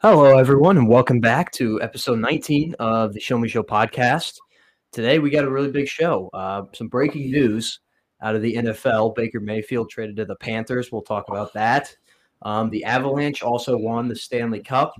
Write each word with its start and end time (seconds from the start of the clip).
Hello, 0.00 0.38
everyone, 0.38 0.76
and 0.78 0.88
welcome 0.88 1.18
back 1.18 1.50
to 1.50 1.82
episode 1.82 2.20
19 2.20 2.76
of 2.78 3.12
the 3.12 3.18
Show 3.18 3.36
Me 3.36 3.48
Show 3.48 3.64
podcast. 3.64 4.36
Today, 4.92 5.18
we 5.18 5.28
got 5.28 5.42
a 5.42 5.50
really 5.50 5.72
big 5.72 5.88
show. 5.88 6.30
Uh, 6.32 6.62
some 6.72 6.86
breaking 6.86 7.32
news 7.32 7.80
out 8.22 8.36
of 8.36 8.42
the 8.42 8.54
NFL. 8.54 9.16
Baker 9.16 9.40
Mayfield 9.40 9.90
traded 9.90 10.14
to 10.18 10.24
the 10.24 10.36
Panthers. 10.36 10.92
We'll 10.92 11.02
talk 11.02 11.24
about 11.28 11.52
that. 11.54 11.92
Um, 12.42 12.70
the 12.70 12.84
Avalanche 12.84 13.42
also 13.42 13.76
won 13.76 14.06
the 14.06 14.14
Stanley 14.14 14.60
Cup 14.62 14.94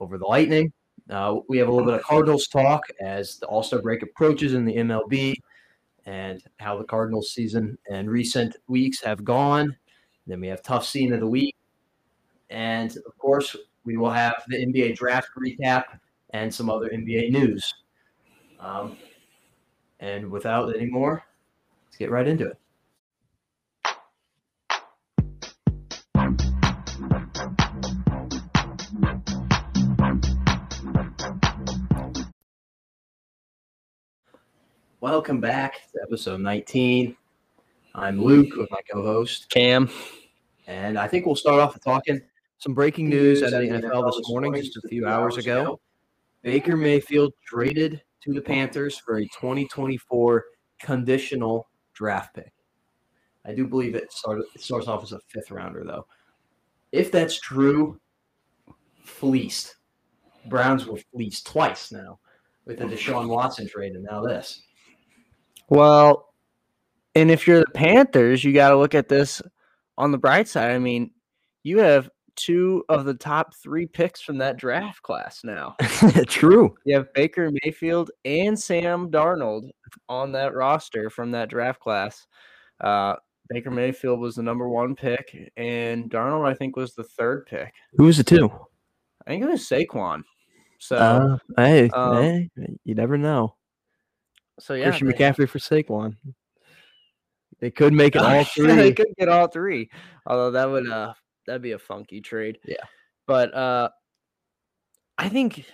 over 0.00 0.16
the 0.16 0.24
Lightning. 0.24 0.72
Uh, 1.10 1.40
we 1.50 1.58
have 1.58 1.68
a 1.68 1.70
little 1.70 1.86
bit 1.86 2.00
of 2.00 2.02
Cardinals 2.02 2.48
talk 2.48 2.80
as 3.02 3.36
the 3.36 3.46
All 3.46 3.62
Star 3.62 3.82
break 3.82 4.02
approaches 4.02 4.54
in 4.54 4.64
the 4.64 4.76
MLB 4.76 5.34
and 6.06 6.42
how 6.60 6.78
the 6.78 6.84
Cardinals 6.84 7.32
season 7.32 7.76
and 7.90 8.10
recent 8.10 8.56
weeks 8.68 9.02
have 9.02 9.22
gone. 9.22 9.76
Then 10.26 10.40
we 10.40 10.48
have 10.48 10.62
tough 10.62 10.86
scene 10.86 11.12
of 11.12 11.20
the 11.20 11.26
week. 11.26 11.54
And 12.48 12.90
of 13.06 13.18
course, 13.18 13.54
we 13.84 13.98
will 13.98 14.10
have 14.10 14.42
the 14.48 14.56
NBA 14.56 14.96
draft 14.96 15.28
recap 15.38 15.84
and 16.30 16.52
some 16.52 16.70
other 16.70 16.88
NBA 16.88 17.30
news. 17.30 17.74
Um, 18.58 18.96
and 20.00 20.30
without 20.30 20.74
any 20.74 20.86
more, 20.86 21.22
let's 21.86 21.96
get 21.98 22.10
right 22.10 22.26
into 22.26 22.46
it. 22.46 22.58
Welcome 35.00 35.40
back 35.40 35.74
to 35.92 36.00
episode 36.02 36.40
19. 36.40 37.14
I'm 37.94 38.20
Luke 38.24 38.56
with 38.56 38.70
my 38.70 38.80
co 38.90 39.02
host, 39.02 39.50
Cam. 39.50 39.90
and 40.66 40.98
I 40.98 41.06
think 41.06 41.26
we'll 41.26 41.36
start 41.36 41.60
off 41.60 41.74
with 41.74 41.84
talking 41.84 42.22
some 42.64 42.72
breaking 42.72 43.10
news 43.10 43.42
out 43.42 43.52
of 43.52 43.60
the 43.60 43.68
NFL 43.68 44.06
this 44.06 44.26
morning, 44.30 44.54
just 44.54 44.78
a 44.82 44.88
few 44.88 45.06
hours 45.06 45.36
ago. 45.36 45.78
Baker 46.40 46.78
Mayfield 46.78 47.34
traded 47.46 48.00
to 48.22 48.32
the 48.32 48.40
Panthers 48.40 48.96
for 48.96 49.18
a 49.18 49.24
2024 49.24 50.44
conditional 50.80 51.68
draft 51.92 52.34
pick. 52.34 52.54
I 53.44 53.52
do 53.52 53.66
believe 53.66 53.94
it 53.94 54.10
started 54.10 54.46
it 54.54 54.62
starts 54.62 54.88
off 54.88 55.02
as 55.02 55.12
a 55.12 55.20
fifth 55.28 55.50
rounder 55.50 55.84
though. 55.84 56.06
If 56.90 57.12
that's 57.12 57.38
true, 57.38 58.00
fleeced. 59.02 59.76
Browns 60.46 60.86
were 60.86 61.00
fleeced 61.12 61.46
twice 61.46 61.92
now 61.92 62.18
with 62.64 62.78
the 62.78 62.86
Deshaun 62.86 63.28
Watson 63.28 63.68
trade 63.68 63.92
and 63.92 64.04
now 64.04 64.22
this. 64.22 64.62
Well, 65.68 66.32
and 67.14 67.30
if 67.30 67.46
you're 67.46 67.60
the 67.60 67.70
Panthers, 67.74 68.42
you 68.42 68.54
got 68.54 68.70
to 68.70 68.78
look 68.78 68.94
at 68.94 69.08
this 69.08 69.42
on 69.98 70.12
the 70.12 70.18
bright 70.18 70.48
side. 70.48 70.70
I 70.70 70.78
mean, 70.78 71.10
you 71.62 71.78
have 71.80 72.08
two 72.36 72.84
of 72.88 73.04
the 73.04 73.14
top 73.14 73.54
three 73.54 73.86
picks 73.86 74.20
from 74.20 74.38
that 74.38 74.56
draft 74.56 75.02
class 75.02 75.40
now. 75.44 75.76
True. 76.26 76.74
You 76.84 76.96
have 76.96 77.12
Baker 77.14 77.50
Mayfield 77.64 78.10
and 78.24 78.58
Sam 78.58 79.10
Darnold 79.10 79.70
on 80.08 80.32
that 80.32 80.54
roster 80.54 81.10
from 81.10 81.30
that 81.32 81.48
draft 81.48 81.80
class. 81.80 82.26
Uh, 82.80 83.14
Baker 83.50 83.70
Mayfield 83.70 84.20
was 84.20 84.36
the 84.36 84.42
number 84.42 84.68
one 84.68 84.94
pick, 84.96 85.52
and 85.56 86.10
Darnold, 86.10 86.46
I 86.48 86.54
think, 86.54 86.76
was 86.76 86.94
the 86.94 87.04
third 87.04 87.46
pick. 87.46 87.72
Who 87.96 88.04
was 88.04 88.16
the 88.16 88.24
two? 88.24 88.50
I 89.26 89.30
think 89.30 89.44
it 89.44 89.48
was 89.50 89.62
Saquon. 89.68 90.22
So, 90.78 90.96
Uh, 90.96 91.38
hey, 91.56 91.88
um, 91.90 92.16
hey, 92.22 92.50
you 92.84 92.94
never 92.94 93.16
know. 93.16 93.54
so 94.60 94.74
yeah, 94.74 94.84
Christian 94.84 95.08
they- 95.08 95.14
McCaffrey 95.14 95.48
for 95.48 95.58
Saquon. 95.58 96.16
They 97.60 97.70
could 97.70 97.92
make 97.94 98.16
it 98.16 98.22
all 98.22 98.44
three. 98.54 98.66
they 98.66 98.92
could 98.92 99.06
get 99.18 99.28
all 99.28 99.46
three. 99.46 99.88
Although 100.26 100.50
that 100.50 100.68
would 100.68 100.90
uh 100.90 101.14
that'd 101.46 101.62
be 101.62 101.72
a 101.72 101.78
funky 101.78 102.20
trade. 102.20 102.58
Yeah. 102.64 102.76
But 103.26 103.54
uh 103.54 103.88
I 105.18 105.28
think 105.28 105.64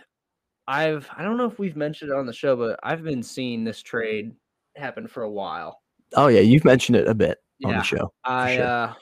I've 0.66 1.08
I 1.16 1.22
don't 1.22 1.36
know 1.36 1.46
if 1.46 1.58
we've 1.58 1.76
mentioned 1.76 2.10
it 2.10 2.16
on 2.16 2.26
the 2.26 2.32
show, 2.32 2.56
but 2.56 2.78
I've 2.82 3.02
been 3.02 3.22
seeing 3.22 3.64
this 3.64 3.82
trade 3.82 4.32
happen 4.76 5.06
for 5.06 5.22
a 5.22 5.30
while. 5.30 5.80
Oh 6.14 6.28
yeah, 6.28 6.40
you've 6.40 6.64
mentioned 6.64 6.96
it 6.96 7.08
a 7.08 7.14
bit 7.14 7.38
on 7.64 7.72
the 7.72 7.82
show. 7.82 8.12
I 8.24 8.56
sure. 8.56 8.66
uh 8.66 8.94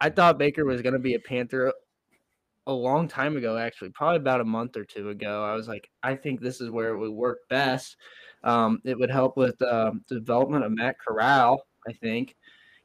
I 0.00 0.10
thought 0.10 0.38
Baker 0.38 0.64
was 0.64 0.82
gonna 0.82 0.98
be 0.98 1.14
a 1.14 1.20
Panther 1.20 1.72
a 2.66 2.72
long 2.72 3.08
time 3.08 3.36
ago, 3.36 3.56
actually, 3.56 3.90
probably 3.90 4.18
about 4.18 4.40
a 4.40 4.44
month 4.44 4.76
or 4.76 4.84
two 4.84 5.10
ago. 5.10 5.44
I 5.44 5.54
was 5.54 5.68
like, 5.68 5.90
I 6.02 6.14
think 6.14 6.40
this 6.40 6.60
is 6.60 6.70
where 6.70 6.90
it 6.90 6.98
would 6.98 7.10
work 7.10 7.38
best. 7.48 7.96
Um, 8.44 8.80
it 8.84 8.98
would 8.98 9.10
help 9.10 9.36
with 9.36 9.60
um, 9.62 10.04
the 10.08 10.16
development 10.16 10.64
of 10.64 10.72
Matt 10.72 10.96
Corral, 11.04 11.62
I 11.88 11.92
think, 11.92 12.36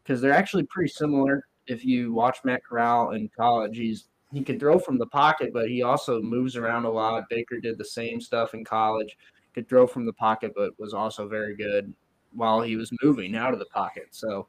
because 0.04 0.22
they're 0.22 0.34
actually 0.34 0.64
pretty 0.64 0.92
similar. 0.92 1.46
If 1.68 1.84
you 1.86 2.14
watch 2.14 2.40
Matt 2.44 2.64
Corral 2.64 3.12
in 3.12 3.30
college, 3.38 3.78
he's 3.78 4.06
he 4.34 4.44
can 4.44 4.60
throw 4.60 4.78
from 4.80 4.98
the 4.98 5.06
pocket, 5.06 5.52
but 5.54 5.70
he 5.70 5.82
also 5.82 6.22
moves 6.22 6.56
around 6.56 6.86
a 6.86 6.90
lot. 6.90 7.24
Baker 7.30 7.60
did 7.60 7.78
the 7.78 7.86
same 7.86 8.20
stuff 8.20 8.54
in 8.54 8.66
college. 8.66 9.18
Could 9.54 9.70
throw 9.70 9.88
from 9.88 10.06
the 10.06 10.14
pocket, 10.14 10.52
but 10.56 10.78
was 10.78 10.94
also 10.94 11.28
very 11.28 11.56
good 11.56 11.94
while 12.34 12.62
he 12.62 12.76
was 12.76 12.92
moving 13.02 13.36
out 13.36 13.54
of 13.54 13.60
the 13.60 13.66
pocket. 13.68 14.08
So 14.12 14.48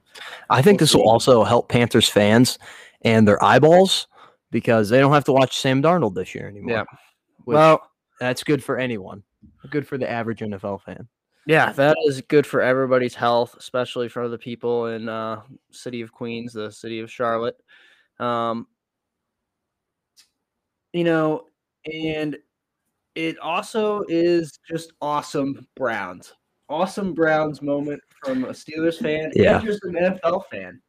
I 0.50 0.60
think 0.60 0.80
this 0.80 0.94
will 0.94 1.08
also 1.08 1.44
help 1.44 1.68
Panthers 1.68 2.08
fans 2.08 2.58
and 3.02 3.28
their 3.28 3.42
eyeballs 3.44 4.08
because 4.50 4.88
they 4.88 4.98
don't 4.98 5.12
have 5.12 5.24
to 5.24 5.32
watch 5.32 5.56
Sam 5.58 5.80
Darnold 5.82 6.14
this 6.14 6.34
year 6.34 6.48
anymore. 6.48 6.70
Yeah. 6.70 6.84
Which- 7.44 7.54
well, 7.54 7.88
that's 8.18 8.42
good 8.42 8.64
for 8.64 8.76
anyone. 8.78 9.22
Good 9.70 9.86
for 9.86 9.98
the 9.98 10.10
average 10.10 10.40
NFL 10.40 10.82
fan. 10.82 11.06
Yeah, 11.46 11.70
that 11.72 11.96
is 12.06 12.20
good 12.22 12.44
for 12.46 12.60
everybody's 12.60 13.14
health, 13.14 13.54
especially 13.56 14.08
for 14.08 14.28
the 14.28 14.36
people 14.38 14.86
in 14.86 15.08
uh, 15.08 15.42
city 15.70 16.00
of 16.00 16.10
Queens, 16.12 16.52
the 16.52 16.70
city 16.72 16.98
of 16.98 17.10
Charlotte. 17.10 17.56
Um, 18.18 18.66
you 20.92 21.04
know, 21.04 21.44
and 21.92 22.36
it 23.14 23.38
also 23.38 24.02
is 24.08 24.58
just 24.68 24.92
awesome 25.00 25.66
Browns, 25.76 26.32
awesome 26.68 27.14
Browns 27.14 27.62
moment 27.62 28.00
from 28.24 28.44
a 28.44 28.48
Steelers 28.48 28.98
fan 29.00 29.30
Yeah. 29.34 29.58
and 29.58 29.66
just 29.66 29.84
an 29.84 29.94
NFL 29.94 30.42
fan, 30.50 30.80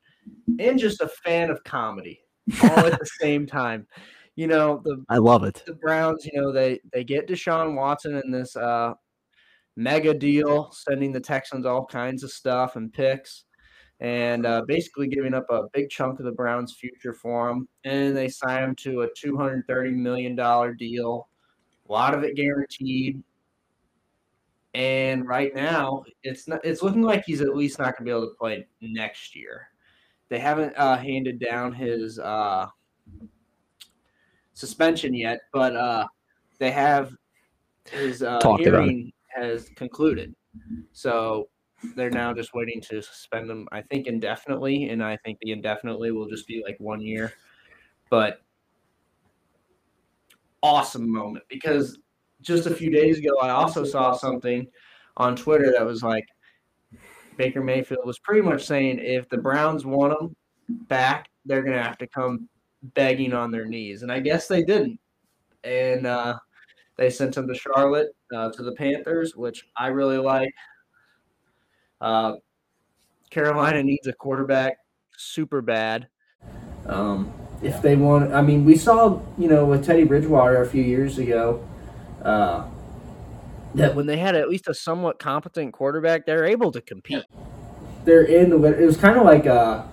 and 0.59 0.79
just 0.79 1.01
a 1.01 1.07
fan 1.07 1.49
of 1.51 1.63
comedy, 1.63 2.19
all 2.63 2.79
at 2.85 2.99
the 2.99 3.05
same 3.21 3.45
time. 3.45 3.85
You 4.35 4.47
know, 4.47 4.81
the 4.83 5.03
I 5.09 5.17
love 5.17 5.43
it. 5.43 5.63
the 5.67 5.73
Browns, 5.73 6.25
you 6.25 6.39
know, 6.41 6.51
they 6.51 6.79
they 6.93 7.03
get 7.03 7.27
Deshaun 7.27 7.75
Watson 7.75 8.19
in 8.23 8.31
this 8.31 8.55
uh 8.55 8.93
mega 9.77 10.13
deal, 10.13 10.69
sending 10.73 11.13
the 11.13 11.19
Texans 11.19 11.65
all 11.65 11.85
kinds 11.85 12.23
of 12.23 12.31
stuff 12.31 12.75
and 12.75 12.91
picks, 12.91 13.45
and 14.01 14.45
uh, 14.45 14.63
basically 14.67 15.07
giving 15.07 15.33
up 15.33 15.45
a 15.49 15.69
big 15.71 15.89
chunk 15.89 16.19
of 16.19 16.25
the 16.25 16.31
Browns' 16.31 16.73
future 16.73 17.13
for 17.13 17.49
him. 17.49 17.67
And 17.85 18.17
they 18.17 18.27
sign 18.27 18.63
him 18.63 18.75
to 18.77 19.03
a 19.03 19.07
two 19.15 19.37
hundred 19.37 19.65
thirty 19.67 19.91
million 19.91 20.35
dollar 20.35 20.73
deal, 20.73 21.29
a 21.87 21.91
lot 21.91 22.13
of 22.13 22.23
it 22.23 22.35
guaranteed. 22.35 23.23
And 24.73 25.27
right 25.27 25.55
now, 25.55 26.03
it's 26.23 26.47
not. 26.47 26.63
It's 26.63 26.83
looking 26.83 27.01
like 27.01 27.23
he's 27.25 27.41
at 27.41 27.55
least 27.55 27.79
not 27.79 27.97
going 27.97 27.99
to 27.99 28.03
be 28.03 28.11
able 28.11 28.27
to 28.29 28.35
play 28.37 28.67
next 28.81 29.35
year. 29.35 29.69
They 30.29 30.39
haven't 30.39 30.73
uh, 30.77 30.97
handed 30.97 31.39
down 31.39 31.71
his 31.71 32.19
uh, 32.19 32.67
suspension 34.53 35.13
yet, 35.13 35.39
but 35.53 35.75
uh, 35.75 36.05
they 36.59 36.69
have 36.71 37.13
his 37.89 38.21
uh, 38.21 38.39
Talked 38.39 38.65
about 38.65 38.81
it. 38.81 38.83
hearing 38.83 39.13
has 39.37 39.69
concluded. 39.75 40.33
So 40.91 41.49
they're 41.95 42.09
now 42.09 42.33
just 42.33 42.53
waiting 42.53 42.81
to 42.81 43.01
suspend 43.01 43.49
them, 43.49 43.67
I 43.71 43.81
think, 43.81 44.07
indefinitely. 44.07 44.89
And 44.89 45.03
I 45.03 45.17
think 45.17 45.37
the 45.41 45.51
indefinitely 45.51 46.11
will 46.11 46.27
just 46.27 46.47
be 46.47 46.63
like 46.65 46.77
one 46.79 47.01
year. 47.01 47.33
But 48.09 48.41
awesome 50.63 51.11
moment 51.11 51.45
because 51.49 51.99
just 52.41 52.65
a 52.65 52.73
few 52.73 52.89
days 52.89 53.19
ago, 53.19 53.37
I 53.41 53.49
also 53.49 53.83
saw 53.83 54.13
something 54.13 54.67
on 55.17 55.35
Twitter 55.35 55.71
that 55.71 55.85
was 55.85 56.03
like 56.03 56.25
Baker 57.37 57.63
Mayfield 57.63 58.05
was 58.05 58.19
pretty 58.19 58.41
much 58.41 58.65
saying 58.65 58.99
if 58.99 59.29
the 59.29 59.37
Browns 59.37 59.85
want 59.85 60.19
him 60.19 60.35
back, 60.87 61.29
they're 61.45 61.63
going 61.63 61.77
to 61.77 61.83
have 61.83 61.97
to 61.99 62.07
come 62.07 62.47
begging 62.93 63.33
on 63.33 63.51
their 63.51 63.65
knees. 63.65 64.01
And 64.01 64.11
I 64.11 64.19
guess 64.19 64.47
they 64.47 64.63
didn't. 64.63 64.99
And 65.63 66.05
uh, 66.05 66.37
they 66.97 67.09
sent 67.09 67.37
him 67.37 67.47
to 67.47 67.53
Charlotte 67.53 68.09
uh, 68.35 68.51
to 68.51 68.63
the 68.63 68.73
Panthers, 68.73 69.35
which 69.35 69.65
I 69.77 69.87
really 69.87 70.17
like. 70.17 70.53
Uh, 72.01 72.33
Carolina 73.29 73.83
needs 73.83 74.07
a 74.07 74.13
quarterback 74.13 74.77
super 75.17 75.61
bad. 75.61 76.07
Um, 76.85 77.33
if 77.61 77.81
they 77.81 77.95
want, 77.95 78.33
I 78.33 78.41
mean, 78.41 78.63
we 78.63 78.75
saw, 78.75 79.19
you 79.37 79.49
know, 79.49 79.65
with 79.65 79.85
Teddy 79.85 80.03
Bridgewater 80.03 80.61
a 80.61 80.67
few 80.67 80.83
years 80.83 81.17
ago, 81.17 81.67
uh, 82.23 82.67
that 83.75 83.95
when 83.95 84.05
they 84.05 84.17
had 84.17 84.35
at 84.35 84.49
least 84.49 84.67
a 84.67 84.73
somewhat 84.73 85.19
competent 85.19 85.73
quarterback, 85.73 86.25
they're 86.25 86.45
able 86.45 86.71
to 86.71 86.81
compete. 86.81 87.23
They're 88.05 88.23
in 88.23 88.49
the. 88.49 88.63
It 88.63 88.85
was 88.85 88.97
kind 88.97 89.17
of 89.17 89.25
like 89.25 89.45
uh, 89.45 89.83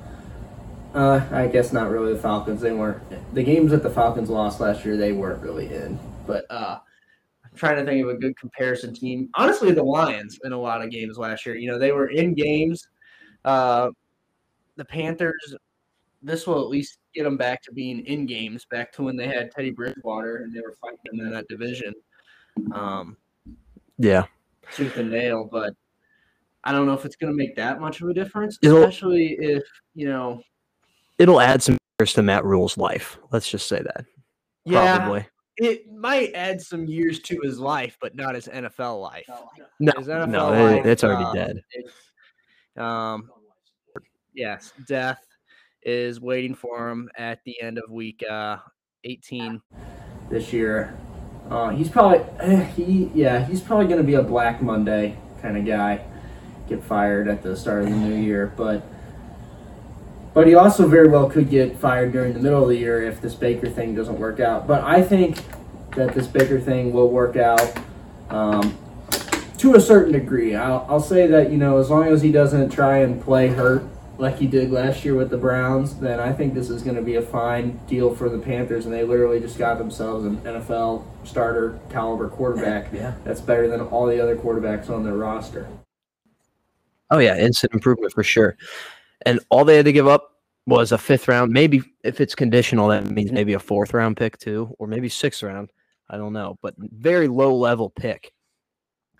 uh, 0.95 1.27
I 1.33 1.49
guess 1.49 1.73
not 1.73 1.91
really 1.91 2.12
the 2.12 2.19
Falcons. 2.19 2.61
They 2.61 2.73
weren't 2.73 3.03
the 3.35 3.43
games 3.43 3.73
that 3.73 3.83
the 3.83 3.91
Falcons 3.91 4.31
lost 4.31 4.61
last 4.61 4.85
year. 4.85 4.97
They 4.97 5.12
weren't 5.12 5.43
really 5.43 5.75
in, 5.75 5.99
but 6.27 6.47
uh, 6.50 6.79
trying 7.55 7.77
to 7.77 7.85
think 7.85 8.03
of 8.05 8.11
a 8.11 8.19
good 8.19 8.37
comparison 8.37 8.93
team. 8.95 9.29
Honestly, 9.35 9.73
the 9.73 9.83
Lions 9.83 10.39
in 10.45 10.53
a 10.53 10.61
lot 10.61 10.83
of 10.83 10.91
games 10.91 11.19
last 11.19 11.47
year. 11.47 11.56
You 11.56 11.71
know, 11.71 11.79
they 11.79 11.93
were 11.93 12.09
in 12.09 12.35
games. 12.35 12.87
Uh, 13.45 13.91
the 14.77 14.85
Panthers. 14.85 15.55
This 16.23 16.47
will 16.47 16.61
at 16.62 16.69
least 16.69 16.99
get 17.15 17.25
them 17.25 17.37
back 17.37 17.62
to 17.65 17.73
being 17.73 18.01
in 18.06 18.25
games, 18.27 18.65
back 18.71 18.91
to 18.93 19.03
when 19.03 19.15
they 19.17 19.29
had 19.29 19.51
Teddy 19.51 19.71
Bridgewater 19.71 20.37
and 20.39 20.55
they 20.55 20.61
were 20.61 20.75
fighting 20.81 21.21
in 21.21 21.31
that 21.31 21.47
division, 21.49 21.93
um, 22.73 23.17
Yeah. 23.99 24.25
tooth 24.73 24.97
and 24.97 25.11
nail. 25.11 25.45
But 25.50 25.75
I 26.65 26.73
don't 26.73 26.87
know 26.87 26.95
if 26.95 27.05
it's 27.05 27.17
going 27.17 27.31
to 27.31 27.37
make 27.37 27.55
that 27.57 27.79
much 27.79 28.00
of 28.00 28.09
a 28.09 28.15
difference, 28.15 28.59
It'll- 28.62 28.79
especially 28.79 29.37
if 29.39 29.62
you 29.95 30.09
know. 30.09 30.41
It'll 31.19 31.41
add 31.41 31.62
some 31.62 31.77
years 32.00 32.15
to 32.15 32.23
Matt 32.23 32.45
Rhule's 32.45 32.79
life. 32.79 33.19
Let's 33.31 33.49
just 33.50 33.69
say 33.69 33.83
that. 33.83 34.07
Probably. 34.67 35.27
It 35.56 35.93
might 35.93 36.33
add 36.35 36.61
some 36.61 36.87
years 36.87 37.21
to 37.21 37.39
his 37.43 37.59
life, 37.59 37.97
but 38.01 38.17
not 38.17 38.35
his 38.35 38.49
NFL 38.49 39.01
life. 39.01 39.29
No, 39.79 39.93
His 39.99 40.09
NFL 40.09 40.29
no, 40.29 40.51
life, 40.51 40.85
it, 40.85 40.89
it's 40.89 41.05
already 41.05 41.25
uh, 41.25 41.33
dead. 41.33 41.61
it's, 41.71 41.93
um, 42.77 43.31
yes, 44.35 44.73
death 44.89 45.25
is 45.83 46.21
waiting 46.21 46.55
for 46.55 46.89
him 46.89 47.09
at 47.17 47.39
the 47.45 47.61
end 47.61 47.79
of 47.79 47.91
week 47.91 48.25
uh, 48.29 48.56
18 49.05 49.61
this 50.31 50.53
year. 50.53 50.97
Uh, 51.51 51.69
he's 51.71 51.91
probably 51.91 52.21
eh, 52.41 52.65
he 52.65 53.11
yeah 53.15 53.45
he's 53.45 53.61
probably 53.61 53.85
going 53.85 53.99
to 53.99 54.05
be 54.05 54.15
a 54.15 54.23
Black 54.23 54.62
Monday 54.62 55.17
kind 55.43 55.59
of 55.59 55.67
guy, 55.67 56.03
get 56.69 56.83
fired 56.83 57.29
at 57.29 57.43
the 57.43 57.55
start 57.57 57.85
of 57.85 57.91
the 57.91 57.97
new 57.97 58.15
year, 58.15 58.53
but. 58.57 58.83
But 60.35 60.49
he 60.49 60.55
also 60.57 60.89
very 60.89 61.09
well 61.09 61.31
could 61.31 61.49
get 61.49 61.77
fired 61.79 62.13
during 62.13 62.35
the 62.35 62.41
middle 62.41 62.63
of 62.63 62.69
the 62.69 62.77
year 62.77 63.03
if 63.03 63.21
this 63.21 63.35
Baker 63.35 63.71
thing 63.71 63.95
doesn't 63.95 64.19
work 64.19 64.41
out. 64.41 64.67
But 64.67 64.83
I 64.83 65.01
think 65.01 65.39
that 65.95 66.13
this 66.13 66.27
Baker 66.27 66.61
thing 66.61 66.93
will 66.93 67.09
work 67.09 67.37
out 67.37 67.63
um, 68.31 68.77
to 69.59 69.77
a 69.77 69.81
certain 69.81 70.13
degree. 70.13 70.57
I'll, 70.57 70.85
I'll 70.89 71.01
say 71.01 71.29
that, 71.29 71.51
you 71.53 71.57
know, 71.57 71.79
as 71.79 71.89
long 71.89 72.09
as 72.09 72.21
he 72.21 72.33
doesn't 72.33 72.71
try 72.71 72.99
and 72.99 73.23
play 73.23 73.47
hurt 73.47 73.85
like 74.19 74.37
he 74.39 74.47
did 74.49 74.73
last 74.73 75.05
year 75.05 75.15
with 75.15 75.31
the 75.31 75.37
Browns, 75.37 75.97
then 76.01 76.19
I 76.19 76.33
think 76.33 76.53
this 76.55 76.69
is 76.69 76.83
going 76.83 76.97
to 76.97 77.03
be 77.03 77.15
a 77.15 77.23
fine 77.23 77.81
deal 77.87 78.13
for 78.13 78.29
the 78.29 78.39
Panthers. 78.39 78.87
And 78.87 78.95
they 78.95 79.05
literally 79.05 79.39
just 79.39 79.57
got 79.57 79.79
themselves 79.79 80.25
an 80.25 80.39
NFL 80.39 81.05
starter 81.25 81.79
caliber 81.91 82.29
quarterback 82.29 82.93
Yeah. 82.93 83.15
that's 83.25 83.41
better 83.41 83.69
than 83.69 83.81
all 83.83 84.07
the 84.07 84.21
other 84.21 84.35
quarterbacks 84.35 84.91
on 84.91 85.05
their 85.05 85.15
roster. 85.15 85.69
Oh 87.11 87.19
yeah, 87.19 87.37
instant 87.39 87.73
improvement 87.73 88.13
for 88.13 88.25
sure. 88.25 88.57
And 89.26 89.41
all 89.50 89.65
they 89.65 89.76
had 89.76 89.85
to 89.87 89.93
give 89.93 90.06
up 90.06 90.31
was 90.67 90.93
a 90.93 90.99
fifth 90.99 91.29
round. 91.29 91.53
Maybe 91.53 91.82
if 92.03 92.21
it's 92.21 92.35
conditional, 92.35 92.88
that 92.88 93.06
means 93.06 93.32
maybe 93.32 93.55
a 93.55 93.59
fourth 93.59 93.94
round 93.94 94.17
pick 94.17 94.38
too, 94.38 94.75
or 94.79 94.87
maybe 94.87 95.09
sixth 95.09 95.43
round. 95.43 95.71
I 96.09 96.17
don't 96.17 96.32
know, 96.32 96.59
but 96.62 96.75
very 96.79 97.29
low 97.29 97.55
level 97.55 97.91
pick 97.91 98.32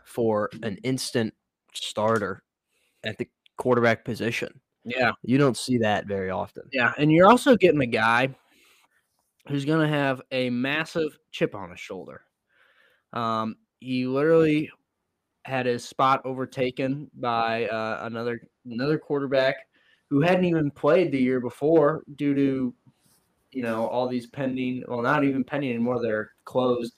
for 0.05 0.51
an 0.63 0.77
instant 0.85 1.33
starter 1.73 2.43
at 3.05 3.19
the 3.19 3.29
quarterback 3.57 4.05
position. 4.05 4.61
Yeah. 4.85 5.13
You 5.23 5.39
don't 5.39 5.57
see 5.57 5.79
that 5.79 6.07
very 6.07 6.31
often. 6.31 6.65
Yeah, 6.73 6.93
and 6.99 7.11
you're 7.11 7.29
also 7.29 7.57
getting 7.57 7.81
a 7.81 7.87
guy 7.87 8.35
who's 9.49 9.65
going 9.65 9.81
to 9.81 9.93
have 9.93 10.21
a 10.31 10.51
massive 10.51 11.19
chip 11.33 11.55
on 11.55 11.71
his 11.71 11.81
shoulder. 11.81 12.23
Um, 13.13 13.57
he 13.81 14.07
literally 14.07 14.71
had 15.45 15.67
his 15.67 15.85
spot 15.85 16.23
overtaken 16.25 17.11
by 17.15 17.67
uh, 17.67 18.01
another 18.03 18.41
another 18.65 18.99
quarterback 18.99 19.57
who 20.11 20.21
hadn't 20.21 20.45
even 20.45 20.71
played 20.71 21.11
the 21.11 21.21
year 21.21 21.41
before 21.41 22.03
due 22.17 22.35
to 22.35 22.75
you 23.53 23.63
know 23.63 23.87
all 23.87 24.09
these 24.09 24.27
pending 24.27 24.83
well 24.89 25.03
not 25.03 25.25
even 25.25 25.45
pending 25.45 25.71
anymore 25.71 26.01
they're 26.01 26.31
closed 26.45 26.95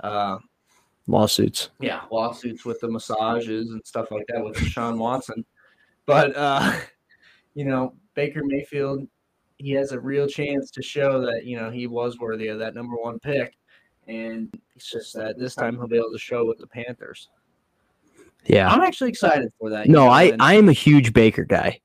uh, 0.00 0.38
Lawsuits. 1.08 1.70
yeah, 1.80 2.02
lawsuits 2.12 2.66
with 2.66 2.80
the 2.80 2.88
massages 2.88 3.70
and 3.70 3.80
stuff 3.84 4.10
like 4.10 4.26
that 4.28 4.44
with 4.44 4.58
Sean 4.58 4.98
Watson. 4.98 5.42
But 6.04 6.36
uh, 6.36 6.78
you 7.54 7.64
know, 7.64 7.94
Baker 8.14 8.42
Mayfield, 8.44 9.08
he 9.56 9.70
has 9.72 9.92
a 9.92 9.98
real 9.98 10.26
chance 10.26 10.70
to 10.72 10.82
show 10.82 11.22
that 11.22 11.46
you 11.46 11.56
know 11.58 11.70
he 11.70 11.86
was 11.86 12.18
worthy 12.18 12.48
of 12.48 12.58
that 12.58 12.74
number 12.74 12.94
one 12.96 13.18
pick, 13.18 13.56
and 14.06 14.54
it's 14.76 14.90
just 14.90 15.14
that 15.14 15.38
this 15.38 15.54
time 15.54 15.76
he'll 15.76 15.88
be 15.88 15.96
able 15.96 16.12
to 16.12 16.18
show 16.18 16.44
with 16.44 16.58
the 16.58 16.66
Panthers. 16.66 17.30
Yeah. 18.44 18.68
I'm 18.68 18.82
actually 18.82 19.10
excited 19.10 19.50
for 19.58 19.70
that. 19.70 19.88
No, 19.88 20.04
know, 20.04 20.10
I 20.10 20.24
and 20.24 20.42
I 20.42 20.54
am 20.54 20.68
a 20.68 20.72
huge 20.72 21.12
Baker 21.14 21.44
guy. 21.44 21.80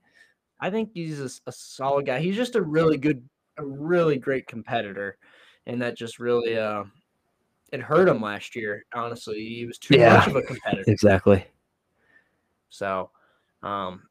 I 0.64 0.70
think 0.70 0.92
he's 0.94 1.20
a 1.20 1.52
solid 1.52 2.06
guy. 2.06 2.22
He's 2.22 2.38
just 2.38 2.56
a 2.56 2.62
really 2.62 2.98
good, 2.98 3.28
a 3.58 3.66
really 3.66 4.18
great 4.18 4.48
competitor, 4.48 5.18
and 5.66 5.82
that 5.82 5.98
just 5.98 6.20
really 6.20 6.58
uh, 6.58 6.86
it 7.74 7.82
hurt 7.82 8.08
him 8.08 8.22
last 8.22 8.56
year. 8.56 8.86
Honestly, 8.94 9.44
he 9.44 9.66
was 9.66 9.78
too 9.78 9.98
Yeah. 9.98 10.16
much 10.16 10.28
of 10.28 10.38
a 10.38 10.42
competitor. 10.42 10.86
Exactly. 10.88 11.46
So, 12.70 13.12
um, 13.62 14.04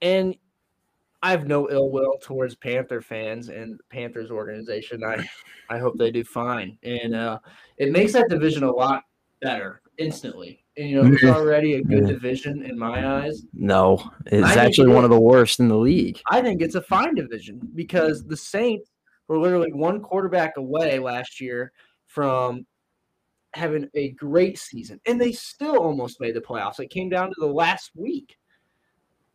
and 0.00 0.34
I 1.22 1.30
have 1.30 1.46
no 1.46 1.70
ill 1.70 1.92
will 1.92 2.18
towards 2.20 2.56
Panther 2.56 3.00
fans 3.00 3.48
and 3.48 3.78
Panthers 3.88 4.32
organization. 4.32 5.04
I, 5.04 5.24
I 5.70 5.78
hope 5.78 5.96
they 5.96 6.10
do 6.10 6.24
fine, 6.24 6.76
and 6.82 7.14
uh, 7.14 7.38
it 7.76 7.92
makes 7.92 8.14
that 8.14 8.28
division 8.28 8.64
a 8.64 8.72
lot 8.72 9.04
better 9.40 9.81
instantly. 9.98 10.64
And 10.76 10.88
you 10.88 11.02
know, 11.02 11.12
it's 11.12 11.24
already 11.24 11.74
a 11.74 11.82
good 11.82 12.06
division 12.06 12.62
in 12.64 12.78
my 12.78 13.22
eyes. 13.22 13.42
No, 13.52 14.10
it's 14.26 14.46
I 14.56 14.64
actually 14.64 14.88
one 14.88 15.04
of 15.04 15.10
the 15.10 15.20
worst 15.20 15.60
in 15.60 15.68
the 15.68 15.76
league. 15.76 16.20
I 16.30 16.40
think 16.40 16.62
it's 16.62 16.76
a 16.76 16.82
fine 16.82 17.14
division 17.14 17.60
because 17.74 18.24
the 18.24 18.36
Saints 18.36 18.90
were 19.28 19.38
literally 19.38 19.72
one 19.72 20.00
quarterback 20.00 20.56
away 20.56 20.98
last 20.98 21.40
year 21.40 21.72
from 22.06 22.64
having 23.54 23.86
a 23.94 24.12
great 24.12 24.58
season, 24.58 24.98
and 25.04 25.20
they 25.20 25.32
still 25.32 25.76
almost 25.76 26.20
made 26.20 26.34
the 26.34 26.40
playoffs. 26.40 26.80
It 26.80 26.88
came 26.88 27.10
down 27.10 27.28
to 27.28 27.34
the 27.38 27.46
last 27.46 27.90
week. 27.94 28.36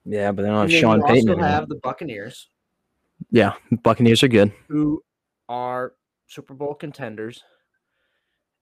Yeah, 0.05 0.31
but 0.31 0.41
they 0.43 0.47
don't 0.49 0.69
have 0.71 0.79
Sean 0.79 1.01
Payton. 1.01 1.17
also 1.17 1.31
anymore. 1.33 1.45
have 1.49 1.69
the 1.69 1.75
Buccaneers, 1.83 2.49
Yeah, 3.29 3.53
Buccaneers 3.83 4.23
are 4.23 4.27
good. 4.27 4.51
who 4.69 5.03
are 5.49 5.93
Super 6.27 6.53
Bowl 6.55 6.73
contenders. 6.73 7.43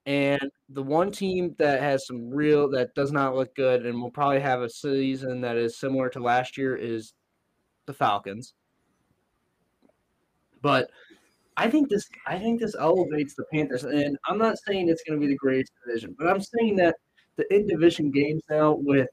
And 0.06 0.40
the 0.68 0.82
one 0.82 1.10
team 1.10 1.56
that 1.58 1.80
has 1.80 2.06
some 2.06 2.30
real 2.30 2.70
that 2.70 2.94
does 2.94 3.10
not 3.10 3.34
look 3.34 3.54
good 3.56 3.84
and 3.84 4.00
will 4.00 4.10
probably 4.10 4.38
have 4.38 4.62
a 4.62 4.70
season 4.70 5.40
that 5.40 5.56
is 5.56 5.80
similar 5.80 6.08
to 6.10 6.20
last 6.20 6.56
year 6.56 6.76
is 6.76 7.12
the 7.86 7.92
Falcons. 7.92 8.54
But 10.62 10.88
I 11.56 11.68
think 11.68 11.88
this 11.88 12.08
I 12.26 12.38
think 12.38 12.60
this 12.60 12.76
elevates 12.78 13.34
the 13.34 13.44
Panthers. 13.52 13.82
And 13.82 14.16
I'm 14.28 14.38
not 14.38 14.56
saying 14.66 14.88
it's 14.88 15.02
going 15.02 15.20
to 15.20 15.26
be 15.26 15.32
the 15.32 15.38
greatest 15.38 15.72
division, 15.84 16.14
but 16.16 16.28
I'm 16.28 16.40
saying 16.40 16.76
that 16.76 16.94
the 17.36 17.52
in 17.52 17.66
division 17.66 18.12
games 18.12 18.42
now 18.48 18.76
with 18.78 19.08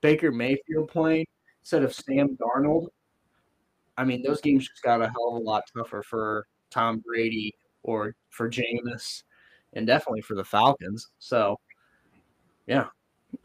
Baker 0.00 0.30
Mayfield 0.30 0.90
playing 0.90 1.26
instead 1.60 1.82
of 1.82 1.92
Sam 1.92 2.36
Darnold, 2.36 2.86
I 3.96 4.04
mean 4.04 4.22
those 4.22 4.40
games 4.40 4.68
just 4.68 4.82
got 4.84 5.02
a 5.02 5.08
hell 5.08 5.30
of 5.30 5.34
a 5.34 5.38
lot 5.38 5.64
tougher 5.76 6.02
for 6.02 6.46
Tom 6.70 7.02
Brady 7.04 7.52
or 7.82 8.14
for 8.30 8.48
Jameis 8.48 9.24
and 9.74 9.86
definitely 9.86 10.22
for 10.22 10.34
the 10.34 10.44
Falcons. 10.44 11.10
So 11.18 11.58
Yeah, 12.66 12.86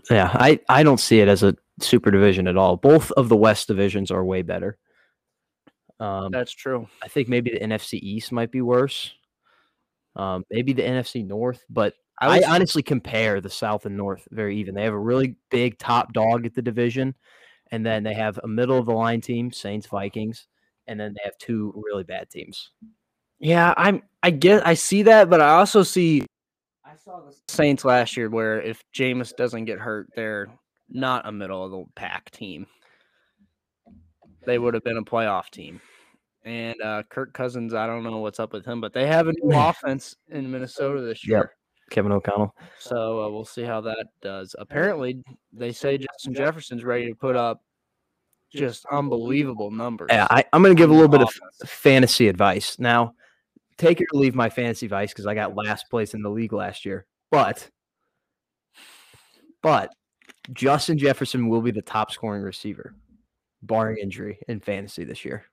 Yeah, 0.10 0.32
I, 0.34 0.60
I 0.70 0.84
don't 0.84 1.00
see 1.00 1.20
it 1.20 1.28
as 1.28 1.44
a 1.44 1.56
super 1.82 2.12
division 2.12 2.48
at 2.48 2.58
all. 2.58 2.78
Both 2.78 3.12
of 3.12 3.30
the 3.30 3.36
West 3.36 3.68
divisions 3.68 4.12
are 4.12 4.24
way 4.24 4.42
better. 4.42 4.78
Um, 6.00 6.32
that's 6.32 6.54
true. 6.54 6.88
I 7.04 7.08
think 7.10 7.28
maybe 7.28 7.52
the 7.52 7.60
NFC 7.60 8.00
East 8.02 8.32
might 8.32 8.52
be 8.52 8.62
worse. 8.62 9.14
Um, 10.16 10.46
maybe 10.50 10.74
the 10.74 10.82
NFC 10.82 11.26
North, 11.26 11.64
but 11.70 11.94
I, 12.20 12.38
was- 12.38 12.46
honestly 12.46 12.84
compare 12.84 13.42
the 13.42 13.50
South 13.50 13.86
and 13.86 13.96
North 13.96 14.28
very 14.32 14.58
even. 14.58 14.76
They 14.76 14.84
have 14.84 14.94
a 14.94 15.00
really 15.00 15.36
big 15.50 15.78
top 15.78 16.14
dog 16.14 16.46
at 16.46 16.54
the 16.54 16.62
division, 16.62 17.16
and 17.72 17.86
then 17.86 18.04
they 18.04 18.14
have 18.14 18.40
a 18.44 18.48
middle 18.48 18.78
of 18.78 18.86
the 18.86 18.94
line 18.94 19.22
team, 19.22 19.52
Saints, 19.52 19.88
Vikings, 19.88 20.48
and 20.88 21.00
then 21.00 21.14
they 21.14 21.22
have 21.24 21.38
two 21.38 21.74
really 21.76 22.04
bad 22.04 22.30
teams. 22.30 22.72
Yeah, 23.40 23.74
I'm. 23.78 24.04
I 24.22 24.32
get. 24.32 24.66
I 24.68 24.74
see 24.74 25.04
that, 25.04 25.30
but 25.30 25.42
I 25.42 25.52
also 25.58 25.84
see. 25.84 26.26
I 26.86 26.96
saw 26.96 27.22
the 27.22 27.34
Saints 27.48 27.86
last 27.86 28.18
year, 28.18 28.30
where 28.30 28.62
if 28.62 28.84
Jameis 28.94 29.36
doesn't 29.36 29.66
get 29.66 29.80
hurt, 29.80 30.10
they're 30.16 30.48
not 30.90 31.28
a 31.28 31.32
middle 31.32 31.64
of 31.64 31.72
the 31.72 31.86
pack 31.96 32.32
team. 32.32 32.68
They 34.46 34.58
would 34.58 34.74
have 34.74 34.84
been 34.84 34.98
a 34.98 35.04
playoff 35.04 35.50
team. 35.50 35.80
And 36.46 36.82
uh, 36.82 37.04
Kirk 37.10 37.34
Cousins, 37.34 37.74
I 37.74 37.86
don't 37.86 38.04
know 38.04 38.18
what's 38.18 38.40
up 38.40 38.54
with 38.54 38.66
him, 38.66 38.82
but 38.82 38.94
they 38.94 39.06
have 39.08 39.28
a 39.28 39.34
new 39.34 39.56
offense 39.58 40.16
in 40.30 40.50
Minnesota 40.50 41.02
this 41.02 41.28
Yep. 41.28 41.30
year. 41.30 41.52
Kevin 41.92 42.12
O'Connell. 42.12 42.56
So 42.78 43.24
uh, 43.24 43.30
we'll 43.30 43.46
see 43.46 43.64
how 43.64 43.82
that 43.82 44.08
does. 44.22 44.56
Apparently, 44.60 45.24
they 45.52 45.72
say 45.72 45.98
Justin 45.98 46.34
Jefferson's 46.34 46.84
ready 46.84 47.08
to 47.08 47.16
put 47.16 47.36
up 47.36 47.62
just 48.54 48.86
unbelievable 48.92 49.72
numbers. 49.72 50.10
Yeah, 50.12 50.28
I, 50.30 50.44
I'm 50.54 50.62
going 50.64 50.76
to 50.76 50.80
give 50.80 50.90
a 50.90 50.94
little 50.94 51.08
bit 51.10 51.22
of 51.22 51.30
fantasy 51.68 52.28
advice. 52.28 52.78
Now, 52.80 53.14
take 53.80 54.02
it 54.02 54.08
or 54.14 54.20
leave 54.20 54.36
my 54.36 54.50
fantasy 54.50 54.88
vice 54.88 55.12
because 55.12 55.26
I 55.26 55.34
got 55.34 55.56
last 55.56 55.90
place 55.90 56.14
in 56.14 56.22
the 56.22 56.30
league 56.30 56.54
last 56.54 56.86
year. 56.86 57.06
But, 57.32 57.68
but 59.62 59.92
Justin 60.54 60.98
Jefferson 60.98 61.48
will 61.48 61.62
be 61.62 61.72
the 61.72 61.82
top 61.82 62.12
scoring 62.12 62.44
receiver, 62.44 62.94
barring 63.64 63.98
injury 63.98 64.40
in 64.48 64.60
fantasy 64.60 65.04
this 65.04 65.24
year. 65.26 65.46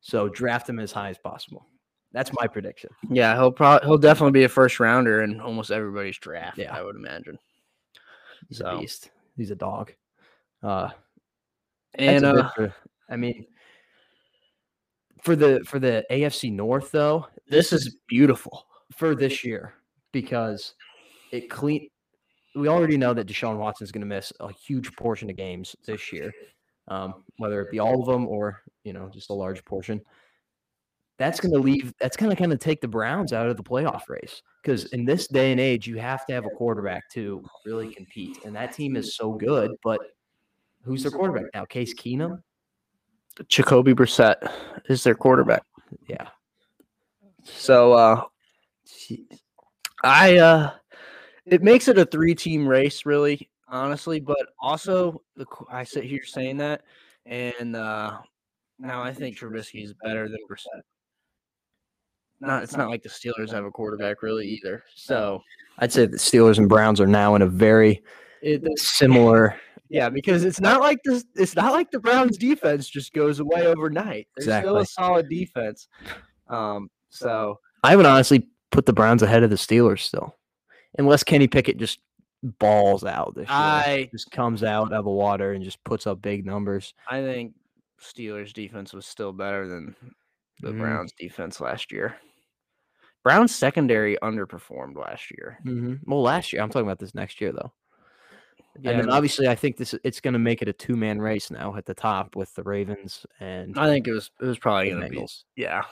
So 0.00 0.28
draft 0.28 0.68
him 0.68 0.78
as 0.78 0.92
high 0.92 1.10
as 1.10 1.18
possible. 1.18 1.66
That's 2.12 2.30
my 2.32 2.46
prediction. 2.46 2.90
Yeah, 3.10 3.34
he'll 3.34 3.52
probably 3.52 3.86
he'll 3.86 3.98
definitely 3.98 4.32
be 4.32 4.44
a 4.44 4.48
first 4.48 4.80
rounder 4.80 5.22
in 5.22 5.40
almost 5.40 5.70
everybody's 5.70 6.18
draft. 6.18 6.56
Yeah. 6.58 6.74
I 6.74 6.82
would 6.82 6.96
imagine. 6.96 7.38
He's 8.48 8.58
So- 8.58 8.66
a 8.66 8.78
beast. 8.78 9.10
He's 9.36 9.50
a 9.50 9.56
dog. 9.56 9.92
Uh, 10.62 10.90
And 11.96 12.24
that's 12.24 12.38
a 12.56 12.60
bit 12.60 12.70
uh, 12.70 12.72
I 13.10 13.16
mean, 13.16 13.46
for 15.22 15.36
the 15.36 15.60
for 15.66 15.78
the 15.78 16.04
AFC 16.10 16.52
North 16.52 16.90
though, 16.92 17.26
This 17.48 17.72
is 17.72 17.96
beautiful. 18.06 18.66
for 18.96 19.14
this 19.14 19.44
year 19.44 19.74
because 20.12 20.74
it 21.32 21.50
clean. 21.50 21.88
We 22.54 22.68
already 22.68 22.96
know 22.96 23.12
that 23.12 23.26
Deshaun 23.26 23.58
Watson 23.58 23.84
is 23.84 23.92
going 23.92 24.00
to 24.00 24.06
miss 24.06 24.32
a 24.40 24.50
huge 24.52 24.94
portion 24.96 25.28
of 25.28 25.36
games 25.36 25.76
this 25.86 26.10
year, 26.12 26.32
um, 26.88 27.24
whether 27.36 27.60
it 27.60 27.70
be 27.70 27.80
all 27.80 28.00
of 28.00 28.06
them 28.06 28.26
or 28.26 28.62
you 28.84 28.92
know 28.92 29.10
just 29.12 29.30
a 29.30 29.34
large 29.34 29.64
portion. 29.64 30.00
That's 31.18 31.40
going 31.40 31.52
to 31.52 31.60
leave. 31.60 31.92
That's 32.00 32.16
going 32.16 32.30
to 32.30 32.36
kind 32.36 32.52
of 32.52 32.58
take 32.58 32.80
the 32.80 32.88
Browns 32.88 33.32
out 33.32 33.48
of 33.48 33.56
the 33.56 33.62
playoff 33.62 34.02
race 34.08 34.42
because 34.62 34.84
in 34.92 35.04
this 35.06 35.26
day 35.26 35.50
and 35.50 35.60
age, 35.60 35.86
you 35.86 35.96
have 35.96 36.26
to 36.26 36.34
have 36.34 36.44
a 36.46 36.50
quarterback 36.50 37.08
to 37.12 37.42
really 37.64 37.92
compete, 37.94 38.44
and 38.44 38.54
that 38.54 38.72
team 38.72 38.96
is 38.96 39.16
so 39.16 39.32
good. 39.32 39.70
But 39.82 40.00
who's 40.82 41.02
their 41.02 41.12
quarterback 41.12 41.46
now? 41.54 41.64
Case 41.64 41.94
Keenum. 41.94 42.42
Jacoby 43.48 43.94
Brissett 43.94 44.36
is 44.88 45.02
their 45.02 45.14
quarterback. 45.14 45.62
Yeah. 46.08 46.28
So 47.44 47.92
uh, 47.92 48.24
I 50.02 50.38
uh, 50.38 50.72
it 51.44 51.62
makes 51.62 51.88
it 51.88 51.98
a 51.98 52.06
three 52.06 52.34
team 52.34 52.66
race, 52.66 53.06
really, 53.06 53.48
honestly. 53.68 54.20
But 54.20 54.48
also, 54.60 55.22
the 55.36 55.46
I 55.70 55.84
sit 55.84 56.04
here 56.04 56.24
saying 56.24 56.56
that, 56.58 56.82
and 57.24 57.76
uh, 57.76 58.18
now 58.78 59.02
I 59.02 59.12
think 59.12 59.38
Trubisky 59.38 59.84
is 59.84 59.94
better 60.02 60.28
than 60.28 60.38
Brissett. 60.50 60.82
Not, 62.38 62.62
it's 62.62 62.76
not 62.76 62.90
like 62.90 63.02
the 63.02 63.08
Steelers 63.08 63.50
have 63.50 63.64
a 63.64 63.70
quarterback 63.70 64.22
really 64.22 64.46
either. 64.46 64.84
So 64.94 65.42
I'd 65.78 65.92
say 65.92 66.04
the 66.06 66.18
Steelers 66.18 66.58
and 66.58 66.68
Browns 66.68 67.00
are 67.00 67.06
now 67.06 67.34
in 67.34 67.42
a 67.42 67.46
very 67.46 68.02
it, 68.42 68.62
similar. 68.78 69.58
Yeah, 69.88 70.08
because 70.08 70.44
it's 70.44 70.60
not 70.60 70.80
like 70.80 70.98
this. 71.04 71.24
It's 71.34 71.54
not 71.54 71.72
like 71.72 71.90
the 71.90 72.00
Browns' 72.00 72.36
defense 72.38 72.88
just 72.88 73.12
goes 73.12 73.40
away 73.40 73.66
overnight. 73.66 74.28
They're 74.36 74.60
still 74.62 74.78
a 74.78 74.84
solid 74.86 75.28
defense. 75.28 75.88
Um, 76.48 76.90
so 77.08 77.58
I 77.82 77.96
would 77.96 78.06
honestly 78.06 78.48
put 78.72 78.86
the 78.86 78.92
Browns 78.92 79.22
ahead 79.22 79.42
of 79.42 79.50
the 79.50 79.56
Steelers 79.56 80.00
still, 80.00 80.36
unless 80.98 81.22
Kenny 81.22 81.46
Pickett 81.48 81.76
just 81.78 82.00
balls 82.42 83.04
out 83.04 83.34
this 83.34 83.48
year. 83.48 83.56
I 83.56 84.08
just 84.12 84.30
comes 84.30 84.62
out 84.62 84.92
of 84.92 85.04
the 85.04 85.10
water 85.10 85.52
and 85.52 85.64
just 85.64 85.82
puts 85.84 86.06
up 86.06 86.20
big 86.22 86.44
numbers. 86.44 86.94
I 87.08 87.22
think 87.22 87.54
Steelers' 88.00 88.52
defense 88.52 88.92
was 88.92 89.06
still 89.06 89.32
better 89.32 89.66
than 89.66 89.94
the 90.60 90.70
Mhm. 90.72 90.78
Browns' 90.78 91.12
defense 91.18 91.60
last 91.60 91.90
year. 91.92 92.16
Browns' 93.24 93.54
secondary 93.54 94.16
underperformed 94.22 94.96
last 94.96 95.30
year. 95.32 95.58
Mm-hmm. 95.64 95.94
Well, 96.10 96.22
last 96.22 96.52
year 96.52 96.62
I'm 96.62 96.70
talking 96.70 96.86
about 96.86 96.98
this 97.00 97.14
next 97.14 97.40
year 97.40 97.52
though. 97.52 97.72
Yeah, 98.80 98.92
and 98.92 99.00
then 99.00 99.10
obviously 99.10 99.48
I 99.48 99.54
think 99.54 99.76
this 99.76 99.94
it's 100.04 100.20
going 100.20 100.32
to 100.32 100.38
make 100.38 100.62
it 100.62 100.68
a 100.68 100.72
two 100.72 100.96
man 100.96 101.20
race 101.20 101.50
now 101.50 101.74
at 101.76 101.86
the 101.86 101.94
top 101.94 102.36
with 102.36 102.54
the 102.54 102.62
Ravens 102.62 103.26
and 103.40 103.78
I 103.78 103.86
think 103.86 104.06
it 104.06 104.12
was 104.12 104.30
it 104.40 104.46
was 104.46 104.58
probably 104.58 104.90
the 104.90 105.00
going 105.00 105.12
to 105.12 105.20
be 105.20 105.26
yeah. 105.56 105.82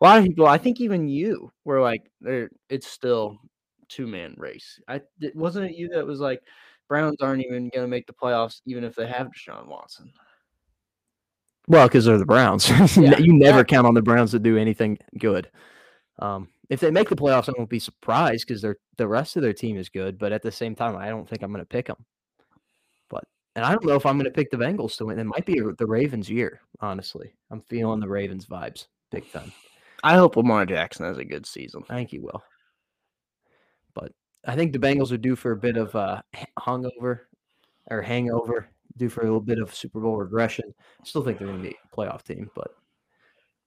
A 0.00 0.04
lot 0.04 0.18
of 0.18 0.24
people, 0.24 0.48
I 0.48 0.58
think 0.58 0.80
even 0.80 1.08
you 1.08 1.52
were 1.64 1.80
like, 1.80 2.10
there. 2.20 2.50
It's 2.68 2.88
still 2.88 3.38
two 3.88 4.08
man 4.08 4.34
race. 4.36 4.80
I 4.88 5.00
it- 5.20 5.36
wasn't 5.36 5.66
it 5.70 5.76
you 5.76 5.88
that 5.90 6.04
was 6.04 6.18
like, 6.18 6.42
Browns 6.88 7.18
aren't 7.20 7.44
even 7.44 7.68
going 7.68 7.84
to 7.84 7.88
make 7.88 8.06
the 8.08 8.12
playoffs 8.12 8.60
even 8.66 8.82
if 8.82 8.96
they 8.96 9.06
have 9.06 9.28
Deshaun 9.28 9.68
Watson. 9.68 10.12
Well, 11.68 11.86
because 11.86 12.04
they're 12.04 12.18
the 12.18 12.26
Browns. 12.26 12.68
Yeah, 12.96 13.16
you 13.18 13.32
never 13.32 13.60
exactly. 13.60 13.76
count 13.76 13.86
on 13.86 13.94
the 13.94 14.02
Browns 14.02 14.32
to 14.32 14.40
do 14.40 14.58
anything 14.58 14.98
good. 15.18 15.48
Um, 16.22 16.48
if 16.70 16.78
they 16.78 16.90
make 16.92 17.08
the 17.08 17.16
playoffs, 17.16 17.48
I 17.48 17.54
won't 17.58 17.68
be 17.68 17.80
surprised 17.80 18.46
because 18.46 18.62
they're 18.62 18.78
the 18.96 19.08
rest 19.08 19.36
of 19.36 19.42
their 19.42 19.52
team 19.52 19.76
is 19.76 19.88
good. 19.88 20.18
But 20.18 20.32
at 20.32 20.40
the 20.40 20.52
same 20.52 20.76
time, 20.76 20.96
I 20.96 21.08
don't 21.08 21.28
think 21.28 21.42
I'm 21.42 21.50
going 21.52 21.64
to 21.64 21.68
pick 21.68 21.88
them. 21.88 22.04
But 23.10 23.24
and 23.56 23.64
I 23.64 23.72
don't 23.72 23.84
know 23.84 23.96
if 23.96 24.06
I'm 24.06 24.16
going 24.16 24.30
to 24.30 24.30
pick 24.30 24.50
the 24.50 24.56
Bengals 24.56 24.96
to 24.98 25.06
win. 25.06 25.18
It 25.18 25.24
might 25.24 25.44
be 25.44 25.60
the 25.60 25.86
Ravens' 25.86 26.30
year. 26.30 26.60
Honestly, 26.80 27.34
I'm 27.50 27.60
feeling 27.60 27.98
the 27.98 28.08
Ravens 28.08 28.46
vibes 28.46 28.86
big 29.10 29.30
time. 29.32 29.52
I 30.04 30.14
hope 30.14 30.36
Lamar 30.36 30.64
Jackson 30.64 31.06
has 31.06 31.18
a 31.18 31.24
good 31.24 31.44
season. 31.44 31.82
I 31.90 31.96
think 31.96 32.10
he 32.10 32.20
will. 32.20 32.42
But 33.94 34.12
I 34.46 34.54
think 34.54 34.72
the 34.72 34.78
Bengals 34.78 35.10
are 35.10 35.18
due 35.18 35.36
for 35.36 35.52
a 35.52 35.56
bit 35.56 35.76
of 35.76 35.94
uh, 35.96 36.22
h- 36.34 36.46
hungover 36.58 37.20
or 37.90 38.00
hangover, 38.00 38.68
due 38.96 39.08
for 39.08 39.22
a 39.22 39.24
little 39.24 39.40
bit 39.40 39.58
of 39.58 39.74
Super 39.74 40.00
Bowl 40.00 40.16
regression. 40.16 40.72
I 40.78 41.04
still 41.04 41.24
think 41.24 41.38
they're 41.38 41.48
going 41.48 41.62
to 41.62 41.68
be 41.68 41.76
a 41.76 41.96
playoff 41.96 42.22
team, 42.22 42.48
but 42.54 42.74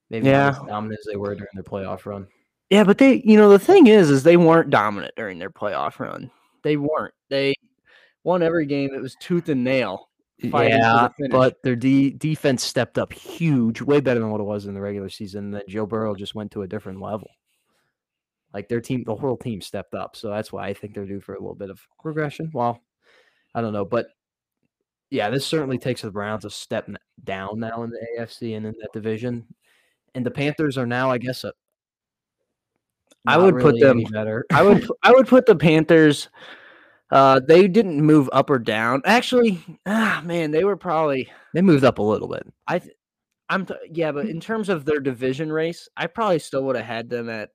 maybe 0.10 0.30
not 0.30 0.62
as 0.62 0.68
dominant 0.68 1.00
as 1.00 1.06
they 1.06 1.18
were 1.18 1.36
during 1.36 1.52
their 1.54 1.64
playoff 1.64 2.06
run. 2.06 2.28
Yeah, 2.70 2.84
but 2.84 2.98
they, 2.98 3.22
you 3.26 3.38
know, 3.38 3.50
the 3.50 3.60
thing 3.60 3.88
is, 3.88 4.10
is 4.10 4.24
they 4.24 4.38
weren't 4.38 4.70
dominant 4.70 5.14
during 5.16 5.38
their 5.38 5.52
playoff 5.52 6.00
run. 6.00 6.32
They 6.64 6.78
weren't. 6.78 7.14
They 7.30 7.54
won 8.24 8.42
every 8.42 8.66
game. 8.66 8.92
It 8.94 9.02
was 9.02 9.16
tooth 9.20 9.50
and 9.50 9.64
nail. 9.64 10.10
to 10.42 10.50
the 10.50 10.70
Yeah, 10.70 11.10
but 11.30 11.62
their 11.64 11.76
de- 11.76 12.12
defense 12.12 12.64
stepped 12.64 12.98
up 12.98 13.14
huge, 13.14 13.82
way 13.82 14.00
better 14.00 14.20
than 14.20 14.32
what 14.32 14.42
it 14.42 14.46
was 14.46 14.66
in 14.66 14.74
the 14.74 14.82
regular 14.82 15.10
season. 15.10 15.46
And 15.46 15.54
then 15.54 15.62
Joe 15.68 15.86
Burrow 15.86 16.16
just 16.16 16.36
went 16.36 16.52
to 16.54 16.64
a 16.64 16.68
different 16.68 17.02
level. 17.02 17.30
Like 18.54 18.68
their 18.68 18.82
team, 18.82 19.04
the 19.06 19.16
whole 19.16 19.38
team 19.38 19.62
stepped 19.62 19.94
up. 19.94 20.16
So 20.16 20.30
that's 20.30 20.52
why 20.52 20.68
I 20.68 20.74
think 20.74 20.96
they're 20.96 21.06
due 21.06 21.20
for 21.20 21.36
a 21.36 21.40
little 21.40 21.56
bit 21.56 21.70
of 21.70 21.80
regression. 22.04 22.50
Well, 22.54 22.82
I 23.54 23.62
don't 23.62 23.74
know, 23.74 23.86
but 23.86 24.08
yeah, 25.12 25.30
this 25.30 25.46
certainly 25.46 25.78
takes 25.78 26.02
the 26.02 26.12
Browns 26.12 26.46
a 26.46 26.50
step 26.50 26.90
down 27.24 27.60
now 27.60 27.84
in 27.84 27.90
the 27.90 28.08
AFC 28.18 28.58
and 28.58 28.66
in 28.66 28.74
that 28.80 28.94
division. 28.94 29.46
And 30.16 30.26
the 30.26 30.32
Panthers 30.32 30.78
are 30.78 30.88
now, 30.88 31.12
I 31.12 31.18
guess, 31.18 31.44
a, 31.44 31.54
I 33.27 33.38
would 33.38 33.55
put 33.55 33.75
really 33.75 33.84
any 33.84 34.03
them- 34.03 34.12
better. 34.12 34.46
I 34.51 34.62
would 34.63 34.88
I 35.03 35.12
would 35.12 35.27
put 35.27 35.46
the 35.46 35.55
Panthers. 35.55 36.29
Uh, 37.12 37.39
they 37.39 37.67
didn't 37.67 38.01
move 38.01 38.29
up 38.34 38.50
or 38.50 38.58
down. 38.60 39.01
Actually, 39.05 39.63
ah, 39.86 40.22
man, 40.25 40.51
they 40.51 40.63
were 40.63 40.75
probably. 40.75 41.29
they 41.53 41.62
moved 41.62 41.84
up 41.84 42.00
a 42.00 42.03
little 42.03 42.27
bit. 42.27 42.46
I, 42.67 42.79
th- 42.79 42.96
I'm 43.48 43.65
t- 43.65 43.75
yeah, 43.91 44.12
but 44.12 44.25
in 44.27 44.39
terms 44.41 44.70
of 44.70 44.86
their 44.86 45.00
division 45.00 45.51
race, 45.51 45.88
I 45.96 46.08
probably 46.08 46.39
still 46.39 46.63
would 46.63 46.75
have 46.75 46.86
had 46.86 47.10
them 47.10 47.29
at. 47.29 47.50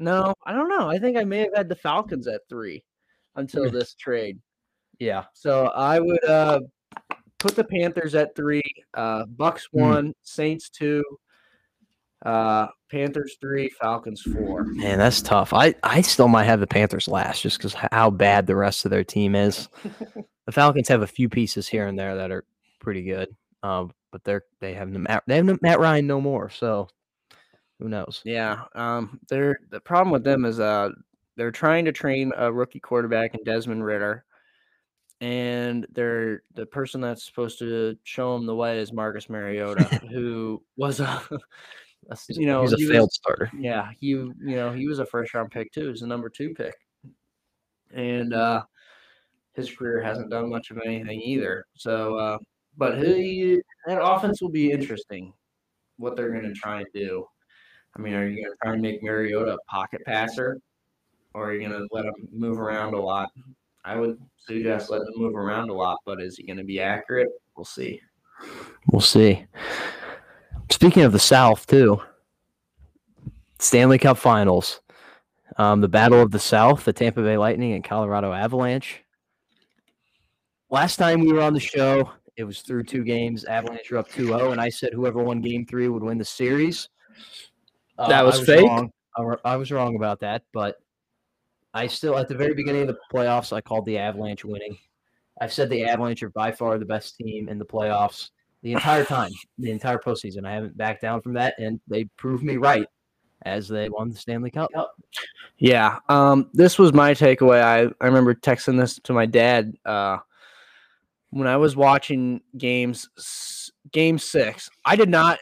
No, 0.00 0.34
I 0.46 0.52
don't 0.52 0.68
know. 0.68 0.88
I 0.88 0.98
think 0.98 1.16
I 1.16 1.22
may 1.24 1.38
have 1.40 1.54
had 1.54 1.68
the 1.68 1.76
Falcons 1.76 2.26
at 2.26 2.40
three 2.48 2.84
until 3.36 3.70
this 3.70 3.94
trade. 3.94 4.38
Yeah. 4.98 5.24
So 5.32 5.66
I 5.68 6.00
would 6.00 6.24
uh 6.24 6.60
put 7.38 7.54
the 7.54 7.64
Panthers 7.64 8.16
at 8.16 8.34
three, 8.34 8.62
uh 8.94 9.26
Bucs 9.26 9.68
Hmm. 9.72 9.80
one, 9.80 10.14
Saints 10.22 10.68
two, 10.70 11.04
uh 12.24 12.68
Panthers 12.90 13.36
three, 13.40 13.68
Falcons 13.80 14.22
four. 14.22 14.64
Man, 14.64 14.98
that's 14.98 15.20
tough. 15.20 15.52
I, 15.52 15.74
I 15.82 16.00
still 16.00 16.28
might 16.28 16.44
have 16.44 16.60
the 16.60 16.66
Panthers 16.66 17.06
last 17.06 17.42
just 17.42 17.58
because 17.58 17.74
how 17.92 18.10
bad 18.10 18.46
the 18.46 18.56
rest 18.56 18.84
of 18.84 18.90
their 18.90 19.04
team 19.04 19.34
is. 19.34 19.68
the 20.46 20.52
Falcons 20.52 20.88
have 20.88 21.02
a 21.02 21.06
few 21.06 21.28
pieces 21.28 21.68
here 21.68 21.86
and 21.86 21.98
there 21.98 22.16
that 22.16 22.30
are 22.30 22.44
pretty 22.80 23.02
good, 23.02 23.28
um, 23.62 23.92
but 24.10 24.24
they're 24.24 24.44
they 24.60 24.72
have 24.74 24.88
no 24.88 25.00
Matt, 25.00 25.24
they 25.26 25.36
have 25.36 25.44
no, 25.44 25.58
Matt 25.60 25.80
Ryan 25.80 26.06
no 26.06 26.20
more. 26.20 26.48
So 26.48 26.88
who 27.78 27.88
knows? 27.88 28.22
Yeah. 28.24 28.62
Um 28.74 29.20
they're 29.28 29.58
the 29.70 29.80
problem 29.80 30.10
with 30.10 30.24
them 30.24 30.44
is 30.44 30.58
uh 30.60 30.88
they're 31.36 31.50
trying 31.52 31.84
to 31.84 31.92
train 31.92 32.32
a 32.36 32.50
rookie 32.52 32.80
quarterback 32.80 33.34
in 33.34 33.44
Desmond 33.44 33.84
Ridder. 33.84 34.24
And 35.20 35.86
they're 35.92 36.42
the 36.54 36.66
person 36.66 37.00
that's 37.00 37.24
supposed 37.24 37.58
to 37.58 37.96
show 38.04 38.34
them 38.34 38.46
the 38.46 38.54
way 38.54 38.78
is 38.78 38.92
Marcus 38.92 39.28
Mariota, 39.28 39.84
who 40.10 40.62
was 40.76 41.00
a, 41.00 41.04
a 41.04 41.20
s- 41.30 41.30
He's, 41.30 41.87
you 42.28 42.46
know 42.46 42.62
he's 42.62 42.72
a 42.72 42.76
he 42.76 42.84
was- 42.84 42.92
failed 42.92 43.12
starter. 43.12 43.50
Yeah, 43.58 43.90
he 43.98 44.08
you 44.08 44.34
know 44.40 44.72
he 44.72 44.86
was 44.86 44.98
a 44.98 45.06
first 45.06 45.34
round 45.34 45.50
pick 45.50 45.72
too. 45.72 45.82
He 45.82 45.88
was 45.88 46.02
a 46.02 46.06
number 46.06 46.28
two 46.28 46.54
pick, 46.54 46.74
and 47.92 48.32
uh, 48.34 48.62
his 49.54 49.70
career 49.70 50.00
hasn't 50.00 50.30
done 50.30 50.48
much 50.48 50.70
of 50.70 50.78
anything 50.84 51.20
either. 51.20 51.66
So, 51.74 52.16
uh, 52.16 52.38
but 52.76 52.98
he 52.98 53.60
that 53.86 54.02
offense 54.02 54.40
will 54.40 54.50
be 54.50 54.70
interesting. 54.70 55.32
What 55.96 56.16
they're 56.16 56.30
going 56.30 56.44
to 56.44 56.54
try 56.54 56.78
and 56.78 56.86
do. 56.94 57.26
I 57.96 58.00
mean, 58.00 58.14
are 58.14 58.26
you 58.28 58.36
going 58.42 58.52
to 58.52 58.58
try 58.62 58.72
and 58.74 58.82
make 58.82 59.02
Mariota 59.02 59.54
a 59.54 59.70
pocket 59.70 60.02
passer, 60.06 60.58
or 61.34 61.50
are 61.50 61.54
you 61.54 61.68
going 61.68 61.72
to 61.72 61.88
let 61.90 62.04
him 62.04 62.14
move 62.32 62.60
around 62.60 62.94
a 62.94 63.00
lot? 63.00 63.30
I 63.84 63.96
would 63.96 64.20
suggest 64.36 64.90
letting 64.90 65.08
him 65.08 65.20
move 65.22 65.34
around 65.34 65.70
a 65.70 65.74
lot, 65.74 65.98
but 66.04 66.20
is 66.22 66.36
he 66.36 66.44
going 66.44 66.58
to 66.58 66.64
be 66.64 66.78
accurate? 66.80 67.28
We'll 67.56 67.64
see. 67.64 68.00
We'll 68.92 69.00
see. 69.00 69.44
Speaking 70.70 71.02
of 71.02 71.12
the 71.12 71.18
South, 71.18 71.66
too, 71.66 72.00
Stanley 73.58 73.98
Cup 73.98 74.18
Finals, 74.18 74.80
um, 75.56 75.80
the 75.80 75.88
Battle 75.88 76.20
of 76.20 76.30
the 76.30 76.38
South, 76.38 76.84
the 76.84 76.92
Tampa 76.92 77.22
Bay 77.22 77.36
Lightning 77.36 77.72
and 77.72 77.82
Colorado 77.82 78.32
Avalanche. 78.32 79.02
Last 80.70 80.96
time 80.96 81.20
we 81.20 81.32
were 81.32 81.40
on 81.40 81.54
the 81.54 81.60
show, 81.60 82.10
it 82.36 82.44
was 82.44 82.60
through 82.60 82.84
two 82.84 83.02
games. 83.02 83.44
Avalanche 83.44 83.90
were 83.90 83.98
up 83.98 84.08
2 84.10 84.26
0, 84.26 84.52
and 84.52 84.60
I 84.60 84.68
said 84.68 84.92
whoever 84.92 85.22
won 85.22 85.40
game 85.40 85.64
three 85.64 85.88
would 85.88 86.02
win 86.02 86.18
the 86.18 86.24
series. 86.24 86.88
Uh, 87.98 88.08
That 88.08 88.20
I 88.20 88.22
was 88.22 88.40
fake? 88.40 88.66
Wrong. 88.66 88.92
I 89.44 89.56
was 89.56 89.72
wrong 89.72 89.96
about 89.96 90.20
that, 90.20 90.42
but 90.52 90.76
I 91.74 91.88
still, 91.88 92.16
at 92.16 92.28
the 92.28 92.36
very 92.36 92.54
beginning 92.54 92.82
of 92.82 92.88
the 92.88 92.98
playoffs, 93.12 93.52
I 93.52 93.60
called 93.60 93.86
the 93.86 93.98
Avalanche 93.98 94.44
winning. 94.44 94.78
I've 95.40 95.52
said 95.52 95.70
the 95.70 95.84
Avalanche 95.84 96.22
are 96.22 96.30
by 96.30 96.52
far 96.52 96.78
the 96.78 96.84
best 96.84 97.16
team 97.16 97.48
in 97.48 97.58
the 97.58 97.64
playoffs 97.64 98.30
the 98.62 98.72
entire 98.72 99.04
time, 99.04 99.30
the 99.58 99.70
entire 99.70 99.98
postseason. 99.98 100.46
I 100.46 100.52
haven't 100.52 100.76
backed 100.76 101.02
down 101.02 101.20
from 101.20 101.34
that, 101.34 101.54
and 101.58 101.80
they 101.88 102.04
proved 102.16 102.42
me 102.42 102.56
right 102.56 102.86
as 103.42 103.68
they 103.68 103.88
won 103.88 104.10
the 104.10 104.16
Stanley 104.16 104.50
Cup. 104.50 104.70
Yeah. 105.58 105.98
Um, 106.08 106.50
this 106.52 106.78
was 106.78 106.92
my 106.92 107.14
takeaway. 107.14 107.62
I, 107.62 107.82
I 108.00 108.06
remember 108.06 108.34
texting 108.34 108.78
this 108.78 108.98
to 109.04 109.12
my 109.12 109.26
dad 109.26 109.74
uh, 109.84 110.18
when 111.30 111.46
I 111.46 111.56
was 111.56 111.76
watching 111.76 112.40
games 112.56 113.08
game 113.92 114.18
six. 114.18 114.68
I 114.84 114.96
did 114.96 115.08
not 115.08 115.38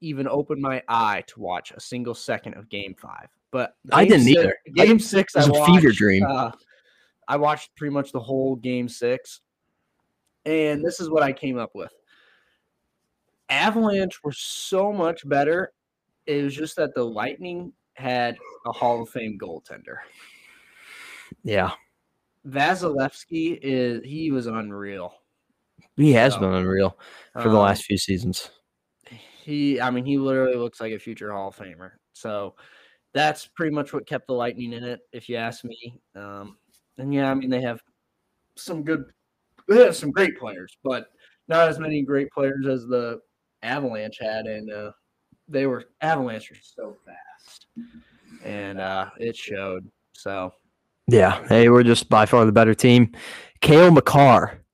even 0.00 0.28
open 0.28 0.60
my 0.60 0.82
eye 0.88 1.24
to 1.26 1.40
watch 1.40 1.72
a 1.72 1.80
single 1.80 2.14
second 2.14 2.54
of 2.54 2.68
Game 2.68 2.94
Five. 2.94 3.28
But 3.50 3.74
I 3.92 4.04
didn't 4.04 4.24
Six- 4.24 4.38
either. 4.38 4.56
Game 4.74 4.98
Six, 5.00 5.34
it 5.34 5.48
was 5.48 5.58
a 5.58 5.64
fever 5.66 5.90
dream. 5.90 6.24
Uh, 6.24 6.52
I 7.28 7.36
watched 7.36 7.74
pretty 7.76 7.92
much 7.92 8.12
the 8.12 8.20
whole 8.20 8.56
Game 8.56 8.88
Six, 8.88 9.40
and 10.46 10.84
this 10.84 11.00
is 11.00 11.10
what 11.10 11.22
I 11.22 11.32
came 11.32 11.58
up 11.58 11.70
with. 11.74 11.92
Avalanche 13.50 14.22
were 14.22 14.32
so 14.32 14.92
much 14.92 15.28
better. 15.28 15.72
It 16.26 16.42
was 16.44 16.54
just 16.54 16.76
that 16.76 16.94
the 16.94 17.04
Lightning 17.04 17.72
had 17.94 18.38
a 18.66 18.72
Hall 18.72 19.02
of 19.02 19.10
Fame 19.10 19.38
goaltender. 19.40 19.96
Yeah, 21.44 21.72
Vasilevskiy 22.46 23.58
is 23.62 24.02
he 24.04 24.30
was 24.30 24.46
unreal. 24.46 25.14
he 25.96 26.12
has 26.12 26.34
So, 26.34 26.40
been 26.40 26.54
unreal 26.54 26.98
for 27.34 27.44
the 27.48 27.56
Um, 27.56 27.62
last 27.62 27.84
few 27.84 27.98
seasons. 27.98 28.50
He, 29.42 29.80
I 29.80 29.90
mean, 29.90 30.04
he 30.04 30.18
literally 30.18 30.56
looks 30.56 30.80
like 30.80 30.92
a 30.92 30.98
future 30.98 31.32
Hall 31.32 31.48
of 31.48 31.56
Famer. 31.56 31.92
So 32.12 32.54
that's 33.12 33.46
pretty 33.46 33.74
much 33.74 33.92
what 33.92 34.06
kept 34.06 34.26
the 34.26 34.34
Lightning 34.34 34.72
in 34.72 34.84
it, 34.84 35.00
if 35.12 35.28
you 35.28 35.36
ask 35.36 35.64
me. 35.64 36.00
Um, 36.14 36.58
and 36.98 37.12
yeah, 37.12 37.30
I 37.30 37.34
mean, 37.34 37.50
they 37.50 37.62
have 37.62 37.82
some 38.56 38.82
good, 38.84 39.04
they 39.68 39.82
have 39.84 39.96
some 39.96 40.10
great 40.10 40.38
players, 40.38 40.76
but 40.84 41.06
not 41.48 41.68
as 41.68 41.78
many 41.78 42.02
great 42.02 42.30
players 42.30 42.66
as 42.66 42.86
the 42.86 43.20
Avalanche 43.62 44.18
had, 44.20 44.46
and 44.46 44.70
uh, 44.70 44.92
they 45.48 45.66
were 45.66 45.84
Avalanche 46.00 46.50
are 46.50 46.56
so 46.62 46.96
fast, 47.04 47.66
and 48.44 48.80
uh, 48.80 49.10
it 49.18 49.36
showed. 49.36 49.90
So 50.12 50.52
Yeah, 51.08 51.44
they 51.48 51.68
were 51.68 51.82
just 51.82 52.08
by 52.08 52.26
far 52.26 52.44
the 52.44 52.52
better 52.52 52.74
team. 52.74 53.12
Cale 53.60 53.90
Makar, 53.90 54.64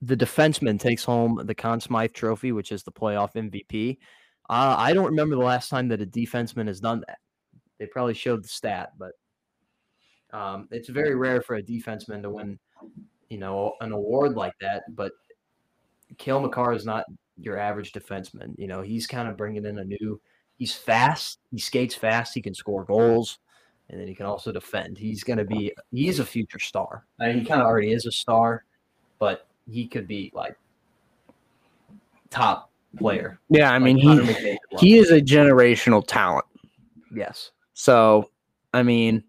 the 0.00 0.16
defenseman, 0.16 0.78
takes 0.80 1.04
home 1.04 1.40
the 1.44 1.54
Conn 1.54 1.80
Smythe 1.80 2.12
Trophy, 2.12 2.52
which 2.52 2.72
is 2.72 2.82
the 2.82 2.92
playoff 2.92 3.34
MVP. 3.34 3.98
Uh, 4.48 4.74
I 4.78 4.92
don't 4.92 5.06
remember 5.06 5.36
the 5.36 5.42
last 5.42 5.68
time 5.68 5.88
that 5.88 6.02
a 6.02 6.06
defenseman 6.06 6.66
has 6.66 6.80
done 6.80 7.02
that. 7.06 7.18
They 7.78 7.86
probably 7.86 8.14
showed 8.14 8.44
the 8.44 8.48
stat, 8.48 8.90
but 8.98 9.12
um, 10.32 10.68
it's 10.70 10.88
very 10.88 11.14
rare 11.14 11.42
for 11.42 11.56
a 11.56 11.62
defenseman 11.62 12.22
to 12.22 12.30
win, 12.30 12.58
you 13.28 13.38
know, 13.38 13.74
an 13.80 13.92
award 13.92 14.34
like 14.34 14.54
that. 14.60 14.82
But 14.94 15.12
Cale 16.18 16.40
Makar 16.40 16.72
is 16.72 16.84
not 16.84 17.04
your 17.38 17.58
average 17.58 17.92
defenseman. 17.92 18.58
You 18.58 18.68
know, 18.68 18.82
he's 18.82 19.06
kind 19.06 19.28
of 19.28 19.36
bringing 19.36 19.64
in 19.64 19.78
a 19.78 19.84
new. 19.84 20.20
He's 20.58 20.74
fast. 20.74 21.40
He 21.50 21.58
skates 21.58 21.94
fast. 21.94 22.34
He 22.34 22.42
can 22.42 22.54
score 22.54 22.84
goals 22.84 23.38
and 23.92 24.00
then 24.00 24.08
he 24.08 24.14
can 24.14 24.26
also 24.26 24.50
defend. 24.50 24.98
He's 24.98 25.22
going 25.22 25.38
to 25.38 25.44
be 25.44 25.72
he's 25.92 26.18
a 26.18 26.24
future 26.24 26.58
star. 26.58 27.04
I 27.20 27.28
mean, 27.28 27.40
he 27.40 27.44
kind 27.44 27.60
of 27.60 27.66
already 27.66 27.92
is 27.92 28.06
a 28.06 28.10
star, 28.12 28.64
but 29.18 29.46
he 29.70 29.86
could 29.86 30.08
be 30.08 30.32
like 30.34 30.56
top 32.30 32.70
player. 32.96 33.38
yeah, 33.50 33.70
I 33.70 33.78
mean, 33.78 33.98
Like 33.98 34.36
he 34.36 34.58
he 34.78 34.98
is 34.98 35.10
a 35.10 35.20
generational 35.20 36.04
talent. 36.06 36.46
yes, 37.14 37.52
So, 37.74 38.30
I 38.72 38.82
mean, 38.82 39.24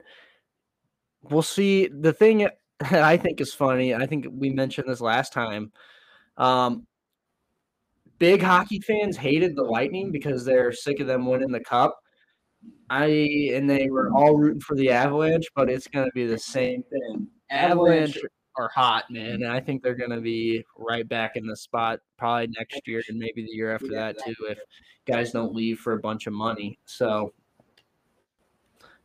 we'll 1.23 1.41
see. 1.41 1.87
The 1.87 2.13
thing 2.13 2.39
that 2.39 2.57
I 2.91 3.17
think 3.17 3.41
is 3.41 3.53
funny, 3.53 3.93
I 3.93 4.05
think 4.05 4.27
we 4.31 4.49
mentioned 4.49 4.87
this 4.87 5.01
last 5.01 5.33
time. 5.33 5.73
Um, 6.37 6.87
big 8.19 8.41
hockey 8.41 8.79
fans 8.79 9.17
hated 9.17 9.55
the 9.55 9.63
Lightning 9.63 10.11
because 10.11 10.45
they're 10.45 10.71
sick 10.71 10.99
of 10.99 11.07
them 11.07 11.25
winning 11.25 11.51
the 11.51 11.59
cup. 11.59 11.97
I 12.89 13.05
and 13.53 13.69
they 13.69 13.89
were 13.89 14.11
all 14.13 14.37
rooting 14.37 14.61
for 14.61 14.75
the 14.75 14.91
Avalanche, 14.91 15.47
but 15.55 15.69
it's 15.69 15.87
going 15.87 16.05
to 16.05 16.11
be 16.13 16.25
the 16.25 16.37
same 16.37 16.83
thing. 16.83 17.27
Avalanche 17.49 18.17
are 18.57 18.69
hot, 18.69 19.05
man, 19.09 19.43
and 19.43 19.47
I 19.47 19.59
think 19.59 19.81
they're 19.81 19.95
going 19.95 20.11
to 20.11 20.21
be 20.21 20.63
right 20.77 21.07
back 21.07 21.35
in 21.35 21.45
the 21.45 21.57
spot 21.57 21.99
probably 22.17 22.47
next 22.57 22.81
year 22.87 23.01
and 23.09 23.17
maybe 23.17 23.43
the 23.43 23.51
year 23.51 23.73
after 23.73 23.89
that 23.89 24.17
too 24.23 24.35
if 24.49 24.59
guys 25.05 25.31
don't 25.31 25.53
leave 25.53 25.79
for 25.79 25.93
a 25.93 25.99
bunch 25.99 26.27
of 26.27 26.33
money. 26.33 26.79
So 26.85 27.33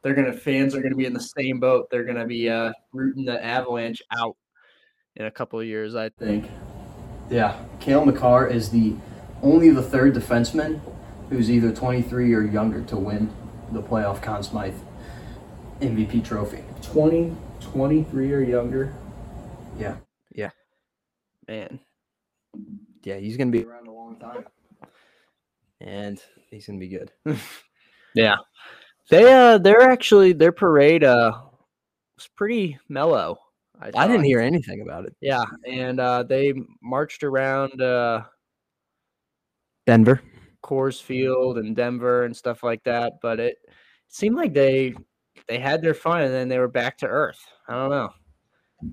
they're 0.03 0.15
gonna 0.15 0.33
fans 0.33 0.75
are 0.75 0.83
gonna 0.83 0.95
be 0.95 1.07
in 1.07 1.13
the 1.13 1.21
same 1.21 1.59
boat. 1.59 1.89
They're 1.91 2.05
gonna 2.05 2.27
be 2.27 2.49
uh, 2.49 2.73
rooting 2.93 3.25
the 3.25 3.45
Avalanche 3.45 4.03
out 4.17 4.37
in 5.17 5.27
a 5.27 5.31
couple 5.31 5.59
of 5.59 5.67
years, 5.67 5.95
I 5.95 6.11
think. 6.11 6.49
Yeah. 7.31 7.59
Cale 7.81 8.05
Makar 8.05 8.47
is 8.47 8.71
the 8.71 8.95
only 9.43 9.71
the 9.71 9.83
third 9.83 10.15
defenseman 10.15 10.81
who's 11.31 11.51
either 11.51 11.73
23 11.73 12.35
or 12.35 12.43
younger 12.43 12.83
to 12.85 12.97
win 12.97 13.31
the 13.73 13.83
playoff 13.83 14.23
Conn 14.23 14.43
Smythe 14.43 14.75
MVP 15.81 16.25
trophy. 16.25 16.65
20, 16.83 17.37
23 17.61 18.33
or 18.33 18.41
younger. 18.41 18.95
Yeah. 19.79 19.97
Yeah. 20.35 20.51
Man. 21.47 21.81
Yeah, 23.05 23.17
he's 23.17 23.37
going 23.37 23.53
to 23.53 23.59
be 23.59 23.65
around 23.65 23.87
a 23.87 23.93
long 23.93 24.17
time, 24.19 24.45
and 25.81 26.21
he's 26.51 26.67
going 26.67 26.81
to 26.81 26.87
be 26.87 26.89
good. 26.89 27.13
Yeah. 28.15 28.37
They 29.11 29.33
uh 29.33 29.59
they're 29.59 29.83
actually 29.91 30.33
their 30.33 30.51
parade 30.51 31.05
uh 31.05 31.33
was 32.17 32.29
pretty 32.37 32.79
mellow. 32.89 33.39
I 33.81 34.09
didn't 34.09 34.25
hear 34.25 34.41
anything 34.41 34.83
about 34.83 35.07
it. 35.07 35.15
Yeah, 35.21 35.45
and 35.67 36.01
uh 36.01 36.25
they 36.25 36.53
marched 36.83 37.23
around 37.23 37.81
uh 37.81 38.23
Denver. 39.87 40.21
Coors 40.63 41.01
Field 41.01 41.59
and 41.59 41.75
Denver 41.75 42.25
and 42.25 42.37
stuff 42.37 42.63
like 42.63 42.83
that, 42.85 43.15
but 43.23 43.41
it 43.41 43.57
seemed 44.09 44.37
like 44.37 44.53
they 44.53 44.95
they 45.47 45.59
had 45.59 45.81
their 45.81 45.95
fun 45.95 46.23
and 46.23 46.35
then 46.35 46.49
they 46.49 46.59
were 46.59 46.69
back 46.69 46.99
to 46.99 47.07
earth. 47.07 47.41
I 47.69 47.75
don't 47.75 47.91
know. 47.91 48.11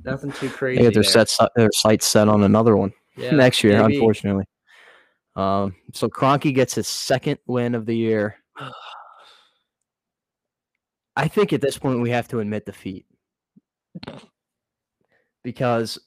Nothing 0.04 0.32
too 0.32 0.50
crazy. 0.50 0.78
They 0.78 0.86
got 0.86 0.94
their 0.94 1.04
there. 1.04 1.26
set 1.26 1.50
their 1.56 1.70
sights 1.74 2.08
set 2.08 2.28
on 2.28 2.44
another 2.44 2.76
one. 2.76 2.92
Yeah, 3.18 3.32
next 3.32 3.64
year, 3.64 3.82
maybe. 3.82 3.96
unfortunately. 3.96 4.44
Um, 5.38 5.74
so 5.94 6.10
Kroenke 6.10 6.54
gets 6.54 6.76
his 6.76 6.86
second 6.86 7.40
win 7.48 7.74
of 7.74 7.86
the 7.86 7.96
year. 7.96 8.36
I 11.16 11.30
think 11.30 11.54
at 11.54 11.62
this 11.62 11.78
point 11.78 12.02
we 12.02 12.10
have 12.10 12.28
to 12.28 12.42
admit 12.42 12.66
defeat 12.66 13.06
because 15.46 15.98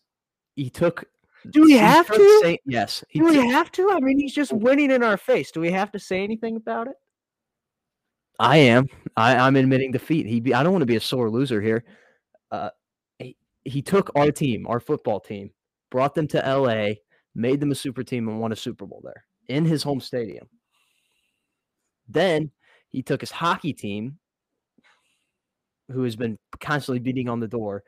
he 0.56 0.68
took. 0.68 1.04
Do 1.50 1.62
we 1.62 1.72
have 1.78 2.06
to? 2.08 2.40
Saint- 2.42 2.60
yes. 2.66 3.02
He 3.08 3.20
Do 3.20 3.26
we 3.26 3.36
took- 3.36 3.46
have 3.46 3.72
to? 3.72 3.90
I 3.92 4.00
mean, 4.00 4.18
he's 4.18 4.34
just 4.34 4.52
winning 4.52 4.90
in 4.90 5.02
our 5.02 5.16
face. 5.16 5.50
Do 5.50 5.60
we 5.60 5.70
have 5.70 5.90
to 5.92 5.98
say 5.98 6.22
anything 6.22 6.56
about 6.56 6.88
it? 6.88 6.96
I 8.40 8.58
am. 8.58 8.86
I, 9.16 9.36
I'm 9.36 9.56
admitting 9.56 9.92
defeat. 9.92 10.26
He. 10.26 10.40
Be, 10.40 10.52
I 10.52 10.62
don't 10.62 10.72
want 10.72 10.82
to 10.82 10.86
be 10.86 10.96
a 10.96 11.00
sore 11.00 11.30
loser 11.30 11.62
here. 11.62 11.84
Uh, 12.50 12.70
he, 13.18 13.36
he 13.64 13.80
took 13.80 14.10
our 14.14 14.30
team, 14.30 14.66
our 14.66 14.80
football 14.80 15.20
team, 15.20 15.50
brought 15.90 16.14
them 16.14 16.26
to 16.28 16.44
L.A., 16.44 17.00
made 17.34 17.60
them 17.60 17.70
a 17.72 17.74
super 17.76 18.02
team, 18.02 18.28
and 18.28 18.40
won 18.40 18.52
a 18.52 18.56
Super 18.56 18.86
Bowl 18.86 19.00
there 19.04 19.24
in 19.48 19.64
his 19.64 19.82
home 19.82 20.00
stadium. 20.00 20.48
Then 22.08 22.50
he 22.90 23.02
took 23.02 23.20
his 23.20 23.30
hockey 23.30 23.72
team, 23.72 24.18
who 25.90 26.02
has 26.02 26.16
been 26.16 26.38
constantly 26.60 27.00
beating 27.00 27.28
on 27.28 27.40
the 27.40 27.48
door, 27.48 27.82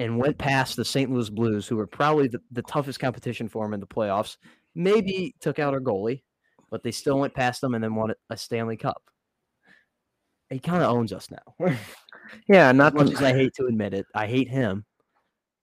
and 0.00 0.16
went 0.16 0.38
past 0.38 0.76
the 0.76 0.84
St. 0.84 1.10
Louis 1.10 1.28
Blues, 1.28 1.68
who 1.68 1.76
were 1.76 1.86
probably 1.86 2.26
the, 2.26 2.40
the 2.52 2.62
toughest 2.62 2.98
competition 2.98 3.48
for 3.48 3.66
him 3.66 3.74
in 3.74 3.80
the 3.80 3.86
playoffs. 3.86 4.38
Maybe 4.74 5.34
took 5.40 5.58
out 5.58 5.74
our 5.74 5.80
goalie, 5.80 6.22
but 6.70 6.82
they 6.82 6.90
still 6.90 7.18
went 7.18 7.34
past 7.34 7.60
them 7.60 7.74
and 7.74 7.84
then 7.84 7.94
won 7.94 8.14
a 8.30 8.36
Stanley 8.36 8.78
Cup. 8.78 9.02
He 10.48 10.58
kind 10.58 10.82
of 10.82 10.90
owns 10.90 11.12
us 11.12 11.28
now. 11.30 11.68
Yeah, 12.46 12.70
not 12.70 12.94
as 12.94 13.06
much 13.08 13.12
as 13.14 13.22
I 13.22 13.32
hate 13.32 13.54
to 13.54 13.66
admit 13.66 13.92
it, 13.92 14.06
I 14.14 14.28
hate 14.28 14.48
him, 14.48 14.84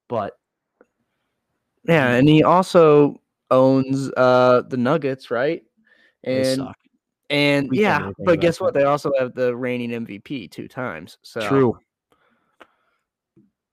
but 0.10 0.34
Yeah, 1.86 2.10
and 2.10 2.28
he 2.28 2.43
also 2.43 3.21
owns 3.50 4.12
uh 4.17 4.63
the 4.67 4.76
Nuggets, 4.76 5.32
right? 5.32 5.63
And 6.26 6.58
suck. 6.58 6.76
and 7.30 7.69
We 7.69 7.80
yeah, 7.80 8.12
but 8.19 8.41
guess 8.41 8.60
what? 8.60 8.73
They 8.73 8.84
also 8.84 9.13
have 9.17 9.34
the 9.34 9.56
reigning 9.56 9.91
MVP 9.91 10.52
two 10.52 10.67
times. 10.67 11.17
So 11.21 11.39
True. 11.39 11.80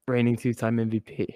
Reigning 0.07 0.37
two-time 0.37 0.77
MVP. 0.77 1.35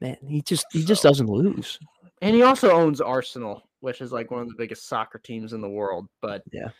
Man, 0.00 0.16
he 0.26 0.42
just 0.42 0.66
he 0.72 0.84
just 0.84 1.02
So- 1.02 1.08
doesn't 1.10 1.28
lose. 1.28 1.78
And 2.20 2.34
he 2.34 2.42
also 2.42 2.72
owns 2.72 3.00
Arsenal, 3.00 3.68
which 3.80 4.00
is 4.00 4.12
like 4.12 4.30
one 4.32 4.40
of 4.42 4.48
the 4.48 4.54
biggest 4.58 4.88
soccer 4.88 5.18
teams 5.18 5.52
in 5.52 5.60
the 5.60 5.68
world. 5.68 6.08
But 6.20 6.42
Yeah. 6.52 6.70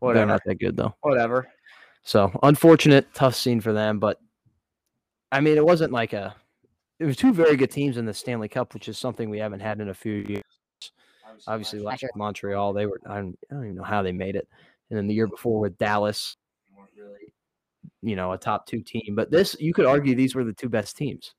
They're 0.00 0.24
not 0.26 0.42
that 0.46 0.54
good 0.60 0.76
though. 0.76 0.94
whatever. 1.02 1.48
So 2.02 2.30
unfortunate, 2.42 3.12
tough 3.12 3.34
scene 3.34 3.60
for 3.60 3.72
them. 3.72 3.98
But 3.98 4.18
I 5.32 5.40
mean, 5.40 5.56
it 5.56 5.64
wasn't 5.64 5.92
like 5.92 6.12
a. 6.14 6.34
It 6.98 7.04
was 7.04 7.16
two 7.16 7.32
very 7.34 7.56
good 7.56 7.70
teams 7.70 7.96
in 7.96 8.06
the 8.06 8.14
Stanley 8.14 8.48
Cup, 8.48 8.72
which 8.74 8.88
is 8.88 8.98
something 8.98 9.28
we 9.28 9.38
haven't 9.38 9.60
had 9.60 9.80
in 9.80 9.88
a 9.90 9.94
few 9.94 10.14
years. 10.26 10.44
Obviously, 11.46 11.78
last 11.80 12.02
year 12.02 12.10
Montreal, 12.16 12.72
they 12.72 12.86
were. 12.86 13.00
I 13.06 13.16
don't, 13.16 13.38
I 13.50 13.54
don't 13.54 13.64
even 13.64 13.76
know 13.76 13.82
how 13.84 14.02
they 14.02 14.12
made 14.12 14.34
it. 14.36 14.48
And 14.90 14.96
then 14.98 15.06
the 15.06 15.14
year 15.14 15.26
before 15.28 15.60
with 15.60 15.76
Dallas, 15.78 16.36
really, 16.96 17.32
you 18.02 18.16
know, 18.16 18.32
a 18.32 18.38
top 18.38 18.66
two 18.66 18.82
team. 18.82 19.14
But 19.14 19.30
this, 19.30 19.56
you 19.58 19.72
could 19.72 19.86
argue, 19.86 20.14
these 20.14 20.34
were 20.34 20.44
the 20.44 20.52
two 20.52 20.68
best 20.68 20.96
teams. 20.96 21.34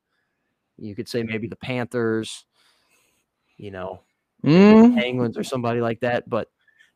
You 0.78 0.96
could 0.96 1.10
say 1.10 1.24
maybe 1.24 1.48
the 1.48 1.56
Panthers, 1.56 2.46
you 3.58 3.72
know, 3.72 4.02
Mm, 4.44 4.96
Penguins 4.96 5.38
or 5.38 5.44
somebody 5.44 5.82
like 5.82 6.00
that. 6.02 6.30
But 6.30 6.48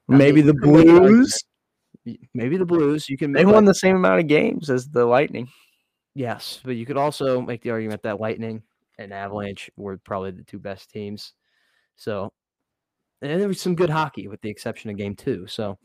maybe 0.07 0.41
the 0.41 0.53
you 0.53 0.59
can 0.59 0.71
make 0.71 0.87
an 0.87 0.89
argument. 0.91 1.11
Blues. 1.11 1.43
Maybe 2.33 2.57
the 2.57 2.65
Blues. 2.65 3.09
You 3.09 3.17
can 3.17 3.31
They 3.31 3.45
won 3.45 3.65
the 3.65 3.73
same 3.73 3.95
amount 3.95 4.19
of 4.19 4.27
games 4.27 4.69
as 4.69 4.87
the 4.87 5.05
Lightning. 5.05 5.49
Yes, 6.15 6.59
but 6.63 6.75
you 6.75 6.85
could 6.85 6.97
also 6.97 7.41
make 7.41 7.61
the 7.61 7.71
argument 7.71 8.03
that 8.03 8.19
Lightning 8.19 8.61
and 8.99 9.11
Avalanche 9.11 9.69
were 9.75 9.97
probably 9.97 10.31
the 10.31 10.43
two 10.43 10.59
best 10.59 10.89
teams. 10.89 11.33
So 11.95 12.31
and 13.21 13.39
there 13.39 13.47
was 13.47 13.61
some 13.61 13.75
good 13.75 13.89
hockey, 13.89 14.27
with 14.27 14.41
the 14.41 14.49
exception 14.49 14.89
of 14.89 14.97
game 14.97 15.15
two. 15.15 15.47
So, 15.47 15.77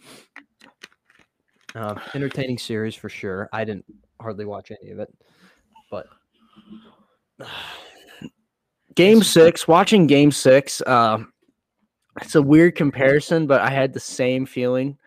uh, 1.74 1.94
entertaining 2.14 2.58
series 2.58 2.94
for 2.94 3.08
sure. 3.08 3.48
I 3.52 3.64
didn't 3.64 3.84
hardly 4.20 4.44
watch 4.44 4.70
any 4.82 4.90
of 4.90 4.98
it, 4.98 5.12
but 5.90 6.06
Game 8.98 9.22
six, 9.22 9.68
watching 9.68 10.08
game 10.08 10.32
six, 10.32 10.82
uh, 10.82 11.18
it's 12.20 12.34
a 12.34 12.42
weird 12.42 12.74
comparison, 12.74 13.46
but 13.46 13.60
I 13.60 13.70
had 13.70 13.92
the 13.92 14.00
same 14.00 14.44
feeling. 14.44 14.98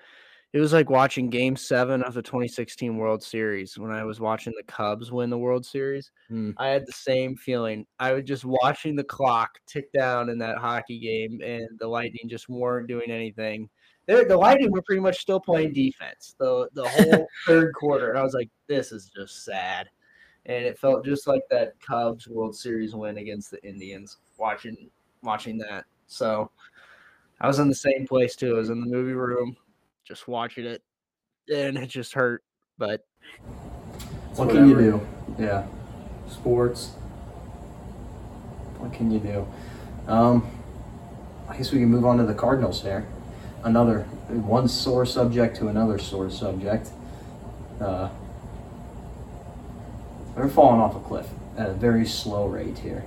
It 0.54 0.60
was 0.60 0.71
like 0.71 0.89
watching 0.89 1.30
game 1.30 1.58
seven 1.58 2.02
of 2.04 2.13
the 2.13 2.21
2016 2.21 2.95
World 2.95 3.21
Series 3.21 3.78
when 3.78 3.91
I 3.91 4.06
was 4.06 4.21
watching 4.21 4.54
the 4.56 4.63
Cubs 4.63 5.12
win 5.12 5.30
the 5.30 5.38
World 5.38 5.65
Series. 5.65 6.10
Hmm. 6.30 6.52
I 6.58 6.69
had 6.69 6.88
the 6.88 6.93
same 6.93 7.36
feeling. 7.36 7.86
I 8.00 8.13
was 8.13 8.24
just 8.24 8.45
watching 8.45 8.95
the 8.95 9.04
clock 9.04 9.60
tick 9.67 9.91
down 9.91 10.30
in 10.30 10.38
that 10.38 10.58
hockey 10.58 10.97
game, 10.97 11.41
and 11.43 11.67
the 11.78 11.88
Lightning 11.88 12.30
just 12.30 12.47
weren't 12.47 12.88
doing 12.88 13.12
anything. 13.12 13.69
They're, 14.12 14.26
the 14.26 14.36
Lightning 14.36 14.71
were 14.74 14.82
pretty 14.82 15.00
much 15.00 15.19
still 15.19 15.39
playing 15.39 15.71
defense 15.71 16.36
the 16.38 16.67
the 16.74 16.86
whole 16.86 17.28
third 17.47 17.74
quarter, 17.74 18.10
and 18.10 18.19
I 18.19 18.24
was 18.24 18.34
like, 18.34 18.50
"This 18.67 18.91
is 18.91 19.10
just 19.15 19.45
sad." 19.45 19.88
And 20.47 20.65
it 20.65 20.78
felt 20.78 21.06
just 21.06 21.28
like 21.28 21.43
that 21.50 21.80
Cubs 21.80 22.28
World 22.28 22.54
Series 22.54 22.93
win 22.93 23.19
against 23.19 23.52
the 23.52 23.63
Indians. 23.65 24.17
Watching 24.38 24.89
watching 25.24 25.58
that, 25.60 25.86
so 26.08 26.52
I 27.39 27.47
was 27.47 27.60
in 27.60 27.69
the 27.69 27.76
same 27.76 28.06
place 28.06 28.36
too. 28.36 28.56
I 28.56 28.58
was 28.58 28.69
in 28.69 28.82
the 28.82 28.86
movie 28.86 29.13
room, 29.13 29.56
just 30.04 30.28
watching 30.28 30.65
it, 30.65 30.84
and 31.47 31.78
it 31.78 31.88
just 31.88 32.13
hurt. 32.13 32.43
But 32.78 33.06
what 34.36 34.50
can 34.50 34.67
you 34.67 34.76
do? 34.76 35.08
Yeah, 35.39 35.65
sports. 36.28 36.95
What 38.78 38.91
can 38.91 39.10
you 39.10 39.19
do? 39.19 39.47
Um, 40.12 40.52
I 41.47 41.56
guess 41.56 41.71
we 41.71 41.80
can 41.80 41.88
move 41.88 42.04
on 42.04 42.17
to 42.17 42.26
the 42.26 42.34
Cardinals 42.34 42.82
here. 42.82 43.08
Another 43.63 44.02
one 44.30 44.67
sore 44.67 45.06
subject 45.06 45.56
to 45.58 45.67
another 45.67 46.00
sore 46.00 46.30
subject. 46.30 46.89
Uh, 47.80 48.10
they're 50.36 50.47
falling 50.47 50.80
off 50.82 50.95
a 50.95 51.00
cliff 51.00 51.28
at 51.58 51.69
a 51.69 51.74
very 51.74 52.06
slow 52.06 52.47
rate 52.47 52.78
here. 52.78 53.06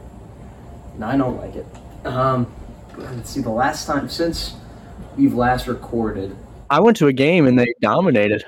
And 0.95 1.05
I 1.05 1.17
don't 1.17 1.37
like 1.37 1.57
it. 1.57 1.67
Um, 2.05 2.53
let's 2.97 3.31
see, 3.31 3.41
the 3.41 3.51
last 3.51 3.87
time 3.87 4.09
since 4.09 4.55
we've 5.17 5.35
last 5.35 5.67
recorded, 5.67 6.37
I 6.71 6.81
went 6.81 6.97
to 6.99 7.09
a 7.09 7.13
game 7.13 7.47
and 7.47 7.59
they 7.59 7.67
dominated. 7.81 8.45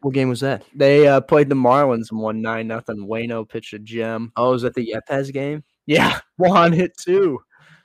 what 0.00 0.14
game 0.14 0.28
was 0.28 0.40
that? 0.40 0.64
They 0.74 1.06
uh, 1.06 1.20
played 1.20 1.48
the 1.48 1.54
Marlins 1.54 2.10
and 2.10 2.20
won 2.20 2.42
nine 2.42 2.66
nothing. 2.66 3.06
Waino 3.08 3.48
pitched 3.48 3.72
a 3.74 3.78
gem. 3.78 4.32
Oh, 4.36 4.52
was 4.52 4.62
that 4.62 4.74
the 4.74 4.92
Yepez 4.92 5.32
game? 5.32 5.62
Yeah, 5.86 6.20
Juan 6.38 6.72
hit 6.72 6.92
two. 6.98 7.40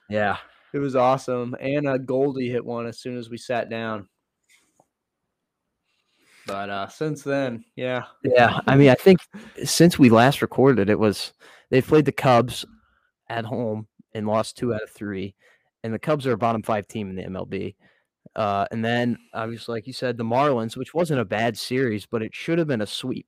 Yeah. 0.10 0.38
It 0.76 0.80
was 0.80 0.98
awesome. 0.98 1.56
And 1.62 1.88
uh, 1.88 1.98
Goldie 1.98 2.50
hit 2.50 2.66
one 2.66 2.86
as 2.86 3.00
soon 3.00 3.18
as 3.18 3.30
we 3.30 3.38
sat 3.38 3.70
down. 3.70 4.10
But 6.46 6.70
uh, 6.70 6.90
since 6.90 7.24
then, 7.24 7.64
yeah, 7.78 8.04
Yeah, 8.26 8.60
I 8.68 8.76
mean, 8.76 8.90
I 8.90 8.96
think 8.96 9.22
since 9.64 9.98
we 9.98 10.10
last 10.10 10.42
recorded, 10.42 10.90
it 10.90 11.00
was 11.00 11.32
they 11.70 11.82
played 11.82 12.04
the 12.04 12.12
Cubs 12.12 12.66
at 13.30 13.46
home 13.46 13.88
and 14.14 14.28
lost 14.28 14.58
two 14.58 14.74
out 14.74 14.84
of 14.84 14.90
three, 14.90 15.34
and 15.82 15.94
the 15.94 15.98
Cubs 15.98 16.28
are 16.28 16.34
a 16.34 16.38
bottom 16.38 16.62
five 16.62 16.90
team 16.90 17.10
in 17.10 17.16
the 17.16 17.24
MLB. 17.24 17.76
Uh, 18.36 18.66
and 18.70 18.84
then, 18.84 19.18
obviously, 19.34 19.76
like 19.76 19.88
you 19.88 19.94
said, 19.94 20.18
the 20.18 20.26
Marlins, 20.26 20.76
which 20.76 20.94
wasn't 20.94 21.22
a 21.22 21.26
bad 21.26 21.58
series, 21.58 22.06
but 22.06 22.22
it 22.22 22.36
should 22.36 22.60
have 22.60 22.68
been 22.68 22.82
a 22.82 22.86
sweep. 22.86 23.28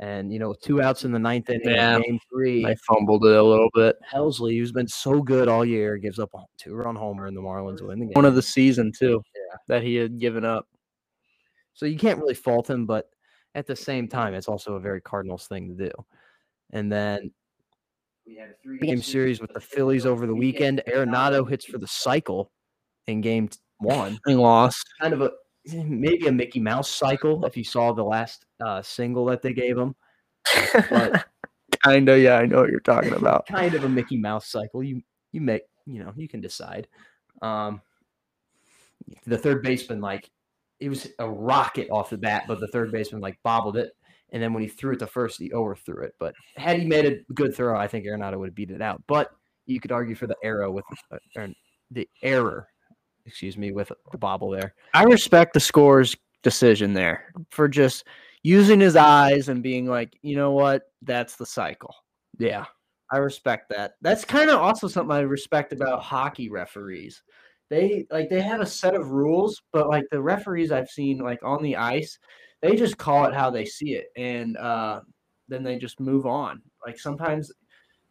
And 0.00 0.32
you 0.32 0.38
know, 0.38 0.54
two 0.54 0.80
outs 0.80 1.04
in 1.04 1.10
the 1.12 1.18
ninth 1.18 1.50
inning, 1.50 1.70
Yeah. 1.70 1.98
game 1.98 2.20
three, 2.30 2.64
I 2.64 2.76
fumbled 2.86 3.24
it 3.26 3.34
a 3.34 3.42
little 3.42 3.68
bit. 3.74 3.96
Helsley, 4.08 4.56
who's 4.56 4.70
been 4.70 4.86
so 4.86 5.20
good 5.22 5.48
all 5.48 5.64
year, 5.64 5.96
gives 5.98 6.20
up 6.20 6.30
a 6.34 6.38
two-run 6.56 6.94
homer, 6.94 7.26
and 7.26 7.36
the 7.36 7.40
Marlins 7.40 7.82
win 7.82 7.98
the 7.98 8.06
game. 8.06 8.12
One 8.14 8.24
of 8.24 8.36
the 8.36 8.42
season 8.42 8.92
too. 8.96 9.20
Yeah. 9.34 9.56
that 9.66 9.82
he 9.82 9.96
had 9.96 10.18
given 10.20 10.44
up. 10.44 10.68
So 11.74 11.86
you 11.86 11.98
can't 11.98 12.18
really 12.18 12.34
fault 12.34 12.68
him, 12.70 12.86
but 12.86 13.08
at 13.54 13.66
the 13.66 13.74
same 13.76 14.06
time, 14.08 14.34
it's 14.34 14.48
also 14.48 14.74
a 14.74 14.80
very 14.80 15.00
Cardinals 15.00 15.46
thing 15.48 15.68
to 15.68 15.74
do. 15.74 15.90
And 16.72 16.92
then 16.92 17.32
we 18.26 18.36
had 18.36 18.50
a 18.50 18.54
three 18.62 18.78
game 18.78 19.00
series 19.02 19.40
with 19.40 19.52
the 19.54 19.60
Phillies 19.60 20.04
over 20.06 20.26
the 20.26 20.34
weekend. 20.34 20.82
Arenado 20.86 21.48
hits 21.48 21.64
for 21.64 21.78
the 21.78 21.86
cycle 21.88 22.52
in 23.06 23.20
game 23.20 23.48
one. 23.78 24.18
He 24.26 24.34
lost. 24.34 24.86
Kind 25.00 25.14
of 25.14 25.22
a 25.22 25.32
maybe 25.66 26.26
a 26.26 26.32
Mickey 26.32 26.60
Mouse 26.60 26.90
cycle 26.90 27.44
if 27.44 27.56
you 27.56 27.64
saw 27.64 27.92
the 27.92 28.04
last 28.04 28.46
uh, 28.64 28.82
single 28.82 29.26
that 29.26 29.42
they 29.42 29.52
gave 29.52 29.76
him. 29.76 29.94
But 30.90 31.26
Kinda, 31.84 32.18
yeah, 32.18 32.38
I 32.38 32.46
know 32.46 32.60
what 32.60 32.70
you're 32.70 32.80
talking 32.80 33.12
about. 33.12 33.46
kind 33.46 33.74
of 33.74 33.84
a 33.84 33.88
Mickey 33.88 34.16
Mouse 34.16 34.48
cycle. 34.48 34.82
You 34.82 35.02
you 35.32 35.40
make 35.40 35.62
you 35.86 36.02
know 36.02 36.12
you 36.16 36.28
can 36.28 36.40
decide. 36.40 36.88
Um, 37.42 37.82
the 39.26 39.38
third 39.38 39.62
baseman 39.62 40.00
like 40.00 40.30
it 40.80 40.88
was 40.88 41.08
a 41.18 41.28
rocket 41.28 41.88
off 41.90 42.10
the 42.10 42.18
bat, 42.18 42.44
but 42.48 42.60
the 42.60 42.68
third 42.68 42.90
baseman 42.90 43.20
like 43.20 43.38
bobbled 43.42 43.76
it, 43.76 43.92
and 44.30 44.42
then 44.42 44.52
when 44.52 44.62
he 44.62 44.68
threw 44.68 44.92
it 44.92 44.98
to 45.00 45.06
first, 45.06 45.38
he 45.38 45.52
overthrew 45.52 46.02
it. 46.04 46.14
But 46.18 46.34
had 46.56 46.78
he 46.78 46.86
made 46.86 47.06
a 47.06 47.32
good 47.34 47.54
throw, 47.54 47.78
I 47.78 47.86
think 47.86 48.06
Arenado 48.06 48.38
would 48.38 48.48
have 48.48 48.54
beat 48.54 48.70
it 48.70 48.82
out. 48.82 49.02
But 49.06 49.30
you 49.66 49.80
could 49.80 49.92
argue 49.92 50.14
for 50.14 50.26
the 50.26 50.36
arrow 50.42 50.70
with 50.70 50.84
uh, 51.12 51.46
the 51.90 52.08
error, 52.22 52.68
excuse 53.28 53.56
me, 53.56 53.70
with 53.70 53.92
the 54.10 54.18
bobble 54.18 54.50
there. 54.50 54.74
I 54.94 55.04
respect 55.04 55.54
the 55.54 55.60
score's 55.60 56.16
decision 56.42 56.92
there 56.92 57.32
for 57.50 57.68
just 57.68 58.04
using 58.42 58.80
his 58.80 58.96
eyes 58.96 59.48
and 59.48 59.62
being 59.62 59.86
like, 59.86 60.16
you 60.22 60.36
know 60.36 60.52
what, 60.52 60.82
that's 61.02 61.36
the 61.36 61.46
cycle. 61.46 61.94
Yeah, 62.38 62.64
I 63.10 63.18
respect 63.18 63.70
that. 63.70 63.92
That's 64.00 64.24
kind 64.24 64.50
of 64.50 64.60
also 64.60 64.88
something 64.88 65.14
I 65.14 65.20
respect 65.20 65.72
about 65.72 66.02
hockey 66.02 66.48
referees. 66.48 67.22
They 67.70 68.06
like 68.10 68.30
they 68.30 68.40
have 68.40 68.60
a 68.60 68.66
set 68.66 68.94
of 68.94 69.10
rules, 69.10 69.60
but 69.72 69.88
like 69.88 70.04
the 70.10 70.22
referees 70.22 70.72
I've 70.72 70.88
seen 70.88 71.18
like 71.18 71.40
on 71.42 71.62
the 71.62 71.76
ice, 71.76 72.18
they 72.62 72.76
just 72.76 72.96
call 72.96 73.26
it 73.26 73.34
how 73.34 73.50
they 73.50 73.64
see 73.64 73.94
it, 73.94 74.06
and 74.16 74.56
uh, 74.56 75.00
then 75.48 75.62
they 75.62 75.76
just 75.76 76.00
move 76.00 76.24
on. 76.26 76.62
Like 76.86 76.98
sometimes 76.98 77.52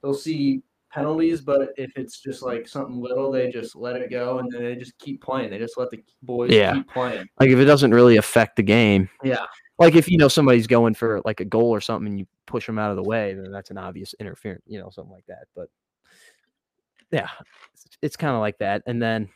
they'll 0.01 0.13
see 0.13 0.62
penalties, 0.97 1.41
but 1.41 1.69
if 1.77 1.91
it's 1.95 2.19
just 2.21 2.41
like 2.41 2.67
something 2.67 2.99
little, 3.01 3.31
they 3.31 3.49
just 3.51 3.75
let 3.75 3.95
it 3.95 4.10
go, 4.10 4.39
and 4.39 4.51
then 4.51 4.63
they 4.63 4.75
just 4.75 4.97
keep 4.97 5.21
playing. 5.21 5.49
They 5.51 5.60
just 5.60 5.77
let 5.77 5.89
the 5.91 6.03
boys 6.23 6.51
Yeah. 6.51 6.73
keep 6.73 6.89
playing. 6.89 7.27
like 7.39 7.49
if 7.49 7.60
it 7.60 7.65
doesn't 7.65 7.91
really 7.93 8.17
affect 8.17 8.55
the 8.55 8.63
game, 8.63 9.10
Yeah, 9.23 9.45
like 9.79 9.95
if 9.95 10.10
you 10.10 10.17
know 10.17 10.27
somebody's 10.27 10.67
going 10.67 10.93
for 10.95 11.21
like 11.25 11.39
a 11.39 11.45
goal 11.45 11.69
or 11.69 11.81
something 11.81 12.07
and 12.07 12.19
you 12.19 12.27
push 12.45 12.65
them 12.65 12.79
out 12.79 12.89
of 12.91 12.95
the 12.95 13.03
way 13.03 13.33
then 13.33 13.51
that's 13.51 13.71
an 13.71 13.77
obvious 13.77 14.15
interference 14.21 14.63
you 14.65 14.79
know 14.79 14.89
something 14.89 15.12
like 15.12 15.25
that 15.27 15.47
but 15.53 15.67
yeah 17.12 17.27
it's, 17.73 17.86
it's 18.01 18.15
kind 18.15 18.33
of 18.33 18.39
like 18.39 18.57
that 18.57 18.81
and 18.88 19.01
then 19.01 19.27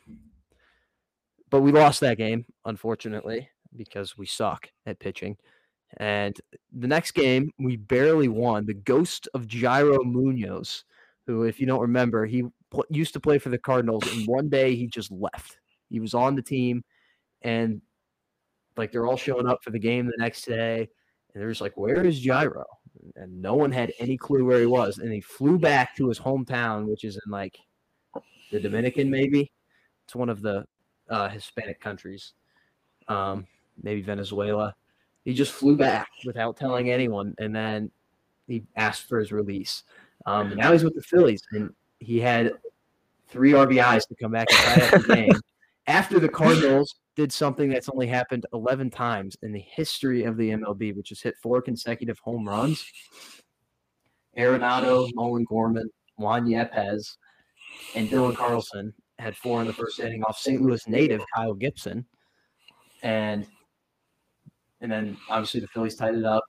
but 1.50 1.60
we 1.60 1.74
lost 1.74 2.00
that 2.00 2.18
game 2.18 2.46
unfortunately 2.66 3.50
because 3.76 4.18
we 4.18 4.26
suck 4.26 4.70
at 4.86 4.98
pitching 5.00 5.36
and 5.98 6.40
the 6.72 6.88
next 6.88 7.12
game 7.12 7.52
we 7.60 7.76
barely 7.76 8.30
won 8.30 8.66
the 8.66 8.74
ghost 8.74 9.28
of 9.34 9.48
Yairo 9.48 10.06
Munoz 10.06 10.86
who 11.32 11.44
if 11.44 11.60
you 11.60 11.66
don't 11.66 11.80
remember 11.80 12.26
he 12.26 12.44
pl- 12.70 12.86
used 12.90 13.14
to 13.14 13.20
play 13.20 13.40
for 13.40 13.50
the 13.50 13.58
Cardinals 13.58 14.04
and 14.14 14.28
one 14.28 14.50
day 14.50 14.76
he 14.76 14.88
just 14.88 15.12
left. 15.12 15.58
He 15.90 16.00
was 16.00 16.14
on 16.14 16.36
the 16.36 16.42
team 16.42 16.84
and 17.42 17.82
like 18.78 18.92
they're 18.92 19.06
all 19.06 19.18
showing 19.18 19.48
up 19.48 19.64
for 19.64 19.72
the 19.72 19.80
game 19.80 20.06
the 20.06 20.14
next 20.18 20.46
day 20.46 20.90
and 21.34 21.42
they're 21.42 21.50
just 21.50 21.62
like 21.62 21.78
where 21.78 22.04
is 22.06 22.20
Gyro 22.20 22.66
and 23.16 23.42
no 23.42 23.56
one 23.56 23.72
had 23.72 23.94
any 24.00 24.18
clue 24.18 24.46
where 24.46 24.60
he 24.60 24.66
was 24.66 24.98
and 24.98 25.12
he 25.12 25.22
flew 25.22 25.58
back 25.58 25.96
to 25.96 26.10
his 26.10 26.20
hometown 26.20 26.86
which 26.86 27.04
is 27.04 27.20
in 27.26 27.32
like 27.32 27.58
the 28.52 28.60
Dominican 28.60 29.10
maybe? 29.10 29.52
It's 30.06 30.16
one 30.16 30.30
of 30.30 30.42
the 30.42 30.66
uh, 31.10 31.30
Hispanic 31.30 31.80
countries. 31.80 32.34
Um, 33.08 33.48
maybe 33.82 34.02
Venezuela. 34.02 34.76
He 35.24 35.34
just 35.34 35.54
flew 35.54 35.78
back 35.78 36.10
without 36.26 36.58
telling 36.58 36.92
anyone 36.92 37.36
and 37.38 37.56
then 37.56 37.92
he 38.48 38.64
asked 38.76 39.08
for 39.08 39.20
his 39.20 39.32
release 39.32 39.84
um, 40.26 40.56
now 40.56 40.72
he's 40.72 40.84
with 40.84 40.96
the 40.96 41.02
Phillies 41.02 41.42
and 41.52 41.74
he 42.00 42.20
had 42.20 42.54
three 43.28 43.52
RBIs 43.52 44.08
to 44.08 44.16
come 44.16 44.32
back 44.32 44.48
and 44.52 44.60
tie 44.60 44.98
up 44.98 45.04
the 45.04 45.16
game 45.16 45.42
after 45.88 46.20
the 46.20 46.30
Cardinals 46.30 46.96
did 47.16 47.32
something 47.32 47.70
that's 47.70 47.90
only 47.90 48.08
happened 48.08 48.46
11 48.54 48.90
times 48.90 49.36
in 49.42 49.52
the 49.52 49.60
history 49.60 50.24
of 50.24 50.38
the 50.38 50.52
MLB, 50.52 50.96
which 50.96 51.12
is 51.12 51.22
hit 51.22 51.36
four 51.42 51.62
consecutive 51.62 52.18
home 52.20 52.48
runs. 52.48 52.86
Arenado, 54.38 55.10
Nolan 55.14 55.44
Gorman, 55.44 55.90
Juan 56.16 56.46
Yepez, 56.48 57.18
and 57.96 58.10
Dylan 58.10 58.36
Carlson 58.36 58.94
had 59.20 59.36
four 59.36 59.62
in 59.62 59.68
the 59.68 59.74
first 59.74 60.00
inning 60.00 60.24
off 60.24 60.38
St. 60.38 60.62
Louis 60.62 60.88
native 60.88 61.22
Kyle 61.36 61.54
Gibson. 61.54 62.06
And 63.04 63.46
and 64.80 64.92
then 64.92 65.18
obviously 65.30 65.60
the 65.60 65.68
Phillies 65.68 65.96
tied 65.96 66.16
it 66.16 66.26
up. 66.26 66.44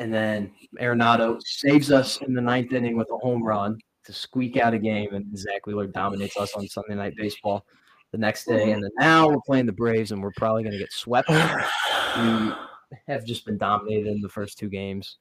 And 0.00 0.12
then 0.12 0.50
Arenado 0.80 1.38
saves 1.44 1.92
us 1.92 2.20
in 2.22 2.32
the 2.34 2.40
ninth 2.40 2.72
inning 2.72 2.96
with 2.96 3.08
a 3.12 3.18
home 3.18 3.42
run 3.42 3.78
to 4.04 4.12
squeak 4.14 4.56
out 4.56 4.72
a 4.72 4.78
game, 4.78 5.12
and 5.12 5.38
Zack 5.38 5.66
Wheeler 5.66 5.86
dominates 5.86 6.38
us 6.38 6.54
on 6.54 6.66
Sunday 6.66 6.94
Night 6.94 7.14
Baseball 7.16 7.66
the 8.10 8.18
next 8.18 8.46
day. 8.46 8.54
Mm-hmm. 8.54 8.72
And 8.72 8.82
then 8.82 8.90
now 8.98 9.28
we're 9.28 9.42
playing 9.46 9.66
the 9.66 9.72
Braves, 9.72 10.10
and 10.10 10.22
we're 10.22 10.32
probably 10.36 10.62
going 10.62 10.72
to 10.72 10.78
get 10.78 10.92
swept. 10.92 11.30
We 12.16 12.96
have 13.06 13.24
just 13.24 13.46
been 13.46 13.56
dominated 13.56 14.08
in 14.08 14.20
the 14.20 14.28
first 14.28 14.58
two 14.58 14.68
games, 14.68 15.18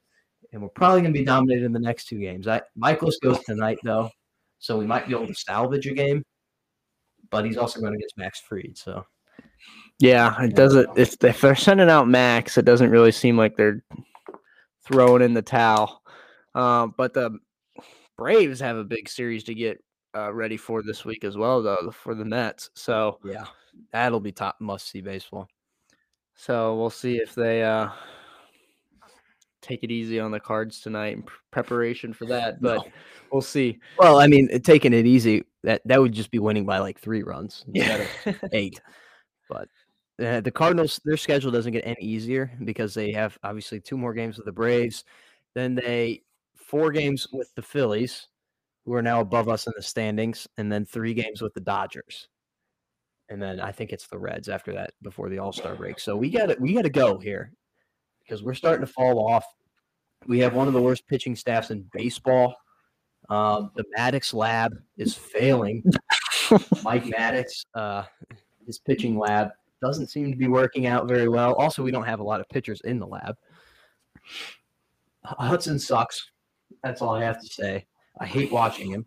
and 0.51 0.59
we're 0.59 0.69
probably 0.69 1.01
going 1.01 1.13
to 1.13 1.19
be 1.19 1.23
dominated 1.23 1.63
in 1.63 1.71
the 1.71 1.79
next 1.79 2.07
two 2.07 2.17
games. 2.17 2.47
I 2.47 2.63
Mikolas 2.75 3.21
goes 3.21 3.39
tonight 3.43 3.77
though, 3.83 4.09
so 4.57 4.75
we 4.75 4.87
might 4.87 5.07
be 5.07 5.13
able 5.13 5.27
to 5.27 5.35
salvage 5.35 5.85
a 5.85 5.93
game. 5.93 6.23
but 7.29 7.45
he's 7.45 7.57
also 7.57 7.79
going 7.79 7.93
against 7.93 8.17
Max 8.17 8.39
Fried. 8.39 8.75
So 8.75 9.05
Yeah, 9.99 10.41
it 10.41 10.55
doesn't. 10.55 10.97
If 10.97 11.23
if 11.23 11.41
they're 11.41 11.55
sending 11.55 11.91
out 11.91 12.07
Max, 12.07 12.57
it 12.57 12.65
doesn't 12.65 12.89
really 12.89 13.11
seem 13.11 13.37
like 13.37 13.55
they're 13.55 13.83
throwing 14.89 15.21
in 15.21 15.33
the 15.33 15.41
towel. 15.41 16.01
Um, 16.55 16.93
but 16.97 17.13
the 17.13 17.37
Braves 18.17 18.59
have 18.59 18.75
a 18.75 18.83
big 18.83 19.07
series 19.07 19.43
to 19.45 19.53
get 19.53 19.81
uh, 20.15 20.33
ready 20.33 20.57
for 20.57 20.81
this 20.83 21.05
week 21.05 21.23
as 21.23 21.37
well, 21.37 21.61
though, 21.61 21.91
for 21.91 22.15
the 22.15 22.25
Mets. 22.25 22.69
So 22.73 23.19
yeah, 23.23 23.45
that'll 23.93 24.19
be 24.19 24.31
top 24.31 24.57
must 24.59 24.89
see 24.89 24.99
baseball. 25.01 25.47
So 26.35 26.75
we'll 26.75 26.89
see 26.89 27.17
if 27.17 27.35
they 27.35 27.63
uh, 27.63 27.89
take 29.61 29.83
it 29.83 29.91
easy 29.91 30.19
on 30.19 30.31
the 30.31 30.39
cards 30.39 30.81
tonight 30.81 31.13
in 31.17 31.23
preparation 31.51 32.11
for 32.13 32.25
that. 32.25 32.55
But 32.61 32.77
No. 32.77 32.91
we'll 33.31 33.41
see. 33.41 33.79
Well, 33.97 34.19
I 34.19 34.27
mean, 34.27 34.49
taking 34.61 34.93
it 34.93 35.05
easy 35.05 35.43
that 35.63 35.81
that 35.85 36.01
would 36.01 36.13
just 36.13 36.31
be 36.31 36.39
winning 36.39 36.65
by 36.65 36.79
like 36.79 36.99
three 36.99 37.23
runs 37.23 37.63
instead 37.73 37.99
Yeah. 38.27 38.33
of 38.33 38.35
eight. 38.53 38.81
But 39.49 39.69
uh, 40.19 40.41
the 40.41 40.51
Cardinals, 40.51 40.99
their 41.05 41.17
schedule 41.17 41.51
doesn't 41.51 41.71
get 41.71 41.85
any 41.85 42.01
easier 42.01 42.51
because 42.63 42.93
they 42.93 43.11
have 43.11 43.37
obviously 43.43 43.79
two 43.79 43.97
more 43.97 44.13
games 44.13 44.37
with 44.37 44.45
the 44.45 44.51
Braves, 44.51 45.03
then 45.55 45.75
they 45.75 46.23
four 46.55 46.91
games 46.91 47.27
with 47.31 47.53
the 47.55 47.61
Phillies, 47.61 48.27
who 48.85 48.93
are 48.93 49.01
now 49.01 49.21
above 49.21 49.49
us 49.49 49.67
in 49.67 49.73
the 49.75 49.83
standings, 49.83 50.47
and 50.57 50.71
then 50.71 50.85
three 50.85 51.13
games 51.13 51.41
with 51.41 51.53
the 51.53 51.61
Dodgers. 51.61 52.27
And 53.29 53.41
then 53.41 53.59
I 53.59 53.71
think 53.71 53.91
it's 53.91 54.07
the 54.07 54.17
Reds 54.17 54.49
after 54.49 54.73
that 54.73 54.93
before 55.01 55.29
the 55.29 55.39
All 55.39 55.53
Star 55.53 55.75
break. 55.75 55.99
So 55.99 56.15
we 56.15 56.29
got 56.29 56.47
to 56.47 56.57
we 56.59 56.73
got 56.73 56.83
to 56.83 56.89
go 56.89 57.19
here 57.19 57.51
because 58.21 58.43
we're 58.43 58.55
starting 58.55 58.85
to 58.85 58.91
fall 58.91 59.27
off. 59.27 59.45
We 60.27 60.39
have 60.39 60.53
one 60.53 60.67
of 60.67 60.73
the 60.73 60.81
worst 60.81 61.07
pitching 61.07 61.35
staffs 61.35 61.71
in 61.71 61.85
baseball. 61.93 62.55
Um, 63.29 63.71
the 63.75 63.85
Maddux 63.97 64.33
lab 64.33 64.75
is 64.97 65.13
failing. 65.13 65.83
Mike 66.83 67.05
Maddux, 67.05 67.65
uh, 67.75 68.03
his 68.65 68.79
pitching 68.79 69.17
lab 69.17 69.49
doesn't 69.81 70.07
seem 70.07 70.31
to 70.31 70.37
be 70.37 70.47
working 70.47 70.87
out 70.87 71.07
very 71.07 71.27
well. 71.27 71.53
Also, 71.55 71.83
we 71.83 71.91
don't 71.91 72.05
have 72.05 72.19
a 72.19 72.23
lot 72.23 72.39
of 72.39 72.49
pitchers 72.49 72.81
in 72.81 72.99
the 72.99 73.07
lab. 73.07 73.35
Hudson 75.23 75.79
sucks. 75.79 76.31
That's 76.83 77.01
all 77.01 77.15
I 77.15 77.23
have 77.23 77.41
to 77.41 77.47
say. 77.47 77.85
I 78.19 78.25
hate 78.25 78.51
watching 78.51 78.91
him. 78.91 79.05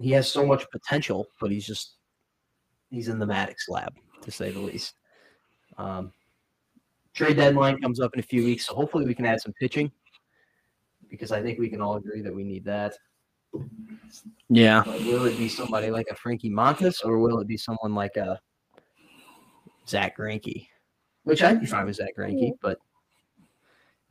He 0.00 0.10
has 0.12 0.30
so 0.30 0.44
much 0.44 0.64
potential, 0.70 1.26
but 1.40 1.50
he's 1.50 1.66
just 1.66 1.96
he's 2.90 3.08
in 3.08 3.18
the 3.18 3.26
Maddux 3.26 3.68
lab, 3.68 3.94
to 4.22 4.30
say 4.30 4.50
the 4.50 4.58
least. 4.58 4.94
Um, 5.78 6.12
trade 7.14 7.36
deadline 7.36 7.80
comes 7.80 8.00
up 8.00 8.12
in 8.14 8.20
a 8.20 8.24
few 8.24 8.44
weeks, 8.44 8.66
so 8.66 8.74
hopefully 8.74 9.06
we 9.06 9.14
can 9.14 9.26
add 9.26 9.40
some 9.40 9.52
pitching 9.54 9.90
because 11.10 11.30
I 11.30 11.42
think 11.42 11.58
we 11.58 11.68
can 11.68 11.80
all 11.80 11.96
agree 11.96 12.22
that 12.22 12.34
we 12.34 12.42
need 12.42 12.64
that. 12.64 12.94
Yeah. 14.48 14.82
But 14.84 15.00
will 15.00 15.26
it 15.26 15.36
be 15.36 15.48
somebody 15.48 15.90
like 15.90 16.06
a 16.10 16.14
Frankie 16.14 16.50
Montas 16.50 17.04
or 17.04 17.18
will 17.18 17.38
it 17.38 17.46
be 17.46 17.56
someone 17.56 17.94
like 17.94 18.16
a 18.16 18.40
Zack 19.88 20.16
Greinke? 20.18 20.68
Which 21.24 21.42
I'd 21.42 21.60
be 21.60 21.66
fine 21.66 21.86
with 21.86 21.96
Zack 21.96 22.16
Greinke, 22.18 22.52
but 22.60 22.78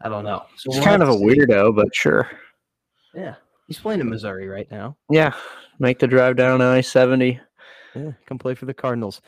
I 0.01 0.09
don't 0.09 0.23
know. 0.23 0.43
So 0.55 0.71
He's 0.71 0.77
we'll 0.77 0.83
kind 0.85 1.01
of 1.03 1.09
a 1.09 1.13
see. 1.13 1.23
weirdo, 1.25 1.75
but 1.75 1.93
sure. 1.93 2.29
Yeah, 3.13 3.35
he's 3.67 3.79
playing 3.79 3.99
in 4.01 4.09
Missouri 4.09 4.47
right 4.47 4.69
now. 4.71 4.95
Yeah. 5.09 5.33
Make 5.79 5.99
the 5.99 6.07
drive 6.07 6.35
down 6.37 6.61
I 6.61 6.81
70. 6.81 7.39
Yeah, 7.95 8.11
come 8.25 8.37
play 8.37 8.55
for 8.55 8.65
the 8.65 8.73
Cardinals. 8.73 9.21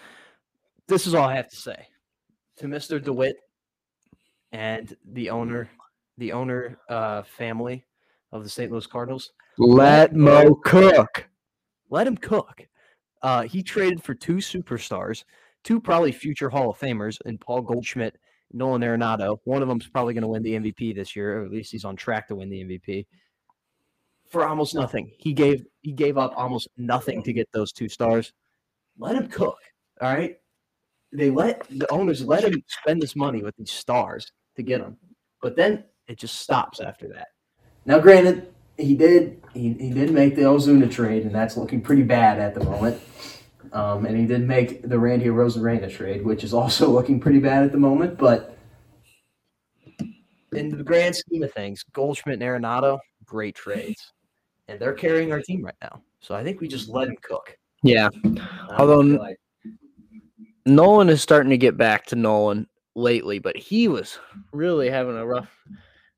This 0.87 1.07
is 1.07 1.13
all 1.15 1.27
I 1.27 1.35
have 1.35 1.49
to 1.49 1.55
say 1.55 1.87
to 2.57 2.67
Mr. 2.67 3.03
DeWitt 3.03 3.37
and 4.51 4.95
the 5.13 5.29
owner, 5.29 5.69
the 6.17 6.31
owner 6.31 6.77
uh, 6.89 7.23
family 7.23 7.83
of 8.31 8.43
the 8.43 8.49
St. 8.49 8.71
Louis 8.71 8.85
Cardinals. 8.87 9.31
Let 9.57 10.15
Mo 10.15 10.55
cook. 10.63 11.27
let 11.89 12.07
him 12.07 12.17
cook. 12.17 12.61
Uh, 13.21 13.43
he 13.43 13.63
traded 13.63 14.03
for 14.03 14.13
two 14.13 14.35
superstars, 14.37 15.23
two 15.63 15.79
probably 15.79 16.11
future 16.11 16.49
Hall 16.49 16.69
of 16.69 16.79
Famers, 16.79 17.17
in 17.25 17.37
Paul 17.37 17.61
Goldschmidt, 17.61 18.17
Nolan 18.51 18.81
Arenado. 18.81 19.39
One 19.45 19.61
of 19.61 19.67
them's 19.67 19.87
probably 19.87 20.13
going 20.13 20.21
to 20.21 20.27
win 20.27 20.43
the 20.43 20.53
MVP 20.53 20.95
this 20.95 21.15
year, 21.15 21.41
or 21.41 21.45
at 21.45 21.51
least 21.51 21.71
he's 21.71 21.85
on 21.85 21.95
track 21.95 22.27
to 22.27 22.35
win 22.35 22.49
the 22.49 22.63
MVP. 22.63 23.05
For 24.29 24.45
almost 24.45 24.73
nothing, 24.73 25.11
he 25.17 25.33
gave 25.33 25.65
he 25.81 25.91
gave 25.91 26.17
up 26.17 26.33
almost 26.35 26.67
nothing 26.77 27.21
to 27.23 27.33
get 27.33 27.49
those 27.51 27.71
two 27.71 27.87
stars. 27.87 28.33
Let 28.97 29.15
him 29.15 29.27
cook. 29.27 29.57
All 30.01 30.13
right, 30.13 30.37
they 31.11 31.29
let 31.29 31.67
the 31.69 31.91
owners 31.91 32.25
let 32.25 32.43
him 32.43 32.63
spend 32.67 33.01
this 33.01 33.15
money 33.15 33.43
with 33.43 33.55
these 33.57 33.71
stars 33.71 34.31
to 34.55 34.63
get 34.63 34.81
them, 34.81 34.97
but 35.41 35.55
then 35.55 35.83
it 36.07 36.17
just 36.17 36.39
stops 36.39 36.79
after 36.79 37.07
that. 37.09 37.27
Now, 37.85 37.99
granted, 37.99 38.51
he 38.77 38.95
did 38.95 39.41
he, 39.53 39.73
he 39.73 39.91
did 39.91 40.11
make 40.11 40.35
the 40.35 40.43
Ozuna 40.43 40.91
trade, 40.91 41.23
and 41.23 41.33
that's 41.33 41.55
looking 41.55 41.81
pretty 41.81 42.03
bad 42.03 42.39
at 42.39 42.55
the 42.55 42.63
moment. 42.63 42.99
Um, 43.73 44.05
and 44.05 44.15
he 44.15 44.25
did 44.25 44.47
make 44.47 44.87
the 44.87 44.97
Randy 44.99 45.25
Arozarena 45.25 45.91
trade, 45.91 46.23
which 46.23 46.43
is 46.43 46.53
also 46.53 46.89
looking 46.91 47.19
pretty 47.19 47.39
bad 47.39 47.63
at 47.63 47.71
the 47.71 47.77
moment. 47.77 48.17
But 48.17 48.55
in 50.53 50.69
the 50.69 50.83
grand 50.83 51.15
scheme 51.15 51.43
of 51.43 51.51
things, 51.53 51.83
Goldschmidt 51.93 52.41
and 52.41 52.43
Arenado, 52.43 52.99
great 53.25 53.55
trades, 53.55 54.13
and 54.67 54.79
they're 54.79 54.93
carrying 54.93 55.31
our 55.31 55.41
team 55.41 55.63
right 55.65 55.75
now. 55.81 56.01
So 56.19 56.35
I 56.35 56.43
think 56.43 56.61
we 56.61 56.67
just 56.67 56.87
let 56.89 57.07
him 57.07 57.15
cook. 57.21 57.57
Yeah. 57.81 58.09
Um, 58.23 58.39
Although 58.77 58.99
I 59.01 59.03
feel 59.03 59.13
n- 59.13 59.17
like- 59.17 59.39
Nolan 60.65 61.09
is 61.09 61.21
starting 61.21 61.49
to 61.49 61.57
get 61.57 61.75
back 61.75 62.05
to 62.07 62.15
Nolan 62.15 62.67
lately, 62.95 63.39
but 63.39 63.57
he 63.57 63.87
was 63.89 64.17
really 64.53 64.89
having 64.89 65.17
a 65.17 65.25
rough 65.25 65.49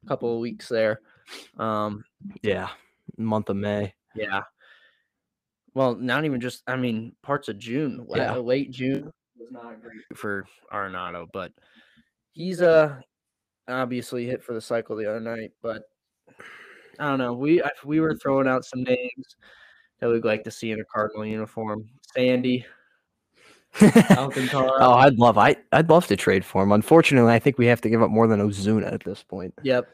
couple 0.08 0.34
of 0.34 0.40
weeks 0.40 0.68
there. 0.70 1.00
Um, 1.58 2.04
yeah, 2.44 2.70
month 3.18 3.50
of 3.50 3.56
May. 3.56 3.94
yeah. 4.14 4.44
Well, 5.76 5.96
not 5.96 6.26
even 6.26 6.42
just, 6.42 6.64
I 6.68 6.78
mean, 6.78 7.14
parts 7.22 7.48
of 7.50 7.60
June, 7.60 8.08
Yeah. 8.16 8.36
late 8.36 8.72
June 8.72 9.12
was 9.38 9.52
not 9.52 9.82
great 9.82 10.02
for 10.16 10.46
Arenado, 10.74 11.28
but 11.32 11.52
he's 12.32 12.62
uh 12.62 13.00
obviously 13.68 14.26
hit 14.26 14.44
for 14.44 14.54
the 14.54 14.62
cycle 14.62 14.96
the 14.96 15.10
other 15.10 15.20
night. 15.20 15.52
But 15.62 15.84
I 17.00 17.10
don't 17.10 17.20
know. 17.20 17.34
We 17.34 17.62
we 17.84 18.00
were 18.00 18.16
throwing 18.16 18.48
out 18.48 18.66
some 18.66 18.84
names 18.84 19.36
that 20.00 20.10
we'd 20.10 20.26
like 20.26 20.44
to 20.46 20.52
see 20.52 20.72
in 20.72 20.80
a 20.80 20.86
Cardinal 20.86 21.26
uniform. 21.26 21.90
Sandy, 22.16 22.66
oh, 23.82 24.94
I'd 24.98 25.20
love 25.20 25.38
I 25.38 25.56
I'd 25.74 25.90
love 25.90 26.08
to 26.08 26.16
trade 26.16 26.46
for 26.46 26.64
him. 26.64 26.72
Unfortunately, 26.72 27.32
I 27.34 27.40
think 27.40 27.58
we 27.58 27.66
have 27.66 27.82
to 27.82 27.90
give 27.90 28.02
up 28.02 28.10
more 28.12 28.28
than 28.28 28.40
Ozuna 28.40 28.92
at 28.94 29.04
this 29.04 29.24
point. 29.24 29.54
Yep. 29.64 29.88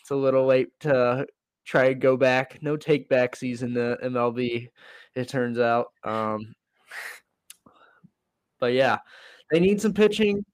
It's 0.00 0.10
a 0.10 0.16
little 0.16 0.46
late 0.46 0.68
to 0.80 1.26
try 1.64 1.86
and 1.86 2.00
go 2.00 2.16
back. 2.16 2.58
No 2.62 2.76
take 2.76 3.08
back 3.08 3.36
season 3.36 3.72
the 3.72 3.96
MLB, 4.02 4.68
it 5.14 5.28
turns 5.28 5.58
out. 5.58 5.88
Um, 6.04 6.54
but 8.60 8.72
yeah, 8.72 8.98
they 9.50 9.60
need 9.60 9.80
some 9.80 9.92
pitching. 9.92 10.44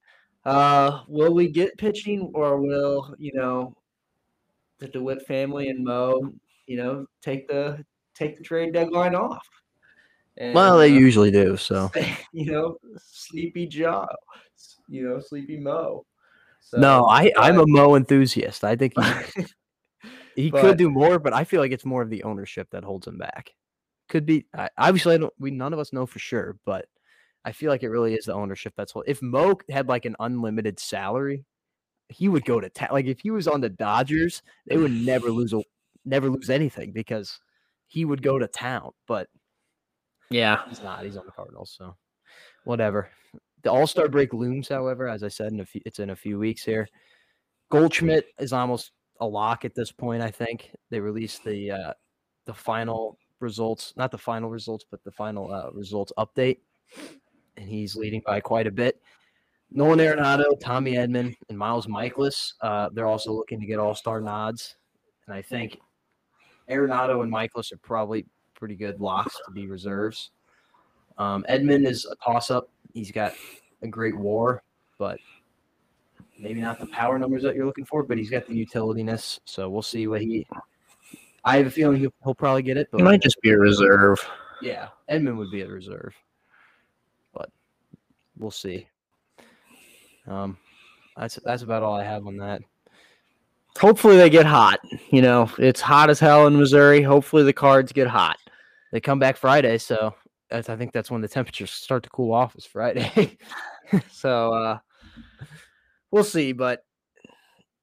Uh, 0.45 1.03
will 1.09 1.35
we 1.35 1.49
get 1.49 1.77
pitching 1.77 2.31
or 2.35 2.61
will, 2.61 3.15
you 3.19 3.33
know, 3.35 3.75
the 4.79 4.89
DeWitt 4.89 5.27
family 5.27 5.69
and 5.69 5.85
Mo, 5.85 6.33
you 6.67 6.77
know, 6.77 7.07
take 7.23 7.49
the 7.49 7.85
take 8.15 8.37
the 8.37 8.43
trade 8.43 8.73
deadline 8.73 9.15
off? 9.15 9.47
And, 10.39 10.55
Well, 10.55 10.79
they 10.79 10.91
uh, 10.91 10.99
usually 10.99 11.31
do. 11.31 11.57
So 11.57 11.91
you 12.33 12.51
know, 12.53 12.77
Sleepy 12.97 13.67
Joe, 13.67 14.07
you 14.89 15.07
know, 15.09 15.21
Sleepy 15.21 15.59
Mo. 15.59 16.07
no, 16.75 17.01
So, 17.03 17.07
I 17.09 17.33
I'm 17.37 17.59
a 17.59 17.67
Mo 17.67 17.97
enthusiast. 17.97 18.65
I 18.65 18.75
think 18.77 18.95
he, 18.97 19.45
he 20.45 20.51
But- 20.51 20.61
could 20.63 20.79
do 20.79 20.89
more, 20.91 21.19
but 21.19 21.35
I 21.35 21.45
feel 21.45 21.61
like 21.61 21.73
it's 21.73 21.85
more 21.85 22.01
of 22.03 22.09
the 22.11 22.23
ownership 22.23 22.69
that 22.71 22.85
holds 22.85 23.07
him 23.07 23.19
back. 23.19 23.51
Could 24.09 24.27
be 24.27 24.47
I, 24.55 24.69
obviously 24.79 25.15
I 25.15 25.19
don't 25.19 25.35
we 25.39 25.51
none 25.51 25.73
of 25.73 25.79
us 25.79 25.93
know 25.93 26.07
for 26.07 26.19
sure, 26.19 26.59
but 26.65 26.87
I 27.45 27.53
feel 27.53 27.71
like 27.71 27.83
it 27.83 27.91
really 27.91 28.15
is 28.15 28.27
the 28.27 28.35
ownership 28.35 28.75
that's 28.77 28.93
hold, 28.93 29.05
if 29.07 29.23
Mo 29.23 29.57
had 29.71 29.89
like 29.89 30.05
an 30.05 30.17
unlimited 30.21 30.79
salary, 30.79 31.45
he 32.09 32.29
would 32.29 32.45
go 32.45 32.61
to 32.61 32.69
ta- 32.69 32.93
like 32.93 33.07
if 33.07 33.21
he 33.21 33.31
was 33.31 33.49
on 33.49 33.61
the 33.61 33.69
Dodgers, 33.69 34.43
they 34.67 34.77
would 34.77 34.93
never 34.93 35.31
lose 35.31 35.53
a 35.53 35.63
never 36.05 36.31
lose 36.31 36.51
anything 36.51 36.93
because 36.93 37.39
he 37.87 38.05
would 38.05 38.23
go 38.23 38.39
to 38.39 38.47
town. 38.47 38.91
But 39.07 39.29
yeah, 40.31 40.63
he's 40.69 40.83
not. 40.83 41.05
He's 41.05 41.17
on 41.17 41.27
the 41.27 41.33
Cardinals, 41.33 41.75
so 41.77 41.97
whatever. 42.65 43.11
The 43.63 43.73
All 43.73 43.87
Star 43.87 44.09
break 44.09 44.33
looms, 44.33 44.69
however, 44.69 45.09
as 45.09 45.23
I 45.23 45.29
said, 45.29 45.53
in 45.53 45.61
a 45.61 45.67
few, 45.67 45.81
it's 45.85 45.99
in 45.99 46.11
a 46.11 46.17
few 46.17 46.39
weeks 46.39 46.65
here. 46.65 46.89
Goldschmidt 47.71 48.27
is 48.39 48.53
almost 48.53 48.93
a 49.21 49.27
lock 49.27 49.65
at 49.65 49.75
this 49.75 49.93
point. 49.93 50.23
I 50.23 50.31
think 50.31 50.71
they 50.91 51.01
released 51.01 51.45
the 51.45 51.71
uh, 51.71 51.93
the 52.47 52.55
final 52.55 53.19
results, 53.41 53.95
not 53.97 54.11
the 54.11 54.19
final 54.19 54.51
results, 54.51 54.85
but 54.91 55.03
the 55.05 55.13
final 55.13 55.53
uh, 55.53 55.71
results 55.73 56.13
update, 56.19 56.59
and 57.57 57.69
he's 57.69 57.97
leading 57.97 58.23
by 58.27 58.41
quite 58.41 58.67
a 58.67 58.71
bit. 58.71 59.01
Nolan 59.71 59.99
Arenado, 59.99 60.59
Tommy 60.61 60.95
Edman, 60.95 61.37
and 61.49 61.59
Miles 61.59 61.87
Mikolas. 61.87 62.55
Uh, 62.61 62.89
they're 62.93 63.07
also 63.07 63.33
looking 63.33 63.61
to 63.61 63.67
get 63.67 63.79
All 63.79 63.95
Star 63.95 64.21
nods, 64.21 64.77
and 65.27 65.35
I 65.35 65.43
think 65.43 65.79
Arenado 66.71 67.23
and 67.23 67.31
Michaelis 67.31 67.73
are 67.73 67.79
probably 67.79 68.27
pretty 68.55 68.75
good 68.75 69.01
locks 69.01 69.37
to 69.47 69.53
be 69.53 69.67
reserves. 69.67 70.31
Um, 71.19 71.45
Edman 71.49 71.87
is 71.87 72.07
a 72.07 72.17
toss 72.17 72.51
up. 72.51 72.69
He's 72.95 73.11
got 73.11 73.35
a 73.83 73.89
great 73.89 74.17
war, 74.17 74.63
but 74.99 75.19
maybe 76.39 76.61
not 76.61 76.79
the 76.79 76.87
power 76.87 77.19
numbers 77.19 77.43
that 77.43 77.55
you're 77.55 77.67
looking 77.67 77.85
for, 77.85 78.03
but 78.03 78.19
he's 78.19 78.31
got 78.31 78.47
the 78.47 78.67
utilityness. 78.67 79.41
So 79.45 79.69
we'll 79.69 79.83
see 79.83 80.07
what 80.07 80.21
he. 80.21 80.47
I 81.45 81.57
have 81.59 81.67
a 81.67 81.71
feeling 81.71 81.99
he'll, 81.99 82.13
he'll 82.25 82.35
probably 82.35 82.63
get 82.63 82.77
it, 82.77 82.89
but 82.91 83.01
it 83.01 83.05
might 83.05 83.23
just 83.23 83.41
be 83.41 83.51
a 83.51 83.59
reserve. 83.59 84.19
yeah, 84.61 84.89
Edman 85.11 85.37
would 85.37 85.51
be 85.51 85.63
a 85.63 85.69
reserve. 85.69 86.15
But 87.33 87.51
we'll 88.37 88.51
see. 88.51 88.87
Um, 90.27 90.59
that's 91.17 91.39
that's 91.45 91.63
about 91.63 91.83
all 91.83 91.95
I 91.95 92.05
have 92.05 92.27
on 92.27 92.37
that. 92.39 92.63
Hopefully 93.79 94.17
they 94.17 94.29
get 94.31 94.47
hot. 94.47 94.81
You 95.11 95.23
know, 95.23 95.51
it's 95.59 95.81
hot 95.81 96.11
as 96.11 96.19
hell 96.21 96.47
in 96.47 96.57
Missouri. 96.57 97.01
Hopefully 97.03 97.45
the 97.45 97.53
cards 97.53 97.93
get 97.93 98.09
hot. 98.09 98.37
They 98.93 99.01
come 99.01 99.19
back 99.19 99.37
Friday, 99.37 99.79
so 99.79 100.15
that's, 100.51 100.69
I 100.69 100.77
think 100.77 100.93
that's 100.93 101.11
when 101.11 101.21
the 101.21 101.29
temperatures 101.29 101.71
start 101.71 102.03
to 102.05 102.11
cool 102.11 102.33
off. 102.33 102.57
Is 102.57 102.67
Friday. 102.67 103.39
So 104.13 104.53
uh 104.53 104.79
we'll 106.11 106.23
see, 106.25 106.53
but 106.53 106.85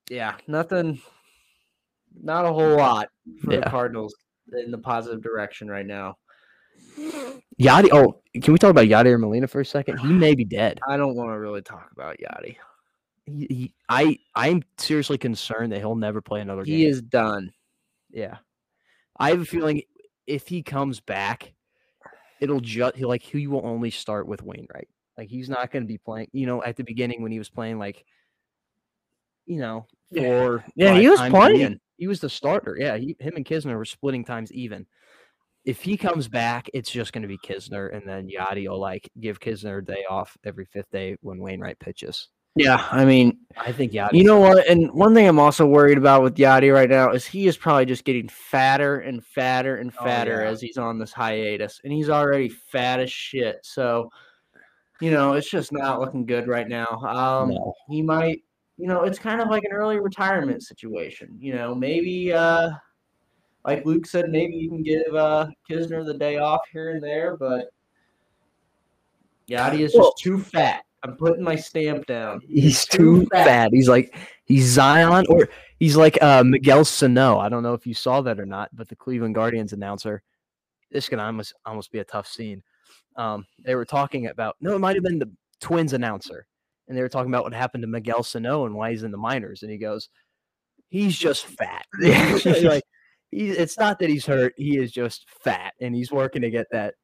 yeah, 0.08 0.36
nothing 0.46 1.02
not 2.22 2.46
a 2.46 2.54
whole 2.54 2.76
lot 2.78 3.10
for 3.42 3.54
Yeah. 3.54 3.60
the 3.62 3.70
Cardinals 3.70 4.16
in 4.54 4.72
the 4.72 4.78
positive 4.78 5.22
direction 5.22 5.68
right 5.68 5.86
now. 5.86 6.16
Yadi. 7.60 7.90
Oh, 7.92 8.22
can 8.42 8.54
we 8.54 8.60
talk 8.60 8.70
about 8.72 8.86
Yadier 8.86 9.20
Molina 9.20 9.48
for 9.48 9.62
a 9.62 9.66
second? 9.66 9.98
He 10.00 10.08
may 10.08 10.36
be 10.36 10.46
dead. 10.46 10.80
I 10.88 10.98
don't 10.98 11.16
want 11.16 11.30
to 11.30 11.40
really 11.40 11.62
talk 11.62 11.90
about 11.92 12.18
Yadi. 12.18 12.58
He, 13.26 13.48
he, 13.50 13.74
I 13.90 14.20
I'm 14.36 14.62
seriously 14.78 15.18
concerned 15.18 15.72
that 15.72 15.80
he'll 15.80 15.96
never 15.96 16.22
play 16.22 16.42
another 16.42 16.64
game. 16.64 16.76
He 16.78 16.86
is 16.86 17.02
done. 17.02 17.52
Yeah, 18.12 18.38
I 19.18 19.30
have 19.30 19.42
a 19.42 19.46
feeling 19.46 19.82
if 20.28 20.48
he 20.48 20.62
comes 20.62 21.00
back, 21.00 21.54
it'll 22.40 22.60
just 22.60 22.96
he 22.96 23.06
like 23.06 23.24
he 23.24 23.48
will 23.48 23.66
only 23.66 23.90
start 23.90 24.28
with 24.28 24.44
Wainwright. 24.44 24.88
Like 25.18 25.30
he's 25.30 25.50
not 25.50 25.72
going 25.72 25.84
to 25.84 25.88
be 25.88 25.98
playing. 25.98 26.28
You 26.34 26.46
know, 26.46 26.64
at 26.64 26.76
the 26.76 26.84
beginning 26.84 27.24
when 27.24 27.32
he 27.32 27.40
was 27.40 27.50
playing, 27.50 27.80
like 27.80 28.06
you 29.46 29.60
know, 29.60 29.88
Yeah. 30.12 30.58
Yeah, 30.76 30.94
he 31.00 31.10
was 31.10 31.20
playing. 31.30 31.80
He 31.98 32.08
was 32.08 32.20
the 32.20 32.30
starter. 32.30 32.76
Yeah, 32.80 32.98
he, 32.98 33.16
him 33.20 33.36
and 33.38 33.46
Knizner 33.46 33.76
were 33.78 33.86
splitting 33.86 34.26
times 34.26 34.52
even. 34.52 34.86
If 35.64 35.82
he 35.82 35.98
comes 35.98 36.28
back, 36.28 36.70
it's 36.74 36.92
just 36.92 37.12
going 37.14 37.22
to 37.24 37.28
be 37.28 37.38
Knizner, 37.40 37.96
and 37.96 38.08
then 38.08 38.28
Yadi 38.30 38.68
will 38.70 38.80
like 38.80 39.10
give 39.20 39.40
Knizner 39.40 39.80
a 39.80 39.86
day 39.86 40.04
off 40.10 40.38
every 40.44 40.66
fifth 40.66 40.92
day 40.92 41.18
when 41.22 41.40
Wainwright 41.40 41.80
pitches. 41.80 42.30
Yeah, 42.58 42.88
I 42.90 43.04
mean, 43.04 43.40
I 43.58 43.74
think 43.74 43.92
Yadi. 43.92 44.14
you 44.14 44.24
know 44.24 44.40
what? 44.40 44.66
And 44.68 44.90
one 44.94 45.14
thing 45.14 45.28
I'm 45.28 45.40
also 45.40 45.66
worried 45.66 45.98
about 45.98 46.22
with 46.24 46.36
Yadi 46.36 46.74
right 46.74 46.90
now 46.90 47.12
is 47.12 47.26
he 47.26 47.48
is 47.48 47.58
probably 47.58 47.86
just 47.86 48.06
getting 48.06 48.30
fatter 48.30 49.00
and 49.00 49.26
fatter 49.26 49.78
and 49.78 49.92
Oh, 50.00 50.04
fatter 50.06 50.44
yeah. 50.44 50.50
as 50.52 50.62
he's 50.62 50.78
on 50.78 50.98
this 51.00 51.12
hiatus, 51.12 51.82
and 51.84 51.92
he's 51.92 52.10
already 52.10 52.48
fat 52.48 53.00
as 53.02 53.12
shit. 53.12 53.58
So, 53.64 54.10
you 55.02 55.12
know, 55.12 55.34
it's 55.34 55.50
just 55.50 55.74
not 55.74 56.00
looking 56.00 56.26
good 56.26 56.48
right 56.48 56.70
now. 56.70 56.88
Um, 57.06 57.50
No. 57.50 57.74
he 57.90 58.02
might, 58.02 58.44
you 58.78 58.88
know, 58.88 59.04
it's 59.04 59.20
kind 59.20 59.42
of 59.42 59.50
like 59.50 59.64
an 59.64 59.72
early 59.72 60.00
retirement 60.00 60.64
situation. 60.64 61.38
You 61.40 61.56
know, 61.56 61.74
maybe, 61.74 62.34
uh, 62.34 62.72
like 63.64 63.86
Luke 63.86 64.06
said, 64.06 64.30
maybe 64.30 64.54
you 64.54 64.70
can 64.70 64.84
give 64.84 65.16
uh, 65.16 65.48
Knizner 65.70 66.06
the 66.06 66.14
day 66.14 66.38
off 66.38 66.62
here 66.72 66.92
and 66.92 67.02
there, 67.02 67.36
but 67.38 67.70
Yadi 69.50 69.80
is 69.80 69.94
just 69.94 70.18
too 70.20 70.40
fat. 70.40 70.84
I'm 71.04 71.16
putting 71.16 71.44
my 71.44 71.56
stamp 71.56 72.06
down. 72.08 72.42
He's 72.48 72.86
too 72.86 73.22
too 73.22 73.28
fat. 73.32 73.46
fat. 73.46 73.70
He's 73.72 73.88
like 73.88 74.16
he's 74.46 74.66
Zion 74.66 75.26
or 75.30 75.50
he's 75.78 75.96
like 75.96 76.22
uh, 76.22 76.44
Miguel 76.44 76.84
Sano. 76.84 77.38
I 77.38 77.50
don't 77.50 77.64
know 77.64 77.74
if 77.74 77.86
you 77.86 77.94
saw 77.94 78.22
that 78.22 78.40
or 78.40 78.46
not, 78.46 78.70
but 78.76 78.88
the 78.88 78.96
Cleveland 78.96 79.36
Guardians 79.36 79.74
announcer. 79.74 80.24
This 80.92 81.08
can 81.08 81.20
almost 81.20 81.54
almost 81.66 81.92
be 81.92 82.00
a 82.00 82.04
tough 82.04 82.28
scene. 82.28 82.64
Um, 83.18 83.46
they 83.64 83.76
were 83.76 83.86
talking 83.86 84.28
about 84.28 84.56
no, 84.62 84.76
it 84.76 84.80
might 84.80 84.96
have 84.96 85.04
been 85.04 85.20
the 85.20 85.32
Twins 85.60 85.94
announcer, 85.94 86.48
and 86.88 86.98
they 86.98 87.02
were 87.02 87.10
talking 87.10 87.32
about 87.32 87.44
what 87.44 87.54
happened 87.54 87.84
to 87.84 87.88
Miguel 87.88 88.24
Sano 88.24 88.66
and 88.66 88.76
why 88.76 88.92
he's 88.92 89.04
in 89.04 89.12
the 89.12 89.18
minors, 89.18 89.64
and 89.64 89.72
he 89.72 89.78
goes, 89.78 90.10
"He's 90.90 91.18
just 91.18 91.46
fat." 91.46 91.86
like 92.00 92.84
he, 93.32 93.50
it's 93.50 93.78
not 93.78 94.00
that 94.00 94.10
he's 94.10 94.26
hurt; 94.26 94.54
he 94.58 94.78
is 94.78 94.92
just 94.92 95.26
fat, 95.42 95.74
and 95.82 95.96
he's 95.96 96.12
working 96.12 96.42
to 96.42 96.50
get 96.50 96.68
that. 96.72 96.96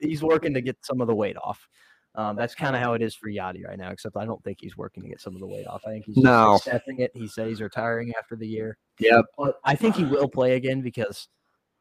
He's 0.00 0.22
working 0.22 0.54
to 0.54 0.60
get 0.60 0.76
some 0.82 1.00
of 1.00 1.06
the 1.08 1.14
weight 1.14 1.36
off. 1.36 1.66
Um, 2.14 2.36
that's 2.36 2.54
kind 2.54 2.76
of 2.76 2.82
how 2.82 2.92
it 2.92 3.02
is 3.02 3.14
for 3.14 3.30
Yadi 3.30 3.64
right 3.66 3.78
now, 3.78 3.90
except 3.90 4.16
I 4.16 4.26
don't 4.26 4.42
think 4.44 4.58
he's 4.60 4.76
working 4.76 5.02
to 5.02 5.08
get 5.08 5.20
some 5.20 5.34
of 5.34 5.40
the 5.40 5.46
weight 5.46 5.66
off. 5.66 5.82
I 5.86 5.90
think 5.90 6.04
he's 6.04 6.16
just 6.16 6.24
No. 6.24 6.56
accepting 6.56 7.00
it. 7.00 7.10
He 7.14 7.26
said 7.26 7.48
he's 7.48 7.62
retiring 7.62 8.12
after 8.18 8.36
the 8.36 8.46
year. 8.46 8.76
Yep. 8.98 9.24
But 9.38 9.54
I 9.64 9.74
think 9.74 9.96
he 9.96 10.04
will 10.04 10.28
play 10.28 10.56
again 10.56 10.82
because 10.82 11.28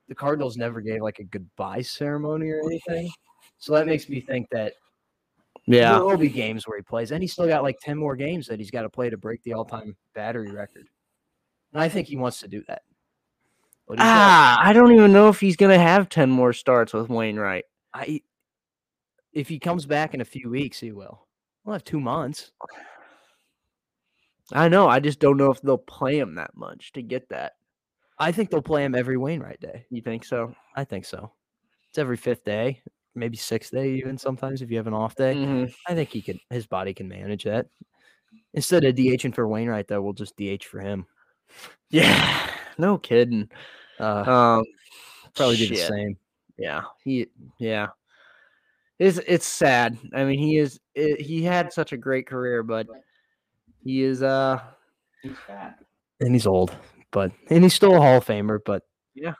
the 0.07 0.15
Cardinals 0.15 0.55
never 0.55 0.79
gave 0.79 1.01
like 1.01 1.19
a 1.19 1.25
goodbye 1.25 1.81
ceremony 1.81 2.49
or 2.49 2.61
anything. 2.65 3.11
So 3.57 3.73
that 3.73 3.85
makes 3.85 4.07
me 4.07 4.21
think 4.21 4.47
that 4.51 4.73
Yeah. 5.71 5.93
there 5.93 6.03
will 6.05 6.17
be 6.17 6.29
games 6.29 6.67
where 6.67 6.77
he 6.77 6.83
plays, 6.83 7.11
and 7.11 7.21
he's 7.23 7.33
still 7.33 7.47
got 7.47 7.63
like 7.63 7.77
10 7.81 7.97
more 7.97 8.15
games 8.15 8.47
that 8.47 8.59
he's 8.59 8.71
got 8.71 8.81
to 8.83 8.89
play 8.89 9.09
to 9.09 9.17
break 9.17 9.41
the 9.43 9.53
all 9.53 9.65
time 9.65 9.95
battery 10.13 10.51
record. 10.51 10.87
And 11.73 11.81
I 11.81 11.89
think 11.89 12.07
he 12.07 12.17
wants 12.17 12.39
to 12.41 12.47
do 12.47 12.63
that. 12.67 12.81
But 13.87 13.97
he's 13.99 14.03
got- 14.03 14.07
Ah, 14.07 14.59
I 14.63 14.73
don't 14.73 14.91
even 14.93 15.13
know 15.13 15.29
if 15.29 15.39
he's 15.39 15.55
gonna 15.55 15.77
have 15.79 16.09
ten 16.09 16.29
more 16.29 16.53
starts 16.53 16.93
with 16.93 17.09
Wainwright. 17.09 17.65
I, 17.93 18.21
if 19.33 19.47
he 19.49 19.59
comes 19.59 19.85
back 19.85 20.13
in 20.13 20.21
a 20.21 20.25
few 20.25 20.49
weeks, 20.49 20.79
he 20.79 20.91
will. 20.91 21.27
We'll 21.63 21.73
have 21.73 21.83
two 21.83 21.99
months. 21.99 22.51
I 24.53 24.67
know. 24.67 24.87
I 24.87 24.99
just 24.99 25.19
don't 25.19 25.37
know 25.37 25.51
if 25.51 25.61
they'll 25.61 25.77
play 25.77 26.19
him 26.19 26.35
that 26.35 26.55
much 26.55 26.91
to 26.93 27.01
get 27.01 27.29
that. 27.29 27.53
I 28.19 28.31
think 28.31 28.49
they'll 28.49 28.61
play 28.61 28.83
him 28.83 28.95
every 28.95 29.17
Wainwright 29.17 29.61
day. 29.61 29.85
You 29.89 30.01
think 30.01 30.25
so? 30.25 30.53
I 30.75 30.83
think 30.83 31.05
so. 31.05 31.31
It's 31.89 31.97
every 31.97 32.17
fifth 32.17 32.43
day, 32.43 32.81
maybe 33.15 33.37
sixth 33.37 33.71
day, 33.71 33.91
even 33.93 34.17
sometimes 34.17 34.61
if 34.61 34.71
you 34.71 34.77
have 34.77 34.87
an 34.87 34.93
off 34.93 35.15
day. 35.15 35.33
Mhm. 35.35 35.73
I 35.87 35.95
think 35.95 36.09
he 36.09 36.21
can. 36.21 36.39
His 36.49 36.65
body 36.67 36.93
can 36.93 37.07
manage 37.07 37.43
that. 37.43 37.67
Instead 38.53 38.83
of 38.83 38.95
DHing 38.95 39.33
for 39.33 39.47
Wainwright, 39.47 39.87
though, 39.87 40.01
we'll 40.01 40.13
just 40.13 40.35
DH 40.37 40.63
for 40.65 40.79
him. 40.79 41.05
Yeah. 41.89 42.49
No 42.77 42.97
kidding. 42.97 43.49
Uh, 43.99 44.23
Um, 44.59 44.65
probably 45.35 45.57
do 45.57 45.67
the 45.67 45.75
same. 45.75 46.17
Yeah. 46.57 46.83
He. 47.03 47.27
Yeah. 47.59 47.87
It's 48.99 49.17
it's 49.27 49.45
sad. 49.45 49.97
I 50.13 50.23
mean, 50.23 50.39
he 50.39 50.57
is. 50.57 50.79
i 50.97 51.15
he 51.19 51.43
had 51.43 51.73
such 51.73 51.91
a 51.91 51.97
great 51.97 52.27
career, 52.27 52.63
but 52.63 52.87
he 53.83 54.03
is. 54.03 54.21
Uh. 54.21 54.61
He's 55.21 55.37
fat. 55.47 55.79
And 56.19 56.33
he's 56.33 56.47
old, 56.47 56.75
but 57.11 57.31
and 57.49 57.63
he's 57.63 57.73
still 57.73 57.95
a 57.95 57.99
Hall 57.99 58.17
of 58.17 58.25
Famer. 58.25 58.59
But 58.63 58.83
Yeah. 59.13 59.33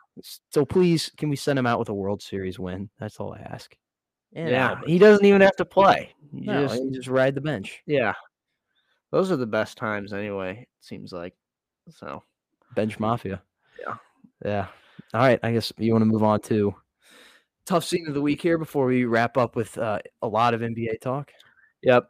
So 0.50 0.66
please, 0.66 1.12
can 1.18 1.30
we 1.30 1.36
send 1.36 1.58
him 1.58 1.66
out 1.66 1.80
with 1.80 1.90
a 1.90 1.94
World 1.94 2.22
Series 2.22 2.60
win? 2.60 2.90
That's 3.00 3.20
all 3.20 3.34
I 3.34 3.40
ask. 3.40 3.76
And 4.34 4.50
Yeah. 4.50 4.80
He 4.86 4.98
doesn't 5.00 5.26
even 5.26 5.42
have 5.42 5.56
to 5.58 5.66
play. 5.66 6.14
He 6.34 6.42
No, 6.42 6.68
just- 6.68 6.82
he 6.82 6.90
just 6.92 7.08
ride 7.08 7.36
the 7.36 7.42
bench. 7.42 7.82
yeah. 7.86 8.14
Those 9.12 9.30
are 9.32 9.36
the 9.36 9.46
best 9.46 9.78
times, 9.78 10.14
anyway. 10.14 10.62
It 10.62 10.68
seems 10.80 11.12
like. 11.12 11.34
So. 11.90 12.24
Bench 12.76 12.98
Mafia. 13.00 13.42
Yeah. 13.86 13.96
Yeah. 14.46 14.68
All 15.14 15.20
right. 15.22 15.40
I 15.44 15.52
guess 15.52 15.74
you 15.78 15.92
want 15.92 16.02
to 16.04 16.06
move 16.06 16.24
on 16.24 16.40
to 16.44 16.74
tough 17.66 17.84
scene 17.84 18.08
of 18.08 18.14
the 18.14 18.22
week 18.22 18.42
here 18.42 18.58
before 18.58 18.86
we 18.86 19.04
wrap 19.04 19.36
up 19.38 19.56
with 19.58 19.78
uh, 19.78 20.00
a 20.22 20.28
lot 20.28 20.54
of 20.54 20.62
NBA 20.62 21.02
talk. 21.02 21.32
Yep. 21.84 22.10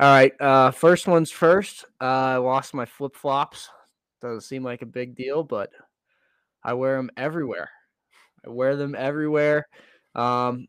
All 0.00 0.12
right. 0.12 0.32
Uh, 0.40 0.70
first 0.72 1.06
one's 1.06 1.30
first. 1.30 1.84
Uh, 2.00 2.04
I 2.04 2.36
lost 2.38 2.74
my 2.74 2.84
flip 2.84 3.14
flops. 3.14 3.68
Doesn't 4.20 4.40
seem 4.40 4.64
like 4.64 4.82
a 4.82 4.86
big 4.86 5.14
deal, 5.14 5.44
but 5.44 5.70
I 6.68 6.74
wear 6.74 6.98
them 6.98 7.10
everywhere. 7.16 7.70
I 8.44 8.50
wear 8.50 8.76
them 8.76 8.94
everywhere. 8.94 9.66
Um, 10.14 10.66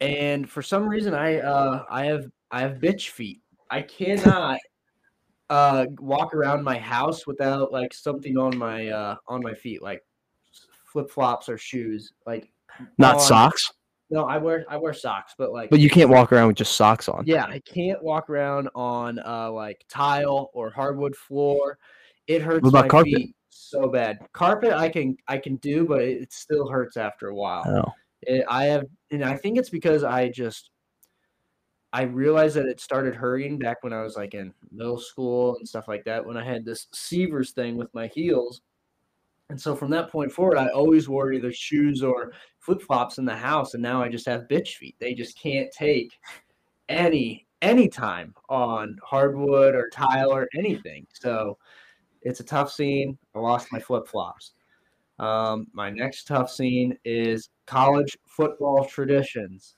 and 0.00 0.48
for 0.48 0.62
some 0.62 0.88
reason, 0.88 1.14
I 1.14 1.40
uh, 1.40 1.84
I 1.90 2.04
have 2.04 2.26
I 2.52 2.60
have 2.60 2.74
bitch 2.78 3.08
feet. 3.08 3.40
I 3.72 3.82
cannot 3.82 4.60
uh, 5.50 5.86
walk 5.98 6.32
around 6.32 6.62
my 6.62 6.78
house 6.78 7.26
without 7.26 7.72
like 7.72 7.92
something 7.92 8.38
on 8.38 8.56
my 8.56 8.86
uh, 8.86 9.16
on 9.26 9.42
my 9.42 9.52
feet, 9.52 9.82
like 9.82 10.04
flip 10.92 11.10
flops 11.10 11.48
or 11.48 11.58
shoes. 11.58 12.12
Like 12.24 12.52
Not 12.98 13.16
on- 13.16 13.20
socks, 13.20 13.68
No, 14.10 14.26
I 14.26 14.38
wear 14.38 14.64
I 14.68 14.76
wear 14.76 14.92
socks, 14.92 15.34
but 15.36 15.52
like 15.52 15.70
but 15.70 15.80
you 15.80 15.90
can't 15.90 16.08
walk 16.08 16.32
around 16.32 16.46
with 16.46 16.56
just 16.56 16.76
socks 16.76 17.08
on. 17.08 17.24
yeah, 17.26 17.46
I 17.46 17.58
can't 17.58 18.00
walk 18.00 18.30
around 18.30 18.68
on 18.76 19.18
uh 19.18 19.50
like 19.50 19.84
tile 19.88 20.52
or 20.54 20.70
hardwood 20.70 21.16
floor. 21.16 21.78
It 22.28 22.42
hurts 22.42 22.62
what 22.62 22.68
about 22.68 22.84
my 22.84 22.88
carpet? 22.88 23.12
feet 23.14 23.36
so 23.52 23.88
bad. 23.88 24.18
Carpet 24.32 24.72
I 24.72 24.88
can 24.88 25.16
I 25.28 25.38
can 25.38 25.56
do, 25.56 25.86
but 25.86 26.02
it, 26.02 26.32
still 26.32 26.68
hurts 26.68 26.96
after 26.96 27.28
a 27.28 27.34
while. 27.34 27.64
Oh. 27.66 27.92
It, 28.22 28.44
I 28.48 28.64
have, 28.64 28.86
and 29.10 29.24
I 29.24 29.36
think 29.36 29.58
it's 29.58 29.70
because 29.70 30.04
I 30.04 30.28
just 30.28 30.70
I 31.92 32.02
realized 32.02 32.56
that 32.56 32.66
it 32.66 32.80
started 32.80 33.14
hurting 33.14 33.58
back 33.58 33.82
when 33.82 33.92
I 33.92 34.02
was 34.02 34.16
like 34.16 34.34
in 34.34 34.54
middle 34.70 34.98
school 34.98 35.56
and 35.56 35.68
stuff 35.68 35.88
like 35.88 36.04
that. 36.04 36.24
When 36.24 36.36
I 36.36 36.44
had 36.44 36.64
this 36.64 36.86
Sever's 36.92 37.50
thing 37.50 37.76
with 37.76 37.92
my 37.94 38.06
heels, 38.06 38.62
and 39.50 39.60
so 39.60 39.76
from 39.76 39.90
that 39.90 40.10
point 40.10 40.32
forward, 40.32 40.56
I 40.56 40.68
always 40.68 41.08
wore 41.08 41.32
either 41.32 41.52
shoes 41.52 42.02
or 42.02 42.32
flip 42.58 42.80
flops 42.80 43.18
in 43.18 43.24
the 43.24 43.36
house, 43.36 43.74
and 43.74 43.82
now 43.82 44.02
I 44.02 44.08
just 44.08 44.26
have 44.26 44.48
bitch 44.48 44.76
feet. 44.76 44.96
They 44.98 45.14
just 45.14 45.38
can't 45.38 45.70
take 45.72 46.18
any 46.88 47.46
any 47.60 47.88
time 47.88 48.34
on 48.48 48.98
hardwood 49.04 49.74
or 49.74 49.88
tile 49.90 50.32
or 50.32 50.48
anything. 50.56 51.06
So 51.12 51.58
it's 52.22 52.40
a 52.40 52.44
tough 52.44 52.72
scene. 52.72 53.18
I 53.34 53.38
lost 53.38 53.68
my 53.72 53.78
flip 53.78 54.06
flops. 54.08 54.52
Um, 55.18 55.66
my 55.72 55.90
next 55.90 56.26
tough 56.26 56.50
scene 56.50 56.96
is 57.04 57.50
college 57.66 58.16
football 58.26 58.84
traditions. 58.84 59.74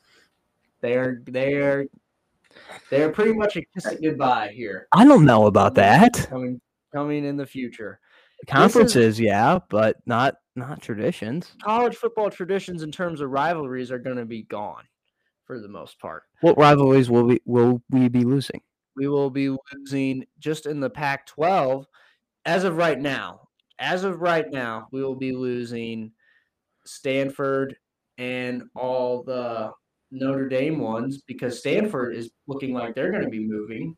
They're 0.80 1.22
they're 1.26 1.86
they're 2.90 3.10
pretty 3.10 3.32
much 3.32 3.56
a 3.56 3.62
kiss 3.74 3.86
it 3.86 4.00
goodbye 4.00 4.52
here 4.54 4.86
I 4.92 5.04
don't 5.04 5.24
know 5.24 5.46
about 5.46 5.74
that. 5.74 6.26
coming 6.28 6.60
coming 6.92 7.24
in 7.24 7.36
the 7.36 7.46
future. 7.46 7.98
Conferences, 8.46 9.18
yeah, 9.18 9.58
but 9.70 9.96
not 10.06 10.36
not 10.54 10.82
traditions. 10.82 11.52
College 11.62 11.96
football 11.96 12.30
traditions 12.30 12.82
in 12.82 12.92
terms 12.92 13.20
of 13.20 13.30
rivalries 13.30 13.90
are 13.90 13.98
going 13.98 14.16
to 14.18 14.24
be 14.26 14.42
gone. 14.42 14.84
for 15.44 15.60
the 15.60 15.68
most 15.68 15.98
part. 15.98 16.22
What 16.42 16.56
rivalries 16.58 17.10
will 17.10 17.24
we 17.24 17.40
will 17.44 17.82
we 17.90 18.08
be 18.08 18.24
losing? 18.24 18.60
We 18.96 19.08
will 19.08 19.30
be 19.30 19.56
losing 19.74 20.24
just 20.38 20.66
in 20.66 20.80
the 20.80 20.90
Pac 20.90 21.26
12 21.26 21.86
as 22.44 22.64
of 22.64 22.76
right 22.76 22.98
now. 22.98 23.40
As 23.78 24.04
of 24.04 24.20
right 24.20 24.50
now, 24.50 24.88
we 24.92 25.02
will 25.02 25.16
be 25.16 25.32
losing 25.32 26.12
Stanford 26.84 27.76
and 28.18 28.62
all 28.76 29.22
the 29.24 29.72
Notre 30.12 30.48
Dame 30.48 30.78
ones 30.78 31.22
because 31.26 31.58
Stanford 31.58 32.14
is 32.14 32.30
looking 32.46 32.72
like 32.72 32.94
they're 32.94 33.10
going 33.10 33.24
to 33.24 33.30
be 33.30 33.44
moving 33.44 33.96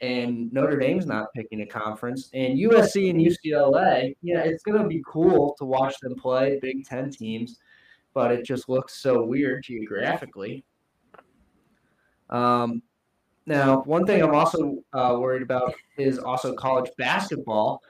and 0.00 0.52
Notre 0.52 0.78
Dame's 0.78 1.06
not 1.06 1.32
picking 1.34 1.62
a 1.62 1.66
conference. 1.66 2.28
And 2.34 2.58
USC 2.58 3.10
and 3.10 3.20
UCLA, 3.20 4.14
yeah, 4.22 4.40
it's 4.40 4.62
going 4.62 4.80
to 4.80 4.88
be 4.88 5.02
cool 5.06 5.54
to 5.58 5.64
watch 5.64 5.98
them 6.00 6.14
play 6.14 6.58
Big 6.60 6.84
Ten 6.84 7.10
teams, 7.10 7.58
but 8.12 8.32
it 8.32 8.44
just 8.44 8.68
looks 8.68 8.94
so 8.94 9.24
weird 9.24 9.62
geographically. 9.62 10.64
Um, 12.30 12.82
now, 13.46 13.82
one 13.82 14.06
thing 14.06 14.22
I'm 14.22 14.34
also 14.34 14.78
uh, 14.92 15.16
worried 15.18 15.42
about 15.42 15.74
is 15.98 16.18
also 16.18 16.54
college 16.54 16.90
basketball, 16.96 17.82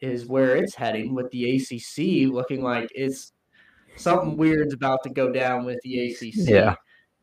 is 0.00 0.26
where 0.26 0.56
it's 0.56 0.74
heading 0.74 1.14
with 1.14 1.30
the 1.30 1.56
ACC 1.56 2.32
looking 2.32 2.62
like 2.62 2.90
it's 2.94 3.32
something 3.96 4.36
weird's 4.36 4.74
about 4.74 5.02
to 5.04 5.10
go 5.10 5.32
down 5.32 5.64
with 5.64 5.78
the 5.82 6.08
ACC. 6.10 6.48
Yeah. 6.48 6.74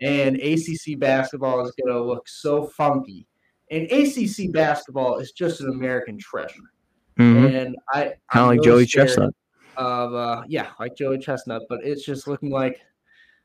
And 0.02 0.38
ACC 0.38 0.98
basketball 0.98 1.66
is 1.66 1.74
going 1.82 1.94
to 1.94 2.02
look 2.02 2.28
so 2.28 2.66
funky. 2.66 3.28
And 3.70 3.92
ACC 3.92 4.52
basketball 4.52 5.20
is 5.20 5.32
just 5.32 5.62
an 5.62 5.70
American 5.70 6.18
treasure. 6.18 6.72
Mhm. 7.18 7.54
And 7.54 7.76
I 7.94 8.14
Kind 8.32 8.44
of 8.44 8.48
like 8.48 8.60
really 8.66 8.86
Joey 8.86 8.86
Chestnut. 8.86 9.34
Of 9.76 10.14
uh, 10.14 10.44
yeah, 10.48 10.70
like 10.80 10.96
Joey 10.96 11.18
Chestnut, 11.18 11.64
but 11.70 11.84
it's 11.84 12.06
just 12.06 12.28
looking 12.28 12.52
like 12.52 12.82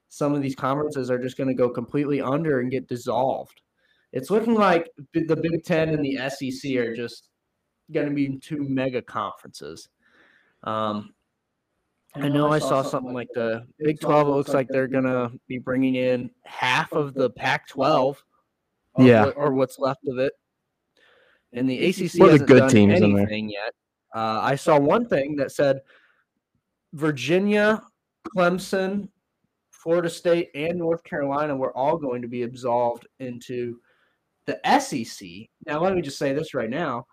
some 0.09 0.35
of 0.35 0.43
these 0.43 0.55
conferences 0.55 1.11
are 1.11 1.19
just 1.19 1.37
going 1.37 1.49
to 1.49 1.55
go 1.55 1.69
completely 1.69 2.21
under 2.21 2.61
and 2.61 2.71
get 2.71 2.87
dissolved. 2.87 3.63
It's 4.13 4.31
looking 4.31 4.55
like 4.55 4.91
the 5.13 5.37
Big 5.37 5.65
Ten 5.65 5.91
and 5.91 6.05
the 6.05 6.17
SEC 6.31 6.77
are 6.77 6.95
just 6.95 7.29
going 7.93 8.09
to 8.09 8.15
be 8.15 8.39
two 8.39 8.67
mega 8.69 9.03
conferences. 9.03 9.89
Um, 10.65 11.15
I 12.15 12.29
know 12.29 12.51
I 12.51 12.59
saw 12.59 12.83
something 12.83 13.13
like 13.13 13.29
the 13.35 13.67
Big 13.79 14.01
12. 14.01 14.29
It 14.29 14.31
looks 14.31 14.55
like 14.55 14.69
they're 14.69 14.89
going 14.89 15.05
to 15.05 15.31
be 15.47 15.59
bringing 15.59 15.97
in 15.97 16.31
half 16.45 16.93
of 16.93 17.15
the 17.15 17.31
Pac 17.31 17.69
12. 17.69 18.23
Yeah. 18.99 19.27
Or 19.37 19.53
what's 19.53 19.79
left 19.79 20.01
of 20.09 20.19
it. 20.19 20.33
And 21.53 21.69
the 21.69 21.87
ACC 21.87 22.19
What 22.19 22.31
are 22.31 22.33
the 22.33 22.33
hasn't 22.33 22.49
good 22.49 22.59
done 22.59 22.71
teams 22.71 23.01
in 23.01 23.15
there? 23.15 23.23
anything 23.23 23.51
yet. 23.51 23.73
Uh, 24.15 24.41
I 24.43 24.55
saw 24.55 24.79
one 24.79 25.07
thing 25.07 25.37
that 25.37 25.53
said 25.53 25.81
Virginia, 26.95 27.83
Clemson, 28.35 29.09
Florida 29.71 30.11
State, 30.11 30.51
and 30.55 30.79
North 30.79 31.05
Carolina 31.05 31.55
were 31.55 31.77
all 31.77 31.97
going 31.97 32.23
to 32.23 32.29
be 32.29 32.43
absolved 32.43 33.07
into 33.21 33.79
the 34.49 34.81
SEC. 34.81 35.29
Now, 35.67 35.81
let 35.81 35.95
me 35.95 36.03
just 36.03 36.19
say 36.19 36.33
this 36.33 36.55
right 36.55 36.71
now: 36.71 37.07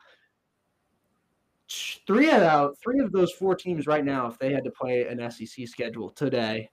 three 2.07 2.29
out 2.31 2.77
three 2.83 2.99
of 2.99 3.11
those 3.11 3.31
four 3.33 3.55
teams 3.55 3.87
right 3.87 4.05
now, 4.05 4.27
if 4.27 4.37
they 4.39 4.51
had 4.53 4.63
to 4.63 4.71
play 4.71 5.07
an 5.07 5.19
SEC 5.31 5.67
schedule 5.67 6.09
today, 6.11 6.69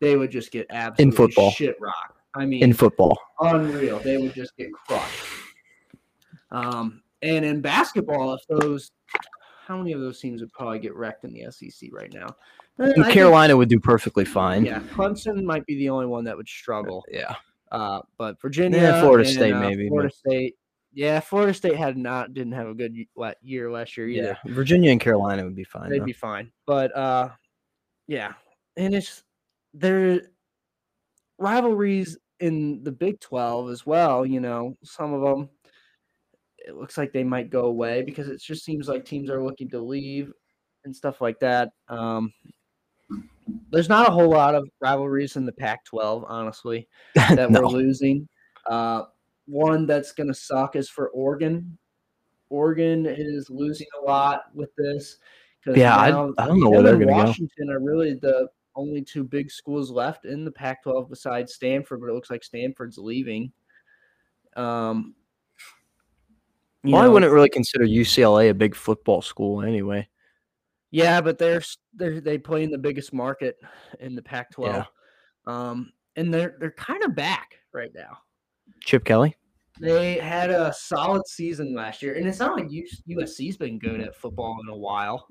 they 0.00 0.16
would 0.16 0.30
just 0.30 0.50
get 0.50 0.66
absolutely 0.70 1.16
football. 1.16 1.50
shit 1.50 1.76
rock. 1.80 2.16
I 2.36 2.44
mean, 2.46 2.62
In 2.64 2.72
football. 2.72 3.16
unreal. 3.40 4.00
They 4.00 4.16
would 4.18 4.34
just 4.34 4.56
get 4.56 4.72
crushed. 4.72 5.24
Um, 6.50 7.00
and 7.22 7.44
in 7.44 7.60
basketball, 7.60 8.34
if 8.34 8.40
those, 8.48 8.90
how 9.66 9.76
many 9.78 9.92
of 9.92 10.00
those 10.00 10.18
teams 10.20 10.40
would 10.40 10.52
probably 10.52 10.80
get 10.80 10.96
wrecked 10.96 11.22
in 11.24 11.32
the 11.32 11.48
SEC 11.52 11.90
right 11.92 12.12
now? 12.12 12.26
I 12.80 12.92
think- 12.92 13.08
Carolina 13.10 13.56
would 13.56 13.68
do 13.68 13.78
perfectly 13.78 14.24
fine. 14.24 14.64
yeah, 14.64 14.80
Clemson 14.92 15.44
might 15.44 15.64
be 15.66 15.76
the 15.76 15.88
only 15.90 16.06
one 16.06 16.24
that 16.24 16.36
would 16.36 16.48
struggle. 16.48 17.04
Yeah. 17.08 17.36
Uh, 17.72 18.00
but 18.18 18.40
Virginia, 18.40 18.78
yeah, 18.80 19.00
Florida 19.00 19.26
and, 19.28 19.36
State 19.36 19.52
uh, 19.52 19.60
maybe, 19.60 19.88
Florida 19.88 20.08
but- 20.08 20.30
State. 20.32 20.54
Yeah, 20.96 21.18
Florida 21.18 21.52
State 21.52 21.74
had 21.74 21.96
not 21.96 22.34
didn't 22.34 22.52
have 22.52 22.68
a 22.68 22.74
good 22.74 22.94
ye- 22.94 23.08
year 23.42 23.68
last 23.68 23.96
year 23.96 24.06
either. 24.06 24.38
Yeah. 24.44 24.52
Virginia 24.54 24.92
and 24.92 25.00
Carolina 25.00 25.42
would 25.42 25.56
be 25.56 25.64
fine. 25.64 25.90
They'd 25.90 26.02
though. 26.02 26.04
be 26.04 26.12
fine. 26.12 26.52
But 26.66 26.96
uh 26.96 27.30
yeah. 28.06 28.34
And 28.76 28.94
it's 28.94 29.24
there 29.72 30.20
rivalries 31.38 32.16
in 32.38 32.82
the 32.84 32.92
Big 32.92 33.18
12 33.20 33.70
as 33.70 33.84
well, 33.84 34.24
you 34.24 34.38
know, 34.38 34.76
some 34.84 35.12
of 35.12 35.22
them 35.22 35.48
it 36.58 36.76
looks 36.76 36.96
like 36.96 37.12
they 37.12 37.24
might 37.24 37.50
go 37.50 37.62
away 37.66 38.02
because 38.02 38.28
it 38.28 38.40
just 38.40 38.64
seems 38.64 38.88
like 38.88 39.04
teams 39.04 39.30
are 39.30 39.42
looking 39.42 39.68
to 39.70 39.80
leave 39.80 40.32
and 40.84 40.94
stuff 40.94 41.20
like 41.20 41.40
that. 41.40 41.70
Um 41.88 42.32
there's 43.70 43.88
not 43.88 44.08
a 44.08 44.12
whole 44.12 44.30
lot 44.30 44.54
of 44.54 44.68
rivalries 44.80 45.36
in 45.36 45.44
the 45.44 45.52
Pac-12, 45.52 46.24
honestly, 46.28 46.88
that 47.14 47.50
no. 47.50 47.60
we're 47.60 47.66
losing. 47.68 48.28
Uh, 48.66 49.02
one 49.46 49.86
that's 49.86 50.12
going 50.12 50.28
to 50.28 50.34
suck 50.34 50.76
is 50.76 50.88
for 50.88 51.08
Oregon. 51.10 51.76
Oregon 52.48 53.06
is 53.06 53.50
losing 53.50 53.86
a 54.00 54.04
lot 54.04 54.44
with 54.54 54.70
this. 54.76 55.18
Yeah, 55.66 55.96
I- 55.96 56.08
I 56.08 56.46
don't 56.46 56.60
know 56.60 56.70
where 56.70 56.82
they're 56.82 56.92
gonna 56.98 57.06
go. 57.06 57.24
Washington 57.24 57.70
are 57.70 57.80
really 57.80 58.14
the 58.14 58.48
only 58.76 59.02
two 59.02 59.24
big 59.24 59.50
schools 59.50 59.90
left 59.90 60.24
in 60.24 60.44
the 60.44 60.50
Pac-12 60.50 61.08
besides 61.08 61.54
Stanford, 61.54 62.00
but 62.00 62.08
it 62.08 62.12
looks 62.12 62.30
like 62.30 62.44
Stanford's 62.44 62.98
leaving. 62.98 63.52
Um, 64.56 65.14
Well, 66.82 66.96
I 66.96 67.08
wouldn't 67.08 67.32
really 67.32 67.48
consider 67.48 67.84
UCLA 67.84 68.50
a 68.50 68.54
big 68.54 68.74
football 68.74 69.22
school 69.22 69.62
anyway. 69.62 70.06
Yeah, 70.94 71.20
but 71.20 71.38
they're 71.38 71.60
they're 71.92 72.20
they 72.20 72.38
play 72.38 72.62
in 72.62 72.70
the 72.70 72.78
biggest 72.78 73.12
market 73.12 73.56
in 73.98 74.14
the 74.14 74.22
Pac-12. 74.22 74.86
Um, 75.44 75.92
and 76.14 76.32
they're 76.32 76.54
they're 76.60 76.70
kind 76.70 77.02
of 77.02 77.16
back 77.16 77.56
right 77.72 77.90
now. 77.92 78.18
Chip 78.80 79.04
Kelly. 79.04 79.34
They 79.80 80.18
had 80.18 80.50
a 80.50 80.72
solid 80.72 81.26
season 81.26 81.74
last 81.74 82.00
year, 82.00 82.14
and 82.14 82.28
it's 82.28 82.38
not 82.38 82.56
like 82.56 82.68
USC's 82.68 83.56
been 83.56 83.76
good 83.76 84.00
at 84.00 84.14
football 84.14 84.56
in 84.62 84.72
a 84.72 84.76
while. 84.76 85.26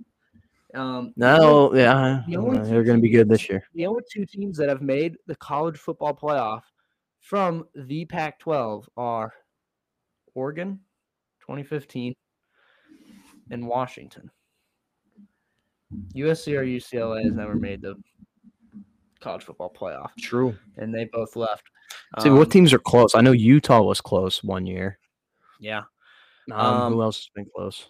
Um, 0.74 1.14
the 1.16 1.38
No, 1.38 1.74
yeah, 1.74 2.24
the 2.28 2.36
only 2.36 2.60
uh, 2.60 2.64
they're 2.64 2.84
going 2.84 2.98
to 2.98 3.02
be 3.02 3.08
good 3.08 3.30
this 3.30 3.48
year. 3.48 3.64
the 3.74 3.86
only 3.86 4.04
two 4.12 4.26
teams 4.26 4.58
that 4.58 4.68
have 4.68 4.82
made 4.82 5.16
the 5.28 5.36
college 5.38 5.78
football 5.78 6.14
playoff 6.14 6.64
from 7.22 7.64
the 7.74 8.04
Pac-12 8.04 8.86
are 8.98 9.34
Oregon, 10.36 10.82
2015, 11.48 12.14
and 13.50 13.66
Washington. 13.66 14.30
USC 16.16 16.58
or 16.58 16.64
UCLA 16.64 17.24
has 17.24 17.34
never 17.34 17.56
made 17.56 17.82
the 17.82 17.96
college 19.20 19.44
football 19.44 19.74
playoff, 19.74 20.10
True. 20.20 20.56
and 20.78 20.94
they 20.94 21.06
both 21.06 21.36
left. 21.36 21.64
See, 22.20 22.30
Um, 22.30 22.38
what 22.38 22.52
teams 22.52 22.74
are 22.74 22.80
close? 22.80 23.16
I 23.16 23.22
know 23.22 23.32
Utah 23.32 23.82
was 23.82 24.02
close 24.02 24.44
one 24.44 24.66
year. 24.66 25.00
Yeah, 25.60 25.84
Um, 26.52 26.60
Um, 26.60 26.94
who 26.94 27.02
else 27.02 27.18
has 27.18 27.30
been 27.34 27.46
close? 27.56 27.88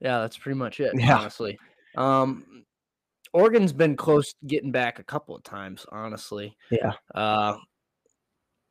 yeah, 0.00 0.20
that's 0.20 0.36
pretty 0.36 0.58
much 0.58 0.80
it. 0.80 0.92
Yeah. 0.98 1.18
honestly. 1.18 1.58
Um, 1.96 2.64
Oregon's 3.32 3.72
been 3.72 3.96
close 3.96 4.34
getting 4.46 4.70
back 4.70 4.98
a 4.98 5.04
couple 5.04 5.34
of 5.34 5.42
times, 5.42 5.86
honestly. 5.90 6.56
Yeah. 6.70 6.92
Uh, 7.14 7.56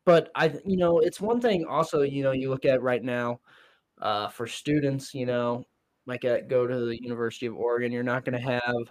but 0.05 0.31
I, 0.35 0.47
you 0.65 0.77
know, 0.77 0.99
it's 0.99 1.19
one 1.19 1.41
thing. 1.41 1.65
Also, 1.65 2.01
you 2.01 2.23
know, 2.23 2.31
you 2.31 2.49
look 2.49 2.65
at 2.65 2.81
right 2.81 3.03
now, 3.03 3.39
uh, 4.01 4.27
for 4.29 4.47
students, 4.47 5.13
you 5.13 5.25
know, 5.25 5.65
like 6.05 6.25
at 6.25 6.47
go 6.49 6.67
to 6.67 6.85
the 6.85 7.01
University 7.01 7.45
of 7.45 7.55
Oregon, 7.55 7.91
you're 7.91 8.03
not 8.03 8.25
going 8.25 8.37
to 8.39 8.49
have 8.49 8.89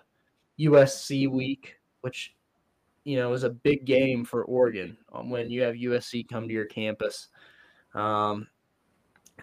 USC 0.59 1.31
week, 1.31 1.77
which 2.01 2.35
you 3.05 3.17
know 3.17 3.33
is 3.33 3.45
a 3.45 3.51
big 3.51 3.85
game 3.85 4.25
for 4.25 4.45
Oregon 4.45 4.97
um, 5.13 5.31
when 5.31 5.51
you 5.51 5.63
have 5.63 5.75
USC 5.75 6.29
come 6.29 6.47
to 6.49 6.55
your 6.55 6.67
campus. 6.67 7.29
Um, 7.95 8.47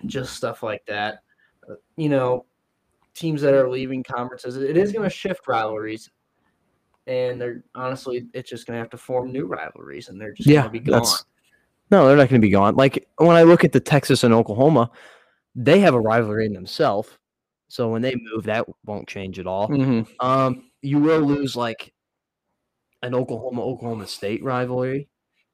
just 0.06 0.36
stuff 0.36 0.64
like 0.64 0.86
that. 0.88 1.20
Uh, 1.70 1.76
You 1.98 2.10
know, 2.10 2.46
teams 3.14 3.42
that 3.42 3.54
are 3.54 3.70
leaving 3.70 4.04
conferences, 4.04 4.56
it 4.58 4.78
is 4.78 4.92
going 4.92 5.04
to 5.04 5.10
shift 5.16 5.48
rivalries. 5.48 6.10
And 7.08 7.42
they're 7.42 7.64
honestly, 7.74 8.28
it's 8.34 8.50
just 8.50 8.68
going 8.68 8.76
to 8.78 8.80
have 8.80 8.92
to 8.92 8.98
form 8.98 9.32
new 9.32 9.46
rivalries, 9.46 10.10
and 10.10 10.22
they're 10.22 10.32
just 10.34 10.48
Yeah, 10.48 10.62
going 10.62 10.74
to 10.74 10.80
be 10.80 10.92
gone. 10.92 11.06
no, 11.92 12.08
they're 12.08 12.16
not 12.18 12.30
going 12.30 12.40
to 12.42 12.46
be 12.46 12.52
gone. 12.52 12.76
Like 12.76 13.08
when 13.18 13.36
I 13.36 13.44
look 13.44 13.64
at 13.64 13.72
the 13.72 13.80
Texas 13.80 14.24
and 14.24 14.34
Oklahoma, 14.34 14.92
they 15.56 15.80
have 15.80 15.96
a 15.96 16.00
rivalry 16.00 16.46
in 16.46 16.54
themselves. 16.54 17.10
So 17.70 17.88
when 17.90 18.02
they 18.02 18.16
move, 18.16 18.44
that 18.46 18.66
won't 18.86 19.08
change 19.08 19.40
at 19.40 19.48
all. 19.48 19.70
Mhm. 19.70 20.08
Um, 20.20 20.72
you 20.82 21.00
will 21.00 21.22
lose 21.22 21.56
like 21.56 21.94
an 23.04 23.16
Oklahoma 23.16 23.62
Oklahoma 23.64 24.08
State 24.08 24.44
rivalry, 24.44 25.08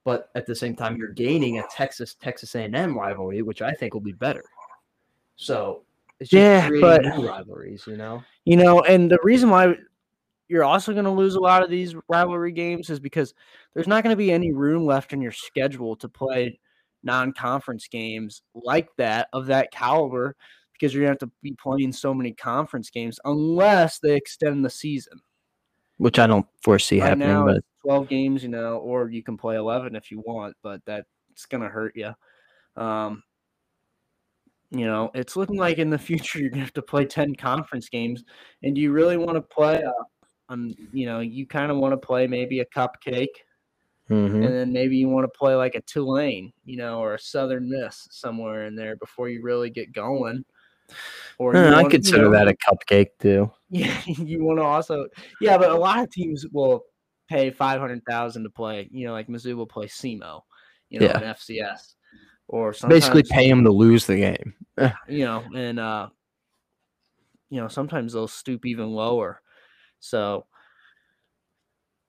but 0.03 0.29
at 0.33 0.45
the 0.45 0.55
same 0.55 0.75
time, 0.75 0.97
you're 0.97 1.11
gaining 1.13 1.59
a 1.59 1.63
Texas 1.71 2.15
Texas 2.15 2.55
A&M 2.55 2.97
rivalry, 2.97 3.41
which 3.41 3.61
I 3.61 3.73
think 3.73 3.93
will 3.93 4.01
be 4.01 4.13
better. 4.13 4.43
So 5.35 5.83
it's 6.19 6.29
just 6.29 6.39
Yeah, 6.41 6.69
but- 6.81 7.03
new 7.03 7.27
rivalries, 7.27 7.85
you 7.85 7.97
know. 7.97 8.23
You 8.45 8.57
know, 8.57 8.81
and 8.81 9.11
the 9.11 9.19
reason 9.23 9.49
why 9.49 9.75
you're 10.47 10.63
also 10.63 10.93
going 10.93 11.05
to 11.05 11.11
lose 11.11 11.35
a 11.35 11.39
lot 11.39 11.63
of 11.63 11.69
these 11.69 11.95
rivalry 12.07 12.51
games 12.51 12.89
is 12.89 12.99
because 12.99 13.33
there's 13.73 13.87
not 13.87 14.03
going 14.03 14.13
to 14.13 14.17
be 14.17 14.31
any 14.31 14.53
room 14.53 14.85
left 14.85 15.11
in 15.11 15.19
your 15.21 15.31
schedule 15.31 15.95
to 15.97 16.07
play 16.07 16.59
non-conference 17.03 17.87
games 17.87 18.41
like 18.53 18.87
that 18.97 19.27
of 19.33 19.47
that 19.47 19.71
caliber 19.71 20.35
because 20.77 20.93
you're 20.93 21.03
going 21.03 21.17
to 21.17 21.25
have 21.25 21.29
to 21.29 21.35
be 21.41 21.55
playing 21.61 21.91
so 21.91 22.13
many 22.13 22.33
conference 22.33 22.89
games 22.89 23.19
unless 23.25 23.99
they 23.99 24.15
extend 24.15 24.65
the 24.65 24.69
season. 24.69 25.19
Which 25.97 26.19
I 26.19 26.27
don't 26.27 26.45
foresee 26.61 26.99
Right 26.99 27.09
happening, 27.09 27.29
now 27.29 27.45
but 27.45 27.63
12 27.85 28.09
games, 28.09 28.43
you 28.43 28.49
know, 28.49 28.77
or 28.77 29.09
you 29.09 29.23
can 29.23 29.37
play 29.37 29.55
11 29.55 29.95
if 29.95 30.11
you 30.11 30.21
want, 30.25 30.55
but 30.61 30.81
that's 30.85 31.05
going 31.49 31.63
to 31.63 31.69
hurt 31.69 31.95
you. 31.95 32.13
Um, 32.75 33.23
you 34.71 34.85
know, 34.85 35.11
it's 35.13 35.37
looking 35.37 35.57
like 35.57 35.77
in 35.77 35.89
the 35.89 35.97
future 35.97 36.39
you're 36.39 36.49
going 36.49 36.59
to 36.59 36.65
have 36.65 36.73
to 36.73 36.81
play 36.81 37.05
10 37.05 37.35
conference 37.35 37.87
games. 37.87 38.23
And 38.63 38.75
do 38.75 38.81
you 38.81 38.91
really 38.91 39.17
want 39.17 39.35
to 39.35 39.41
play? 39.41 39.81
Uh, 39.83 40.03
um, 40.49 40.75
you 40.91 41.05
know, 41.05 41.21
you 41.21 41.47
kind 41.47 41.71
of 41.71 41.77
want 41.77 41.93
to 41.93 41.97
play 41.97 42.27
maybe 42.27 42.59
a 42.59 42.65
cupcake. 42.65 43.27
Mm-hmm. 44.09 44.43
And 44.43 44.53
then 44.53 44.71
maybe 44.71 44.97
you 44.97 45.09
want 45.09 45.23
to 45.23 45.37
play 45.37 45.55
like 45.55 45.73
a 45.73 45.81
Tulane, 45.81 46.53
you 46.63 46.77
know, 46.77 46.99
or 46.99 47.15
a 47.15 47.19
Southern 47.19 47.67
Miss 47.67 48.07
somewhere 48.11 48.67
in 48.67 48.75
there 48.75 48.95
before 48.97 49.29
you 49.29 49.41
really 49.41 49.71
get 49.71 49.93
going. 49.93 50.45
Or 51.37 51.55
Uh, 51.55 51.75
I 51.75 51.83
consider 51.89 52.25
you 52.25 52.29
know, 52.31 52.31
that 52.31 52.47
a 52.47 52.55
cupcake 52.55 53.09
too. 53.19 53.51
yeah, 53.69 54.01
you 54.05 54.43
want 54.43 54.59
to 54.59 54.63
also, 54.63 55.07
yeah, 55.41 55.57
but 55.57 55.71
a 55.71 55.75
lot 55.75 55.99
of 55.99 56.11
teams 56.11 56.45
will 56.51 56.83
pay 57.27 57.49
five 57.51 57.79
hundred 57.79 58.03
thousand 58.07 58.43
to 58.43 58.49
play. 58.49 58.87
You 58.91 59.07
know, 59.07 59.13
like 59.13 59.27
Mizzou 59.27 59.55
will 59.55 59.65
play 59.67 59.87
SEMO, 59.87 60.41
you 60.89 60.99
know, 60.99 61.07
Yeah. 61.07 61.17
an 61.17 61.23
FCS, 61.23 61.95
or 62.47 62.73
Basically, 62.87 63.23
pay 63.23 63.49
them 63.49 63.63
to 63.63 63.71
lose 63.71 64.05
the 64.05 64.17
game. 64.17 64.53
you 65.07 65.25
know, 65.25 65.43
and 65.55 65.79
uh, 65.79 66.09
you 67.49 67.59
know, 67.59 67.67
sometimes 67.67 68.13
they'll 68.13 68.27
stoop 68.27 68.65
even 68.65 68.91
lower. 68.91 69.41
So, 69.99 70.45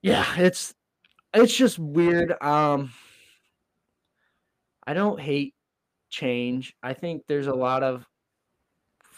yeah, 0.02 0.26
it's 0.36 0.74
it's 1.34 1.56
just 1.56 1.78
weird. 1.78 2.34
Um, 2.42 2.92
I 4.86 4.94
don't 4.94 5.20
hate 5.20 5.54
change. 6.10 6.74
I 6.82 6.94
think 6.94 7.22
there's 7.26 7.48
a 7.48 7.54
lot 7.54 7.82
of 7.82 8.06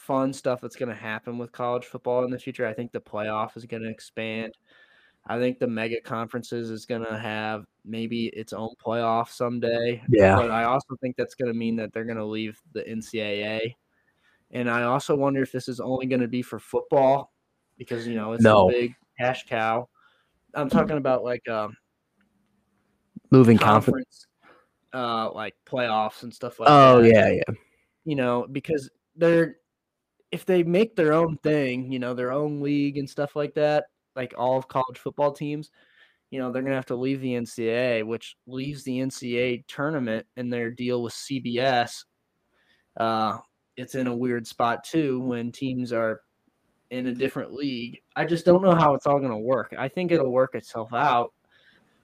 fun 0.08 0.32
stuff 0.32 0.62
that's 0.62 0.74
going 0.74 0.88
to 0.88 0.94
happen 0.94 1.36
with 1.36 1.52
college 1.52 1.84
football 1.84 2.24
in 2.24 2.30
the 2.30 2.38
future. 2.38 2.66
I 2.66 2.72
think 2.72 2.92
the 2.92 3.00
playoff 3.00 3.58
is 3.58 3.66
going 3.66 3.82
to 3.82 3.90
expand. 3.90 4.54
I 5.26 5.38
think 5.38 5.58
the 5.58 5.66
mega 5.66 6.00
conferences 6.00 6.70
is 6.70 6.86
going 6.86 7.04
to 7.04 7.18
have 7.18 7.66
maybe 7.84 8.28
its 8.28 8.54
own 8.54 8.70
playoff 8.82 9.28
someday. 9.28 10.02
Yeah. 10.08 10.36
But 10.36 10.50
I 10.50 10.64
also 10.64 10.96
think 11.02 11.16
that's 11.16 11.34
going 11.34 11.52
to 11.52 11.58
mean 11.58 11.76
that 11.76 11.92
they're 11.92 12.06
going 12.06 12.16
to 12.16 12.24
leave 12.24 12.58
the 12.72 12.82
NCAA. 12.84 13.74
And 14.50 14.70
I 14.70 14.84
also 14.84 15.14
wonder 15.14 15.42
if 15.42 15.52
this 15.52 15.68
is 15.68 15.78
only 15.78 16.06
going 16.06 16.22
to 16.22 16.28
be 16.28 16.40
for 16.40 16.58
football 16.58 17.34
because, 17.76 18.06
you 18.08 18.14
know, 18.14 18.32
it's 18.32 18.42
No. 18.42 18.70
a 18.70 18.72
big 18.72 18.94
cash 19.20 19.44
cow. 19.46 19.90
I'm 20.54 20.70
talking 20.70 20.96
about 20.96 21.22
like 21.22 21.46
um, 21.50 21.76
Moving 23.30 23.58
conference. 23.58 24.26
conference, 24.94 25.30
uh, 25.30 25.30
like 25.34 25.54
playoffs 25.66 26.22
and 26.22 26.32
stuff 26.32 26.58
like 26.58 26.70
Oh 26.70 27.02
that 27.02 27.08
yeah, 27.12 27.28
yeah. 27.28 27.54
you 28.06 28.16
know, 28.16 28.46
because 28.50 28.88
they're 29.16 29.56
if 30.30 30.44
they 30.44 30.62
make 30.62 30.94
their 30.94 31.12
own 31.12 31.38
thing, 31.38 31.90
you 31.90 31.98
know, 31.98 32.14
their 32.14 32.32
own 32.32 32.60
league 32.60 32.98
and 32.98 33.08
stuff 33.08 33.34
like 33.36 33.54
that, 33.54 33.86
like 34.14 34.34
all 34.36 34.58
of 34.58 34.68
college 34.68 34.98
football 34.98 35.32
teams, 35.32 35.70
you 36.30 36.38
know, 36.38 36.52
they're 36.52 36.62
gonna 36.62 36.74
have 36.74 36.86
to 36.86 36.96
leave 36.96 37.20
the 37.20 37.34
NCAA, 37.34 38.04
which 38.04 38.36
leaves 38.46 38.84
the 38.84 38.98
NCAA 38.98 39.64
tournament 39.66 40.26
and 40.36 40.52
their 40.52 40.70
deal 40.70 41.02
with 41.02 41.14
CBS. 41.14 42.04
Uh, 42.96 43.38
it's 43.76 43.94
in 43.94 44.06
a 44.06 44.14
weird 44.14 44.46
spot 44.46 44.84
too 44.84 45.20
when 45.20 45.52
teams 45.52 45.92
are 45.92 46.20
in 46.90 47.06
a 47.06 47.14
different 47.14 47.52
league. 47.52 48.00
I 48.16 48.24
just 48.24 48.44
don't 48.44 48.62
know 48.62 48.74
how 48.74 48.94
it's 48.94 49.06
all 49.06 49.20
gonna 49.20 49.38
work. 49.38 49.74
I 49.78 49.88
think 49.88 50.10
it'll 50.10 50.32
work 50.32 50.54
itself 50.54 50.92
out, 50.92 51.32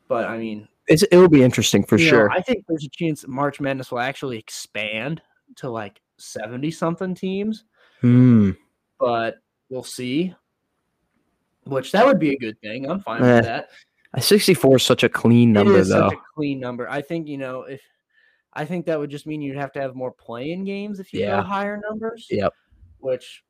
but 0.09 0.27
I 0.27 0.39
mean, 0.39 0.69
It's, 0.89 1.03
it 1.03 1.17
will 1.17 1.29
be 1.29 1.43
interesting 1.43 1.85
for 1.85 1.99
you 1.99 2.07
know, 2.07 2.11
sure. 2.11 2.31
I 2.31 2.41
think 2.41 2.65
there's 2.67 2.85
a 2.85 2.91
chance 2.91 3.23
that 3.23 3.31
March 3.31 3.61
Madness 3.61 3.91
will 3.91 4.01
actually 4.01 4.39
expand 4.39 5.21
to 5.57 5.69
like 5.69 6.01
70 6.19 6.71
something 6.71 7.15
teams, 7.15 7.65
Hmm. 8.05 8.51
but 8.99 9.37
we'll 9.71 9.83
see. 9.83 10.35
Which 11.65 11.93
that 11.93 12.05
would 12.05 12.19
be 12.19 12.33
a 12.35 12.39
good 12.39 12.61
thing. 12.61 12.89
I'm 12.91 13.01
fine 13.01 13.23
Eh, 13.23 13.37
with 13.37 13.45
that. 13.47 13.69
A 14.13 14.21
64 14.21 14.77
is 14.77 14.83
such 14.83 15.03
a 15.03 15.09
clean 15.09 15.53
number 15.53 15.79
is 15.79 15.89
though. 15.89 16.09
such 16.11 16.19
a 16.19 16.23
clean 16.35 16.61
number. 16.61 16.89
I 16.89 17.01
think, 17.01 17.27
you 17.27 17.39
know, 17.39 17.63
if 17.63 17.81
I 18.53 18.65
think 18.67 18.85
that 18.87 18.99
would 18.99 19.11
just 19.11 19.27
mean 19.27 19.41
you'd 19.41 19.57
have 19.57 19.73
to 19.73 19.81
have 19.81 19.95
more 19.97 20.13
playing 20.13 20.65
games 20.65 21.01
if 21.01 21.13
you 21.15 21.21
Yeah. 21.21 21.37
go 21.41 21.43
higher 21.43 21.81
numbers. 21.89 22.27
Yep. 22.31 22.53
Which 22.99 23.43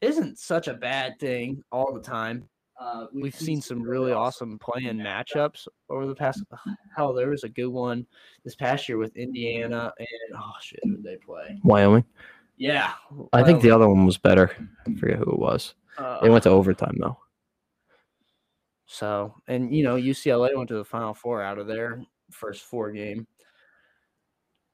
isn't 0.00 0.38
such 0.38 0.68
a 0.68 0.74
bad 0.74 1.18
thing 1.18 1.62
all 1.72 1.92
the 1.92 2.00
time. 2.00 2.48
Uh, 2.80 3.06
we've 3.12 3.34
seen 3.34 3.60
some 3.60 3.82
really 3.82 4.12
awesome 4.12 4.58
playing 4.58 4.98
matchups 4.98 5.66
over 5.90 6.06
the 6.06 6.14
past. 6.14 6.44
Hell, 6.96 7.12
there 7.14 7.30
was 7.30 7.42
a 7.44 7.48
good 7.48 7.68
one 7.68 8.06
this 8.44 8.54
past 8.54 8.88
year 8.88 8.98
with 8.98 9.16
Indiana 9.16 9.92
and 9.98 10.38
oh 10.38 10.52
shit, 10.60 10.80
who 10.84 10.92
did 10.96 11.02
they 11.02 11.16
play? 11.16 11.58
Wyoming. 11.64 12.04
Yeah, 12.56 12.92
I 13.32 13.42
think 13.42 13.60
the 13.62 13.70
other 13.70 13.88
one 13.88 14.06
was 14.06 14.16
better. 14.18 14.50
I 14.86 14.94
forget 14.94 15.18
who 15.18 15.30
it 15.32 15.38
was. 15.38 15.74
Uh, 15.98 16.20
They 16.22 16.30
went 16.30 16.42
to 16.44 16.50
overtime 16.50 16.96
though. 16.98 17.18
so 18.86 19.34
and 19.48 19.74
you 19.74 19.82
know 19.82 19.96
UCLA 19.96 20.56
went 20.56 20.68
to 20.68 20.76
the 20.76 20.84
Final 20.84 21.14
Four 21.14 21.42
out 21.42 21.58
of 21.58 21.66
their 21.66 22.02
first 22.30 22.62
four 22.64 22.92
game. 22.92 23.26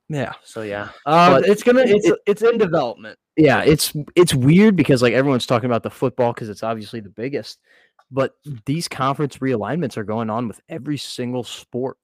Yeah. 0.08 0.32
So 0.44 0.62
yeah, 0.62 0.90
uh, 1.06 1.40
But 1.40 1.48
it's 1.48 1.62
gonna 1.62 1.82
it's 1.82 2.06
it- 2.06 2.18
it's 2.26 2.42
in 2.42 2.58
development. 2.58 3.18
Yeah, 3.36 3.62
it's 3.62 3.92
it's 4.14 4.34
weird 4.34 4.76
because 4.76 5.00
like 5.02 5.14
everyone's 5.14 5.46
talking 5.46 5.66
about 5.66 5.82
the 5.82 5.90
football 5.90 6.32
because 6.32 6.48
it's 6.50 6.62
obviously 6.62 7.00
the 7.00 7.08
biggest, 7.08 7.60
but 8.10 8.34
these 8.66 8.88
conference 8.88 9.38
realignments 9.38 9.96
are 9.96 10.04
going 10.04 10.28
on 10.28 10.48
with 10.48 10.60
every 10.68 10.98
single 10.98 11.42
sport. 11.44 11.96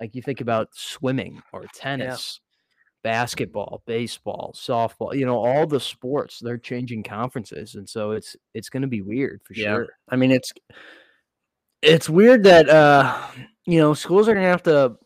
Like 0.00 0.14
you 0.16 0.22
think 0.22 0.40
about 0.40 0.68
swimming 0.72 1.40
or 1.52 1.64
tennis, 1.74 2.40
basketball, 3.08 3.82
baseball, 3.86 4.52
softball, 4.54 5.16
you 5.18 5.24
know, 5.24 5.42
all 5.42 5.66
the 5.66 5.80
sports, 5.80 6.40
they're 6.40 6.58
changing 6.58 7.02
conferences. 7.02 7.74
And 7.74 7.88
so 7.88 8.10
it's 8.10 8.36
it's 8.52 8.68
gonna 8.68 8.86
be 8.86 9.00
weird 9.00 9.40
for 9.44 9.54
Yeah. 9.54 9.76
sure. 9.76 9.86
I 10.10 10.16
mean, 10.16 10.30
it's 10.30 10.52
it's 11.80 12.10
weird 12.10 12.42
that 12.44 12.68
uh, 12.68 13.18
you 13.64 13.78
know 13.78 13.94
schools 13.94 14.28
are 14.28 14.34
gonna 14.34 14.46
have 14.46 14.62
to 14.64 14.96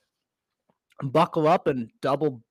buckle 1.05 1.47
up 1.47 1.69
and 1.69 1.91
double 2.01 2.43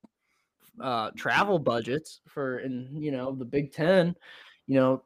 uh, 0.79 1.11
travel 1.17 1.59
budgets 1.59 2.21
for 2.29 2.59
in 2.59 2.87
you 2.97 3.11
know 3.11 3.35
the 3.35 3.43
Big 3.43 3.73
Ten. 3.73 4.15
You 4.67 4.75
know, 4.75 5.03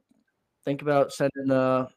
think 0.64 0.84
about 0.84 1.12
sending 1.12 1.48
the 1.48 1.88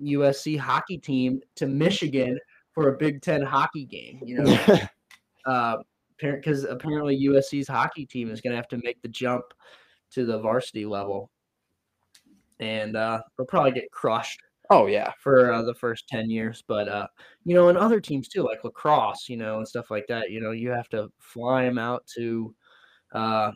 USC 0.00 0.56
hockey 0.56 0.98
team 0.98 1.40
to 1.56 1.66
Michigan 1.66 2.38
for 2.72 2.88
a 2.90 2.96
Big 2.96 3.20
Ten 3.20 3.42
hockey 3.42 3.84
game. 3.84 4.20
You 4.24 4.44
know, 4.44 4.78
uh, 5.44 5.78
because 6.20 6.64
apparently 6.64 7.26
USC's 7.28 7.68
hockey 7.68 8.06
team 8.06 8.30
is 8.30 8.40
going 8.40 8.52
to 8.52 8.56
have 8.56 8.68
to 8.68 8.80
make 8.82 9.00
the 9.02 9.08
jump 9.08 9.44
to 10.12 10.24
the 10.24 10.38
varsity 10.38 10.86
level, 10.86 11.30
and 12.60 12.96
uh, 12.96 13.20
they'll 13.36 13.46
probably 13.46 13.72
get 13.72 13.90
crushed 13.90 14.40
oh 14.70 14.86
yeah. 14.86 15.12
for 15.20 15.52
uh, 15.52 15.62
the 15.62 15.74
first 15.74 16.08
10 16.08 16.30
years 16.30 16.62
but 16.66 16.88
uh 16.88 17.06
you 17.44 17.54
know 17.54 17.68
and 17.68 17.78
other 17.78 18.00
teams 18.00 18.28
too 18.28 18.42
like 18.42 18.64
lacrosse 18.64 19.28
you 19.28 19.36
know 19.36 19.58
and 19.58 19.68
stuff 19.68 19.90
like 19.90 20.06
that 20.08 20.30
you 20.30 20.40
know 20.40 20.50
you 20.50 20.70
have 20.70 20.88
to 20.88 21.10
fly 21.18 21.64
them 21.64 21.78
out 21.78 22.04
to 22.06 22.54
uh 23.12 23.50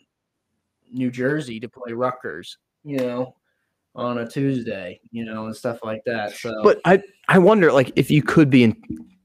new 0.93 1.11
jersey 1.11 1.61
to 1.61 1.69
play 1.69 1.93
Rutgers, 1.93 2.59
you 2.85 2.99
know 2.99 3.35
on 3.97 4.19
a 4.19 4.29
tuesday 4.29 5.01
you 5.11 5.25
know 5.25 5.47
and 5.47 5.57
stuff 5.57 5.81
like 5.83 6.03
that 6.07 6.33
so 6.33 6.63
But 6.63 6.81
I 6.85 7.03
I 7.29 7.39
wonder 7.39 7.73
like 7.73 7.93
if 7.97 8.11
you 8.11 8.23
could 8.23 8.49
be 8.49 8.63
in 8.63 8.77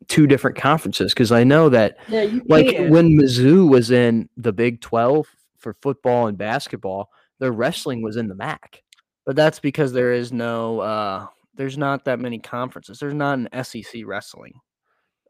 two 0.07 0.27
different 0.27 0.57
conferences 0.57 1.13
because 1.13 1.31
I 1.31 1.43
know 1.43 1.69
that 1.69 1.97
yeah 2.07 2.27
like 2.47 2.67
can. 2.67 2.89
when 2.89 3.09
Mizzou 3.17 3.69
was 3.69 3.91
in 3.91 4.29
the 4.37 4.53
Big 4.53 4.81
12 4.81 5.27
for 5.57 5.73
football 5.81 6.27
and 6.27 6.37
basketball, 6.37 7.09
their 7.39 7.51
wrestling 7.51 8.01
was 8.01 8.17
in 8.17 8.27
the 8.27 8.35
MAC. 8.35 8.83
but 9.25 9.35
that's 9.35 9.59
because 9.59 9.91
there 9.93 10.13
is 10.13 10.31
no 10.31 10.79
uh 10.79 11.25
there's 11.55 11.77
not 11.77 12.05
that 12.05 12.19
many 12.19 12.37
conferences 12.39 12.99
there's 12.99 13.13
not 13.13 13.39
an 13.39 13.63
sec 13.63 13.93
wrestling 14.05 14.53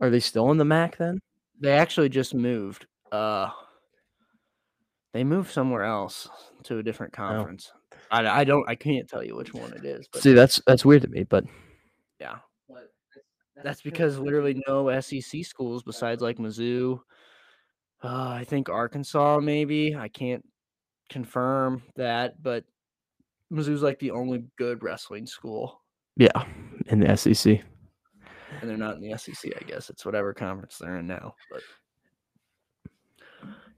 Are 0.01 0.09
they 0.09 0.19
still 0.19 0.51
in 0.51 0.57
the 0.57 0.65
MAC 0.65 0.97
then? 0.97 1.19
they 1.59 1.71
actually 1.71 2.09
just 2.09 2.33
moved 2.33 2.85
uh 3.11 3.49
they 5.13 5.23
moved 5.23 5.51
somewhere 5.51 5.83
else 5.83 6.27
to 6.63 6.79
a 6.79 6.83
different 6.83 7.13
conference 7.13 7.71
I, 8.11 8.41
I 8.41 8.43
don't 8.43 8.67
i 8.67 8.75
can't 8.75 9.07
tell 9.07 9.23
you 9.23 9.35
which 9.35 9.53
one 9.53 9.71
it 9.73 9.85
is 9.85 10.07
but 10.11 10.21
See, 10.21 10.33
that's 10.33 10.61
that's 10.67 10.83
weird 10.83 11.03
to 11.03 11.07
me, 11.07 11.23
but 11.23 11.45
yeah 12.19 12.37
that's 13.63 13.81
because 13.81 14.17
literally 14.19 14.61
no 14.67 14.89
sec 14.99 15.45
schools 15.45 15.83
besides 15.83 16.21
like 16.21 16.37
mizzou 16.37 16.99
uh, 18.03 18.29
i 18.29 18.43
think 18.47 18.69
arkansas 18.69 19.39
maybe 19.39 19.95
i 19.95 20.07
can't 20.07 20.45
confirm 21.09 21.81
that 21.95 22.41
but 22.41 22.63
mizzou's 23.51 23.83
like 23.83 23.99
the 23.99 24.11
only 24.11 24.43
good 24.57 24.83
wrestling 24.83 25.25
school 25.25 25.81
yeah, 26.17 26.45
in 26.87 27.01
the 27.01 27.17
SEC. 27.17 27.61
and 28.61 28.69
they're 28.69 28.77
not 28.77 28.95
in 28.95 29.01
the 29.01 29.17
sec 29.17 29.35
i 29.59 29.63
guess 29.65 29.89
it's 29.89 30.05
whatever 30.05 30.33
conference 30.33 30.77
they're 30.77 30.97
in 30.97 31.07
now 31.07 31.35
but 31.51 31.61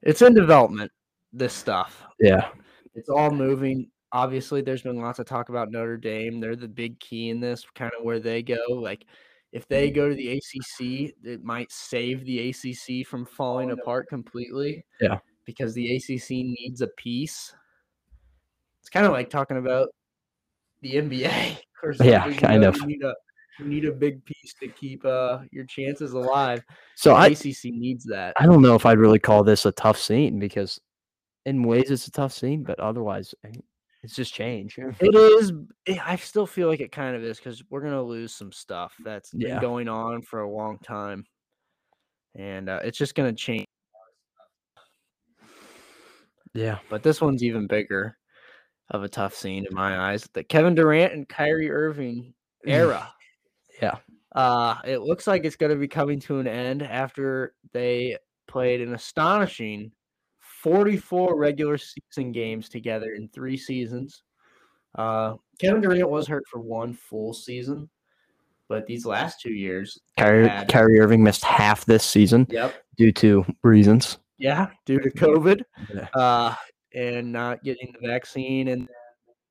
it's 0.04 0.22
in 0.22 0.34
development 0.34 0.92
this 1.34 1.54
stuff 1.54 2.04
Yeah. 2.20 2.50
it's 2.96 3.10
all 3.10 3.32
moving. 3.32 3.90
Obviously, 4.14 4.62
there's 4.62 4.82
been 4.82 5.02
lots 5.02 5.20
of 5.20 5.26
talk 5.26 5.50
about 5.50 5.70
Notre 5.70 5.98
Dame. 5.98 6.40
They're 6.40 6.56
the 6.56 6.68
big 6.68 7.00
key 7.00 7.30
in 7.30 7.40
this, 7.42 7.66
kind 7.76 7.92
of 7.98 8.06
where 8.06 8.20
they 8.20 8.42
go. 8.42 8.58
Like, 8.70 9.06
if 9.52 9.68
they 9.68 9.90
go 9.90 10.10
to 10.10 10.16
the 10.16 10.34
ACC, 10.34 11.14
it 11.24 11.44
might 11.44 11.72
save 11.72 12.26
the 12.26 12.50
ACC 12.50 13.08
from 13.08 13.26
falling 13.26 13.72
apart 13.72 14.08
completely. 14.10 14.86
Yeah. 15.00 15.20
Because 15.46 15.74
the 15.74 15.96
ACC 15.96 16.30
needs 16.30 16.82
a 16.82 16.88
piece. 16.88 17.54
It's 18.82 18.90
kind 18.90 19.06
of 19.06 19.14
like 19.14 19.30
talking 19.30 19.58
about 19.58 19.90
the 20.82 20.94
NBA. 20.96 21.58
Yeah, 22.02 22.24
something, 22.24 22.34
you 22.34 22.40
kind 22.40 22.62
know, 22.62 22.70
of. 22.70 22.78
You 22.78 22.88
need 22.88 23.04
a, 23.04 23.14
You 23.60 23.66
need 23.66 23.86
a 23.86 23.92
big 23.92 24.26
piece 24.26 24.56
to 24.60 24.68
keep 24.68 25.06
uh, 25.06 25.42
your 25.52 25.64
chances 25.66 26.14
alive. 26.14 26.64
So 26.96 27.12
The 27.12 27.16
I, 27.16 27.28
ACC 27.28 27.66
needs 27.66 28.04
that. 28.06 28.34
I 28.40 28.48
don't 28.48 28.64
know 28.64 28.74
if 28.74 28.84
I'd 28.84 28.98
really 28.98 29.20
call 29.20 29.44
this 29.44 29.64
a 29.68 29.72
tough 29.72 30.00
scene 30.00 30.40
because 30.40 30.82
in 31.46 31.62
ways 31.62 31.92
it's 31.92 32.08
a 32.08 32.12
tough 32.12 32.34
scene, 32.34 32.64
but 32.64 32.80
otherwise 32.80 33.36
it's 34.04 34.16
just 34.16 34.34
change. 34.34 34.78
It 34.78 35.16
is. 35.16 35.52
eh, 35.88 35.98
I 36.04 36.16
still 36.18 36.46
feel 36.48 36.68
like 36.68 36.80
it 36.82 36.92
kind 36.92 37.16
of 37.16 37.24
is 37.24 37.38
because 37.38 37.64
we're 37.70 37.82
gonna 37.82 38.02
lose 38.04 38.34
some 38.34 38.52
stuff 38.52 38.94
that's 39.04 39.32
Yeah. 39.34 39.54
been 39.56 39.62
going 39.62 39.88
on 39.90 40.22
for 40.22 40.42
a 40.42 40.50
long 40.50 40.78
time, 40.80 41.26
and 42.36 42.70
uh, 42.70 42.80
it's 42.84 42.98
just 42.98 43.16
gonna 43.16 43.34
change. 43.34 43.66
Yeah. 46.54 46.80
But 46.90 47.04
this 47.04 47.22
one's 47.22 47.44
even 47.44 47.68
bigger 47.68 48.18
of 48.90 49.04
a 49.04 49.10
tough 49.10 49.36
scene 49.36 49.66
in 49.70 49.76
my 49.76 50.00
eyes. 50.12 50.28
The 50.34 50.44
Kevin 50.44 50.76
Durant 50.76 51.14
and 51.14 51.28
Kyrie 51.28 51.70
Irving 51.70 52.34
era. 52.66 53.12
Yeah. 53.82 53.98
Uh, 54.34 54.76
it 54.86 55.00
looks 55.02 55.28
like 55.28 55.46
it's 55.46 55.56
going 55.56 55.72
to 55.72 55.76
be 55.78 55.88
coming 55.88 56.20
to 56.22 56.40
an 56.40 56.48
end 56.48 56.84
after 56.84 57.54
they 57.74 58.18
played 58.48 58.82
an 58.82 58.94
astonishing 58.94 59.92
44 60.64 61.38
regular 61.38 61.78
season 61.78 62.32
games 62.32 62.68
together 62.70 63.14
in 63.14 63.28
three 63.30 63.58
seasons. 63.58 64.24
Uh, 64.96 65.36
Kevin 65.60 65.82
Durant 65.82 66.10
was 66.10 66.28
hurt 66.28 66.44
for 66.50 66.60
one 66.60 66.94
full 66.94 67.34
season, 67.34 67.90
but 68.68 68.88
these 68.88 69.06
last 69.06 69.40
two 69.40 69.54
years, 69.54 70.00
Kyrie. 70.18 70.50
Kyrie 70.68 71.00
Irving 71.00 71.24
missed 71.24 71.44
half 71.44 71.86
this 71.86 72.04
season 72.04 72.48
yep, 72.50 72.84
due 72.98 73.12
to 73.14 73.46
reasons. 73.64 74.18
yeah, 74.40 74.70
due 74.86 75.00
to 75.00 75.12
COVID, 75.12 75.62
Yeah. 75.94 76.08
uh, 76.16 76.56
and 76.96 77.32
not 77.32 77.64
getting 77.64 77.94
the 78.00 78.08
vaccine, 78.08 78.70
and 78.70 78.88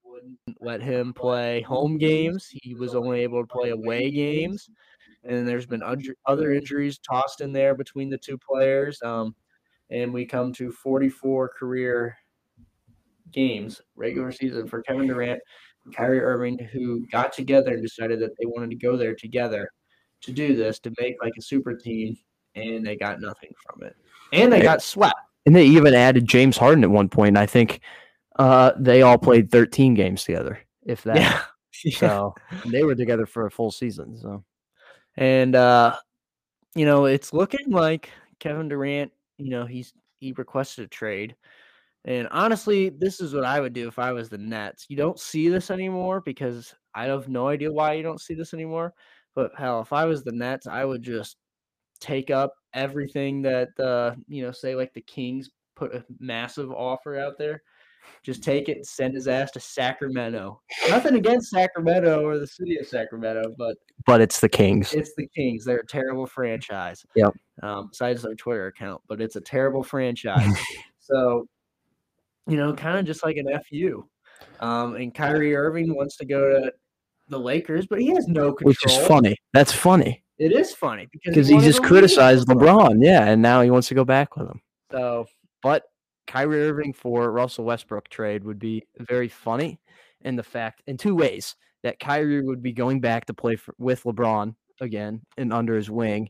wouldn't 0.04 0.38
let 0.60 0.82
him 0.82 1.12
play 1.12 1.60
home 1.62 1.98
games. 1.98 2.48
He 2.50 2.74
was 2.74 2.94
only 2.96 3.20
able 3.20 3.42
to 3.42 3.46
play 3.46 3.70
away 3.70 4.10
games, 4.10 4.68
and 5.22 5.46
there's 5.46 5.66
been 5.66 5.82
other 6.26 6.52
injuries 6.52 6.98
tossed 6.98 7.40
in 7.40 7.52
there 7.52 7.76
between 7.76 8.10
the 8.10 8.18
two 8.18 8.38
players. 8.38 9.00
Um, 9.02 9.34
and 9.90 10.12
we 10.12 10.24
come 10.24 10.52
to 10.54 10.72
44 10.72 11.50
career 11.58 12.16
games 13.32 13.80
regular 13.96 14.32
season 14.32 14.66
for 14.66 14.82
Kevin 14.82 15.06
Durant 15.06 15.40
and 15.84 15.94
Kyrie 15.94 16.20
Irving, 16.20 16.58
who 16.72 17.06
got 17.08 17.32
together 17.32 17.74
and 17.74 17.82
decided 17.82 18.20
that 18.20 18.32
they 18.38 18.46
wanted 18.46 18.70
to 18.70 18.76
go 18.76 18.96
there 18.96 19.14
together 19.14 19.70
to 20.22 20.32
do 20.32 20.56
this 20.56 20.78
to 20.80 20.92
make 21.00 21.16
like 21.22 21.34
a 21.38 21.42
super 21.42 21.74
team, 21.74 22.16
and 22.54 22.84
they 22.86 22.96
got 22.96 23.20
nothing 23.20 23.50
from 23.64 23.86
it, 23.86 23.96
and 24.32 24.52
they 24.52 24.62
got 24.62 24.82
swept. 24.82 25.14
And 25.44 25.54
they 25.54 25.66
even 25.66 25.94
added 25.94 26.26
James 26.26 26.56
Harden 26.56 26.82
at 26.82 26.90
one 26.90 27.08
point. 27.08 27.28
and 27.28 27.38
I 27.38 27.46
think 27.46 27.80
uh, 28.36 28.72
they 28.76 29.02
all 29.02 29.18
played 29.18 29.50
13 29.50 29.94
games 29.94 30.24
together, 30.24 30.58
if 30.84 31.02
that. 31.04 31.16
Yeah. 31.16 31.42
So 31.92 32.34
they 32.64 32.84
were 32.84 32.94
together 32.94 33.26
for 33.26 33.44
a 33.44 33.50
full 33.50 33.70
season. 33.70 34.16
So 34.16 34.42
And 35.18 35.54
uh, 35.54 35.94
you 36.74 36.86
know, 36.86 37.04
it's 37.04 37.34
looking 37.34 37.70
like 37.70 38.08
Kevin 38.38 38.68
Durant, 38.68 39.12
you 39.38 39.50
know, 39.50 39.66
he's 39.66 39.92
he 40.20 40.32
requested 40.32 40.84
a 40.84 40.88
trade. 40.88 41.36
And 42.04 42.28
honestly, 42.30 42.90
this 42.90 43.20
is 43.20 43.34
what 43.34 43.44
I 43.44 43.60
would 43.60 43.72
do 43.72 43.88
if 43.88 43.98
I 43.98 44.12
was 44.12 44.28
the 44.28 44.38
Nets. 44.38 44.86
You 44.88 44.96
don't 44.96 45.18
see 45.18 45.48
this 45.48 45.70
anymore 45.70 46.20
because 46.20 46.74
I 46.94 47.06
have 47.06 47.28
no 47.28 47.48
idea 47.48 47.72
why 47.72 47.94
you 47.94 48.02
don't 48.02 48.20
see 48.20 48.34
this 48.34 48.54
anymore. 48.54 48.94
But 49.34 49.52
hell, 49.58 49.80
if 49.80 49.92
I 49.92 50.04
was 50.04 50.22
the 50.24 50.32
Nets, 50.32 50.66
I 50.66 50.84
would 50.84 51.02
just 51.02 51.36
take 52.00 52.30
up 52.30 52.54
everything 52.74 53.42
that 53.42 53.68
uh, 53.80 54.14
you 54.28 54.42
know, 54.42 54.52
say 54.52 54.74
like 54.76 54.94
the 54.94 55.02
Kings 55.02 55.50
put 55.74 55.94
a 55.94 56.04
massive 56.20 56.70
offer 56.72 57.18
out 57.18 57.38
there. 57.38 57.62
Just 58.22 58.42
take 58.42 58.68
it 58.68 58.76
and 58.78 58.86
send 58.86 59.14
his 59.14 59.28
ass 59.28 59.50
to 59.52 59.60
Sacramento. 59.60 60.60
Nothing 60.88 61.14
against 61.14 61.50
Sacramento 61.50 62.24
or 62.24 62.38
the 62.38 62.46
city 62.46 62.76
of 62.78 62.86
Sacramento, 62.86 63.54
but 63.56 63.76
but 64.06 64.20
it's 64.20 64.40
the 64.40 64.48
Kings. 64.48 64.92
it's 64.92 65.14
the 65.16 65.28
Kings. 65.28 65.64
They're 65.64 65.78
a 65.78 65.86
terrible 65.86 66.26
franchise. 66.26 67.04
Yep. 67.14 67.34
Um, 67.62 67.88
besides 67.90 68.22
their 68.22 68.34
Twitter 68.34 68.66
account, 68.66 69.02
but 69.08 69.20
it's 69.20 69.36
a 69.36 69.40
terrible 69.40 69.82
franchise. 69.82 70.52
so, 71.00 71.46
you 72.46 72.56
know, 72.56 72.74
kind 72.74 72.98
of 72.98 73.06
just 73.06 73.24
like 73.24 73.36
an 73.36 73.46
FU. 73.68 74.06
Um, 74.60 74.96
and 74.96 75.14
Kyrie 75.14 75.54
Irving 75.54 75.94
wants 75.94 76.16
to 76.18 76.26
go 76.26 76.48
to 76.48 76.72
the 77.28 77.38
Lakers, 77.38 77.86
but 77.86 78.00
he 78.00 78.08
has 78.08 78.28
no 78.28 78.52
control. 78.52 78.68
Which 78.68 78.86
is 78.86 78.96
funny. 79.06 79.36
That's 79.52 79.72
funny 79.72 80.22
It 80.38 80.52
is 80.52 80.72
funny 80.72 81.08
because 81.10 81.48
he 81.48 81.58
just 81.58 81.82
criticized 81.82 82.48
LeBron. 82.48 82.98
Yeah. 83.00 83.24
And 83.24 83.42
now 83.42 83.62
he 83.62 83.70
wants 83.70 83.88
to 83.88 83.94
go 83.94 84.04
back 84.04 84.36
with 84.36 84.48
him. 84.48 84.60
So 84.92 85.26
But 85.62 85.84
Kyrie 86.26 86.68
Irving 86.68 86.92
for 86.92 87.30
Russell 87.30 87.64
Westbrook 87.64 88.08
trade 88.08 88.44
would 88.44 88.58
be 88.58 88.84
very 88.98 89.28
funny 89.28 89.80
in 90.22 90.36
the 90.36 90.42
fact, 90.42 90.82
in 90.86 90.96
two 90.96 91.14
ways, 91.14 91.56
that 91.82 92.00
Kyrie 92.00 92.42
would 92.42 92.62
be 92.62 92.72
going 92.72 93.00
back 93.00 93.26
to 93.26 93.34
play 93.34 93.56
for, 93.56 93.74
with 93.78 94.02
LeBron 94.04 94.54
again 94.80 95.22
and 95.36 95.52
under 95.52 95.76
his 95.76 95.90
wing. 95.90 96.28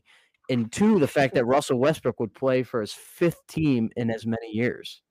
And 0.49 0.71
two, 0.71 0.99
the 0.99 1.07
fact 1.07 1.33
that 1.33 1.45
Russell 1.45 1.79
Westbrook 1.79 2.19
would 2.19 2.33
play 2.33 2.63
for 2.63 2.79
his 2.81 2.93
fifth 2.93 3.45
team 3.47 3.89
in 3.97 4.09
as 4.09 4.25
many 4.25 4.49
years. 4.51 5.01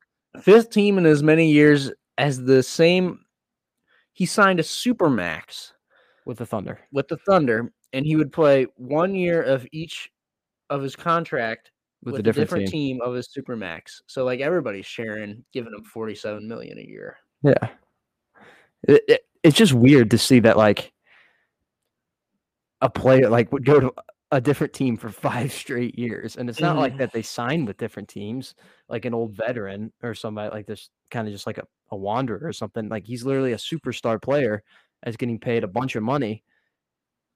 fifth 0.41 0.71
team 0.71 0.99
in 0.99 1.07
as 1.07 1.23
many 1.23 1.51
years 1.51 1.91
as 2.19 2.43
the 2.43 2.63
same. 2.63 3.21
He 4.13 4.25
signed 4.25 4.61
a 4.61 4.63
super 4.63 5.11
max 5.11 5.75
with 6.25 6.39
the 6.39 6.47
Thunder. 6.47 6.81
with 6.93 7.09
the 7.09 7.19
Thunder, 7.19 7.73
and 7.93 8.07
he 8.07 8.17
would 8.17 8.33
play 8.33 8.67
one 8.77 9.15
year 9.15 9.43
of 9.43 9.67
each 9.73 10.11
of 10.71 10.83
his 10.83 10.97
contract 10.97 11.71
With, 12.07 12.13
with, 12.13 12.21
a 12.21 12.23
different, 12.23 12.69
team. 12.69 12.99
team. 12.99 13.01
of 13.03 13.15
his 13.15 13.29
supermax. 13.29 14.01
So 14.07 14.25
like 14.25 14.41
everybody's 14.41 14.87
sharing, 14.87 15.45
giving 15.53 15.75
him 15.75 15.83
forty-seven 15.85 16.47
million 16.49 16.79
a 16.79 16.83
year. 16.83 17.19
Yeah. 17.43 17.69
It, 18.89 19.03
it, 19.09 19.21
it's 19.43 19.57
just 19.57 19.73
weird 19.73 20.11
to 20.13 20.19
see 20.19 20.41
that 20.41 20.57
like 20.57 20.93
a 22.81 22.89
player 22.89 23.29
like 23.29 23.53
would 23.53 23.65
go 23.65 23.81
to 23.81 23.93
a 24.33 24.41
different 24.41 24.73
team 24.73 24.97
for 24.97 25.09
five 25.09 25.53
straight 25.63 25.99
years. 25.99 26.37
And 26.37 26.49
it's 26.49 26.61
not 26.61 26.77
like 26.77 26.95
Mhm. 26.95 26.99
that 26.99 27.13
they 27.13 27.23
signed 27.23 27.67
with 27.67 27.77
different 27.77 28.09
teams, 28.09 28.55
like 28.89 29.05
an 29.05 29.15
old 29.15 29.33
veteran 29.37 29.93
or 30.03 30.15
somebody 30.15 30.51
like 30.55 30.67
this, 30.67 30.91
kind 31.11 31.27
of 31.27 31.35
just 31.35 31.47
like 31.47 31.59
a, 31.59 31.67
a 31.91 31.97
wanderer 31.97 32.41
or 32.47 32.53
something. 32.53 32.89
Like 32.89 33.05
he's 33.05 33.25
literally 33.25 33.53
a 33.53 33.57
superstar 33.57 34.21
player 34.21 34.63
that's 35.03 35.17
getting 35.17 35.39
paid 35.39 35.65
a 35.65 35.69
bunch 35.69 35.97
of 35.97 36.03
money 36.03 36.43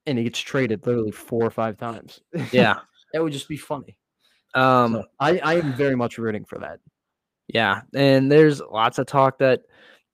and 0.05 0.17
he 0.17 0.23
gets 0.23 0.39
traded 0.39 0.85
literally 0.85 1.11
four 1.11 1.43
or 1.45 1.51
five 1.51 1.77
times. 1.77 2.21
Yeah. 2.51 2.79
that 3.13 3.21
would 3.23 3.33
just 3.33 3.47
be 3.47 3.57
funny. 3.57 3.97
Um. 4.53 4.93
So 4.93 5.03
I, 5.19 5.37
I 5.39 5.55
am 5.55 5.73
very 5.73 5.95
much 5.95 6.17
rooting 6.17 6.45
for 6.45 6.59
that. 6.59 6.79
Yeah, 7.47 7.81
and 7.93 8.31
there's 8.31 8.61
lots 8.61 8.97
of 8.97 9.07
talk 9.07 9.39
that 9.39 9.61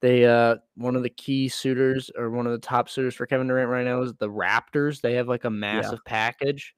they 0.01 0.25
uh 0.25 0.57
one 0.75 0.95
of 0.95 1.03
the 1.03 1.09
key 1.09 1.49
suitors 1.49 2.11
or 2.15 2.29
one 2.29 2.45
of 2.45 2.51
the 2.51 2.59
top 2.59 2.89
suitors 2.89 3.15
for 3.15 3.25
Kevin 3.25 3.47
Durant 3.47 3.69
right 3.69 3.85
now 3.85 4.01
is 4.01 4.13
the 4.15 4.29
Raptors. 4.29 5.01
They 5.01 5.13
have 5.13 5.27
like 5.27 5.45
a 5.45 5.49
massive 5.49 5.99
package. 6.05 6.75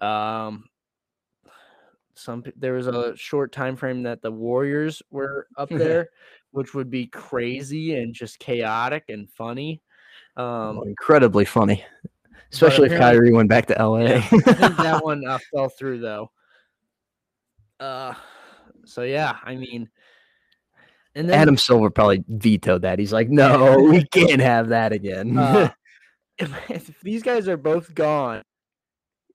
Um 0.00 0.64
some 2.14 2.44
there 2.56 2.74
was 2.74 2.86
a 2.86 3.16
short 3.16 3.52
time 3.52 3.76
frame 3.76 4.02
that 4.04 4.22
the 4.22 4.32
Warriors 4.32 5.02
were 5.10 5.46
up 5.56 5.68
there, 5.70 6.08
which 6.50 6.74
would 6.74 6.90
be 6.90 7.06
crazy 7.06 7.96
and 7.96 8.14
just 8.14 8.38
chaotic 8.38 9.04
and 9.08 9.30
funny. 9.30 9.80
Um 10.36 10.82
Incredibly 10.84 11.46
funny. 11.46 11.84
Especially 12.52 12.90
if 12.90 12.98
Kyrie 12.98 13.32
went 13.32 13.48
back 13.48 13.66
to 13.66 13.74
LA. 13.74 13.98
Yeah, 13.98 14.16
I 14.16 14.20
think 14.20 14.44
that 14.76 15.00
one 15.04 15.26
uh, 15.26 15.38
fell 15.52 15.68
through 15.68 16.00
though. 16.00 16.30
Uh, 17.78 18.14
so 18.84 19.02
yeah, 19.02 19.36
I 19.42 19.56
mean, 19.56 19.88
and 21.14 21.28
then 21.28 21.40
Adam 21.40 21.56
Silver 21.56 21.90
probably 21.90 22.24
vetoed 22.28 22.82
that. 22.82 22.98
He's 22.98 23.12
like, 23.12 23.28
no, 23.28 23.76
we 23.90 24.04
can't 24.06 24.40
have 24.40 24.68
that 24.68 24.92
again. 24.92 25.36
uh, 25.36 25.70
if, 26.38 26.70
if 26.70 27.00
these 27.00 27.22
guys 27.22 27.48
are 27.48 27.56
both 27.56 27.94
gone, 27.94 28.42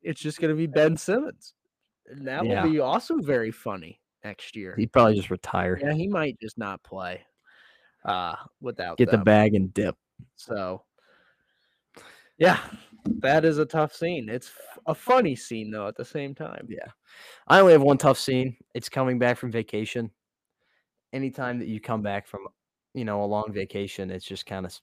it's 0.01 0.21
just 0.21 0.39
gonna 0.39 0.55
be 0.55 0.67
Ben 0.67 0.97
Simmons, 0.97 1.53
and 2.07 2.27
that 2.27 2.45
Yeah. 2.45 2.63
will 2.63 2.71
be 2.71 2.79
also 2.79 3.17
very 3.17 3.51
funny 3.51 3.99
next 4.23 4.55
year. 4.55 4.75
He'd 4.77 4.91
probably 4.91 5.15
just 5.15 5.31
retire, 5.31 5.79
Yeah, 5.81 5.93
he 5.93 6.07
might 6.07 6.39
just 6.39 6.57
not 6.57 6.81
play. 6.83 7.25
Uh, 8.03 8.35
without 8.59 8.97
get 8.97 9.11
the 9.11 9.17
bag 9.19 9.53
and 9.53 9.71
dip. 9.75 9.95
So, 10.35 10.83
yeah, 12.39 12.59
that 13.05 13.45
is 13.45 13.57
a 13.57 13.65
tough 13.65 13.93
scene. 13.93 14.29
It's 14.29 14.47
f- 14.47 14.79
a 14.85 14.95
funny 14.95 15.35
scene 15.35 15.71
though 15.71 15.87
at 15.87 15.95
the 15.95 16.05
same 16.05 16.35
time. 16.35 16.67
Yeah. 16.69 16.87
I 17.47 17.59
only 17.59 17.73
have 17.73 17.81
one 17.81 17.97
tough 17.97 18.17
scene. 18.17 18.55
It's 18.73 18.89
coming 18.89 19.19
back 19.19 19.37
from 19.37 19.51
vacation. 19.51 20.11
Anytime 21.13 21.59
that 21.59 21.67
you 21.67 21.79
come 21.79 22.01
back 22.01 22.27
from, 22.27 22.47
you 22.93 23.05
know, 23.05 23.23
a 23.23 23.25
long 23.25 23.51
vacation, 23.51 24.11
it's 24.11 24.25
just 24.25 24.45
kind 24.45 24.65
of 24.65 24.77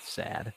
sad. 0.00 0.52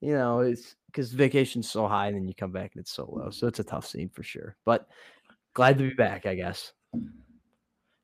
You 0.00 0.14
know, 0.14 0.40
it's 0.40 0.76
because 0.86 1.12
vacation's 1.12 1.70
so 1.70 1.86
high 1.86 2.08
and 2.08 2.16
then 2.16 2.28
you 2.28 2.34
come 2.34 2.52
back 2.52 2.72
and 2.74 2.80
it's 2.80 2.92
so 2.92 3.08
low. 3.10 3.30
So 3.30 3.46
it's 3.46 3.60
a 3.60 3.64
tough 3.64 3.86
scene 3.86 4.08
for 4.08 4.22
sure. 4.22 4.56
But 4.64 4.88
glad 5.54 5.78
to 5.78 5.88
be 5.88 5.94
back, 5.94 6.26
I 6.26 6.34
guess. 6.34 6.72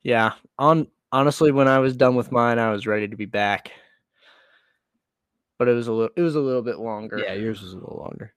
Yeah. 0.02 0.32
On 0.58 0.86
honestly, 1.12 1.52
when 1.52 1.68
I 1.68 1.78
was 1.78 1.96
done 1.96 2.14
with 2.14 2.32
mine, 2.32 2.58
I 2.58 2.70
was 2.70 2.86
ready 2.86 3.08
to 3.08 3.16
be 3.16 3.26
back. 3.26 3.72
But 5.60 5.68
it 5.68 5.74
was 5.74 5.88
a 5.88 5.92
little 5.92 6.10
it 6.16 6.22
was 6.22 6.36
a 6.36 6.40
little 6.40 6.62
bit 6.62 6.78
longer. 6.78 7.18
Yeah, 7.18 7.34
yours 7.34 7.60
was 7.60 7.74
a 7.74 7.76
little 7.76 7.98
longer. 7.98 8.32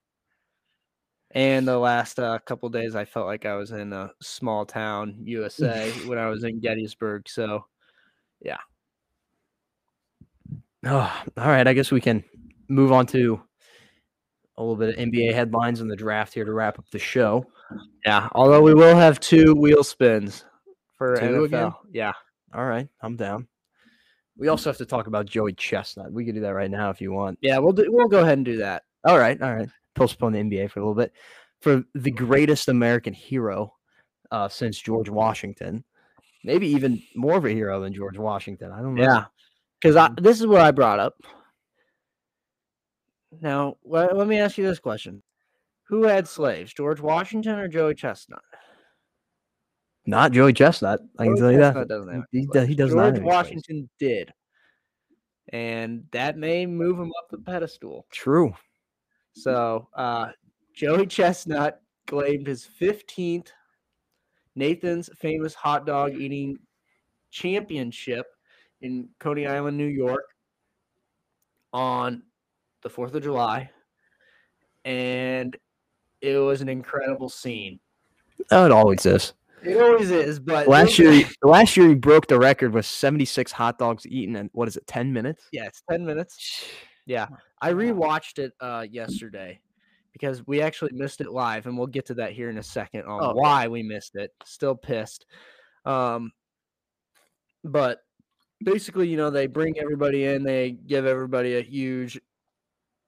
And 1.31 1.65
the 1.65 1.77
last 1.77 2.19
uh, 2.19 2.37
couple 2.39 2.67
days 2.67 2.97
I 2.97 3.05
felt 3.05 3.27
like 3.27 3.45
I 3.45 3.55
was 3.55 3.71
in 3.71 3.93
a 3.93 4.11
small 4.21 4.65
town 4.65 5.15
USA 5.23 5.89
when 6.05 6.17
I 6.17 6.27
was 6.27 6.43
in 6.43 6.59
Gettysburg. 6.59 7.29
So 7.29 7.63
yeah. 8.41 8.57
Oh, 10.85 11.23
all 11.37 11.47
right. 11.47 11.65
I 11.65 11.71
guess 11.71 11.93
we 11.93 12.01
can 12.01 12.25
move 12.67 12.91
on 12.91 13.05
to 13.05 13.41
a 14.57 14.61
little 14.61 14.75
bit 14.75 14.89
of 14.89 14.95
NBA 14.95 15.33
headlines 15.33 15.79
in 15.79 15.87
the 15.87 15.95
draft 15.95 16.33
here 16.33 16.43
to 16.43 16.51
wrap 16.51 16.77
up 16.77 16.89
the 16.91 16.99
show. 16.99 17.45
Yeah, 18.05 18.27
although 18.33 18.61
we 18.61 18.73
will 18.73 18.97
have 18.97 19.21
two 19.21 19.53
wheel 19.55 19.85
spins 19.85 20.43
for 20.97 21.15
Two 21.15 21.25
NFL. 21.25 21.45
again? 21.45 21.71
Yeah. 21.93 22.11
All 22.53 22.65
right, 22.65 22.89
I'm 23.01 23.15
down. 23.15 23.47
We 24.37 24.47
also 24.47 24.69
have 24.69 24.77
to 24.77 24.85
talk 24.85 25.07
about 25.07 25.25
Joey 25.25 25.53
Chestnut. 25.53 26.11
We 26.11 26.25
could 26.25 26.35
do 26.35 26.41
that 26.41 26.53
right 26.53 26.71
now 26.71 26.89
if 26.89 26.99
you 26.99 27.11
want. 27.11 27.37
Yeah, 27.41 27.59
we'll 27.59 27.73
do, 27.73 27.85
we'll 27.87 28.07
go 28.07 28.21
ahead 28.21 28.37
and 28.37 28.45
do 28.45 28.57
that. 28.57 28.83
All 29.05 29.19
right, 29.19 29.39
all 29.41 29.53
right. 29.53 29.69
Postpone 29.95 30.33
the 30.33 30.39
NBA 30.39 30.71
for 30.71 30.79
a 30.79 30.83
little 30.83 30.95
bit. 30.95 31.13
For 31.61 31.83
the 31.93 32.11
greatest 32.11 32.67
American 32.67 33.13
hero 33.13 33.73
uh, 34.31 34.49
since 34.49 34.79
George 34.79 35.09
Washington, 35.09 35.83
maybe 36.43 36.67
even 36.67 37.01
more 37.15 37.37
of 37.37 37.45
a 37.45 37.51
hero 37.51 37.79
than 37.81 37.93
George 37.93 38.17
Washington. 38.17 38.71
I 38.71 38.81
don't 38.81 38.95
know. 38.95 39.03
Yeah. 39.03 39.25
I 39.85 40.09
this 40.19 40.39
is 40.39 40.47
what 40.47 40.61
I 40.61 40.71
brought 40.71 40.99
up. 40.99 41.15
Now, 43.41 43.77
let, 43.83 44.15
let 44.15 44.27
me 44.27 44.39
ask 44.39 44.57
you 44.57 44.65
this 44.65 44.79
question. 44.79 45.21
Who 45.87 46.03
had 46.03 46.27
slaves, 46.27 46.73
George 46.73 47.01
Washington 47.01 47.59
or 47.59 47.67
Joey 47.67 47.95
Chestnut? 47.95 48.41
Not 50.05 50.31
Joey 50.33 50.53
Chestnut. 50.53 51.01
I 51.17 51.25
can 51.25 51.35
Joey 51.37 51.39
tell 51.41 51.51
you 51.51 51.57
Chestnut 51.59 51.87
that. 51.87 51.93
doesn't 51.93 52.13
have 52.13 52.23
He, 52.31 52.37
any 52.39 52.47
do- 52.51 52.59
he 52.65 52.75
does 52.75 52.93
not. 52.93 53.03
George 53.09 53.15
any. 53.19 53.25
Washington 53.25 53.89
did. 53.99 54.33
And 55.49 56.03
that 56.11 56.37
may 56.37 56.65
move 56.65 56.99
him 56.99 57.11
up 57.19 57.29
the 57.29 57.37
pedestal. 57.37 58.05
True. 58.11 58.53
So 59.33 59.87
uh, 59.95 60.29
Joey 60.73 61.07
Chestnut 61.07 61.81
claimed 62.07 62.47
his 62.47 62.67
15th 62.79 63.47
Nathan's 64.55 65.09
famous 65.19 65.53
hot 65.53 65.85
dog 65.85 66.13
eating 66.15 66.57
championship 67.31 68.25
in 68.81 69.09
Coney 69.19 69.47
Island, 69.47 69.77
New 69.77 69.87
York 69.87 70.23
on 71.71 72.21
the 72.83 72.89
4th 72.89 73.13
of 73.15 73.23
July. 73.23 73.69
And 74.85 75.55
it 76.21 76.37
was 76.37 76.61
an 76.61 76.69
incredible 76.69 77.29
scene. 77.29 77.79
Oh, 78.51 78.65
it 78.65 78.71
always 78.71 79.05
is. 79.05 79.33
It 79.63 79.81
always 79.81 80.11
is, 80.11 80.39
but 80.39 80.67
Last 80.67 80.99
year, 80.99 81.23
last 81.41 81.77
year 81.77 81.87
he 81.87 81.95
broke 81.95 82.27
the 82.27 82.37
record 82.37 82.73
with 82.73 82.85
76 82.85 83.51
hot 83.51 83.77
dogs 83.77 84.05
eaten 84.05 84.35
in 84.35 84.49
what 84.53 84.67
is 84.67 84.77
it, 84.77 84.85
10 84.87 85.11
minutes? 85.13 85.45
yeah, 85.51 85.65
it's 85.65 85.81
10 85.89 86.05
minutes. 86.05 86.65
Yeah. 87.05 87.27
I 87.61 87.71
rewatched 87.73 88.39
it 88.39 88.53
uh, 88.59 88.85
yesterday 88.89 89.59
because 90.11 90.45
we 90.45 90.61
actually 90.61 90.91
missed 90.93 91.21
it 91.21 91.31
live, 91.31 91.65
and 91.65 91.77
we'll 91.77 91.87
get 91.87 92.05
to 92.07 92.13
that 92.15 92.33
here 92.33 92.49
in 92.49 92.57
a 92.57 92.63
second 92.63 93.03
on 93.05 93.19
Oh, 93.23 93.33
why 93.33 93.67
we 93.67 93.81
missed 93.83 94.15
it. 94.15 94.31
Still 94.45 94.75
pissed. 94.75 95.25
Um, 95.85 96.31
but 97.63 97.99
basically, 98.63 99.07
you 99.07 99.17
know, 99.17 99.29
they 99.29 99.47
bring 99.47 99.79
everybody 99.79 100.25
in, 100.25 100.43
they 100.43 100.71
give 100.71 101.05
everybody 101.05 101.57
a 101.57 101.61
huge, 101.61 102.19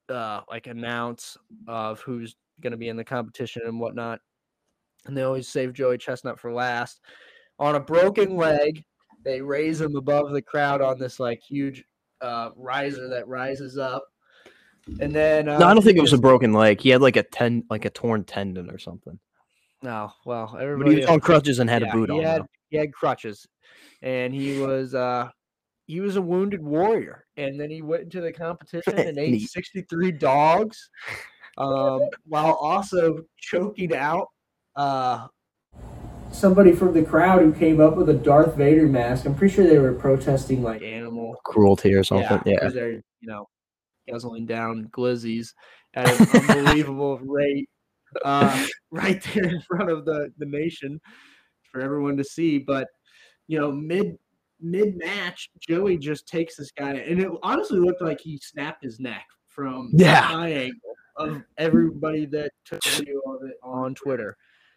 uh, 0.08 0.40
like 0.50 0.66
announce 0.66 1.36
of 1.68 2.00
who's 2.00 2.34
going 2.60 2.70
to 2.72 2.76
be 2.76 2.88
in 2.88 2.96
the 2.96 3.04
competition 3.04 3.62
and 3.66 3.78
whatnot, 3.78 4.20
and 5.06 5.16
they 5.16 5.22
always 5.22 5.48
save 5.48 5.72
Joey 5.72 5.98
Chestnut 5.98 6.38
for 6.38 6.52
last. 6.52 7.00
On 7.58 7.74
a 7.74 7.80
broken 7.80 8.36
leg, 8.36 8.84
they 9.24 9.40
raise 9.40 9.80
him 9.80 9.96
above 9.96 10.32
the 10.32 10.42
crowd 10.42 10.80
on 10.80 10.98
this 10.98 11.18
like 11.18 11.40
huge 11.42 11.84
uh, 12.20 12.50
riser 12.56 13.08
that 13.08 13.26
rises 13.28 13.78
up. 13.78 14.04
And 15.00 15.12
then 15.12 15.48
uh, 15.48 15.58
No, 15.58 15.66
I 15.66 15.74
don't 15.74 15.82
think 15.82 15.98
it 15.98 16.02
was 16.02 16.12
a 16.12 16.18
broken 16.18 16.52
leg. 16.52 16.80
He 16.80 16.90
had 16.90 17.02
like 17.02 17.16
a 17.16 17.22
ten, 17.22 17.64
like 17.68 17.84
a 17.84 17.90
torn 17.90 18.24
tendon 18.24 18.70
or 18.70 18.78
something. 18.78 19.18
no. 19.82 20.12
Well, 20.24 20.50
But 20.52 20.62
everybody 20.62 20.90
he 20.94 21.00
was 21.00 21.06
on 21.06 21.20
crutches 21.20 21.58
and 21.58 21.68
had 21.68 21.82
yeah, 21.82 21.88
a 21.88 21.92
boot 21.92 22.10
he 22.10 22.18
on. 22.18 22.24
Had, 22.24 22.42
though. 22.42 22.46
he 22.70 22.76
had 22.76 22.92
crutches, 22.92 23.46
and 24.02 24.32
he 24.32 24.60
was 24.60 24.94
uh 24.94 25.28
he 25.86 26.00
was 26.00 26.16
a 26.16 26.22
wounded 26.22 26.62
warrior. 26.62 27.24
And 27.36 27.58
then 27.58 27.70
he 27.70 27.82
went 27.82 28.04
into 28.04 28.20
the 28.20 28.32
competition 28.32 28.98
and 28.98 29.18
ate 29.18 29.48
63 29.48 30.12
dogs, 30.12 30.88
um, 31.58 32.00
while 32.26 32.54
also 32.54 33.20
choking 33.38 33.94
out 33.94 34.28
uh 34.76 35.26
somebody 36.32 36.72
from 36.72 36.92
the 36.92 37.02
crowd 37.02 37.40
who 37.40 37.52
came 37.52 37.80
up 37.80 37.96
with 37.96 38.08
a 38.10 38.14
Darth 38.14 38.56
Vader 38.56 38.86
mask. 38.86 39.24
I'm 39.24 39.34
pretty 39.34 39.54
sure 39.54 39.66
they 39.66 39.78
were 39.78 39.94
protesting 39.94 40.62
like 40.62 40.82
animal 40.82 41.36
Cruelty 41.44 41.94
or 41.94 42.04
something. 42.04 42.40
Yeah. 42.44 42.54
because 42.60 42.74
they're 42.74 42.92
you 42.92 43.02
know 43.28 43.48
guzzling 44.08 44.46
down 44.46 44.88
glizzies 44.92 45.48
at 45.94 46.08
an 46.20 46.50
unbelievable 46.58 47.18
rate, 47.24 47.68
uh, 48.24 48.66
right 48.90 49.22
there 49.34 49.44
in 49.44 49.60
front 49.62 49.90
of 49.90 50.04
the 50.04 50.30
the 50.38 50.46
nation 50.46 51.00
for 51.72 51.80
everyone 51.80 52.16
to 52.18 52.24
see. 52.24 52.58
But 52.58 52.86
you 53.48 53.58
know, 53.58 53.72
mid 53.72 54.16
mid 54.60 54.96
match, 54.98 55.48
Joey 55.66 55.96
just 55.98 56.26
takes 56.28 56.56
this 56.56 56.70
guy, 56.70 56.92
and 56.94 57.20
it 57.20 57.30
honestly 57.42 57.78
looked 57.78 58.02
like 58.02 58.20
he 58.20 58.38
snapped 58.42 58.84
his 58.84 59.00
neck 59.00 59.24
from 59.48 59.90
Yeah. 59.94 60.28
my 60.32 60.48
angle 60.50 60.80
of 61.16 61.42
everybody 61.56 62.26
that 62.26 62.50
took 62.66 62.84
video 62.84 63.18
of 63.20 63.42
it 63.48 63.56
on 63.62 63.94
Twitter. 63.94 64.36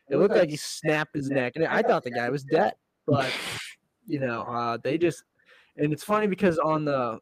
It 0.10 0.18
looked 0.18 0.36
like 0.36 0.50
he 0.50 0.58
snapped 0.58 1.16
his 1.16 1.30
neck, 1.30 1.54
and 1.56 1.66
I 1.66 1.82
thought 1.82 2.04
the 2.04 2.12
guy 2.12 2.30
was 2.30 2.44
dead. 2.44 2.74
But 3.06 3.34
you 4.08 4.20
know, 4.20 4.42
uh, 4.42 4.78
they 4.84 4.98
just 4.98 5.24
and 5.78 5.94
it's 5.94 6.04
funny 6.04 6.28
because 6.28 6.58
on 6.60 6.86
the 6.86 7.20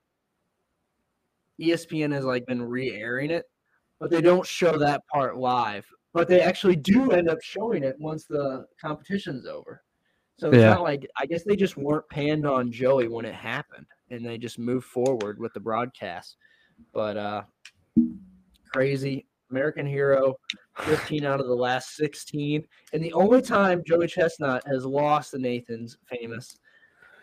ESPN 1.62 2.14
has 2.14 2.24
like 2.26 2.46
been 2.46 2.62
re-airing 2.62 3.32
it, 3.32 3.46
but 4.00 4.10
they 4.10 4.22
don't 4.22 4.46
show 4.46 4.78
that 4.78 5.02
part 5.12 5.38
live. 5.38 5.86
But 6.14 6.28
they 6.28 6.42
actually 6.42 6.76
do 6.76 7.12
end 7.12 7.30
up 7.30 7.42
showing 7.42 7.84
it 7.84 7.96
once 8.00 8.26
the 8.26 8.66
competition's 8.82 9.46
over. 9.46 9.84
So 10.38 10.52
it's 10.52 10.60
Yeah. 10.60 10.70
not 10.70 10.84
like 10.84 11.08
I 11.18 11.26
guess 11.26 11.44
they 11.44 11.56
just 11.56 11.78
weren't 11.78 12.08
panned 12.10 12.46
on 12.48 12.72
Joey 12.72 13.08
when 13.08 13.26
it 13.26 13.36
happened, 13.36 13.88
and 14.10 14.26
they 14.26 14.38
just 14.38 14.60
moved 14.60 14.86
forward 14.86 15.40
with 15.40 15.54
the 15.54 15.60
broadcast. 15.60 16.38
But 16.94 17.18
uh, 17.18 17.44
crazy 18.72 19.26
American 19.52 19.86
hero, 19.86 20.36
15 20.80 21.26
out 21.26 21.40
of 21.40 21.48
the 21.48 21.56
last 21.56 21.96
16, 21.96 22.64
and 22.94 23.04
the 23.04 23.14
only 23.14 23.42
time 23.42 23.82
Joey 23.86 24.08
Chestnut 24.08 24.64
has 24.68 24.86
lost 24.86 25.32
the 25.32 25.40
Nathan's 25.40 25.98
famous 26.06 26.60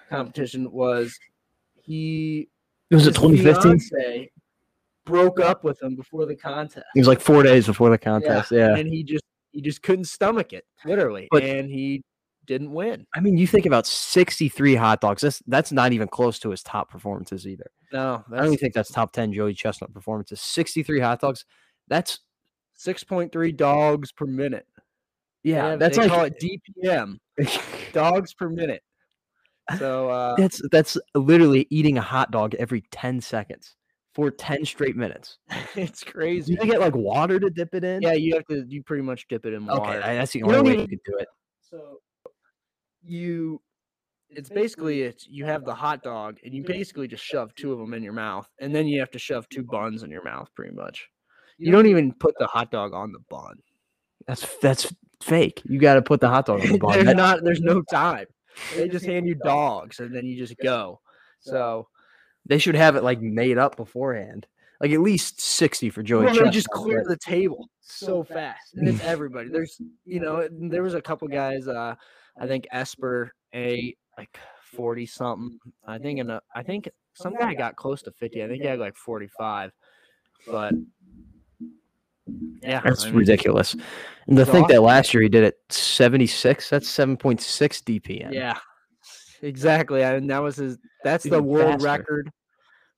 competition 0.09 0.71
was 0.71 1.17
he 1.83 2.49
It 2.91 2.95
was 2.95 3.07
it 3.07 3.15
2015. 3.15 3.73
fiancée 3.79 4.29
broke 5.05 5.39
up 5.41 5.65
with 5.65 5.83
him 5.83 5.97
before 5.97 6.25
the 6.27 6.35
contest. 6.37 6.87
It 6.95 7.01
was 7.01 7.09
like 7.09 7.21
four 7.21 7.43
days 7.43 7.67
before 7.67 7.91
the 7.91 7.99
contest. 7.99 8.51
Yeah. 8.51 8.75
and 8.77 8.89
he 8.89 9.03
just 9.03 9.25
he 9.53 9.61
just 9.61 9.83
couldn't 9.83 10.07
stomach 10.07 10.53
it, 10.53 10.65
literally, 10.85 11.29
But- 11.31 11.45
and 11.45 11.71
he 11.71 12.03
didn't 12.47 12.73
win. 12.73 13.07
I 13.15 13.21
mean, 13.21 13.39
you 13.39 13.47
think 13.47 13.65
about 13.65 13.87
63 13.87 14.75
hot 14.75 15.01
dogs. 15.01 15.23
That's 15.23 15.43
that's 15.47 15.73
not 15.73 15.93
even 15.93 16.09
close 16.09 16.39
to 16.41 16.51
his 16.51 16.63
top 16.63 16.91
performances 16.91 17.47
either. 17.47 17.71
No, 17.93 18.25
I 18.33 18.37
don't 18.37 18.47
even 18.47 18.59
think 18.59 18.75
that's 18.75 18.91
top 18.91 19.13
10 19.13 19.33
Joey 19.33 19.55
Chestnut 19.55 19.95
performances. 19.95 20.41
63 20.41 21.01
hot 21.01 21.21
dogs. 21.21 21.45
That's 21.89 22.21
six 22.75 23.05
point 23.05 23.33
three 23.33 23.53
dogs 23.53 24.13
per 24.13 24.27
minute. 24.27 24.67
Yeah, 25.43 25.71
have- 25.71 25.79
that's 25.79 25.97
they 25.97 26.05
like 26.05 26.13
call 26.13 26.25
it 26.25 26.43
DPM, 26.83 27.19
dogs 27.93 28.35
per 28.35 28.49
minute. 28.49 28.83
So 29.79 30.11
uh, 30.11 30.37
that's 30.37 30.61
that's 30.71 30.99
literally 31.15 31.67
eating 31.71 31.97
a 31.97 32.03
hot 32.03 32.31
dog 32.31 32.55
every 32.57 32.83
10 32.91 33.21
seconds 33.23 33.77
for 34.15 34.31
10 34.31 34.65
straight 34.67 34.95
minutes. 34.97 35.39
it's 35.75 36.03
Do 36.03 36.11
crazy. 36.13 36.53
you 36.53 36.67
get 36.71 36.81
like 36.81 36.95
water 36.95 37.41
to 37.41 37.49
dip 37.51 37.75
it 37.75 37.83
in? 37.83 38.03
Yeah, 38.03 38.13
you 38.13 38.35
have 38.35 38.45
to. 38.47 38.65
You 38.69 38.83
pretty 38.83 39.03
much 39.03 39.27
dip 39.29 39.47
it 39.47 39.55
in 39.55 39.67
water. 39.67 40.03
I- 40.03 40.17
that's 40.17 40.33
the 40.33 40.43
only 40.43 40.63
way 40.63 40.81
you 40.83 40.89
could 40.89 41.01
do 41.07 41.17
it. 41.19 41.29
So 41.61 41.99
you, 43.03 43.61
it's 44.31 44.49
basically 44.51 45.03
it's 45.03 45.27
you 45.27 45.45
have 45.47 45.65
the 45.65 45.75
hot 45.75 46.03
dog 46.03 46.39
and 46.45 46.55
you 46.55 46.63
basically 46.63 47.09
just 47.09 47.25
shove 47.25 47.55
two 47.55 47.73
of 47.73 47.79
them 47.79 47.95
in 47.95 48.03
your 48.03 48.13
mouth, 48.13 48.49
and 48.61 48.75
then 48.75 48.87
you 48.87 49.01
have 49.01 49.11
to 49.13 49.19
shove 49.19 49.49
two 49.49 49.63
buns 49.63 50.03
in 50.03 50.11
your 50.11 50.25
mouth, 50.25 50.49
pretty 50.55 50.75
much. 50.75 51.09
You 51.59 51.73
don't 51.73 51.87
even 51.87 52.13
put 52.13 52.35
the 52.39 52.47
hot 52.47 52.71
dog 52.71 52.93
on 52.95 53.13
the 53.13 53.21
bun. 53.31 53.59
That's 54.27 54.57
that's 54.59 54.93
fake. 55.23 55.63
You 55.65 55.79
got 55.79 55.95
to 55.95 56.03
put 56.03 56.21
the 56.21 56.29
hot 56.29 56.47
dog 56.47 56.61
on 56.63 56.69
the 56.73 56.79
bun. 56.79 56.93
there's 56.95 57.07
That- 57.07 57.17
not. 57.17 57.45
There's 57.45 57.61
no 57.61 57.83
time. 57.83 58.27
They 58.77 58.89
just 58.89 59.05
hand 59.05 59.27
you 59.27 59.35
dogs, 59.35 59.99
and 60.01 60.15
then 60.15 60.25
you 60.27 60.37
just 60.37 60.57
go. 60.63 61.01
So 61.41 61.89
they 62.47 62.59
should 62.59 62.75
have 62.77 62.95
it 62.97 63.03
like 63.03 63.21
made 63.21 63.59
up 63.59 63.77
beforehand. 63.77 64.47
Like 64.81 64.91
at 64.93 65.01
least 65.01 65.41
60 65.41 65.89
for 65.91 66.03
Joey 66.03 66.25
well, 66.27 66.35
they 66.45 66.51
just 66.51 66.69
clear 66.69 67.05
the 67.07 67.17
table 67.17 67.69
so 67.81 68.23
fast, 68.25 68.75
and 68.75 68.89
it's 68.89 69.03
everybody. 69.03 69.49
There's, 69.49 69.81
you 70.05 70.21
know, 70.21 70.49
there 70.51 70.83
was 70.83 70.95
a 70.95 71.01
couple 71.01 71.27
guys. 71.29 71.67
Uh, 71.69 71.95
I 72.39 72.47
think 72.47 72.67
Esper 72.73 73.33
a 73.55 73.95
like 74.19 74.37
forty 74.73 75.07
something. 75.07 75.59
I 75.87 75.99
think, 75.99 76.19
and 76.21 76.39
I 76.55 76.63
think 76.65 76.89
some 77.15 77.35
guy 77.35 77.55
got 77.55 77.77
close 77.77 78.03
to 78.03 78.13
fifty. 78.13 78.43
I 78.43 78.49
think 78.49 78.63
he 78.63 78.69
had 78.69 78.79
like 78.81 78.97
forty 78.97 79.29
five. 79.39 79.73
But 80.47 80.75
yeah, 82.63 82.81
That's 82.85 83.05
I 83.05 83.09
mean, 83.09 83.17
ridiculous. 83.17 83.77
And 84.27 84.37
to 84.37 84.47
think 84.47 84.69
that 84.69 84.83
last 84.83 85.13
year 85.13 85.23
he 85.23 85.29
did 85.29 85.45
it 85.45 85.59
76, 85.71 86.71
that's 86.71 86.91
7.6 86.91 87.39
DPM. 88.01 88.33
Yeah, 88.33 88.59
exactly. 89.43 90.03
And 90.03 90.31
that 90.31 90.43
was 90.43 90.57
his. 90.57 90.79
That's 91.03 91.25
the 91.25 91.43
world 91.43 91.83
faster. 91.83 91.85
record. 91.87 92.31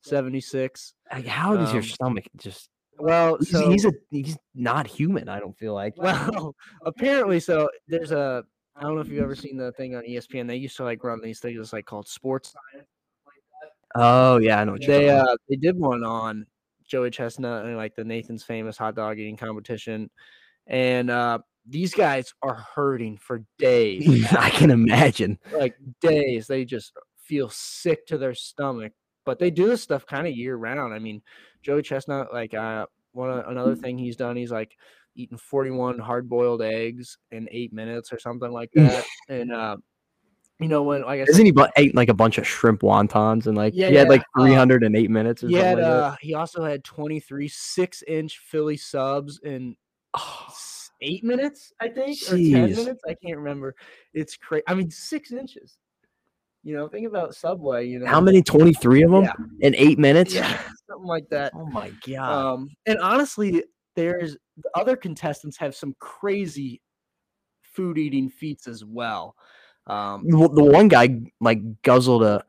Seventy 0.03 0.41
six. 0.41 0.95
Like, 1.13 1.27
how 1.27 1.57
does 1.57 1.73
your 1.73 1.83
Um, 1.83 1.89
stomach 1.89 2.25
just 2.37 2.71
Well, 2.97 3.39
he's, 3.39 3.51
so 3.51 3.69
he's 3.69 3.85
a 3.85 3.93
he's 4.11 4.39
not 4.55 4.87
human, 4.87 5.29
I 5.29 5.41
don't 5.41 5.57
feel 5.59 5.75
like. 5.75 5.95
Well, 5.99 6.55
apparently, 6.85 7.41
so 7.41 7.69
there's 7.89 8.13
a. 8.13 8.45
I 8.77 8.83
don't 8.83 8.95
know 8.95 9.01
if 9.01 9.09
you've 9.09 9.25
ever 9.25 9.35
seen 9.35 9.57
the 9.57 9.73
thing 9.73 9.97
on 9.97 10.05
ESPN. 10.05 10.47
They 10.47 10.57
used 10.57 10.77
to 10.77 10.85
like 10.85 11.03
run 11.03 11.21
these 11.21 11.41
things 11.41 11.73
like 11.73 11.87
called 11.87 12.07
sports. 12.07 12.55
Oh 13.97 14.39
yeah, 14.39 14.61
I 14.61 14.65
know 14.65 14.77
They 14.79 15.09
uh 15.09 15.35
they 15.49 15.57
did 15.57 15.77
one 15.77 16.05
on 16.05 16.47
Joey 16.87 17.11
Chestnut 17.11 17.65
and 17.65 17.77
like 17.77 17.95
the 17.95 18.05
Nathan's 18.05 18.45
famous 18.45 18.77
hot 18.77 18.95
dog 18.95 19.19
eating 19.19 19.37
competition, 19.37 20.11
and 20.67 21.11
uh, 21.11 21.39
these 21.69 21.95
guys 21.95 22.33
are 22.43 22.67
hurting 22.75 23.19
for 23.19 23.45
days, 23.59 24.27
I 24.39 24.51
can 24.51 24.71
imagine. 24.71 25.39
like 25.53 25.77
days. 26.01 26.47
They 26.47 26.65
just 26.65 26.93
feel 27.19 27.51
sick 27.51 28.07
to 28.07 28.19
their 28.19 28.35
stomach, 28.35 28.93
but 29.25 29.39
they 29.39 29.51
do 29.51 29.67
this 29.67 29.83
stuff 29.83 30.07
kind 30.07 30.27
of 30.27 30.37
year 30.37 30.57
round. 30.57 30.95
I 30.95 30.99
mean, 30.99 31.23
Joey 31.63 31.83
Chestnut, 31.83 32.33
like 32.33 32.55
uh, 32.55 32.87
one 33.13 33.31
another 33.31 33.75
thing 33.75 33.99
he's 33.99 34.17
done, 34.17 34.37
he's 34.37 34.53
like 34.53 34.77
eating 35.17 35.39
41 35.39 35.99
hard 35.99 36.29
boiled 36.29 36.63
eggs 36.63 37.19
in 37.31 37.49
eight 37.51 37.73
minutes 37.73 38.13
or 38.13 38.19
something 38.19 38.51
like 38.51 38.71
that, 38.75 39.05
and 39.29 39.53
uh, 39.53 39.77
you 40.61 40.69
know 40.69 40.83
when 40.83 41.03
like 41.03 41.21
I 41.21 41.25
Isn't 41.25 41.45
he 41.47 41.53
bu- 41.53 41.67
ate 41.77 41.95
like 41.95 42.09
a 42.09 42.15
bunch 42.15 42.39
of 42.39 42.47
shrimp 42.47 42.81
wontons 42.83 43.47
and 43.47 43.57
like 43.57 43.75
Yeah, 43.75 43.89
he 43.89 43.95
had 43.95 44.09
like 44.09 44.23
yeah, 44.39 44.43
uh, 44.43 44.47
308 44.47 45.11
minutes 45.11 45.45
or 45.45 45.49
He 45.49 45.55
something 45.55 45.69
had 45.69 45.79
like 45.79 45.87
uh 45.87 46.17
he 46.21 46.35
also 46.35 46.65
had 46.65 46.85
23 46.85 47.49
six 47.49 48.03
inch 48.07 48.39
Philly 48.39 48.77
subs 48.77 49.41
in 49.45 49.77
Oh, 50.15 50.49
eight 51.03 51.25
minutes, 51.25 51.73
I 51.81 51.89
think, 51.89 52.19
or 52.31 52.37
10 52.37 52.53
minutes. 52.73 53.03
I 53.07 53.15
can't 53.23 53.37
remember. 53.37 53.75
It's 54.15 54.37
crazy. 54.37 54.65
I 54.67 54.75
mean, 54.75 54.91
six 54.91 55.33
inches. 55.33 55.77
You 56.63 56.75
know, 56.75 56.89
think 56.89 57.07
about 57.07 57.35
Subway, 57.37 57.87
you 57.87 57.99
know. 58.01 58.07
how 58.07 58.21
many? 58.21 58.43
23 58.43 59.03
of 59.05 59.11
them 59.13 59.23
Yeah. 59.25 59.33
in 59.61 59.75
eight 59.77 59.99
minutes? 59.99 60.35
Yeah, 60.35 60.49
something 60.91 61.07
like 61.07 61.29
that. 61.31 61.53
Oh 61.55 61.67
my 61.67 61.93
god. 62.09 62.33
Um, 62.33 62.71
and 62.87 62.99
honestly, 62.99 63.63
there's 63.95 64.37
the 64.57 64.71
other 64.75 64.97
contestants 64.97 65.57
have 65.59 65.77
some 65.77 65.95
crazy 66.01 66.81
food 67.63 67.99
eating 67.99 68.29
feats 68.31 68.67
as 68.67 68.85
well. 68.85 69.37
Um, 69.87 70.25
the, 70.29 70.49
the 70.49 70.65
one 70.65 70.89
guy 70.89 71.21
like 71.41 71.83
guzzled 71.83 72.23
a 72.23 72.45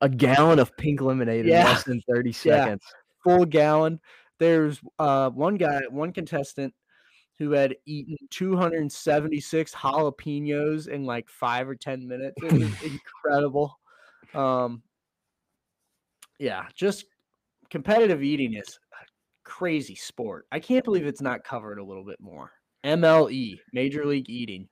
a 0.00 0.08
gallon 0.08 0.58
of 0.58 0.74
pink 0.78 1.02
lemonade 1.02 1.46
in 1.46 1.52
less 1.52 1.84
than 1.84 2.00
30 2.08 2.30
Yeah. 2.44 2.64
seconds. 2.64 2.82
full 3.22 3.44
gallon. 3.44 4.00
There's 4.38 4.80
uh 4.98 5.28
one 5.30 5.56
guy, 5.56 5.80
one 5.90 6.12
contestant 6.12 6.72
who 7.38 7.50
had 7.52 7.76
eaten 7.86 8.16
276 8.30 9.74
jalapenos 9.74 10.88
in 10.88 11.04
like 11.04 11.28
five 11.28 11.68
or 11.68 11.74
ten 11.74 12.06
minutes. 12.08 12.36
It 12.42 12.52
was 12.52 12.70
incredible. 12.82 13.78
Um 14.34 14.82
yeah, 16.38 16.66
just 16.74 17.04
competitive 17.68 18.22
eating 18.22 18.54
is 18.54 18.78
a 18.92 19.04
crazy 19.44 19.94
sport. 19.94 20.46
I 20.50 20.60
can't 20.60 20.84
believe 20.84 21.06
it's 21.06 21.20
not 21.20 21.44
covered 21.44 21.78
a 21.78 21.84
little 21.84 22.04
bit 22.04 22.20
more. 22.20 22.52
MLE, 22.84 23.58
Major 23.74 24.06
League 24.06 24.30
Eating. 24.30 24.66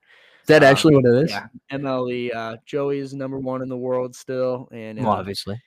That 0.49 0.63
Uh, 0.63 0.65
actually 0.67 0.95
what 0.95 1.05
it 1.05 1.23
is? 1.25 1.31
Yeah, 1.31 1.47
MLE. 1.71 2.33
Uh, 2.35 2.57
Joey 2.65 2.99
is 2.99 3.13
number 3.13 3.39
one 3.39 3.61
in 3.61 3.69
the 3.69 3.77
world 3.77 4.15
still, 4.15 4.67
and 4.71 4.99
Well, 4.99 5.09
obviously. 5.11 5.61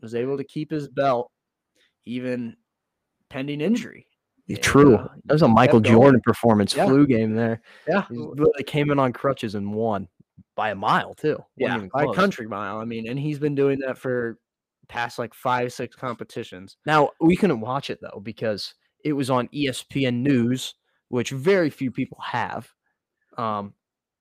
was 0.00 0.14
able 0.14 0.36
to 0.38 0.44
keep 0.44 0.70
his 0.70 0.88
belt 0.88 1.30
even 2.06 2.56
pending 3.28 3.60
injury. 3.60 4.06
and, 4.48 4.62
True. 4.62 4.94
uh, 4.96 5.08
That 5.26 5.34
was 5.34 5.42
a 5.42 5.48
Michael 5.48 5.80
going. 5.80 5.94
Jordan 5.96 6.20
performance 6.22 6.74
Yeah. 6.74 6.86
flu 6.86 7.06
game 7.06 7.34
there. 7.34 7.60
Yeah, 7.86 8.06
He 8.56 8.62
came 8.64 8.90
in 8.90 8.98
on 8.98 9.12
crutches 9.12 9.54
and 9.54 9.74
won 9.74 10.08
by 10.54 10.70
a 10.70 10.74
mile 10.74 11.14
too. 11.14 11.44
Wasn't 11.58 11.82
yeah, 11.82 11.88
by 11.92 12.04
a 12.04 12.14
country 12.14 12.46
mile. 12.46 12.78
I 12.78 12.84
mean, 12.86 13.08
and 13.10 13.18
he's 13.18 13.38
been 13.38 13.54
doing 13.54 13.78
that 13.80 13.98
for 13.98 14.38
past 14.88 15.18
like 15.18 15.34
five, 15.34 15.72
six 15.74 15.94
competitions. 15.96 16.78
Now 16.86 17.10
we 17.20 17.36
couldn't 17.36 17.60
watch 17.60 17.90
it 17.90 17.98
though 18.00 18.20
because 18.22 18.72
it 19.04 19.12
was 19.12 19.28
on 19.28 19.48
ESPN 19.48 20.22
News, 20.22 20.74
which 21.08 21.30
very 21.30 21.68
few 21.68 21.90
people 21.90 22.18
have. 22.22 22.72
Um, 23.36 23.74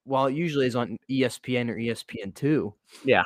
while 0.08 0.28
it 0.28 0.36
usually 0.36 0.66
is 0.66 0.76
on 0.76 0.98
ESPN 1.10 1.70
or 1.70 1.76
ESPN 1.76 2.34
two. 2.34 2.74
Yeah. 3.04 3.24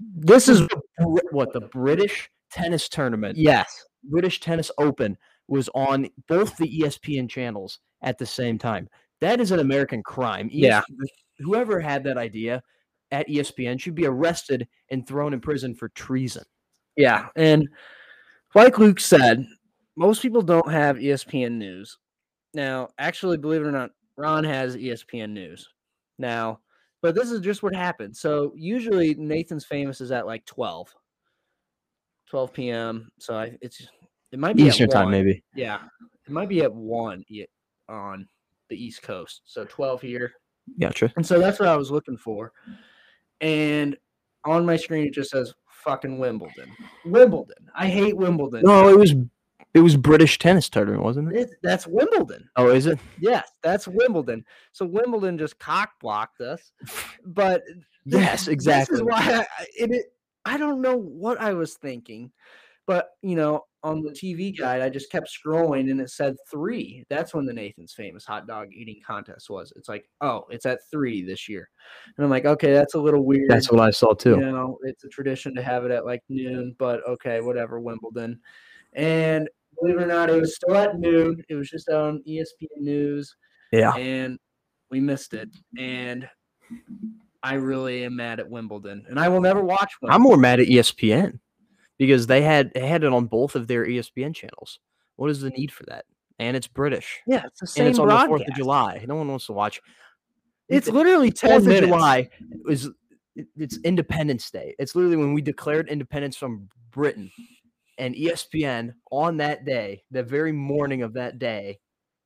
This 0.00 0.48
is 0.48 0.60
hmm. 0.60 1.16
what 1.30 1.52
the 1.52 1.60
British 1.60 2.28
tennis 2.50 2.88
tournament, 2.88 3.36
Yes, 3.38 3.84
British 4.04 4.40
Tennis 4.40 4.70
Open, 4.78 5.16
was 5.48 5.68
on 5.74 6.08
both 6.28 6.56
the 6.56 6.80
ESPN 6.80 7.28
channels 7.28 7.78
at 8.02 8.18
the 8.18 8.26
same 8.26 8.58
time. 8.58 8.88
That 9.20 9.40
is 9.40 9.52
an 9.52 9.60
American 9.60 10.02
crime. 10.02 10.48
Yeah. 10.50 10.82
Whoever 11.38 11.78
had 11.78 12.04
that 12.04 12.18
idea 12.18 12.62
at 13.10 13.28
ESPN 13.28 13.78
should 13.78 13.94
be 13.94 14.06
arrested 14.06 14.66
and 14.90 15.06
thrown 15.06 15.34
in 15.34 15.40
prison 15.40 15.74
for 15.74 15.88
treason. 15.90 16.44
yeah, 16.96 17.28
and 17.36 17.68
like 18.54 18.78
Luke 18.78 19.00
said, 19.00 19.46
most 19.96 20.22
people 20.22 20.42
don't 20.42 20.70
have 20.70 20.96
ESPN 20.96 21.52
News. 21.52 21.98
Now, 22.54 22.88
actually, 22.98 23.38
believe 23.38 23.62
it 23.62 23.66
or 23.66 23.72
not, 23.72 23.90
Ron 24.16 24.44
has 24.44 24.76
ESPN 24.76 25.30
News 25.30 25.68
now. 26.18 26.60
But 27.00 27.14
this 27.14 27.30
is 27.30 27.40
just 27.40 27.62
what 27.62 27.74
happened. 27.74 28.16
So 28.16 28.52
usually 28.56 29.14
Nathan's 29.14 29.64
famous 29.64 30.00
is 30.00 30.12
at 30.12 30.26
like 30.26 30.44
12, 30.46 30.94
12 32.28 32.52
p.m. 32.52 33.10
So 33.18 33.34
I, 33.34 33.56
it's 33.60 33.86
it 34.32 34.38
might 34.38 34.56
be 34.56 34.62
Eastern 34.64 34.88
time, 34.88 35.04
1. 35.06 35.12
maybe. 35.12 35.44
Yeah, 35.54 35.80
it 36.26 36.32
might 36.32 36.48
be 36.48 36.62
at 36.62 36.72
one 36.72 37.24
on 37.88 38.26
the 38.70 38.82
East 38.82 39.02
Coast. 39.02 39.42
So 39.44 39.66
twelve 39.66 40.00
here, 40.00 40.32
Gotcha. 40.80 41.12
and 41.16 41.26
so 41.26 41.38
that's 41.38 41.58
what 41.58 41.68
I 41.68 41.76
was 41.76 41.90
looking 41.90 42.16
for. 42.16 42.52
And 43.42 43.96
on 44.44 44.64
my 44.64 44.76
screen, 44.76 45.06
it 45.06 45.12
just 45.12 45.30
says 45.30 45.52
"fucking 45.68 46.18
Wimbledon." 46.18 46.74
Wimbledon. 47.04 47.68
I 47.76 47.88
hate 47.88 48.16
Wimbledon. 48.16 48.62
No, 48.64 48.88
it 48.88 48.98
was 48.98 49.14
it 49.74 49.80
was 49.80 49.96
British 49.96 50.38
tennis 50.38 50.68
tournament, 50.68 51.02
wasn't 51.02 51.32
it? 51.32 51.40
It- 51.42 51.50
that's 51.62 51.86
Wimbledon. 51.86 52.48
Oh, 52.56 52.68
is 52.68 52.86
it? 52.86 52.98
Yes, 53.20 53.48
that's 53.62 53.88
Wimbledon. 53.88 54.44
So 54.72 54.84
Wimbledon 54.86 55.38
just 55.38 55.58
cock 55.58 55.92
blocked 56.00 56.40
us. 56.40 56.72
But 57.24 57.62
Yes, 58.04 58.48
exactly. 58.48 58.96
This 58.98 59.00
is 59.00 59.06
why 59.06 59.20
I, 59.20 59.40
I- 59.40 59.66
it, 59.78 59.90
it, 59.92 60.06
I 60.44 60.56
don't 60.56 60.80
know 60.82 60.96
what 60.96 61.40
I 61.40 61.52
was 61.52 61.74
thinking, 61.74 62.32
but 62.86 63.10
you 63.22 63.36
know, 63.36 63.64
on 63.84 64.02
the 64.02 64.10
TV 64.10 64.56
guide, 64.56 64.80
I 64.82 64.88
just 64.88 65.10
kept 65.10 65.28
scrolling 65.28 65.90
and 65.90 66.00
it 66.00 66.10
said 66.10 66.36
three. 66.50 67.04
That's 67.08 67.32
when 67.34 67.46
the 67.46 67.52
Nathan's 67.52 67.94
famous 67.94 68.24
hot 68.24 68.46
dog 68.46 68.68
eating 68.72 69.00
contest 69.06 69.50
was. 69.50 69.72
It's 69.76 69.88
like, 69.88 70.08
oh, 70.20 70.46
it's 70.50 70.66
at 70.66 70.80
three 70.90 71.22
this 71.24 71.48
year, 71.48 71.68
and 72.16 72.24
I'm 72.24 72.30
like, 72.30 72.44
okay, 72.44 72.72
that's 72.72 72.94
a 72.94 73.00
little 73.00 73.24
weird. 73.24 73.48
That's 73.48 73.70
what 73.70 73.80
I 73.80 73.90
saw 73.90 74.14
too. 74.14 74.30
You 74.30 74.50
know, 74.52 74.78
it's 74.82 75.04
a 75.04 75.08
tradition 75.08 75.54
to 75.54 75.62
have 75.62 75.84
it 75.84 75.90
at 75.92 76.04
like 76.04 76.22
noon, 76.28 76.74
but 76.78 77.06
okay, 77.08 77.40
whatever, 77.40 77.80
Wimbledon. 77.80 78.40
And 78.94 79.48
believe 79.80 79.96
it 79.98 80.02
or 80.02 80.06
not, 80.06 80.30
it 80.30 80.40
was 80.40 80.54
still 80.56 80.76
at 80.76 80.98
noon. 80.98 81.42
It 81.48 81.54
was 81.54 81.68
just 81.70 81.88
on 81.88 82.22
ESPN 82.28 82.78
News, 82.80 83.34
Yeah. 83.72 83.94
and 83.94 84.38
we 84.90 85.00
missed 85.00 85.34
it. 85.34 85.48
And 85.78 86.28
I 87.42 87.54
really 87.54 88.04
am 88.04 88.16
mad 88.16 88.40
at 88.40 88.48
Wimbledon, 88.48 89.04
and 89.08 89.18
I 89.18 89.28
will 89.28 89.40
never 89.40 89.62
watch 89.62 89.92
Wimbledon. 90.00 90.14
I'm 90.14 90.22
more 90.22 90.36
mad 90.36 90.60
at 90.60 90.68
ESPN 90.68 91.40
because 91.98 92.26
they 92.26 92.42
had 92.42 92.72
they 92.74 92.86
had 92.86 93.04
it 93.04 93.12
on 93.12 93.26
both 93.26 93.54
of 93.56 93.66
their 93.66 93.84
ESPN 93.86 94.34
channels. 94.34 94.78
What 95.16 95.30
is 95.30 95.40
the 95.40 95.50
need 95.50 95.72
for 95.72 95.84
that? 95.86 96.04
And 96.38 96.56
it's 96.56 96.66
British. 96.66 97.20
yeah, 97.26 97.42
it's 97.46 97.60
the 97.60 97.66
same 97.66 97.82
and 97.86 97.90
it's 97.90 97.98
on 97.98 98.08
the 98.08 98.26
Fourth 98.26 98.42
of 98.48 98.54
July. 98.54 99.04
No 99.06 99.16
one 99.16 99.28
wants 99.28 99.46
to 99.46 99.52
watch. 99.52 99.80
It's 100.68 100.86
the 100.86 100.92
literally 100.92 101.30
Fourth 101.30 101.66
of. 101.66 101.72
July 101.78 102.28
is 102.68 102.88
it's 103.56 103.78
Independence 103.84 104.50
Day. 104.50 104.74
It's 104.78 104.94
literally 104.94 105.16
when 105.16 105.34
we 105.34 105.42
declared 105.42 105.88
independence 105.88 106.36
from 106.36 106.68
Britain, 106.90 107.30
and 107.98 108.14
ESPN 108.14 108.92
on 109.10 109.36
that 109.38 109.64
day, 109.64 110.02
the 110.10 110.22
very 110.22 110.52
morning 110.52 111.02
of 111.02 111.14
that 111.14 111.38
day, 111.38 111.78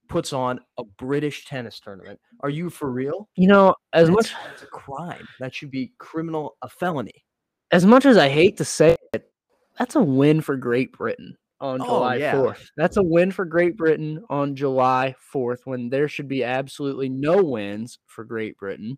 puts 0.08 0.32
on 0.32 0.60
a 0.78 0.84
British 0.84 1.44
tennis 1.46 1.80
tournament. 1.80 2.20
Are 2.40 2.48
you 2.50 2.70
for 2.70 2.90
real? 2.90 3.28
You 3.36 3.48
know, 3.48 3.74
as 3.92 4.08
That's, 4.08 4.16
much 4.16 4.34
that's 4.46 4.62
a 4.62 4.66
crime. 4.66 5.26
That 5.40 5.54
should 5.54 5.70
be 5.70 5.92
criminal, 5.98 6.56
a 6.62 6.68
felony. 6.68 7.24
as 7.72 7.84
much 7.84 8.06
as 8.06 8.16
I 8.16 8.28
hate 8.28 8.56
to 8.58 8.64
say 8.64 8.96
it, 9.12 9.30
that's 9.78 9.96
a 9.96 10.02
win 10.02 10.40
for 10.40 10.56
Great 10.56 10.92
Britain 10.92 11.36
on 11.60 11.80
Oh, 11.80 11.84
July 11.86 12.16
yeah. 12.16 12.34
4th. 12.34 12.68
That's 12.76 12.96
a 12.98 13.02
win 13.02 13.30
for 13.32 13.44
Great 13.44 13.76
Britain 13.76 14.22
on 14.30 14.54
July 14.54 15.14
4th 15.34 15.60
when 15.64 15.88
there 15.90 16.06
should 16.08 16.28
be 16.28 16.44
absolutely 16.44 17.08
no 17.08 17.42
wins 17.42 17.98
for 18.06 18.24
Great 18.24 18.56
Britain. 18.58 18.96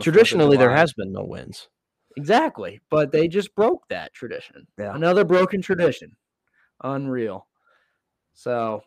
Traditionally, 0.00 0.56
there 0.56 0.70
has 0.74 0.92
been 0.92 1.12
no 1.12 1.24
wins. 1.24 1.68
Exactly, 2.16 2.80
but 2.90 3.12
they 3.12 3.28
just 3.28 3.54
broke 3.54 3.88
that 3.88 4.12
tradition. 4.12 4.66
Yeah. 4.78 4.94
Another 4.94 5.24
broken 5.24 5.62
tradition. 5.62 6.14
Unreal. 6.84 7.46
So 8.34 8.82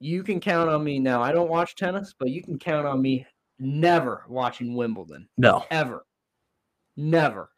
you 0.00 0.22
can 0.22 0.40
count 0.40 0.70
on 0.70 0.84
me 0.84 0.98
now. 0.98 1.22
I 1.22 1.32
don't 1.32 1.50
watch 1.50 1.76
tennis, 1.76 2.14
but 2.18 2.30
you 2.30 2.42
can 2.42 2.58
count 2.58 2.86
on 2.86 3.00
me 3.00 3.26
never 3.58 4.24
watching 4.28 4.74
Wimbledon 4.74 5.28
No 5.38 5.64
ever. 5.70 6.04
Never. 6.96 7.50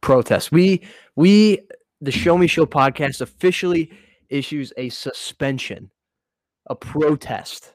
protest. 0.00 0.52
We 0.52 0.82
we 1.16 1.60
the 2.00 2.12
Show 2.12 2.36
Me 2.38 2.46
Show 2.46 2.66
podcast 2.66 3.20
officially 3.20 3.90
issues 4.28 4.72
a 4.76 4.88
suspension, 4.90 5.90
a 6.66 6.74
protest 6.76 7.74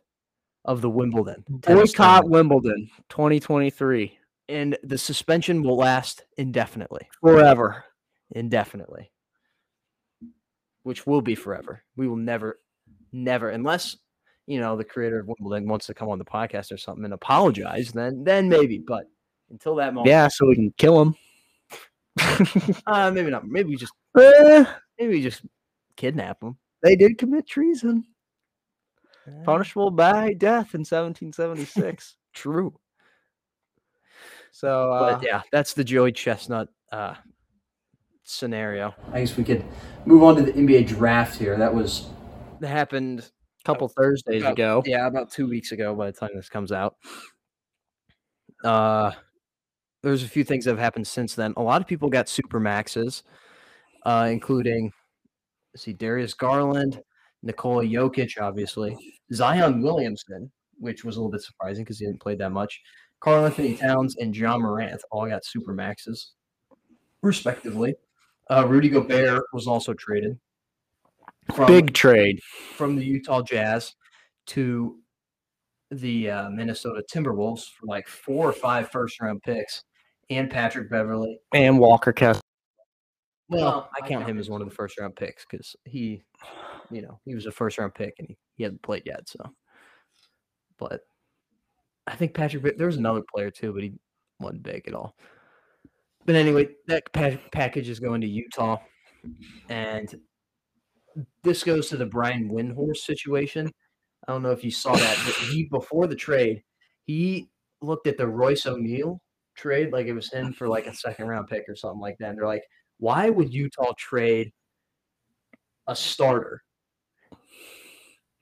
of 0.65 0.82
the 0.82 0.89
Wimbledon 0.89 1.43
Boycott. 1.49 2.30
Wimbledon 2.30 2.89
2023 3.09 4.17
and 4.52 4.78
the 4.84 4.97
suspension 4.97 5.64
will 5.64 5.78
last 5.78 6.26
indefinitely. 6.38 7.08
forever. 7.22 7.84
Indefinitely. 8.32 9.12
Which 10.84 11.06
will 11.06 11.22
be 11.22 11.36
forever. 11.36 11.84
We 11.95 12.08
will 12.08 12.16
never, 12.18 12.60
never, 13.12 13.49
unless 13.49 13.97
you 14.47 14.60
know 14.60 14.76
the 14.76 14.84
creator 14.84 15.20
of 15.20 15.28
Wimbledon 15.28 15.68
wants 15.70 15.86
to 15.88 15.93
come 15.93 16.10
on 16.10 16.18
the 16.20 16.26
podcast 16.26 16.72
or 16.72 16.78
something 16.78 17.06
and 17.06 17.14
apologize, 17.14 17.91
then 17.91 18.24
then 18.24 18.49
maybe. 18.49 18.80
But 18.80 19.06
until 19.49 19.76
that 19.76 19.93
moment, 19.93 20.10
Yeah, 20.10 20.28
so 20.28 20.47
we 20.47 20.56
can 20.56 20.74
kill 20.78 21.02
him. 21.02 21.16
uh, 22.88 23.12
maybe 23.12 23.30
not. 23.30 23.47
Maybe 23.47 23.70
we 23.70 23.76
just 23.76 23.93
Eh, 24.18 24.66
Maybe 24.99 25.22
just 25.22 25.43
kidnap 25.95 26.41
him. 26.43 26.58
they 26.84 26.95
did 26.95 27.18
commit 27.18 27.47
treason, 27.47 28.04
Eh, 29.28 29.43
punishable 29.45 29.91
by 29.91 30.34
death 30.34 30.74
in 30.74 30.82
1776. 30.82 32.16
True. 32.34 32.74
So, 34.52 34.91
uh, 34.91 35.14
But 35.16 35.26
yeah, 35.26 35.41
that's 35.52 35.74
the 35.74 35.84
Joey 35.84 36.12
Chestnut 36.12 36.68
uh, 36.91 37.16
scenario. 38.24 38.93
I 39.12 39.22
guess 39.22 39.36
we 39.38 39.43
could 39.43 39.64
move 40.06 40.24
on 40.24 40.36
to 40.36 40.41
the 40.43 40.52
NBA 40.54 40.88
draft 40.88 41.38
here. 41.38 41.58
That 41.58 41.74
was 41.74 42.10
that 42.60 42.68
happened 42.68 43.20
a 43.22 43.64
couple 43.64 43.88
Thursdays 43.88 44.41
about- 44.41 44.54
ago. 44.54 44.84
Yeah, 44.86 45.08
about 45.08 45.32
two 45.32 45.47
weeks 45.47 45.72
ago. 45.72 45.95
By 45.95 46.08
the 46.12 46.18
time 46.18 46.30
this 46.36 46.49
comes 46.49 46.72
out, 46.72 46.95
uh, 48.64 49.12
there's 50.04 50.24
a 50.24 50.28
few 50.28 50.43
things 50.43 50.66
that 50.66 50.72
have 50.72 50.80
happened 50.80 51.08
since 51.08 51.36
then. 51.36 51.54
A 51.58 51.62
lot 51.62 51.82
of 51.82 51.88
people 51.88 52.10
got 52.10 52.28
super 52.30 52.60
maxes, 52.60 53.24
uh, 54.06 54.28
including 54.32 54.91
let's 55.74 55.84
see 55.84 55.93
Darius 55.93 56.34
Garland, 56.34 57.02
Nikola 57.43 57.84
Jokic, 57.84 58.39
obviously 58.41 58.97
Zion 59.34 59.82
Williamson, 59.82 60.52
which 60.80 61.04
was 61.04 61.16
a 61.16 61.20
little 61.20 61.32
bit 61.32 61.41
surprising 61.41 61.84
because 61.84 61.99
he 61.99 62.06
didn't 62.06 62.20
play 62.22 62.36
that 62.36 62.52
much. 62.52 62.82
Karl-Anthony 63.22 63.76
Towns 63.76 64.17
and 64.17 64.36
Ja 64.36 64.57
Morant 64.57 65.01
all 65.11 65.28
got 65.28 65.45
super 65.45 65.74
maxes, 65.74 66.34
respectively. 67.22 67.95
Uh, 68.49 68.67
Rudy 68.67 68.89
Gobert 68.89 69.45
was 69.53 69.67
also 69.67 69.93
traded 69.93 70.38
from, 71.55 71.67
Big 71.67 71.93
trade. 71.93 72.39
from 72.76 72.95
the 72.95 73.05
Utah 73.05 73.41
Jazz 73.41 73.93
to 74.47 74.97
the 75.91 76.32
uh, 76.32 76.49
Minnesota 76.49 77.03
Timberwolves 77.13 77.65
for 77.69 77.86
like 77.86 78.07
four 78.07 78.49
or 78.49 78.53
five 78.53 78.89
first 78.89 79.22
round 79.22 79.41
picks 79.43 79.84
and 80.30 80.49
Patrick 80.49 80.89
Beverley. 80.89 81.39
And 81.53 81.80
Walker 81.80 82.11
Kessler. 82.11 82.41
Well, 83.49 83.89
I 84.01 84.07
count 84.07 84.28
him 84.28 84.39
as 84.39 84.49
one 84.49 84.61
of 84.61 84.69
the 84.69 84.74
first 84.74 84.97
round 84.99 85.15
picks 85.15 85.45
because 85.49 85.76
he, 85.84 86.24
you 86.89 87.01
know, 87.01 87.19
he 87.26 87.36
was 87.36 87.45
a 87.45 87.51
first 87.51 87.78
round 87.78 87.93
pick 87.93 88.15
and 88.17 88.28
he, 88.28 88.38
he 88.55 88.63
hasn't 88.63 88.82
played 88.82 89.03
yet. 89.05 89.28
So, 89.28 89.43
but 90.80 91.01
I 92.12 92.16
think 92.16 92.34
Patrick, 92.34 92.78
there 92.78 92.88
was 92.88 92.97
another 92.97 93.24
player 93.34 93.49
too, 93.49 93.72
but 93.72 93.84
he 93.84 93.93
wasn't 94.41 94.64
big 94.64 94.84
at 94.86 94.93
all. 94.93 95.16
But 96.26 96.36
anyway, 96.36 96.68
that 96.88 97.12
pa- 97.14 97.39
package 97.53 97.88
is 97.88 98.01
going 98.01 98.20
to 98.22 98.28
Utah, 98.28 98.78
and 99.70 100.14
this 101.41 101.64
goes 101.64 101.88
to 101.89 101.97
the 101.97 102.05
Brian 102.05 102.49
Windhorst 102.49 102.97
situation. 102.97 103.72
I 104.28 104.34
don't 104.34 104.43
know 104.43 104.51
if 104.51 104.64
you 104.64 104.72
saw 104.72 104.93
that, 104.93 105.18
but 105.26 105.34
he 105.36 105.64
before 105.72 106.05
the 106.05 106.16
trade, 106.16 106.62
he 107.05 107.49
looked 107.82 108.07
at 108.07 108.18
the 108.18 108.28
Royce 108.28 108.66
O'Neale 108.66 109.22
trade 109.55 109.93
like 109.93 110.07
it 110.07 110.14
was 110.14 110.32
him 110.32 110.51
for 110.51 110.68
like 110.68 110.88
a 110.88 110.93
second 110.93 111.28
round 111.28 111.47
pick 111.47 111.64
or 111.70 111.76
something 111.78 112.01
like 112.01 112.18
that. 112.20 112.30
And 112.30 112.38
they're 112.38 112.45
like, 112.45 112.64
why 112.97 113.30
would 113.30 113.53
Utah 113.53 113.93
trade 113.97 114.51
a 115.88 115.95
starter? 115.95 116.62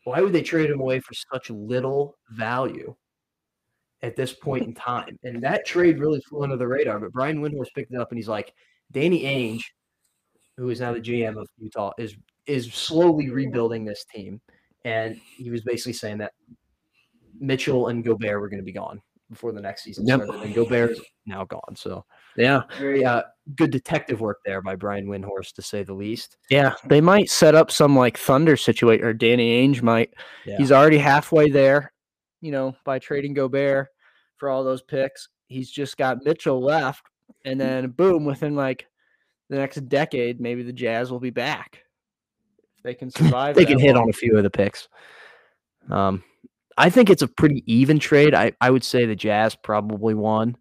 Why 0.06 0.22
would 0.22 0.34
they 0.34 0.42
trade 0.42 0.72
him 0.72 0.82
away 0.82 1.00
for 1.00 1.14
such 1.14 1.52
little 1.52 2.18
value 2.32 2.96
at 4.02 4.16
this 4.16 4.34
point 4.34 4.66
in 4.66 4.74
time? 4.92 5.18
And 5.24 5.42
that 5.44 5.66
trade 5.66 6.00
really 6.00 6.22
flew 6.22 6.44
under 6.44 6.58
the 6.58 6.68
radar. 6.68 7.00
But 7.00 7.12
Brian 7.12 7.42
Windhorst 7.42 7.74
picked 7.76 7.94
it 7.94 8.00
up 8.00 8.12
and 8.12 8.18
he's 8.18 8.28
like, 8.30 8.54
Danny 8.92 9.24
Ainge, 9.24 9.62
who 10.58 10.70
is 10.70 10.80
now 10.82 10.94
the 10.94 11.00
GM 11.00 11.38
of 11.40 11.48
Utah, 11.58 11.92
is 11.98 12.16
is 12.46 12.74
slowly 12.74 13.30
rebuilding 13.30 13.86
this 13.86 14.06
team. 14.14 14.42
And 14.86 15.20
he 15.38 15.50
was 15.52 15.62
basically 15.62 15.94
saying 15.94 16.18
that 16.20 16.32
Mitchell 17.40 17.88
and 17.88 18.04
Gobert 18.04 18.40
were 18.40 18.50
going 18.50 18.60
to 18.60 18.66
be 18.66 18.72
gone 18.72 19.02
before 19.30 19.52
the 19.52 19.62
next 19.62 19.84
season 19.84 20.08
Yep. 20.08 20.24
started. 20.24 20.42
And 20.44 20.56
Gobert 20.56 20.92
is 20.92 21.02
now 21.28 21.46
gone. 21.46 21.76
So 21.76 22.04
Yeah. 22.36 22.64
very 22.80 23.06
uh, 23.06 23.22
good 23.56 23.70
detective 23.70 24.22
work 24.22 24.40
there 24.44 24.62
by 24.62 24.76
Brian 24.76 25.06
Windhorst, 25.06 25.54
to 25.54 25.62
say 25.62 25.84
the 25.84 25.94
least. 25.94 26.38
Yeah. 26.50 26.74
They 26.88 27.02
might 27.02 27.30
set 27.30 27.54
up 27.54 27.70
some 27.70 27.96
like 27.96 28.18
Thunder 28.18 28.58
situation, 28.58 29.06
or 29.06 29.14
Danny 29.14 29.62
Ainge 29.68 29.84
might. 29.84 30.12
Yeah. 30.46 30.58
He's 30.58 30.72
already 30.72 30.98
halfway 30.98 31.52
there, 31.52 31.92
you 32.42 32.52
know, 32.52 32.76
by 32.86 33.00
trading 33.00 33.34
Gobert 33.34 33.88
for 34.38 34.50
all 34.50 34.64
those 34.64 34.82
picks. 34.82 35.30
He's 35.48 35.70
just 35.70 35.98
got 35.98 36.24
Mitchell 36.24 36.62
left. 36.62 37.04
And 37.46 37.60
then, 37.60 37.90
boom, 37.92 38.26
within 38.26 38.56
like 38.56 38.88
the 39.50 39.58
next 39.58 39.78
decade, 39.90 40.40
maybe 40.40 40.64
the 40.64 40.74
Jazz 40.74 41.12
will 41.12 41.20
be 41.20 41.30
back. 41.30 41.84
If 42.78 42.84
they 42.84 42.94
can 42.94 43.10
survive. 43.12 43.56
they 43.56 43.66
can 43.66 43.80
hit 43.80 43.96
long. 43.96 44.04
on 44.04 44.10
a 44.10 44.14
few 44.14 44.38
of 44.38 44.44
the 44.44 44.50
picks. 44.50 44.88
Um, 45.90 46.24
I 46.78 46.90
think 46.90 47.10
it's 47.10 47.22
a 47.22 47.28
pretty 47.28 47.64
even 47.66 48.00
trade. 48.00 48.34
I, 48.34 48.54
I 48.62 48.70
would 48.70 48.84
say 48.84 49.06
the 49.06 49.16
Jazz 49.16 49.56
probably 49.56 50.14
won, 50.14 50.56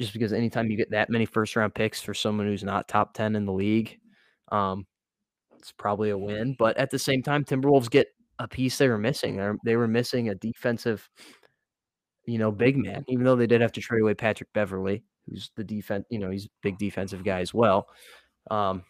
just 0.00 0.12
because 0.12 0.32
anytime 0.32 0.70
you 0.70 0.76
get 0.76 0.92
that 0.92 1.10
many 1.10 1.26
first 1.26 1.56
round 1.56 1.74
picks 1.74 2.00
for 2.00 2.14
someone 2.14 2.46
who's 2.46 2.64
not 2.64 2.88
top 2.88 3.12
ten 3.12 3.36
in 3.36 3.44
the 3.44 3.52
league, 3.52 3.98
um, 4.50 4.86
it's 5.58 5.72
probably 5.72 6.10
a 6.10 6.16
win. 6.16 6.56
But 6.58 6.78
at 6.78 6.90
the 6.90 6.98
same 6.98 7.22
time, 7.22 7.44
Timberwolves 7.44 7.90
get 7.90 8.06
a 8.40 8.48
piece 8.48 8.78
they 8.78 8.88
were 8.88 8.98
missing. 8.98 9.36
They 9.36 9.50
they 9.64 9.76
were 9.76 9.86
missing 9.86 10.30
a 10.30 10.34
defensive, 10.34 11.08
you 12.26 12.38
know, 12.38 12.50
big 12.50 12.76
man. 12.76 13.04
Even 13.06 13.24
though 13.24 13.36
they 13.36 13.46
did 13.46 13.60
have 13.60 13.72
to 13.72 13.80
trade 13.80 14.00
away 14.00 14.14
Patrick 14.14 14.52
Beverley, 14.54 15.04
who's 15.28 15.50
the 15.56 15.62
defense. 15.62 16.06
You 16.10 16.18
know, 16.18 16.30
he's 16.30 16.46
a 16.46 16.50
big 16.62 16.78
defensive 16.78 17.22
guy 17.22 17.40
as 17.40 17.54
well. 17.54 17.86
Um, 18.50 18.82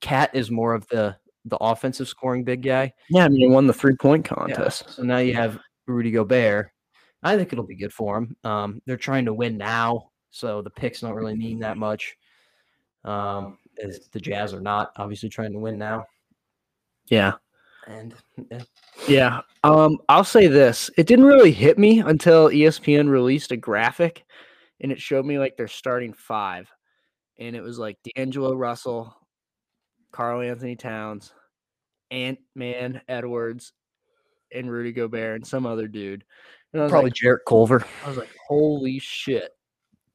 Cat 0.00 0.30
is 0.34 0.50
more 0.50 0.74
of 0.74 0.86
the 0.88 1.16
the 1.46 1.56
offensive 1.56 2.08
scoring 2.08 2.44
big 2.44 2.62
guy. 2.62 2.92
Yeah, 3.08 3.24
I 3.24 3.28
mean, 3.28 3.40
he 3.40 3.48
won 3.48 3.66
the 3.66 3.72
three 3.72 3.96
point 3.96 4.26
Yeah, 4.26 4.34
contest. 4.34 4.90
So 4.90 5.02
now 5.02 5.18
you 5.18 5.34
have 5.34 5.58
Rudy 5.86 6.10
Gobert. 6.10 6.70
I 7.22 7.36
think 7.36 7.52
it'll 7.52 7.66
be 7.66 7.76
good 7.76 7.92
for 7.92 8.18
him. 8.18 8.36
Um, 8.44 8.82
they're 8.86 8.96
trying 8.96 9.24
to 9.24 9.34
win 9.34 9.56
now, 9.56 10.10
so 10.30 10.62
the 10.62 10.70
picks 10.70 11.00
don't 11.00 11.14
really 11.14 11.34
mean 11.34 11.58
that 11.60 11.76
much. 11.78 12.16
Um, 13.04 13.58
as 13.82 14.08
the 14.12 14.20
Jazz 14.20 14.52
are 14.52 14.60
not 14.60 14.92
obviously 14.96 15.30
trying 15.30 15.52
to 15.52 15.58
win 15.58 15.78
now, 15.78 16.04
Yeah. 17.08 17.32
And 17.90 18.14
eh, 18.50 18.60
Yeah. 19.08 19.40
Um, 19.64 19.98
I'll 20.08 20.24
say 20.24 20.46
this. 20.46 20.90
It 20.96 21.06
didn't 21.06 21.24
really 21.24 21.52
hit 21.52 21.78
me 21.78 22.00
until 22.00 22.48
ESPN 22.48 23.08
released 23.08 23.52
a 23.52 23.56
graphic 23.56 24.24
and 24.80 24.92
it 24.92 25.00
showed 25.00 25.26
me 25.26 25.38
like 25.38 25.56
their 25.56 25.68
starting 25.68 26.12
five. 26.12 26.70
And 27.38 27.56
it 27.56 27.62
was 27.62 27.78
like 27.78 27.98
D'Angelo 28.04 28.54
Russell, 28.54 29.14
Karl-Anthony 30.12 30.76
Towns, 30.76 31.32
Ant 32.10 32.38
Man 32.54 33.00
Edwards, 33.08 33.72
and 34.52 34.70
Rudy 34.70 34.92
Gobert 34.92 35.36
and 35.36 35.46
some 35.46 35.66
other 35.66 35.88
dude. 35.88 36.24
And 36.72 36.80
I 36.80 36.84
was 36.84 36.90
probably 36.90 37.10
like, 37.10 37.14
Jarrett 37.14 37.42
Culver. 37.46 37.84
I 38.04 38.08
was 38.08 38.18
like, 38.18 38.30
holy 38.46 38.98
shit. 38.98 39.50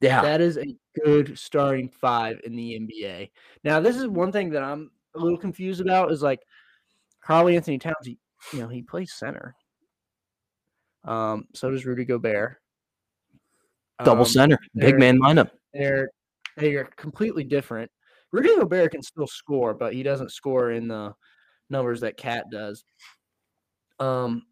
Yeah, 0.01 0.21
That 0.21 0.41
is 0.41 0.57
a 0.57 0.76
good 1.03 1.38
starting 1.39 1.89
five 1.89 2.39
in 2.43 2.55
the 2.55 2.80
NBA. 2.80 3.32
Now, 3.63 3.80
this 3.80 3.95
is 3.95 4.07
one 4.07 4.32
thing 4.32 4.49
that 4.51 4.61
I'm 4.61 4.91
a 5.15 5.19
little 5.19 5.38
confused 5.38 5.82
about 5.82 6.11
is 6.11 6.21
like 6.21 6.41
Karl-Anthony 7.26 7.80
Towns, 7.80 7.95
he, 8.03 8.17
you 8.53 8.59
know, 8.59 8.67
he 8.67 8.82
plays 8.82 9.13
center. 9.13 9.55
Um, 11.03 11.45
so 11.53 11.69
does 11.71 11.86
Rudy 11.86 12.05
Gobert. 12.05 12.57
double 14.03 14.23
Um, 14.23 14.30
center, 14.30 14.59
big 14.76 14.99
man 14.99 15.19
lineup. 15.19 15.51
They're 15.73 16.09
they 16.57 16.76
are 16.76 16.86
completely 16.95 17.43
different. 17.43 17.91
Rudy 18.32 18.55
Gobert 18.55 18.91
can 18.91 19.01
still 19.01 19.28
score, 19.28 19.73
but 19.73 19.93
he 19.93 20.03
doesn't 20.03 20.32
score 20.32 20.71
in 20.71 20.88
the 20.88 21.13
numbers 21.69 22.01
that 22.01 22.17
Cat 22.17 22.45
does. 22.51 22.84
Um, 23.99 24.43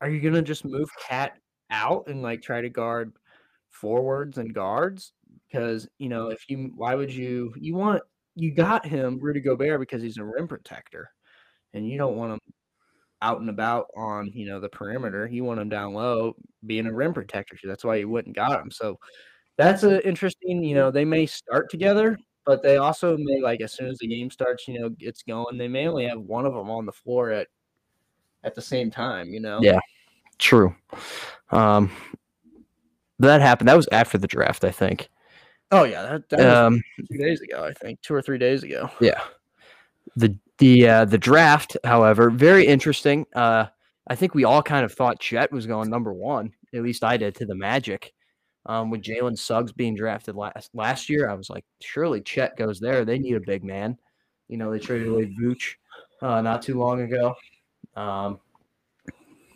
are 0.00 0.10
you 0.10 0.20
gonna 0.20 0.42
just 0.42 0.64
move 0.64 0.88
Cat 1.00 1.38
out 1.70 2.06
and 2.08 2.22
like 2.22 2.42
try 2.42 2.60
to 2.60 2.68
guard 2.68 3.12
forwards 3.70 4.38
and 4.38 4.54
guards? 4.54 5.12
Because 5.48 5.88
you 5.98 6.08
know, 6.08 6.28
if 6.28 6.48
you 6.48 6.72
why 6.76 6.94
would 6.94 7.12
you 7.12 7.52
you 7.56 7.74
want 7.74 8.02
you 8.34 8.52
got 8.52 8.86
him 8.86 9.18
Rudy 9.20 9.40
Gobert 9.40 9.80
because 9.80 10.02
he's 10.02 10.18
a 10.18 10.24
rim 10.24 10.48
protector, 10.48 11.10
and 11.74 11.88
you 11.88 11.98
don't 11.98 12.16
want 12.16 12.32
them 12.32 12.40
out 13.20 13.40
and 13.40 13.50
about 13.50 13.86
on 13.96 14.30
you 14.34 14.46
know 14.46 14.60
the 14.60 14.68
perimeter. 14.68 15.26
You 15.26 15.44
want 15.44 15.58
them 15.60 15.68
down 15.68 15.94
low 15.94 16.34
being 16.66 16.86
a 16.86 16.92
rim 16.92 17.14
protector. 17.14 17.56
So 17.60 17.68
that's 17.68 17.84
why 17.84 17.96
you 17.96 18.08
wouldn't 18.08 18.36
got 18.36 18.58
them. 18.58 18.70
So 18.70 18.98
that's 19.56 19.82
an 19.82 20.00
interesting. 20.00 20.62
You 20.62 20.74
know, 20.74 20.90
they 20.90 21.04
may 21.04 21.26
start 21.26 21.70
together, 21.70 22.18
but 22.44 22.62
they 22.62 22.76
also 22.76 23.16
may 23.16 23.40
like 23.40 23.60
as 23.60 23.72
soon 23.72 23.88
as 23.88 23.98
the 23.98 24.08
game 24.08 24.30
starts, 24.30 24.66
you 24.66 24.80
know, 24.80 24.88
gets 24.88 25.22
going. 25.22 25.58
They 25.58 25.68
may 25.68 25.86
only 25.86 26.06
have 26.06 26.20
one 26.20 26.46
of 26.46 26.54
them 26.54 26.70
on 26.70 26.86
the 26.86 26.92
floor 26.92 27.30
at 27.30 27.48
at 28.44 28.54
the 28.54 28.62
same 28.62 28.90
time. 28.90 29.28
You 29.28 29.40
know. 29.40 29.60
Yeah. 29.62 29.78
True. 30.38 30.74
Um, 31.50 31.90
that 33.20 33.40
happened. 33.40 33.68
That 33.68 33.76
was 33.76 33.88
after 33.92 34.18
the 34.18 34.26
draft, 34.26 34.64
I 34.64 34.72
think. 34.72 35.08
Oh 35.70 35.84
yeah, 35.84 36.02
that, 36.02 36.28
that 36.30 36.38
was 36.38 36.46
Um, 36.46 36.82
two 37.08 37.18
days 37.18 37.40
ago. 37.40 37.64
I 37.64 37.72
think 37.72 38.00
two 38.02 38.14
or 38.14 38.20
three 38.20 38.38
days 38.38 38.64
ago. 38.64 38.90
Yeah. 39.00 39.20
The 40.16 40.36
the 40.62 40.86
uh, 40.86 41.04
the 41.04 41.18
draft, 41.18 41.76
however, 41.82 42.30
very 42.30 42.64
interesting. 42.64 43.26
Uh, 43.34 43.66
I 44.06 44.14
think 44.14 44.32
we 44.32 44.44
all 44.44 44.62
kind 44.62 44.84
of 44.84 44.92
thought 44.92 45.18
Chet 45.18 45.50
was 45.50 45.66
going 45.66 45.90
number 45.90 46.12
one. 46.12 46.52
At 46.72 46.84
least 46.84 47.02
I 47.02 47.16
did 47.16 47.34
to 47.36 47.46
the 47.46 47.56
Magic. 47.56 48.12
Um, 48.66 48.88
with 48.88 49.02
Jalen 49.02 49.36
Suggs 49.36 49.72
being 49.72 49.96
drafted 49.96 50.36
last 50.36 50.70
last 50.72 51.08
year, 51.10 51.28
I 51.28 51.34
was 51.34 51.50
like, 51.50 51.64
surely 51.80 52.20
Chet 52.20 52.56
goes 52.56 52.78
there. 52.78 53.04
They 53.04 53.18
need 53.18 53.34
a 53.34 53.40
big 53.40 53.64
man. 53.64 53.98
You 54.46 54.56
know, 54.56 54.70
they 54.70 54.78
traded 54.78 55.08
away 55.08 55.34
Vooch 55.40 55.74
uh, 56.22 56.40
not 56.42 56.62
too 56.62 56.78
long 56.78 57.00
ago. 57.00 57.34
Um, 57.96 58.38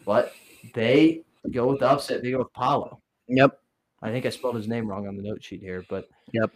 but 0.04 0.32
they 0.74 1.22
go 1.52 1.68
with 1.68 1.78
the 1.78 1.88
upset. 1.88 2.20
They 2.20 2.32
go 2.32 2.38
with 2.38 2.52
Paolo. 2.52 3.00
Yep. 3.28 3.60
I 4.02 4.10
think 4.10 4.26
I 4.26 4.30
spelled 4.30 4.56
his 4.56 4.66
name 4.66 4.88
wrong 4.88 5.06
on 5.06 5.16
the 5.16 5.22
note 5.22 5.42
sheet 5.44 5.60
here, 5.60 5.84
but 5.88 6.08
Yep. 6.32 6.50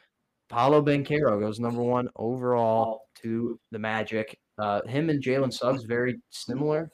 Paolo 0.50 0.82
Banchero 0.82 1.38
goes 1.40 1.60
number 1.60 1.82
one 1.82 2.08
overall 2.16 3.02
to 3.22 3.58
the 3.70 3.78
Magic. 3.78 4.38
Uh, 4.58 4.82
him 4.82 5.08
and 5.08 5.22
Jalen 5.22 5.52
Suggs 5.52 5.84
very 5.84 6.18
similar 6.30 6.90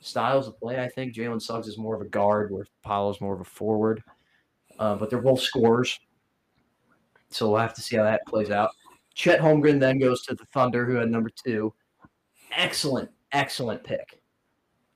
styles 0.00 0.48
of 0.48 0.58
play. 0.58 0.82
I 0.82 0.88
think 0.88 1.14
Jalen 1.14 1.40
Suggs 1.40 1.68
is 1.68 1.78
more 1.78 1.94
of 1.94 2.00
a 2.02 2.06
guard, 2.08 2.50
where 2.50 2.66
Paolo's 2.82 3.20
more 3.20 3.34
of 3.34 3.40
a 3.40 3.44
forward. 3.44 4.02
Uh, 4.78 4.96
but 4.96 5.08
they're 5.10 5.20
both 5.20 5.40
scorers, 5.40 5.98
so 7.30 7.48
we'll 7.50 7.60
have 7.60 7.74
to 7.74 7.82
see 7.82 7.96
how 7.96 8.02
that 8.02 8.26
plays 8.26 8.50
out. 8.50 8.70
Chet 9.14 9.38
Holmgren 9.40 9.78
then 9.78 9.98
goes 9.98 10.22
to 10.22 10.34
the 10.34 10.44
Thunder, 10.46 10.84
who 10.86 10.94
had 10.94 11.10
number 11.10 11.30
two. 11.44 11.72
Excellent, 12.56 13.10
excellent 13.32 13.84
pick. 13.84 14.20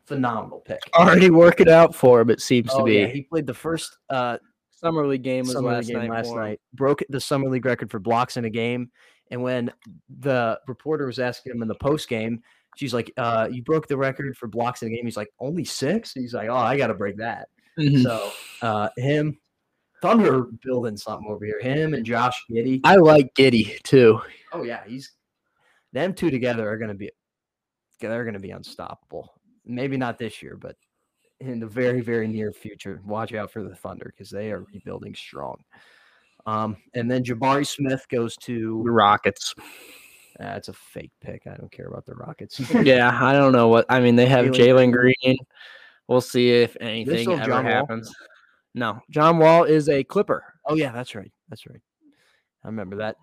Phenomenal 0.06 0.60
pick. 0.60 0.80
Already 0.94 1.30
working 1.30 1.68
out 1.68 1.94
for 1.94 2.20
him, 2.20 2.30
it 2.30 2.40
seems 2.40 2.70
to 2.70 2.76
Oh, 2.78 2.84
be. 2.84 2.94
yeah, 2.94 3.06
he 3.06 3.22
played 3.22 3.46
the 3.46 3.54
first 3.54 3.98
uh, 4.08 4.38
Summer 4.76 5.06
League 5.06 5.22
game 5.22 5.44
was 5.44 5.52
summer 5.52 5.72
last 5.72 5.88
game 5.88 5.98
night. 5.98 6.10
last 6.10 6.34
night. 6.34 6.60
Broke 6.74 7.02
the 7.08 7.20
summer 7.20 7.48
league 7.48 7.64
record 7.64 7.90
for 7.90 7.98
blocks 7.98 8.36
in 8.36 8.44
a 8.44 8.50
game. 8.50 8.90
And 9.30 9.42
when 9.42 9.72
the 10.20 10.60
reporter 10.68 11.06
was 11.06 11.18
asking 11.18 11.52
him 11.52 11.62
in 11.62 11.68
the 11.68 11.74
post 11.74 12.08
game, 12.08 12.42
she's 12.76 12.94
like, 12.94 13.10
uh, 13.16 13.48
"You 13.50 13.62
broke 13.62 13.88
the 13.88 13.96
record 13.96 14.36
for 14.36 14.46
blocks 14.46 14.82
in 14.82 14.88
a 14.88 14.94
game." 14.94 15.04
He's 15.04 15.16
like, 15.16 15.30
"Only 15.40 15.64
six? 15.64 16.12
He's 16.12 16.34
like, 16.34 16.48
"Oh, 16.48 16.56
I 16.56 16.76
got 16.76 16.88
to 16.88 16.94
break 16.94 17.16
that." 17.16 17.48
Mhm. 17.78 18.02
So 18.02 18.30
uh, 18.62 18.88
him, 18.96 19.38
Thunder 20.02 20.44
building 20.62 20.96
something 20.96 21.28
over 21.30 21.44
here. 21.44 21.60
Him 21.60 21.94
and 21.94 22.04
Josh 22.04 22.40
Giddey. 22.50 22.80
I 22.84 22.96
like 22.96 23.34
Giddey 23.34 23.82
too. 23.82 24.20
Oh 24.52 24.62
yeah, 24.62 24.82
he's 24.86 25.12
them 25.92 26.12
two 26.14 26.30
together 26.30 26.70
are 26.70 26.76
going 26.76 26.90
to 26.90 26.94
be 26.94 27.10
they're 28.00 28.24
going 28.24 28.34
to 28.34 28.40
be 28.40 28.50
unstoppable. 28.50 29.32
Maybe 29.64 29.96
not 29.96 30.18
this 30.18 30.42
year, 30.42 30.56
but 30.56 30.76
in 31.40 31.60
the 31.60 31.66
very 31.66 32.00
very 32.00 32.28
near 32.28 32.52
future, 32.52 33.00
watch 33.04 33.34
out 33.34 33.50
for 33.50 33.62
the 33.62 33.74
Thunder 33.74 34.12
because 34.14 34.30
they 34.30 34.50
are 34.50 34.64
rebuilding 34.72 35.14
strong. 35.14 35.56
Um, 36.46 36.76
and 36.94 37.10
then 37.10 37.24
Jabari 37.24 37.66
Smith 37.66 38.06
goes 38.08 38.36
to 38.38 38.82
The 38.84 38.90
Rockets. 38.90 39.54
that's 40.38 40.68
a 40.68 40.72
fake 40.72 41.10
pick. 41.20 41.46
I 41.46 41.56
don't 41.56 41.72
care 41.72 41.88
about 41.88 42.06
the 42.06 42.14
Rockets. 42.14 42.60
yeah, 42.82 43.18
I 43.20 43.32
don't 43.32 43.52
know 43.52 43.68
what. 43.68 43.84
I 43.88 44.00
mean, 44.00 44.16
they 44.16 44.26
have 44.26 44.46
Jalen 44.46 44.92
Green. 44.92 45.36
We'll 46.08 46.20
see 46.20 46.50
if 46.50 46.76
anything 46.80 47.32
ever 47.32 47.44
John 47.44 47.64
Wall? 47.64 47.72
happens. 47.72 48.14
No, 48.74 49.00
John 49.10 49.38
Wall 49.38 49.64
is 49.64 49.88
a 49.88 50.04
Clipper. 50.04 50.44
Oh 50.66 50.76
yeah, 50.76 50.92
that's 50.92 51.14
right. 51.14 51.32
That's 51.48 51.66
right. 51.66 51.80
I 52.62 52.68
remember 52.68 52.96
that. 52.96 53.16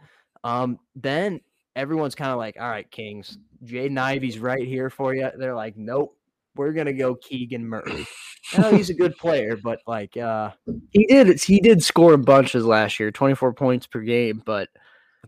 Um, 0.43 0.79
then 0.95 1.39
everyone's 1.75 2.15
kind 2.15 2.31
of 2.31 2.37
like, 2.37 2.57
all 2.59 2.69
right, 2.69 2.89
Kings, 2.91 3.37
Jaden 3.63 3.97
Ivey's 3.97 4.39
right 4.39 4.65
here 4.65 4.89
for 4.89 5.13
you. 5.13 5.29
They're 5.37 5.55
like, 5.55 5.77
nope, 5.77 6.17
we're 6.55 6.73
gonna 6.73 6.93
go 6.93 7.15
Keegan 7.15 7.65
Murray. 7.65 8.05
I 8.53 8.61
know 8.61 8.71
he's 8.71 8.89
a 8.89 8.93
good 8.93 9.15
player, 9.17 9.57
but 9.61 9.79
like, 9.87 10.15
uh, 10.17 10.51
He 10.91 11.05
did. 11.05 11.41
He 11.41 11.59
did 11.59 11.83
score 11.83 12.13
in 12.13 12.21
bunches 12.21 12.65
last 12.65 12.99
year, 12.99 13.11
twenty 13.11 13.35
four 13.35 13.53
points 13.53 13.87
per 13.87 14.01
game. 14.01 14.41
But 14.45 14.69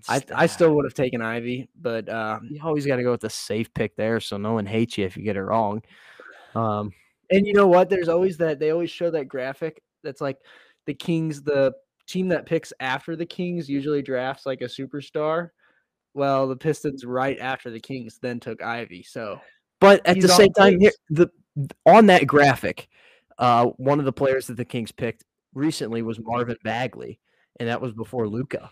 I, 0.09 0.21
I 0.33 0.45
still 0.45 0.75
would 0.75 0.85
have 0.85 0.93
taken 0.93 1.21
Ivey. 1.21 1.69
But 1.79 2.09
uh, 2.09 2.39
you 2.49 2.59
always 2.63 2.85
got 2.85 2.97
to 2.97 3.03
go 3.03 3.11
with 3.11 3.21
the 3.21 3.29
safe 3.29 3.73
pick 3.73 3.95
there, 3.95 4.19
so 4.19 4.37
no 4.37 4.53
one 4.53 4.65
hates 4.65 4.97
you 4.97 5.05
if 5.05 5.17
you 5.17 5.23
get 5.23 5.37
it 5.37 5.43
wrong. 5.43 5.81
Um, 6.53 6.91
and 7.31 7.47
you 7.47 7.53
know 7.53 7.67
what? 7.67 7.89
There's 7.89 8.09
always 8.09 8.37
that. 8.37 8.59
They 8.59 8.71
always 8.71 8.91
show 8.91 9.09
that 9.11 9.27
graphic. 9.27 9.81
That's 10.03 10.21
like 10.21 10.37
the 10.85 10.93
Kings. 10.93 11.41
The 11.41 11.73
team 12.07 12.27
that 12.29 12.45
picks 12.45 12.71
after 12.79 13.15
the 13.15 13.25
Kings 13.25 13.69
usually 13.69 14.01
drafts 14.01 14.45
like 14.45 14.61
a 14.61 14.65
superstar. 14.65 15.49
Well, 16.13 16.47
the 16.47 16.55
Pistons 16.55 17.03
right 17.03 17.37
after 17.39 17.69
the 17.69 17.79
Kings 17.79 18.19
then 18.21 18.39
took 18.39 18.61
Ivey. 18.61 19.03
So 19.03 19.39
but 19.85 20.05
at 20.07 20.15
He's 20.15 20.23
the 20.25 20.29
same 20.29 20.53
time, 20.53 20.79
here 20.79 20.91
the 21.09 21.27
on 21.85 22.07
that 22.07 22.27
graphic, 22.27 22.87
uh, 23.37 23.67
one 23.77 23.99
of 23.99 24.05
the 24.05 24.11
players 24.13 24.47
that 24.47 24.57
the 24.57 24.65
Kings 24.65 24.91
picked 24.91 25.23
recently 25.53 26.01
was 26.01 26.19
Marvin 26.19 26.57
Bagley, 26.63 27.19
and 27.59 27.69
that 27.69 27.79
was 27.81 27.93
before 27.93 28.27
Luka. 28.27 28.69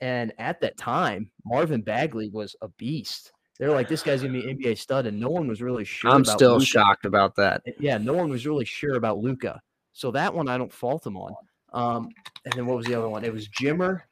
And 0.00 0.32
at 0.38 0.60
that 0.60 0.76
time, 0.76 1.30
Marvin 1.44 1.82
Bagley 1.82 2.28
was 2.28 2.56
a 2.60 2.68
beast. 2.68 3.32
They're 3.58 3.70
like, 3.70 3.88
this 3.88 4.02
guy's 4.02 4.22
gonna 4.22 4.32
be 4.32 4.48
an 4.50 4.58
NBA 4.58 4.78
stud, 4.78 5.06
and 5.06 5.20
no 5.20 5.28
one 5.30 5.46
was 5.46 5.62
really 5.62 5.84
sure. 5.84 6.10
I'm 6.10 6.22
about 6.22 6.36
still 6.36 6.52
Luka. 6.54 6.64
shocked 6.66 7.04
about 7.04 7.34
that. 7.36 7.62
Yeah, 7.78 7.98
no 7.98 8.12
one 8.14 8.28
was 8.28 8.46
really 8.46 8.64
sure 8.64 8.94
about 8.96 9.18
Luka. 9.18 9.60
So 9.92 10.10
that 10.12 10.32
one 10.34 10.48
I 10.48 10.58
don't 10.58 10.72
fault 10.72 11.06
him 11.06 11.16
on. 11.16 11.34
Um, 11.72 12.08
and 12.44 12.52
then 12.54 12.66
what 12.66 12.76
was 12.76 12.86
the 12.86 12.94
other 12.94 13.08
one? 13.08 13.24
It 13.24 13.32
was 13.32 13.48
Jimmer, 13.48 14.02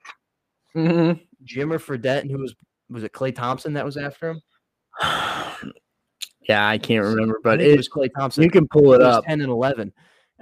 Mhm. 0.74 1.20
Jimmer 1.44 1.78
Fredette, 1.80 2.20
and 2.22 2.30
who 2.30 2.38
was 2.38 2.54
was 2.88 3.02
it 3.04 3.12
Klay 3.12 3.34
Thompson 3.34 3.72
that 3.74 3.84
was 3.84 3.96
after 3.96 4.30
him? 4.30 4.42
yeah, 6.50 6.68
I 6.68 6.78
can't 6.78 7.04
remember, 7.04 7.40
but 7.44 7.60
it 7.60 7.70
it, 7.70 7.76
was 7.76 7.88
Klay 7.88 8.08
Thompson. 8.12 8.42
you 8.42 8.50
can 8.50 8.66
pull 8.66 8.92
it 8.92 9.00
up. 9.00 9.24
10 9.24 9.40
and 9.40 9.50
11. 9.50 9.92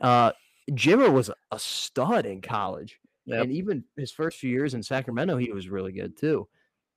Uh, 0.00 0.32
Jimmer 0.70 1.12
was 1.12 1.30
a 1.50 1.58
stud 1.58 2.24
in 2.24 2.40
college. 2.40 2.98
Yep. 3.26 3.42
And 3.44 3.52
even 3.52 3.84
his 3.96 4.10
first 4.10 4.38
few 4.38 4.50
years 4.50 4.72
in 4.72 4.82
Sacramento, 4.82 5.36
he 5.36 5.52
was 5.52 5.68
really 5.68 5.92
good 5.92 6.16
too. 6.16 6.48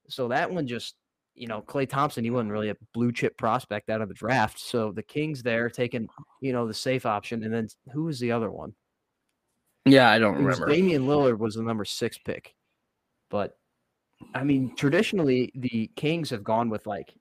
So 0.07 0.29
that 0.29 0.49
one 0.49 0.65
just, 0.65 0.95
you 1.35 1.47
know, 1.47 1.61
Klay 1.61 1.89
Thompson, 1.89 2.23
he 2.23 2.29
wasn't 2.29 2.51
really 2.51 2.69
a 2.69 2.77
blue 2.93 3.11
chip 3.11 3.37
prospect 3.37 3.89
out 3.89 4.01
of 4.01 4.07
the 4.07 4.13
draft. 4.13 4.59
So 4.59 4.93
the 4.93 5.03
Kings 5.03 5.43
there 5.43 5.69
taking, 5.69 6.07
you 6.41 6.53
know, 6.53 6.67
the 6.67 6.73
safe 6.73 7.05
option. 7.05 7.43
And 7.43 7.53
then 7.53 7.67
who 7.91 8.03
was 8.03 8.19
the 8.19 8.31
other 8.31 8.49
one? 8.49 8.73
Yeah, 9.85 10.09
I 10.09 10.19
don't 10.19 10.35
It 10.35 10.39
remember. 10.39 10.67
Damian 10.67 11.05
Lillard 11.05 11.37
was 11.37 11.55
the 11.55 11.63
number 11.63 11.83
six 11.83 12.17
pick. 12.17 12.55
But 13.29 13.57
I 14.33 14.45
mean, 14.45 14.73
traditionally, 14.75 15.51
the 15.55 15.89
Kings 15.97 16.29
have 16.29 16.43
gone 16.45 16.69
with 16.69 16.85
like 16.85 17.13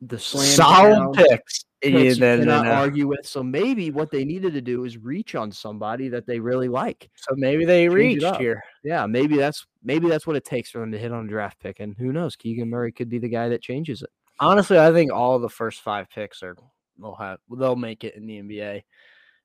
the 0.00 0.18
slam 0.18 0.46
Solid 0.46 0.90
down 0.94 1.12
picks. 1.12 1.64
picks 1.80 1.94
you 1.94 2.14
then- 2.14 2.40
cannot 2.40 2.66
uh, 2.66 2.70
argue 2.70 3.08
with. 3.08 3.26
So 3.26 3.42
maybe 3.42 3.90
what 3.90 4.10
they 4.10 4.24
needed 4.24 4.52
to 4.54 4.60
do 4.60 4.84
is 4.84 4.96
reach 4.96 5.34
on 5.34 5.50
somebody 5.50 6.08
that 6.08 6.26
they 6.26 6.38
really 6.38 6.68
like. 6.68 7.10
so 7.16 7.34
maybe 7.36 7.64
they 7.64 7.84
Change 7.86 7.94
reached 8.22 8.36
here. 8.36 8.62
Yeah, 8.84 9.06
maybe 9.06 9.36
that's 9.36 9.66
maybe 9.82 10.08
that's 10.08 10.26
what 10.26 10.36
it 10.36 10.44
takes 10.44 10.70
for 10.70 10.78
them 10.78 10.92
to 10.92 10.98
hit 10.98 11.12
on 11.12 11.26
a 11.26 11.28
draft 11.28 11.58
pick. 11.60 11.80
And 11.80 11.96
who 11.98 12.12
knows, 12.12 12.36
Keegan 12.36 12.68
Murray 12.70 12.92
could 12.92 13.08
be 13.08 13.18
the 13.18 13.28
guy 13.28 13.48
that 13.48 13.62
changes 13.62 14.02
it. 14.02 14.10
Honestly, 14.40 14.78
I 14.78 14.92
think 14.92 15.12
all 15.12 15.38
the 15.40 15.48
first 15.48 15.80
five 15.80 16.08
picks 16.10 16.42
are 16.44 16.56
they'll 17.00 17.14
have 17.16 17.38
they'll 17.58 17.76
make 17.76 18.04
it 18.04 18.14
in 18.14 18.26
the 18.26 18.40
NBA. 18.40 18.82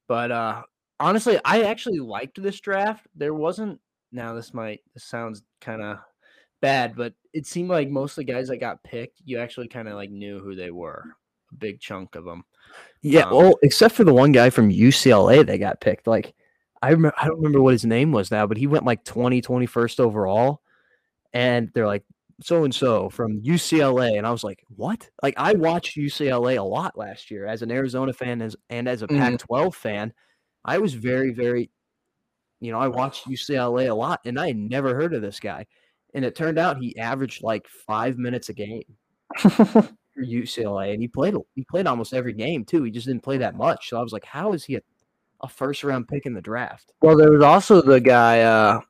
But 0.08 0.32
uh 0.32 0.62
honestly, 1.00 1.40
I 1.44 1.64
actually 1.64 2.00
liked 2.00 2.42
this 2.42 2.60
draft. 2.60 3.08
There 3.16 3.34
wasn't 3.34 3.80
now 4.12 4.34
this 4.36 4.54
might 4.54 4.82
this 4.94 5.04
sounds 5.04 5.42
kind 5.62 5.82
of 5.82 5.98
bad, 6.64 6.96
but 6.96 7.14
it 7.34 7.46
seemed 7.46 7.70
like 7.70 7.90
most 7.90 8.14
of 8.14 8.26
the 8.26 8.32
guys 8.32 8.48
that 8.48 8.58
got 8.58 8.82
picked, 8.84 9.22
you 9.26 9.38
actually 9.38 9.68
kind 9.68 9.90
of 9.90 9.96
like 9.96 10.10
knew 10.10 10.40
who 10.40 10.56
they 10.56 10.72
were. 10.72 11.04
A 11.52 11.56
big 11.56 11.82
chunk 11.82 12.16
of 12.16 12.24
them. 12.24 12.46
Yeah, 13.02 13.24
Um, 13.26 13.36
well, 13.36 13.56
except 13.64 13.94
for 13.96 14.06
the 14.06 14.14
one 14.14 14.32
guy 14.32 14.50
from 14.50 14.70
UCLA 14.72 15.46
that 15.46 15.58
got 15.58 15.82
picked. 15.82 16.08
Like 16.08 16.34
I 16.82 16.90
remember, 16.92 17.16
I 17.22 17.28
don't 17.28 17.36
remember 17.38 17.62
what 17.62 17.74
his 17.74 17.84
name 17.86 18.14
was 18.14 18.32
now, 18.32 18.48
but 18.48 18.56
he 18.58 18.66
went 18.68 18.86
like 18.86 19.04
20, 19.04 19.42
21st 19.42 20.00
overall. 20.00 20.62
And 21.34 21.70
they're 21.76 21.86
like, 21.88 22.04
so 22.42 22.64
and 22.64 22.74
so 22.74 23.10
from 23.10 23.42
UCLA. 23.42 24.18
And 24.18 24.26
I 24.26 24.32
was 24.32 24.44
like, 24.44 24.64
what? 24.76 25.10
Like 25.22 25.34
I 25.38 25.54
watched 25.54 25.98
UCLA 25.98 26.58
a 26.58 26.64
lot 26.64 26.98
last 26.98 27.30
year 27.30 27.46
as 27.46 27.62
an 27.62 27.72
Arizona 27.72 28.14
fan 28.14 28.42
as, 28.42 28.56
and 28.70 28.88
as 28.88 29.02
a 29.02 29.08
Mhm. 29.08 29.18
Pac 29.20 29.40
12 29.40 29.76
fan. 29.76 30.14
I 30.64 30.78
was 30.78 30.94
very, 30.94 31.34
very, 31.34 31.70
you 32.62 32.72
know, 32.72 32.80
I 32.80 32.88
watched 32.88 33.28
UCLA 33.28 33.90
a 33.90 33.94
lot 33.94 34.22
and 34.26 34.40
I 34.40 34.48
had 34.48 34.58
never 34.58 34.96
heard 34.96 35.14
of 35.14 35.22
this 35.22 35.42
guy. 35.42 35.66
And 36.14 36.24
it 36.24 36.36
turned 36.36 36.60
out 36.60 36.78
he 36.78 36.98
averaged 36.98 37.44
like 37.44 37.68
five 37.68 38.18
minutes 38.18 38.50
a 38.50 38.54
game 38.54 38.84
for 39.38 39.90
UCLA, 40.18 40.94
and 40.94 41.02
he 41.02 41.08
played 41.08 41.36
he 41.56 41.64
played 41.64 41.88
almost 41.88 42.14
every 42.14 42.34
game 42.34 42.66
too. 42.66 42.84
He 42.84 42.92
just 42.92 43.08
didn't 43.08 43.24
play 43.24 43.38
that 43.40 43.56
much. 43.56 43.90
So 43.90 43.98
I 43.98 44.04
was 44.04 44.14
like, 44.14 44.26
how 44.26 44.54
is 44.54 44.64
he 44.64 44.76
a, 44.76 44.82
a 45.42 45.50
first 45.50 45.84
round 45.84 46.08
pick 46.08 46.26
in 46.26 46.34
the 46.34 46.42
draft? 46.42 46.94
Well, 47.02 47.18
there 47.18 47.32
was 47.32 47.44
also 47.44 47.82
the 47.82 48.00
guy, 48.00 48.42
uh, 48.42 48.82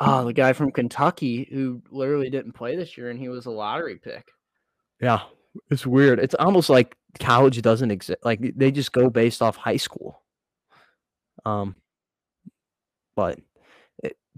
oh, 0.00 0.24
the 0.24 0.32
guy 0.32 0.52
from 0.52 0.72
Kentucky 0.72 1.48
who 1.52 1.82
literally 1.90 2.30
didn't 2.30 2.52
play 2.52 2.76
this 2.76 2.98
year, 2.98 3.10
and 3.10 3.18
he 3.18 3.28
was 3.28 3.46
a 3.46 3.50
lottery 3.50 3.96
pick. 3.96 4.28
Yeah, 5.00 5.20
it's 5.70 5.86
weird. 5.86 6.18
It's 6.18 6.34
almost 6.34 6.68
like 6.68 6.96
college 7.18 7.60
doesn't 7.62 7.90
exist. 7.90 8.18
Like 8.24 8.40
they 8.56 8.70
just 8.70 8.92
go 8.92 9.08
based 9.08 9.42
off 9.42 9.56
high 9.56 9.76
school. 9.76 10.22
Um, 11.44 11.76
but 13.16 13.38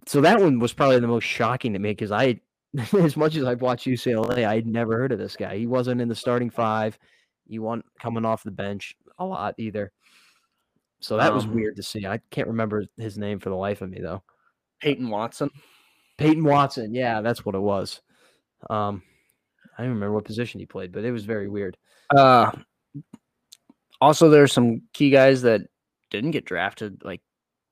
so 0.07 0.20
that 0.20 0.41
one 0.41 0.59
was 0.59 0.73
probably 0.73 0.99
the 1.01 1.07
most 1.07 1.24
shocking 1.24 1.73
to 1.73 1.79
me 1.79 1.91
because 1.91 2.12
I, 2.12 2.41
as 2.95 3.16
much 3.16 3.37
as 3.37 3.45
I've 3.45 3.62
watched 3.62 3.87
UCLA, 3.87 4.47
I'd 4.47 4.66
never 4.66 4.97
heard 4.97 5.12
of 5.12 5.19
this 5.19 5.37
guy. 5.37 5.57
He 5.57 5.66
wasn't 5.66 6.01
in 6.01 6.09
the 6.09 6.15
starting 6.15 6.51
five. 6.51 6.99
He 7.47 7.59
wasn't 7.59 7.87
coming 8.01 8.24
off 8.24 8.43
the 8.43 8.51
bench 8.51 8.97
a 9.19 9.24
lot 9.24 9.55
either. 9.59 9.93
So 11.01 11.16
that 11.16 11.35
was 11.35 11.45
Um, 11.45 11.55
weird 11.55 11.77
to 11.77 11.83
see. 11.83 12.07
I 12.07 12.20
can't 12.31 12.49
remember 12.49 12.85
his 12.97 13.19
name 13.19 13.41
for 13.41 13.51
the 13.51 13.57
life 13.57 13.83
of 13.83 13.91
me 13.91 14.01
though. 14.01 14.23
Peyton 14.81 15.09
Watson. 15.11 15.51
Peyton 16.16 16.45
Watson. 16.45 16.95
Yeah, 16.95 17.20
that's 17.20 17.45
what 17.45 17.55
it 17.55 17.61
was. 17.61 18.01
Um, 18.70 19.03
I 19.77 19.83
don't 19.83 19.93
remember 19.95 20.15
what 20.15 20.24
position 20.24 20.61
he 20.61 20.66
played, 20.66 20.93
but 20.93 21.05
it 21.05 21.11
was 21.12 21.24
very 21.24 21.49
weird. 21.49 21.77
Uh, 22.15 22.53
also, 24.01 24.29
there's 24.29 24.53
some 24.53 24.83
key 24.93 25.11
guys 25.11 25.43
that 25.43 25.62
didn't 26.11 26.33
get 26.33 26.45
drafted, 26.45 27.03
like 27.05 27.20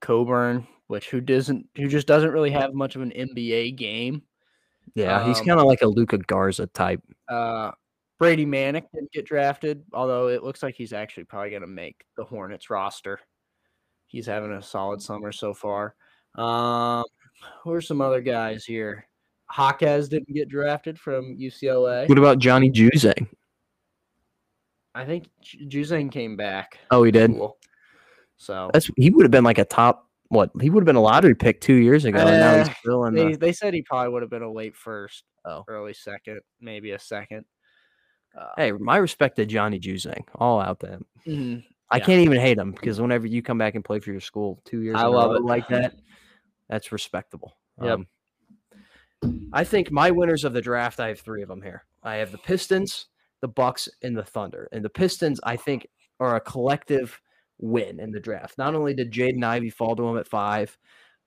Coburn, 0.01 0.67
which 0.91 1.09
who 1.09 1.21
doesn't, 1.21 1.65
who 1.77 1.87
just 1.87 2.05
doesn't 2.05 2.31
really 2.31 2.51
have 2.51 2.73
much 2.73 2.97
of 2.97 3.01
an 3.01 3.11
NBA 3.11 3.77
game. 3.77 4.23
Yeah, 4.93 5.25
he's 5.25 5.39
Um, 5.39 5.45
kind 5.45 5.59
of 5.61 5.65
like 5.65 5.83
a 5.83 5.87
Luka 5.87 6.17
Garza 6.17 6.67
type. 6.67 7.01
Uh, 7.29 7.71
Brady 8.19 8.45
Manek 8.45 8.83
didn't 8.93 9.13
get 9.13 9.25
drafted, 9.25 9.85
although 9.93 10.27
it 10.27 10.43
looks 10.43 10.61
like 10.61 10.75
he's 10.75 10.91
actually 10.91 11.23
probably 11.23 11.49
going 11.49 11.61
to 11.61 11.67
make 11.67 12.03
the 12.17 12.25
Hornets 12.25 12.69
roster. 12.69 13.21
He's 14.07 14.25
having 14.25 14.51
a 14.51 14.61
solid 14.61 15.01
summer 15.01 15.31
so 15.31 15.53
far. 15.53 15.95
Um, 16.35 17.05
Who 17.63 17.71
are 17.71 17.81
some 17.81 18.01
other 18.01 18.19
guys 18.19 18.65
here? 18.65 19.07
Hawkes 19.45 20.09
didn't 20.09 20.33
get 20.33 20.49
drafted 20.49 20.99
from 20.99 21.37
UCLA. 21.37 22.09
What 22.09 22.17
about 22.17 22.39
Johnny 22.39 22.69
Juzang? 22.69 23.29
I 24.93 25.05
think 25.05 25.29
Juzang 25.41 26.11
came 26.11 26.35
back. 26.35 26.79
Oh, 26.91 27.03
he 27.03 27.11
did. 27.11 27.31
Cool. 27.31 27.57
So 28.35 28.69
That's 28.73 28.91
he 28.97 29.09
would 29.09 29.23
have 29.23 29.31
been 29.31 29.45
like 29.45 29.57
a 29.57 29.63
top. 29.63 30.10
What 30.31 30.49
he 30.61 30.69
would 30.69 30.79
have 30.81 30.85
been 30.85 30.95
a 30.95 31.01
lottery 31.01 31.35
pick 31.35 31.59
two 31.59 31.73
years 31.73 32.05
ago. 32.05 32.19
and 32.19 32.39
now 32.39 32.63
he's 32.63 32.77
still 32.77 33.03
in 33.03 33.13
they, 33.13 33.31
the. 33.33 33.37
they 33.37 33.51
said 33.51 33.73
he 33.73 33.81
probably 33.81 34.13
would 34.13 34.21
have 34.21 34.29
been 34.31 34.43
a 34.43 34.51
late 34.51 34.77
first, 34.77 35.25
Oh. 35.45 35.65
early 35.67 35.93
second, 35.93 36.39
maybe 36.61 36.91
a 36.91 36.99
second. 36.99 37.43
Uh, 38.39 38.47
Hey, 38.55 38.71
my 38.71 38.95
respect 38.95 39.35
to 39.35 39.45
Johnny 39.45 39.77
Juzang. 39.77 40.23
All 40.35 40.61
out 40.61 40.79
to 40.79 40.87
him. 40.87 41.05
mhm. 41.27 41.63
I 41.89 41.97
Yeah. 41.97 42.05
can't 42.05 42.21
even 42.21 42.39
hate 42.39 42.57
him 42.57 42.71
because 42.71 43.01
whenever 43.01 43.27
you 43.27 43.41
come 43.41 43.57
back 43.57 43.75
and 43.75 43.83
play 43.83 43.99
for 43.99 44.11
your 44.11 44.21
school 44.21 44.61
two 44.63 44.79
years 44.81 44.95
I 44.97 45.07
love 45.07 45.35
it. 45.35 45.41
like 45.41 45.67
that, 45.67 45.95
that's 46.69 46.93
respectable. 46.93 47.57
Yep. 47.81 47.91
Um, 47.91 48.07
I 49.51 49.65
think 49.65 49.91
my 49.91 50.11
winners 50.11 50.45
of 50.45 50.53
the 50.53 50.61
draft, 50.61 51.01
I 51.01 51.09
have 51.09 51.19
three 51.19 51.41
of 51.41 51.49
them 51.49 51.61
here. 51.61 51.83
I 52.03 52.15
have 52.15 52.31
the 52.31 52.37
Pistons, 52.37 53.07
the 53.41 53.49
Bucks, 53.49 53.89
and 54.01 54.15
the 54.17 54.23
Thunder. 54.23 54.69
And 54.71 54.83
the 54.85 54.89
Pistons, 54.89 55.41
I 55.43 55.57
think, 55.57 55.85
are 56.21 56.37
a 56.37 56.39
collective 56.39 57.19
win 57.61 57.99
in 57.99 58.11
the 58.11 58.19
draft. 58.19 58.57
Not 58.57 58.75
only 58.75 58.93
did 58.93 59.11
Jaden 59.11 59.43
Ivey 59.43 59.69
fall 59.69 59.95
to 59.95 60.07
him 60.07 60.17
at 60.17 60.27
five, 60.27 60.77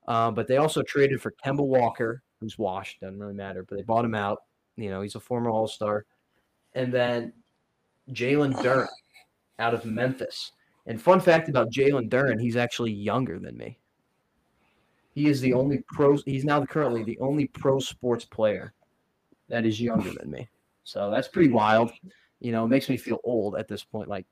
um, 0.06 0.34
but 0.34 0.46
they 0.46 0.58
also 0.58 0.82
traded 0.82 1.22
for 1.22 1.32
Kemba 1.44 1.66
Walker, 1.66 2.22
who's 2.40 2.58
washed, 2.58 3.00
doesn't 3.00 3.18
really 3.18 3.34
matter, 3.34 3.62
but 3.62 3.76
they 3.76 3.82
bought 3.82 4.04
him 4.04 4.14
out. 4.14 4.42
You 4.76 4.90
know, 4.90 5.00
he's 5.00 5.14
a 5.14 5.20
former 5.20 5.50
All 5.50 5.68
Star. 5.68 6.04
And 6.74 6.92
then 6.92 7.32
Jalen 8.10 8.54
Duren 8.62 8.88
out 9.58 9.74
of 9.74 9.84
Memphis. 9.84 10.52
And 10.86 11.00
fun 11.00 11.20
fact 11.20 11.48
about 11.48 11.70
Jalen 11.70 12.10
Duren, 12.10 12.40
he's 12.40 12.56
actually 12.56 12.92
younger 12.92 13.38
than 13.38 13.56
me. 13.56 13.78
He 15.14 15.28
is 15.28 15.40
the 15.40 15.54
only 15.54 15.82
pro. 15.88 16.18
He's 16.26 16.44
now 16.44 16.64
currently 16.66 17.04
the 17.04 17.18
only 17.20 17.46
pro 17.46 17.78
sports 17.78 18.24
player 18.24 18.74
that 19.48 19.64
is 19.64 19.80
younger 19.80 20.10
than 20.10 20.30
me. 20.30 20.48
So 20.82 21.10
that's 21.10 21.28
pretty 21.28 21.50
wild. 21.50 21.92
You 22.40 22.52
know, 22.52 22.64
it 22.64 22.68
makes 22.68 22.88
me 22.88 22.96
feel 22.96 23.20
old 23.24 23.56
at 23.56 23.68
this 23.68 23.84
point. 23.84 24.08
Like, 24.08 24.26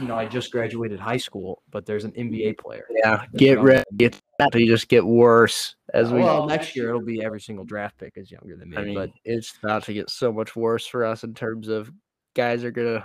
you 0.00 0.08
know, 0.08 0.16
I 0.16 0.26
just 0.26 0.50
graduated 0.50 0.98
high 0.98 1.16
school, 1.16 1.62
but 1.70 1.86
there's 1.86 2.04
an 2.04 2.12
NBA 2.12 2.30
mm-hmm. 2.30 2.66
player. 2.66 2.86
Yeah, 2.90 3.24
get 3.36 3.60
ready. 3.60 3.84
It's 3.98 4.20
about 4.38 4.52
to 4.52 4.66
just 4.66 4.88
get 4.88 5.04
worse 5.04 5.76
as 5.92 6.12
we. 6.12 6.20
well, 6.20 6.46
next 6.46 6.74
year 6.74 6.88
it'll 6.88 7.00
be 7.02 7.22
every 7.22 7.40
single 7.40 7.64
draft 7.64 7.98
pick 7.98 8.14
is 8.16 8.30
younger 8.30 8.56
than 8.56 8.70
me. 8.70 8.76
I 8.76 8.84
mean, 8.84 8.94
but 8.94 9.10
it's 9.24 9.54
about 9.62 9.84
to 9.84 9.92
get 9.92 10.10
so 10.10 10.32
much 10.32 10.56
worse 10.56 10.86
for 10.86 11.04
us 11.04 11.24
in 11.24 11.34
terms 11.34 11.68
of 11.68 11.90
guys 12.34 12.64
are 12.64 12.70
gonna 12.70 13.04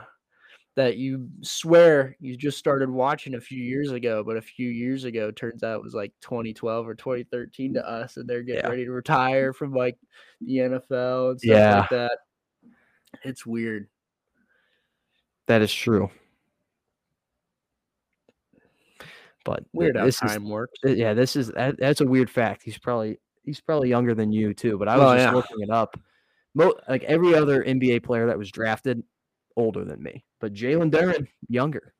that 0.75 0.95
you 0.95 1.27
swear 1.41 2.15
you 2.19 2.37
just 2.37 2.57
started 2.57 2.89
watching 2.89 3.35
a 3.35 3.41
few 3.41 3.61
years 3.61 3.91
ago, 3.91 4.23
but 4.23 4.37
a 4.37 4.41
few 4.41 4.69
years 4.69 5.03
ago 5.03 5.29
turns 5.29 5.63
out 5.63 5.75
it 5.75 5.83
was 5.83 5.93
like 5.93 6.13
2012 6.21 6.87
or 6.87 6.95
2013 6.95 7.73
to 7.73 7.87
us, 7.87 8.15
and 8.17 8.27
they're 8.27 8.43
getting 8.43 8.63
Yeah. 8.63 8.69
ready 8.69 8.85
to 8.85 8.91
retire 8.91 9.51
from 9.51 9.73
like 9.73 9.97
the 10.39 10.59
NFL 10.59 11.31
and 11.31 11.41
stuff 11.41 11.49
Yeah. 11.49 11.79
like 11.81 11.89
that. 11.89 12.17
It's 13.23 13.45
weird. 13.45 13.87
that 15.47 15.61
is 15.61 15.73
true. 15.73 16.09
But 19.43 19.63
Weird 19.73 19.97
how 19.97 20.05
this 20.05 20.15
is 20.15 20.31
time 20.31 20.49
works. 20.49 20.79
Yeah, 20.83 21.13
this 21.13 21.35
is 21.35 21.47
that, 21.49 21.77
that's 21.79 22.01
a 22.01 22.05
weird 22.05 22.29
fact. 22.29 22.61
He's 22.63 22.77
probably 22.77 23.19
he's 23.43 23.59
probably 23.59 23.89
younger 23.89 24.13
than 24.13 24.31
you 24.31 24.53
too. 24.53 24.77
But 24.77 24.87
I 24.87 24.97
was 24.97 25.05
Oh, 25.05 25.15
just 25.15 25.25
yeah. 25.25 25.31
looking 25.33 25.61
it 25.61 25.69
up. 25.69 25.99
Mo- 26.53 26.75
like 26.87 27.03
every 27.05 27.33
other 27.33 27.63
NBA 27.63 28.03
player 28.03 28.27
that 28.27 28.37
was 28.37 28.51
drafted, 28.51 29.01
older 29.55 29.83
than 29.85 30.01
me. 30.03 30.23
But 30.39 30.53
Jalen 30.53 30.91
Duren 30.91 31.27
younger, 31.49 31.93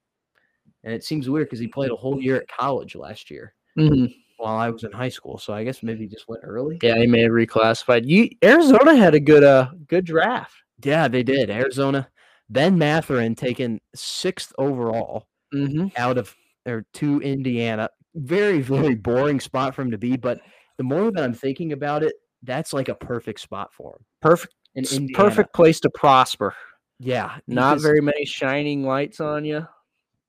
and 0.83 0.93
it 0.93 1.03
seems 1.03 1.29
weird 1.29 1.47
because 1.47 1.59
he 1.59 1.67
played 1.67 1.91
a 1.91 1.95
whole 1.95 2.21
year 2.21 2.35
at 2.37 2.47
college 2.47 2.95
last 2.95 3.31
year 3.31 3.53
Mhm. 3.77 4.13
while 4.37 4.57
I 4.57 4.69
was 4.69 4.83
in 4.83 4.91
high 4.91 5.09
school. 5.09 5.37
So 5.37 5.53
I 5.53 5.63
guess 5.63 5.81
maybe 5.81 6.01
he 6.01 6.07
just 6.07 6.27
went 6.27 6.43
early. 6.43 6.77
Yeah, 6.83 6.97
he 6.97 7.07
may 7.07 7.21
have 7.21 7.31
reclassified. 7.31 8.05
You 8.07 8.29
Arizona 8.43 8.95
had 8.95 9.15
a 9.15 9.19
good 9.19 9.43
uh 9.43 9.69
good 9.87 10.05
draft. 10.05 10.53
Yeah, 10.83 11.07
they 11.07 11.23
did. 11.23 11.49
Arizona, 11.49 12.09
Ben 12.49 12.77
Mathurin 12.77 13.33
taken 13.35 13.79
sixth 13.95 14.53
overall 14.59 15.27
Mm-hmm. 15.53 15.87
out 15.97 16.17
of 16.17 16.33
or 16.65 16.85
to 16.95 17.21
Indiana. 17.21 17.89
Very 18.15 18.61
very 18.61 18.95
boring 18.95 19.39
spot 19.39 19.73
for 19.75 19.81
him 19.81 19.91
to 19.91 19.97
be. 19.97 20.17
But 20.17 20.41
the 20.77 20.83
more 20.83 21.11
that 21.11 21.23
I'm 21.23 21.33
thinking 21.33 21.71
about 21.73 22.03
it, 22.03 22.13
that's 22.43 22.73
like 22.73 22.89
a 22.89 22.95
perfect 22.95 23.39
spot 23.39 23.73
for 23.73 23.95
him. 23.95 24.05
Perfect, 24.21 24.53
in 24.75 24.83
Indiana. 24.85 25.23
perfect 25.29 25.53
place 25.53 25.79
to 25.81 25.89
prosper. 25.91 26.53
Yeah, 26.99 27.37
Not 27.47 27.71
because- 27.75 27.83
very 27.83 28.01
many 28.01 28.25
shining 28.25 28.83
lights 28.83 29.19
on 29.19 29.45
you. 29.45 29.67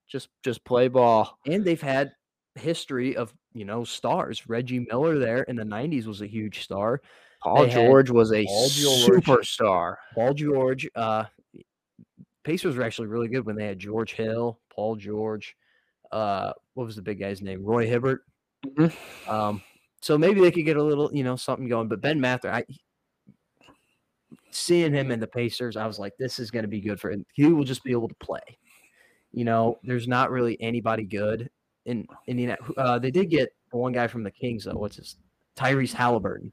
Just 0.08 0.28
just 0.44 0.64
play 0.64 0.88
ball. 0.88 1.38
And 1.46 1.64
they've 1.64 1.80
had 1.80 2.12
history 2.54 3.16
of 3.16 3.32
you 3.54 3.64
know 3.64 3.82
stars. 3.84 4.48
Reggie 4.48 4.86
Miller 4.90 5.18
there 5.18 5.42
in 5.44 5.56
the 5.56 5.64
'90s 5.64 6.06
was 6.06 6.20
a 6.22 6.26
huge 6.26 6.62
star. 6.62 7.00
Paul 7.42 7.66
They 7.66 7.72
George 7.72 8.10
was 8.10 8.32
a 8.32 8.44
Paul 8.44 8.68
George. 8.68 9.24
superstar. 9.24 9.96
Paul 10.14 10.34
George. 10.34 10.88
Uh, 10.94 11.24
Pacers 12.44 12.76
were 12.76 12.82
actually 12.82 13.08
really 13.08 13.28
good 13.28 13.46
when 13.46 13.56
they 13.56 13.66
had 13.66 13.78
George 13.78 14.12
Hill, 14.14 14.58
Paul 14.70 14.96
George. 14.96 15.56
Uh, 16.12 16.52
what 16.74 16.84
was 16.86 16.96
the 16.96 17.02
big 17.02 17.18
guy's 17.18 17.42
name? 17.42 17.64
Roy 17.64 17.86
Hibbert. 17.86 18.20
Mhm. 18.66 19.28
Um, 19.28 19.62
so 20.00 20.18
maybe 20.18 20.40
they 20.40 20.50
could 20.50 20.64
get 20.64 20.76
a 20.76 20.82
little, 20.82 21.12
you 21.14 21.24
know, 21.24 21.36
something 21.36 21.68
going. 21.68 21.88
But 21.88 22.00
Ben 22.00 22.20
Mather, 22.20 22.52
I 22.52 22.64
seeing 24.50 24.92
him 24.92 25.10
in 25.10 25.20
the 25.20 25.26
Pacers, 25.26 25.76
I 25.76 25.86
was 25.86 25.98
like, 25.98 26.12
this 26.18 26.38
is 26.38 26.50
going 26.50 26.64
to 26.64 26.68
be 26.68 26.80
good 26.80 27.00
for 27.00 27.10
him. 27.10 27.24
He 27.34 27.46
will 27.46 27.64
just 27.64 27.82
be 27.82 27.92
able 27.92 28.08
to 28.08 28.14
play. 28.16 28.58
You 29.32 29.44
know, 29.44 29.78
there's 29.82 30.06
not 30.06 30.30
really 30.30 30.60
anybody 30.60 31.04
good 31.04 31.48
in 31.86 32.06
Indiana. 32.26 32.58
Uh, 32.76 32.98
they 32.98 33.10
did 33.10 33.30
get 33.30 33.54
one 33.70 33.92
guy 33.92 34.06
from 34.06 34.22
the 34.22 34.30
Kings 34.30 34.64
though. 34.64 34.74
What's 34.74 34.96
his? 34.96 35.16
Tyrese 35.56 35.92
Halliburton. 35.92 36.52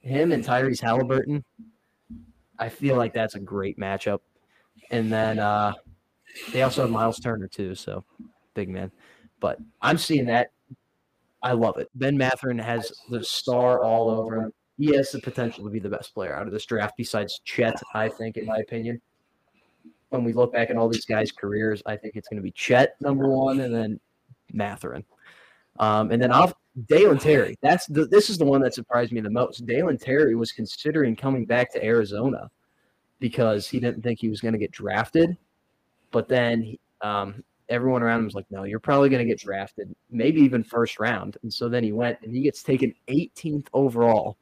Him 0.00 0.32
and 0.32 0.44
Tyrese 0.44 0.80
Halliburton. 0.80 1.44
I 2.58 2.68
feel 2.68 2.96
like 2.96 3.12
that's 3.12 3.34
a 3.34 3.40
great 3.40 3.78
matchup. 3.78 4.20
And 4.90 5.12
then 5.12 5.38
uh, 5.38 5.72
they 6.52 6.62
also 6.62 6.82
have 6.82 6.90
Miles 6.90 7.18
Turner 7.18 7.48
too, 7.48 7.74
so 7.74 8.04
big 8.56 8.68
man. 8.68 8.90
But 9.38 9.58
I'm 9.80 9.98
seeing 9.98 10.26
that. 10.26 10.50
I 11.42 11.52
love 11.52 11.76
it. 11.76 11.88
Ben 11.94 12.16
Mathurin 12.16 12.58
has 12.58 12.92
the 13.08 13.22
star 13.22 13.84
all 13.84 14.10
over 14.10 14.36
him. 14.36 14.52
He 14.78 14.96
has 14.96 15.12
the 15.12 15.20
potential 15.20 15.62
to 15.64 15.70
be 15.70 15.78
the 15.78 15.88
best 15.88 16.12
player 16.12 16.34
out 16.34 16.46
of 16.46 16.52
this 16.52 16.66
draft, 16.66 16.94
besides 16.96 17.40
Chet. 17.44 17.80
I 17.94 18.08
think, 18.08 18.36
in 18.36 18.46
my 18.46 18.58
opinion, 18.58 19.00
when 20.08 20.24
we 20.24 20.32
look 20.32 20.52
back 20.52 20.70
at 20.70 20.76
all 20.76 20.88
these 20.88 21.04
guys' 21.04 21.30
careers, 21.30 21.82
I 21.86 21.96
think 21.96 22.16
it's 22.16 22.28
going 22.28 22.38
to 22.38 22.42
be 22.42 22.50
Chet 22.50 22.96
number 23.00 23.28
one, 23.28 23.60
and 23.60 23.72
then 23.72 24.00
Mathurin, 24.52 25.04
um, 25.78 26.10
and 26.10 26.20
then 26.20 26.32
off 26.32 26.52
Dalen 26.88 27.18
Terry. 27.18 27.56
That's 27.62 27.86
the, 27.86 28.06
this 28.06 28.28
is 28.28 28.38
the 28.38 28.44
one 28.44 28.60
that 28.62 28.74
surprised 28.74 29.12
me 29.12 29.20
the 29.20 29.30
most. 29.30 29.64
Dalen 29.66 29.98
Terry 29.98 30.34
was 30.34 30.52
considering 30.52 31.16
coming 31.16 31.46
back 31.46 31.72
to 31.72 31.84
Arizona 31.84 32.50
because 33.18 33.66
he 33.66 33.80
didn't 33.80 34.02
think 34.02 34.20
he 34.20 34.28
was 34.28 34.40
going 34.40 34.52
to 34.52 34.58
get 34.58 34.72
drafted, 34.72 35.36
but 36.10 36.28
then 36.28 36.76
um, 37.00 37.42
everyone 37.68 38.02
around 38.02 38.20
him 38.20 38.24
was 38.26 38.34
like, 38.34 38.46
"No, 38.50 38.64
you're 38.64 38.80
probably 38.80 39.08
going 39.08 39.26
to 39.26 39.28
get 39.28 39.40
drafted, 39.40 39.94
maybe 40.10 40.40
even 40.40 40.62
first 40.62 40.98
round." 40.98 41.36
And 41.42 41.52
so 41.52 41.68
then 41.68 41.82
he 41.84 41.92
went, 41.92 42.18
and 42.22 42.34
he 42.34 42.42
gets 42.42 42.62
taken 42.62 42.94
18th 43.08 43.66
overall, 43.72 44.36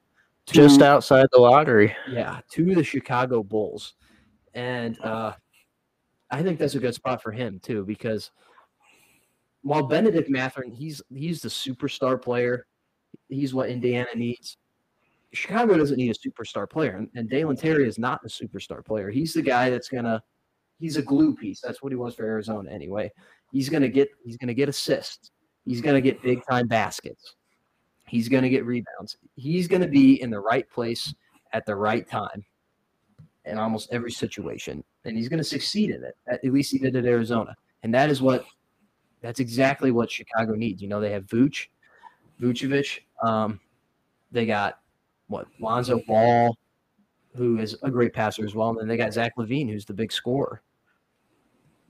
to- 0.47 0.55
Just 0.55 0.83
outside 0.83 1.27
the 1.33 1.41
lottery. 1.41 1.95
yeah, 2.09 2.41
to 2.51 2.75
the 2.75 2.85
Chicago 2.85 3.43
Bulls. 3.43 3.95
And 4.55 5.01
uh, 5.03 5.33
I 6.31 6.43
think 6.43 6.59
that's 6.59 6.75
a 6.75 6.81
good 6.81 6.95
spot 6.95 7.23
for 7.23 7.33
him 7.33 7.61
too, 7.61 7.85
because 7.85 8.31
while 9.63 9.83
Bennedict 9.83 10.29
Mathurin, 10.29 10.71
he's 10.73 11.01
he's 11.13 11.41
the 11.41 11.49
superstar 11.49 12.21
player, 12.21 12.67
he's 13.29 13.55
what 13.55 13.71
Indiana 13.71 14.09
needs. 14.15 14.59
Chicago 15.33 15.77
doesn't 15.77 15.97
need 15.97 16.11
a 16.11 16.15
superstar 16.29 16.69
player, 16.71 16.97
and, 16.97 17.09
and 17.17 17.29
Dalen 17.29 17.57
Terry 17.57 17.89
is 17.89 17.99
not 17.99 18.21
a 18.25 18.29
superstar 18.29 18.85
player. 18.85 19.11
He's 19.11 19.33
the 19.33 19.43
guy 19.43 19.71
that's 19.71 19.89
gonna 19.89 20.23
he's 20.85 20.99
a 20.99 21.03
glue 21.03 21.35
piece. 21.35 21.63
That's 21.63 21.83
what 21.83 21.93
he 21.93 21.97
was 21.97 22.15
for 22.15 22.27
Arizona 22.27 22.71
anyway. 22.71 23.11
He's 23.53 23.71
gonna 23.71 23.89
get 23.89 24.11
he's 24.23 24.37
gonna 24.37 24.53
get 24.53 24.69
assists. 24.69 25.31
He's 25.65 25.81
gonna 25.81 26.03
get 26.03 26.23
big 26.23 26.45
time 26.45 26.69
baskets. 26.69 27.37
He's 28.07 28.29
gonna 28.29 28.51
get 28.51 28.67
rebounds. 28.67 29.17
He's 29.35 29.67
gonna 29.67 29.89
be 29.89 30.21
in 30.21 30.29
the 30.29 30.41
right 30.41 30.69
place 30.69 31.15
at 31.55 31.65
the 31.65 31.75
right 31.75 32.07
time 32.07 32.45
in 33.47 33.57
almost 33.57 33.89
every 33.93 34.13
situation, 34.13 34.85
and 35.07 35.17
he's 35.17 35.31
gonna 35.31 35.43
succeed 35.43 35.89
in 35.89 36.05
it. 36.05 36.17
At 36.27 36.45
least 36.45 36.71
he 36.71 36.79
did 36.79 36.95
at 36.97 37.07
Arizona, 37.07 37.57
and 37.83 37.95
that 37.95 38.11
is 38.11 38.21
what 38.21 38.45
that's 39.23 39.41
exactly 39.41 39.91
what 39.91 40.11
Chicago 40.11 40.53
needs. 40.55 40.83
You 40.83 40.89
know, 40.89 41.01
they 41.01 41.13
have 41.13 41.25
Vooch, 41.25 41.69
Vucevic. 42.39 43.01
Um, 43.27 43.59
they 44.33 44.45
got 44.45 44.81
what 45.29 45.47
Lonzo 45.59 46.03
Ball, 46.07 46.59
who 47.35 47.59
is 47.59 47.75
a 47.83 47.91
great 47.91 48.13
passer 48.13 48.45
as 48.45 48.55
well, 48.55 48.69
and 48.69 48.79
then 48.79 48.87
they 48.87 48.99
got 48.99 49.15
Zach 49.15 49.33
LaVine, 49.39 49.71
who's 49.71 49.87
the 49.87 49.95
big 49.95 50.13
scorer. 50.13 50.61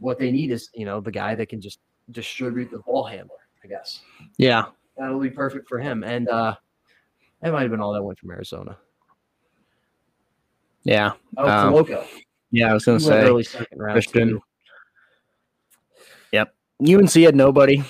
What 0.05 0.18
they 0.18 0.31
need 0.31 0.51
is 0.51 0.68
you 0.74 0.85
know 0.85 1.01
the 1.01 1.10
guy 1.10 1.35
that 1.35 1.48
can 1.48 1.62
just 1.62 1.78
distribute 2.10 2.70
the 2.70 2.81
ball 2.81 3.05
handler. 3.05 3.39
I 3.64 3.68
guess 3.68 4.02
Yeah. 4.36 4.66
that'll 4.98 5.18
be 5.18 5.31
perfect 5.31 5.66
for 5.66 5.78
him. 5.78 6.05
And 6.05 6.28
uh, 6.28 6.55
that 7.40 7.51
might 7.52 7.62
have 7.62 7.70
been 7.70 7.81
all 7.81 7.94
that 7.94 8.02
went 8.02 8.18
from 8.18 8.31
Arizona. 8.32 8.76
Yeah. 10.82 11.12
Oh, 11.39 11.48
Um, 11.48 11.72
Koloko. 11.72 12.06
Yeah, 12.51 12.70
I 12.70 12.74
was 12.74 12.85
gonna 12.85 12.98
He 12.98 13.05
say 13.06 13.22
early 13.22 13.43
second 13.44 13.78
round. 13.78 13.94
Christian. 13.94 14.28
too. 14.28 14.43
UNC 16.81 17.12
had 17.14 17.36
nobody, 17.36 17.82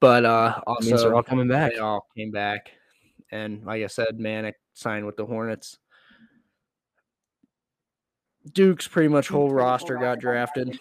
but 0.00 0.24
uh 0.24 0.60
That 0.66 0.80
means 0.80 0.86
they're 0.86 0.94
also 0.94 1.14
all 1.14 1.22
coming 1.22 1.46
back. 1.46 1.72
they 1.74 1.78
all 1.78 2.06
came 2.16 2.30
back. 2.32 2.72
And 3.30 3.64
like 3.64 3.84
I 3.84 3.86
said, 3.86 4.18
Manek 4.18 4.54
signed 4.72 5.04
with 5.06 5.16
the 5.16 5.26
Hornets. 5.26 5.76
Duke's 8.52 8.88
pretty 8.88 9.08
much 9.08 9.28
whole 9.28 9.50
roster 9.50 9.96
got 9.98 10.18
drafted, 10.18 10.80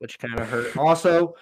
which 0.00 0.18
kind 0.18 0.38
of 0.40 0.48
hurt. 0.48 0.76
Also, 0.76 1.34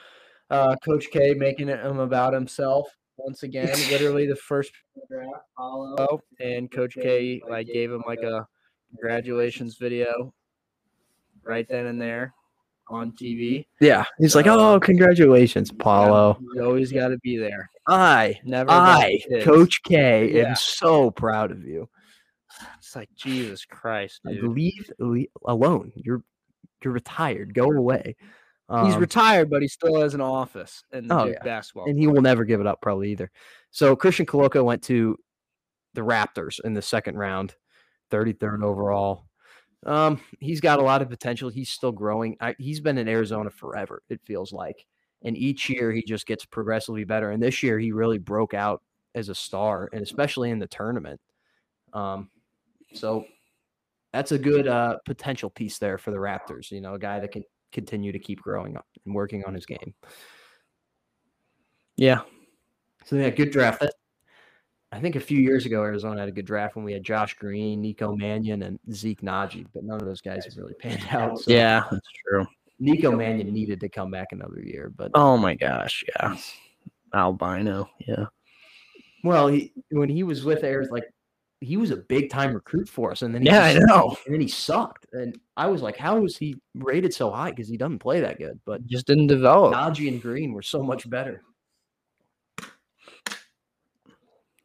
uh, 0.51 0.77
Coach 0.85 1.07
K 1.11 1.35
making 1.35 1.69
it 1.69 1.81
him 1.81 1.99
about 2.01 2.35
himself 2.35 2.89
once 3.17 3.43
again. 3.43 3.69
literally 3.91 4.27
the 4.27 4.37
first 4.37 4.73
draft, 5.11 5.31
Paolo, 5.57 6.21
and 6.41 6.71
Coach 6.71 6.95
K 6.95 7.41
like 7.49 7.67
gave 7.67 7.91
him 7.91 8.03
like 8.07 8.23
a 8.23 8.47
congratulations 8.91 9.77
video 9.77 10.33
right 11.45 11.69
then 11.69 11.87
and 11.87 12.01
there 12.01 12.35
on 12.89 13.13
TV. 13.13 13.67
Yeah, 13.81 14.05
he's 14.19 14.35
like, 14.35 14.47
"Oh, 14.47 14.81
congratulations, 14.81 15.71
Paolo." 15.71 16.39
You 16.55 16.65
always 16.65 16.91
got 16.93 17.09
to 17.09 17.19
be 17.19 17.37
there. 17.37 17.71
I, 17.87 18.39
Never. 18.45 18.71
I. 18.71 19.19
Coach 19.43 19.83
K, 19.83 20.31
Yeah. 20.33 20.51
am 20.51 20.57
so 20.57 21.11
proud 21.11 21.51
of 21.51 21.65
you. 21.65 21.89
It's 22.79 22.97
like 22.97 23.09
Jesus 23.15 23.65
Christ, 23.65 24.21
dude. 24.27 24.43
Leave, 24.43 24.91
leave 24.99 25.29
alone. 25.45 25.93
You're 25.95 26.23
you're 26.83 26.93
retired. 26.93 27.55
Go 27.55 27.71
away. 27.71 28.17
He's 28.71 28.95
Um, 28.95 29.01
retired, 29.01 29.49
but 29.49 29.63
he 29.63 29.69
still 29.69 29.99
has 30.01 30.13
an 30.15 30.21
office 30.21 30.83
in 30.93 31.11
Oh, 31.11 31.25
yeah. 31.27 31.43
basketball. 31.43 31.89
and 31.89 31.99
he 31.99 32.07
will 32.07 32.21
never 32.21 32.45
give 32.45 32.61
it 32.61 32.67
up 32.67 32.83
probably 32.83 33.11
either. 33.13 33.31
So 33.71 33.97
Christian 33.97 34.27
Koloko 34.27 34.63
went 34.63 34.83
to 34.85 35.17
the 35.95 36.03
Raptors 36.03 36.61
in 36.65 36.75
the 36.75 36.83
second 36.83 37.17
round, 37.17 37.55
33rd 38.11 38.63
overall. 38.63 39.25
Um, 39.87 40.21
he's 40.41 40.61
got 40.61 40.81
a 40.81 40.83
lot 40.83 41.01
of 41.01 41.09
potential. 41.09 41.49
He's 41.49 41.71
still 41.71 41.93
growing. 41.93 42.37
I, 42.41 42.55
he's 42.59 42.81
been 42.81 42.99
in 42.99 43.09
Arizona 43.09 43.49
forever, 43.49 44.03
it 44.11 44.21
feels 44.27 44.53
like. 44.53 44.85
And 45.23 45.37
each 45.37 45.71
year 45.71 45.91
he 45.91 46.03
just 46.03 46.27
gets 46.27 46.45
progressively 46.45 47.05
better. 47.05 47.31
And 47.31 47.43
this 47.43 47.63
year 47.63 47.79
he 47.79 47.93
really 47.93 48.19
broke 48.19 48.53
out 48.55 48.83
as 49.15 49.31
a 49.31 49.35
star, 49.35 49.89
and 49.93 50.03
especially 50.03 50.51
in 50.51 50.59
the 50.59 50.67
tournament. 50.67 51.21
Um, 51.95 52.31
so 52.93 53.25
that's 54.13 54.33
a 54.33 54.39
good 54.39 54.69
uh, 54.69 54.99
potential 55.07 55.49
piece 55.49 55.79
there 55.79 55.97
for 55.97 56.11
the 56.11 56.19
Raptors. 56.19 56.71
You 56.71 56.81
know, 56.83 56.95
a 56.95 56.99
guy 56.99 57.19
that 57.21 57.33
can 57.33 57.45
continue 57.73 58.13
to 58.13 58.19
keep 58.19 58.41
growing 58.41 58.77
up 58.77 58.87
and 59.05 59.15
working 59.15 59.45
on 59.45 59.55
his 59.55 59.67
game. 59.67 59.95
yeah, 61.97 62.21
So 63.05 63.17
yeah, 63.17 63.31
good 63.31 63.51
draft. 63.51 63.81
That- 63.81 63.95
I 64.91 65.01
think 65.01 65.17
a 65.17 65.21
few 65.21 65.39
years 65.39 65.67
ago, 65.67 65.83
Arizona 65.83 66.21
had 66.21 66.31
a 66.31 66.33
good 66.33 66.47
draft 66.47 66.75
when 66.75 66.83
we 66.83 66.95
had 66.95 67.05
Josh 67.05 67.35
Green, 67.35 67.83
Nico 67.83 68.17
Mannion, 68.17 68.63
and 68.63 68.79
Zeke 68.91 69.21
Nnaji, 69.21 69.67
but 69.75 69.85
none 69.85 70.01
of 70.01 70.07
those 70.07 70.23
guys 70.23 70.47
have 70.47 70.57
really 70.57 70.73
panned 70.73 71.07
out. 71.11 71.39
So 71.41 71.53
yeah, 71.53 71.85
that's 71.91 72.09
true. 72.27 72.47
Nico 72.79 73.13
Mannion 73.15 73.53
needed 73.53 73.81
to 73.81 73.91
come 73.91 74.11
back 74.11 74.29
another 74.33 74.63
year, 74.63 74.91
but 74.97 75.11
Oh 75.13 75.37
my 75.37 75.55
gosh, 75.55 76.05
yeah, 76.09 76.37
albino, 77.13 77.91
yeah. 78.07 78.27
well, 79.25 79.49
he, 79.49 79.75
when 79.91 80.09
he 80.09 80.23
was 80.23 80.43
with 80.43 80.65
Arizona, 80.65 80.95
like 80.95 81.05
he 81.61 81.77
was 81.77 81.91
a 81.91 81.97
big 81.97 82.31
time 82.31 82.55
recruit 82.55 82.89
for 82.89 83.11
us, 83.11 83.23
and 83.23 83.35
then 83.35 83.43
he 83.43 83.49
Yeah, 83.49 83.65
I 83.65 83.75
know. 83.75 84.17
and 84.27 84.35
then 84.35 84.41
he 84.41 84.49
sucked, 84.49 85.07
and 85.13 85.39
I 85.57 85.67
was 85.67 85.83
like, 85.83 85.97
how 85.97 86.19
was 86.21 86.37
he 86.37 86.55
rated 86.75 87.13
so 87.13 87.31
high? 87.31 87.51
Because 87.51 87.69
he 87.69 87.77
doesn't 87.77 87.99
play 87.99 88.21
that 88.21 88.39
good, 88.39 88.61
but 88.65 88.85
Just 88.87 89.07
didn't 89.07 89.27
develop. 89.27 89.75
Nnaji 89.75 90.09
and 90.09 90.23
Green 90.23 90.53
were 90.53 90.63
so 90.63 90.83
much 90.83 91.09
better. 91.11 91.43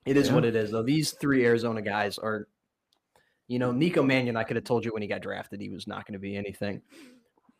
It 0.05 0.17
is 0.17 0.27
Yeah. 0.27 0.35
what 0.35 0.45
it 0.45 0.55
is, 0.55 0.71
though. 0.71 0.83
These 0.83 1.11
three 1.13 1.45
Arizona 1.45 1.81
guys 1.81 2.17
are, 2.17 2.47
you 3.47 3.57
know, 3.57 3.71
Nico 3.71 4.03
Mannion. 4.03 4.35
I 4.35 4.43
could 4.43 4.57
have 4.57 4.65
told 4.65 4.83
you 4.85 4.91
when 4.93 5.01
he 5.01 5.07
got 5.07 5.21
drafted 5.21 5.61
he 5.61 5.69
was 5.69 5.87
not 5.87 6.05
going 6.05 6.13
to 6.13 6.19
be 6.19 6.35
anything. 6.35 6.81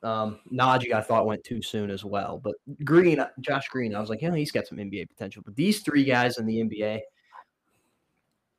Um, 0.04 0.42
Nnaji, 0.52 0.92
I 0.92 1.02
thought 1.02 1.26
went 1.26 1.46
too 1.46 1.62
soon 1.62 1.90
as 1.90 2.04
well, 2.04 2.38
but 2.38 2.56
Green, 2.84 3.24
Josh 3.40 3.70
Green, 3.70 3.96
I 3.96 4.02
was 4.02 4.10
like, 4.10 4.22
yeah, 4.22 4.36
he's 4.36 4.52
got 4.52 4.68
some 4.68 4.78
NBA 4.78 5.08
potential. 5.08 5.42
But 5.46 5.56
these 5.56 5.80
three 5.80 6.04
guys 6.04 6.38
in 6.40 6.46
the 6.46 6.58
NBA, 6.60 7.00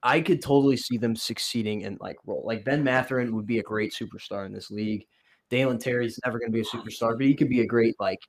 I 0.05 0.21
could 0.21 0.41
totally 0.43 0.77
see 0.77 0.99
them 0.99 1.17
succeeding 1.17 1.81
in 1.81 1.97
like 2.01 2.17
role. 2.27 2.45
Like 2.47 2.65
Ben 2.65 2.85
Mathurin 2.85 3.35
would 3.35 3.47
be 3.47 3.59
a 3.59 3.63
great 3.63 3.93
superstar 3.93 4.47
in 4.47 4.53
this 4.53 4.71
league. 4.71 5.07
Dalen 5.51 5.79
Terry's 5.79 6.21
never 6.25 6.39
going 6.39 6.53
to 6.53 6.55
be 6.55 6.61
a 6.61 6.65
superstar, 6.65 7.17
but 7.17 7.27
he 7.27 7.35
could 7.35 7.49
be 7.49 7.63
a 7.63 7.67
great 7.67 7.97
like 7.99 8.21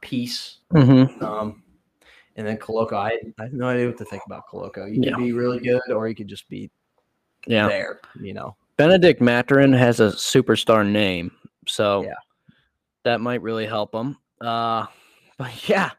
piece 0.00 0.58
Mm-hmm. 0.72 1.24
um, 1.24 1.62
and 2.36 2.46
then 2.46 2.56
Koloko, 2.56 2.92
I, 2.94 3.18
I 3.38 3.42
have 3.44 3.52
no 3.52 3.66
idea 3.66 3.86
what 3.86 3.98
to 3.98 4.04
think 4.04 4.22
about 4.24 4.44
Koloko. 4.50 4.88
He 4.88 5.00
Yeah. 5.00 5.10
could 5.10 5.18
be 5.18 5.32
really 5.32 5.58
good, 5.58 5.90
or 5.90 6.06
he 6.06 6.14
could 6.14 6.28
just 6.28 6.48
be 6.48 6.70
Yeah, 7.46 7.66
there. 7.66 8.00
You 8.20 8.34
know, 8.34 8.56
Bennedict 8.76 9.20
Mathurin 9.20 9.72
has 9.72 10.00
a 10.00 10.10
superstar 10.10 10.88
name, 10.88 11.32
so 11.66 12.04
Yeah. 12.04 12.14
that 13.04 13.20
might 13.20 13.42
really 13.42 13.66
help 13.66 13.94
him. 13.94 14.16
Uh, 14.40 14.86
but 15.38 15.68
yeah, 15.68 15.90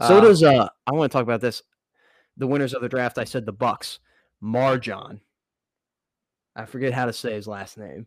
so 0.00 0.18
uh, 0.18 0.20
does 0.20 0.42
uh. 0.42 0.68
I 0.86 0.92
want 0.92 1.10
to 1.10 1.16
talk 1.16 1.24
about 1.24 1.40
this. 1.40 1.62
The 2.36 2.46
winners 2.46 2.74
of 2.74 2.82
the 2.82 2.88
draft. 2.88 3.18
I 3.18 3.24
said 3.24 3.46
the 3.46 3.52
Bucks. 3.52 4.00
Marjon. 4.42 5.20
I 6.54 6.64
forget 6.64 6.92
how 6.92 7.06
to 7.06 7.12
say 7.12 7.34
his 7.34 7.46
last 7.46 7.76
name, 7.76 8.06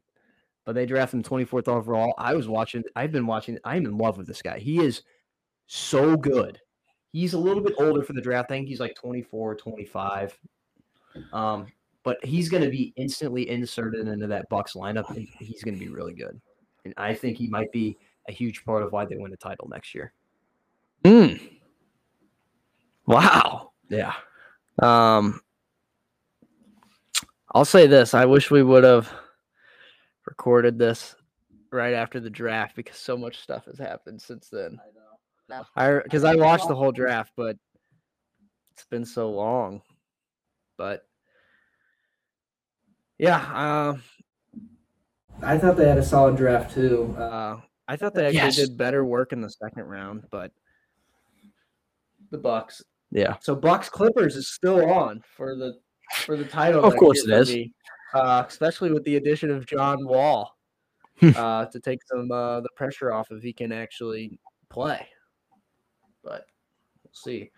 but 0.65 0.73
they 0.73 0.85
drafted 0.85 1.17
him 1.17 1.23
24th 1.23 1.67
overall. 1.67 2.13
I 2.17 2.33
was 2.33 2.47
watching. 2.47 2.83
I've 2.95 3.11
been 3.11 3.27
watching. 3.27 3.57
I'm 3.63 3.85
in 3.85 3.97
love 3.97 4.17
with 4.17 4.27
this 4.27 4.41
guy. 4.41 4.59
He 4.59 4.79
is 4.79 5.03
so 5.67 6.17
good. 6.17 6.59
He's 7.11 7.33
a 7.33 7.39
little 7.39 7.63
bit 7.63 7.73
older 7.79 8.03
for 8.03 8.13
the 8.13 8.21
draft. 8.21 8.51
I 8.51 8.55
think 8.55 8.67
he's 8.67 8.79
like 8.79 8.95
24, 8.95 9.55
25. 9.55 10.39
Um, 11.33 11.67
but 12.03 12.23
he's 12.23 12.49
going 12.49 12.63
to 12.63 12.69
be 12.69 12.93
instantly 12.95 13.49
inserted 13.49 14.07
into 14.07 14.27
that 14.27 14.47
Bucks 14.49 14.73
lineup, 14.73 15.15
he's 15.39 15.63
going 15.63 15.73
to 15.73 15.79
be 15.79 15.91
really 15.91 16.13
good. 16.13 16.39
And 16.85 16.93
I 16.97 17.13
think 17.13 17.37
he 17.37 17.47
might 17.47 17.71
be 17.71 17.97
a 18.27 18.31
huge 18.31 18.63
part 18.63 18.83
of 18.83 18.91
why 18.91 19.05
they 19.05 19.17
win 19.17 19.31
the 19.31 19.37
title 19.37 19.67
next 19.69 19.93
year. 19.93 20.13
mm. 21.03 21.39
wow. 23.05 23.71
Yeah. 23.89 24.13
Um, 24.81 25.41
I'll 27.53 27.65
say 27.65 27.87
this: 27.87 28.13
I 28.13 28.25
wish 28.25 28.51
we 28.51 28.63
would 28.63 28.83
have 28.83 29.11
recorded 30.25 30.77
this 30.77 31.15
right 31.71 31.93
after 31.93 32.19
the 32.19 32.29
draft 32.29 32.75
because 32.75 32.97
so 32.97 33.17
much 33.17 33.39
stuff 33.39 33.65
has 33.65 33.77
happened 33.77 34.21
since 34.21 34.49
then. 34.49 34.79
I 35.75 35.99
because 36.03 36.23
I 36.23 36.35
watched 36.35 36.67
the 36.67 36.75
whole 36.75 36.91
draft, 36.91 37.31
but 37.35 37.57
it's 38.71 38.85
been 38.85 39.05
so 39.05 39.31
long. 39.31 39.81
But 40.77 41.05
yeah, 43.17 43.89
um, 43.89 44.03
I 45.41 45.57
thought 45.57 45.75
they 45.75 45.87
had 45.87 45.97
a 45.97 46.03
solid 46.03 46.37
draft 46.37 46.73
too. 46.73 47.15
Uh, 47.17 47.59
I 47.87 47.95
thought 47.95 48.13
they 48.13 48.25
actually 48.27 48.37
Yes. 48.37 48.55
did 48.55 48.77
better 48.77 49.03
work 49.03 49.33
in 49.33 49.41
the 49.41 49.49
second 49.49 49.83
round, 49.85 50.23
but 50.31 50.51
the 52.29 52.37
Bucks. 52.37 52.83
Yeah. 53.11 53.37
So 53.41 53.55
Bucks 53.55 53.89
Clippers 53.89 54.35
is 54.35 54.47
still 54.49 54.89
on 54.91 55.23
for 55.35 55.55
the 55.55 55.79
for 56.25 56.37
the 56.37 56.45
title. 56.45 56.83
Of 56.83 56.95
course 56.97 57.23
it 57.25 57.29
is. 57.29 57.29
it 57.29 57.33
for 57.33 57.41
is. 57.41 57.55
me, 57.55 57.73
uh, 58.13 58.43
especially 58.47 58.91
with 58.91 59.03
the 59.03 59.15
addition 59.17 59.49
of 59.51 59.65
John 59.65 60.05
Wall 60.05 60.55
Hmm. 61.19 61.31
uh, 61.35 61.65
to 61.65 61.79
take 61.81 61.99
some 62.05 62.31
uh, 62.31 62.61
the 62.61 62.69
pressure 62.77 63.11
off 63.11 63.29
if 63.31 63.43
he 63.43 63.51
can 63.51 63.71
actually 63.73 64.39
play. 64.69 65.05
But 66.23 66.45
we'll 67.03 67.11
see. 67.13 67.51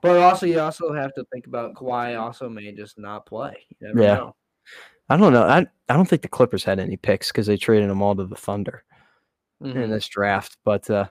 But 0.00 0.16
also, 0.18 0.46
you 0.46 0.58
also 0.60 0.92
have 0.94 1.12
to 1.14 1.24
think 1.32 1.46
about 1.46 1.74
Kawhi. 1.74 2.18
Also, 2.18 2.48
may 2.48 2.72
just 2.72 2.98
not 2.98 3.26
play. 3.26 3.66
Yeah. 3.80 3.90
know. 3.92 4.36
I 5.10 5.16
don't 5.16 5.32
know. 5.32 5.42
I, 5.42 5.66
I 5.88 5.94
don't 5.94 6.08
think 6.08 6.22
the 6.22 6.28
Clippers 6.28 6.64
had 6.64 6.78
any 6.78 6.96
picks 6.96 7.30
because 7.32 7.46
they 7.46 7.56
traded 7.56 7.90
them 7.90 8.00
all 8.00 8.14
to 8.16 8.24
the 8.26 8.36
Thunder 8.36 8.84
in 9.60 9.72
Mhm. 9.72 9.88
this 9.90 10.06
draft. 10.08 10.56
But 10.64 10.88
uh, 10.88 11.08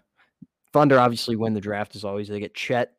Thunder 0.73 0.99
obviously 0.99 1.35
win 1.35 1.53
the 1.53 1.61
draft 1.61 1.95
as 1.95 2.03
always. 2.05 2.27
They 2.27 2.39
get 2.39 2.53
Chet, 2.55 2.93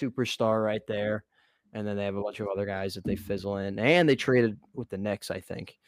superstar 0.00 0.64
right 0.64 0.82
there. 0.86 1.24
And 1.72 1.86
then 1.86 1.96
they 1.96 2.04
have 2.04 2.16
a 2.16 2.22
bunch 2.22 2.40
of 2.40 2.48
other 2.48 2.66
guys 2.66 2.94
that 2.94 3.04
they 3.04 3.16
fizzle 3.16 3.56
in. 3.56 3.78
And 3.78 4.08
they 4.08 4.16
traded 4.16 4.58
with 4.74 4.90
the 4.90 4.98
Knicks, 4.98 5.30
I 5.30 5.40
think, 5.40 5.78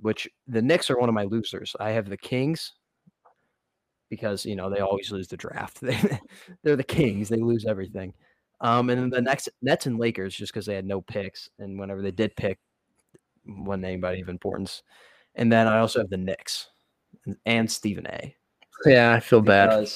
which 0.00 0.28
the 0.46 0.62
Knicks 0.62 0.90
are 0.90 0.98
one 0.98 1.08
of 1.08 1.14
my 1.14 1.24
losers. 1.24 1.76
I 1.78 1.90
have 1.90 2.08
the 2.08 2.16
Kings 2.16 2.72
because, 4.08 4.46
you 4.46 4.56
know, 4.56 4.70
they 4.70 4.80
always 4.80 5.12
lose 5.12 5.28
the 5.28 5.36
draft. 5.36 5.80
They're 6.62 6.76
the 6.76 6.82
Kings, 6.84 7.28
they 7.28 7.36
lose 7.36 7.66
everything. 7.66 8.14
Um, 8.62 8.90
and 8.90 9.00
then 9.00 9.10
the 9.10 9.22
next 9.22 9.48
Nets 9.62 9.86
and 9.86 9.98
Lakers 9.98 10.34
just 10.34 10.52
because 10.52 10.66
they 10.66 10.74
had 10.74 10.86
no 10.86 11.00
picks. 11.00 11.48
And 11.58 11.78
whenever 11.78 12.02
they 12.02 12.10
did 12.10 12.36
pick, 12.36 12.58
wasn't 13.46 13.84
anybody 13.84 14.20
of 14.20 14.28
importance. 14.28 14.82
And 15.34 15.50
then 15.50 15.66
I 15.66 15.78
also 15.78 16.00
have 16.00 16.10
the 16.10 16.16
Knicks 16.16 16.68
and, 17.26 17.36
and 17.46 17.70
Stephen 17.70 18.06
A. 18.06 18.34
Yeah, 18.86 19.12
I 19.12 19.20
feel 19.20 19.40
bad. 19.40 19.88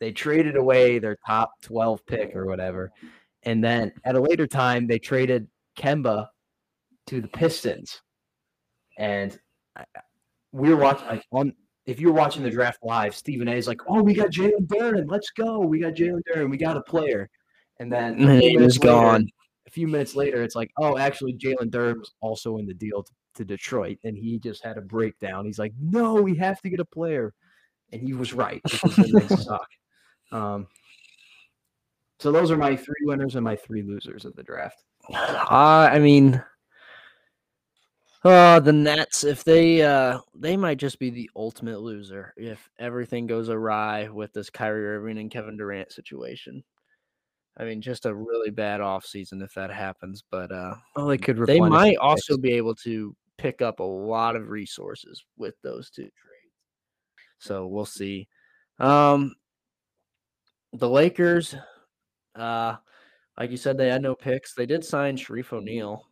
They 0.00 0.12
traded 0.12 0.56
away 0.56 0.98
their 0.98 1.16
top 1.26 1.50
12 1.62 2.04
pick 2.06 2.36
or 2.36 2.46
whatever. 2.46 2.92
And 3.44 3.62
then 3.62 3.92
at 4.04 4.14
a 4.16 4.20
later 4.20 4.46
time, 4.46 4.86
they 4.86 4.98
traded 4.98 5.48
Kemba 5.78 6.26
to 7.06 7.20
the 7.20 7.28
Pistons. 7.28 8.02
And 8.98 9.38
we 10.52 10.70
were 10.70 10.76
watching 10.80 11.06
like 11.08 11.24
on 11.32 11.52
if 11.86 12.00
you 12.00 12.08
were 12.08 12.14
watching 12.14 12.42
the 12.42 12.50
draft 12.50 12.78
live, 12.82 13.14
Stephen 13.14 13.46
A 13.48 13.52
is 13.52 13.68
like, 13.68 13.80
Oh, 13.86 14.02
we 14.02 14.12
got 14.14 14.30
Jalen 14.30 14.66
Duren. 14.66 15.04
Let's 15.08 15.30
go. 15.30 15.60
We 15.60 15.78
got 15.80 15.92
Jalen 15.94 16.20
Duren. 16.28 16.50
We 16.50 16.56
got 16.56 16.76
a 16.76 16.82
player. 16.82 17.28
And 17.78 17.92
then 17.92 18.14
a 18.14 18.16
few 18.16 18.28
And 18.28 18.42
he 18.42 18.56
minutes 18.56 18.76
was 18.78 18.84
later- 18.84 18.92
gone. 19.00 19.26
a 19.66 19.70
few 19.70 19.86
minutes 19.86 20.16
later, 20.16 20.42
it's 20.42 20.56
like, 20.56 20.70
oh, 20.78 20.96
actually, 20.98 21.34
Jalen 21.34 21.70
Duren 21.70 21.98
was 21.98 22.12
also 22.20 22.56
in 22.58 22.66
the 22.66 22.74
deal 22.74 23.02
to, 23.02 23.12
to 23.36 23.44
Detroit, 23.44 23.98
and 24.02 24.16
he 24.16 24.38
just 24.38 24.64
had 24.64 24.78
a 24.78 24.80
breakdown. 24.80 25.44
He's 25.44 25.58
like, 25.58 25.72
no, 25.80 26.14
we 26.14 26.36
have 26.38 26.60
to 26.62 26.70
get 26.70 26.80
a 26.80 26.84
player, 26.86 27.34
and 27.92 28.00
he 28.00 28.14
was 28.14 28.32
right 28.32 28.62
because 28.64 28.96
the 28.96 29.36
suck. 29.40 29.68
Um, 30.32 30.66
so 32.18 32.32
those 32.32 32.50
are 32.50 32.56
my 32.56 32.74
three 32.76 32.94
winners 33.04 33.34
and 33.36 33.44
my 33.44 33.56
three 33.56 33.82
losers 33.82 34.24
of 34.24 34.34
the 34.36 34.42
draft. 34.42 34.82
Uh, 35.12 35.88
I 35.92 35.98
mean, 35.98 36.42
uh, 38.24 38.58
the 38.58 38.72
Nets, 38.72 39.22
if 39.22 39.44
they 39.44 39.82
uh 39.82 40.18
they 40.34 40.56
might 40.56 40.78
just 40.78 40.98
be 40.98 41.10
the 41.10 41.30
ultimate 41.36 41.80
loser 41.80 42.34
if 42.36 42.68
everything 42.78 43.26
goes 43.28 43.48
awry 43.48 44.08
with 44.08 44.32
this 44.32 44.50
Kyrie 44.50 44.86
Irving 44.86 45.18
and 45.18 45.30
Kevin 45.30 45.56
Durant 45.56 45.92
situation. 45.92 46.64
I 47.58 47.64
mean, 47.64 47.80
just 47.80 48.04
a 48.04 48.14
really 48.14 48.50
bad 48.50 48.80
offseason 48.80 49.42
if 49.42 49.54
that 49.54 49.70
happens. 49.70 50.24
But 50.28 50.50
uh 50.50 50.74
Well, 50.96 51.06
they 51.06 51.18
could. 51.18 51.38
they 51.46 51.60
might 51.60 51.96
also 51.98 52.34
picks. 52.34 52.42
be 52.42 52.52
able 52.54 52.74
to 52.76 53.14
pick 53.38 53.62
up 53.62 53.78
a 53.80 53.84
lot 53.84 54.34
of 54.34 54.48
resources 54.48 55.24
with 55.36 55.54
those 55.62 55.90
two 55.90 56.02
trades. 56.02 56.54
So 57.38 57.66
we'll 57.68 57.86
see. 57.86 58.26
Um 58.80 59.36
the 60.78 60.88
Lakers, 60.88 61.54
uh, 62.34 62.76
like 63.38 63.50
you 63.50 63.56
said, 63.56 63.76
they 63.76 63.88
had 63.88 64.02
no 64.02 64.14
picks. 64.14 64.54
They 64.54 64.66
did 64.66 64.84
sign 64.84 65.16
Shareef 65.16 65.52
O'Neal. 65.52 66.06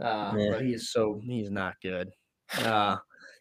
Uh, 0.00 0.34
Yeah. 0.36 0.50
but 0.52 0.62
he's 0.62 0.90
so 0.90 1.20
he's 1.22 1.50
not 1.50 1.74
good. 1.82 2.10
Uh 2.58 2.96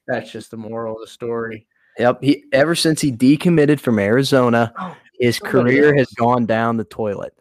that's 0.07 0.31
just 0.31 0.51
the 0.51 0.57
moral 0.57 0.95
of 0.95 1.01
the 1.01 1.07
story. 1.07 1.67
Yep. 1.99 2.19
He 2.23 2.43
ever 2.51 2.75
since 2.75 2.99
he 2.99 3.11
decommitted 3.11 3.79
from 3.79 3.99
Arizona, 3.99 4.73
his 5.19 5.37
somebody 5.37 5.75
career 5.77 5.95
has 5.95 6.09
gone 6.13 6.45
down 6.45 6.77
the 6.77 6.83
toilet. 6.85 7.33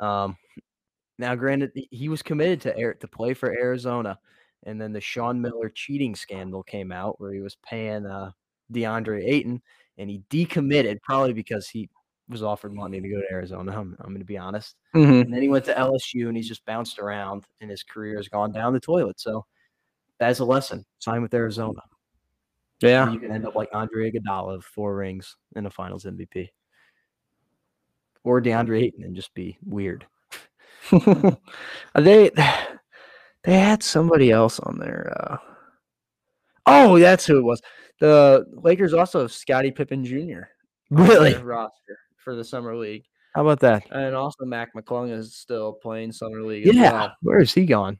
Um, 0.00 0.36
now, 1.18 1.34
granted, 1.34 1.72
he- 1.74 1.88
he 1.90 2.08
was 2.08 2.22
committed 2.22 2.60
to 2.62 2.76
air, 2.76 2.94
to 2.94 3.08
play 3.08 3.34
for 3.34 3.50
Arizona, 3.50 4.18
and 4.64 4.80
then 4.80 4.92
the 4.92 5.00
Sean 5.00 5.40
Miller 5.40 5.68
cheating 5.68 6.14
scandal 6.14 6.62
came 6.62 6.92
out 6.92 7.20
where 7.20 7.32
he 7.32 7.40
was 7.40 7.56
paying 7.56 8.06
uh, 8.06 8.30
DeAndre 8.72 9.24
Ayton, 9.26 9.62
and 9.98 10.08
he 10.10 10.22
decommitted 10.30 11.00
probably 11.02 11.32
because 11.32 11.68
he 11.68 11.88
was 12.30 12.42
offered 12.42 12.72
money 12.72 13.00
to 13.00 13.08
go 13.08 13.20
to 13.20 13.32
Arizona. 13.32 13.72
I'm, 13.72 13.96
I'm 14.00 14.10
going 14.10 14.20
to 14.20 14.24
be 14.24 14.38
honest. 14.38 14.76
Mhm. 14.94 15.22
And 15.22 15.34
then 15.34 15.42
he 15.42 15.48
went 15.48 15.64
to 15.66 15.74
LSU, 15.74 16.28
and 16.28 16.36
he's 16.36 16.48
just 16.48 16.64
bounced 16.64 16.98
around, 16.98 17.44
and 17.60 17.70
his 17.70 17.82
career 17.82 18.16
has 18.16 18.28
gone 18.28 18.52
down 18.52 18.72
the 18.72 18.80
toilet. 18.80 19.20
So 19.20 19.44
that's 20.18 20.38
a 20.38 20.44
lesson. 20.44 20.84
Sign 21.00 21.22
with 21.22 21.34
Arizona. 21.34 21.82
Yeah. 22.80 23.10
You 23.10 23.18
can 23.18 23.32
end 23.32 23.46
up 23.46 23.54
like 23.54 23.68
Andre 23.72 24.10
Iguodala, 24.10 24.62
four 24.62 24.96
rings 24.96 25.36
and 25.56 25.66
a 25.66 25.70
Finals 25.70 26.04
MVP, 26.04 26.48
or 28.24 28.40
DeAndre 28.40 28.82
Ayton 28.82 29.04
and 29.04 29.16
just 29.16 29.34
be 29.34 29.58
weird. 29.64 30.06
they 31.94 32.30
they 33.44 33.58
had 33.58 33.82
somebody 33.82 34.30
else 34.30 34.60
on 34.60 34.78
there. 34.78 35.12
Uh, 35.20 35.36
oh, 36.66 36.98
that's 36.98 37.26
who 37.26 37.38
it 37.38 37.44
was. 37.44 37.60
The 37.98 38.46
Lakers 38.52 38.94
also 38.94 39.20
have 39.20 39.32
Scottie 39.32 39.70
Pippen 39.70 40.04
Jr. 40.04 40.42
Really? 40.90 41.34
roster 41.34 41.98
for 42.22 42.34
the 42.36 42.44
summer 42.44 42.76
league, 42.76 43.04
How 43.34 43.42
about 43.42 43.60
that? 43.60 43.84
and 43.90 44.14
also 44.14 44.44
Mac 44.44 44.74
McClung 44.74 45.10
is 45.12 45.34
still 45.36 45.72
playing 45.74 46.12
summer 46.12 46.42
league. 46.42 46.66
as 46.68 46.74
Yeah. 46.74 46.92
well. 46.92 47.16
Where 47.22 47.40
is 47.40 47.52
he 47.52 47.66
gone? 47.66 47.98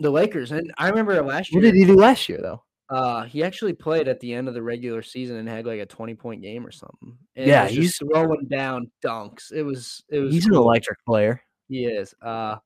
the 0.00 0.10
Lakers, 0.10 0.52
and 0.52 0.72
I 0.78 0.88
remember 0.88 1.20
last 1.22 1.50
year. 1.52 1.60
What 1.60 1.64
did 1.66 1.74
he 1.74 1.84
do 1.84 1.96
last 1.96 2.28
year 2.28 2.38
though? 2.40 2.62
Uh, 2.88 3.24
he 3.24 3.42
actually 3.42 3.72
played 3.74 4.06
at 4.08 4.18
the 4.20 4.32
end 4.32 4.46
of 4.48 4.54
the 4.54 4.62
regular 4.62 5.02
season 5.02 5.36
and 5.36 5.48
had 5.48 5.66
like 5.66 5.80
a 5.80 5.86
twenty 5.86 6.14
point 6.14 6.40
game 6.40 6.64
or 6.64 6.70
something. 6.70 7.18
And 7.36 7.46
Yeah, 7.48 7.66
he's 7.66 7.96
throwing 7.98 8.46
down 8.48 8.90
dunks. 9.04 9.52
It 9.52 9.62
was 9.64 10.02
it 10.08 10.20
was 10.20 10.32
He's 10.32 10.46
an 10.46 10.54
electric 10.54 11.04
player. 11.04 11.42
He 11.68 11.84
is. 11.86 12.14
Uh, 12.22 12.56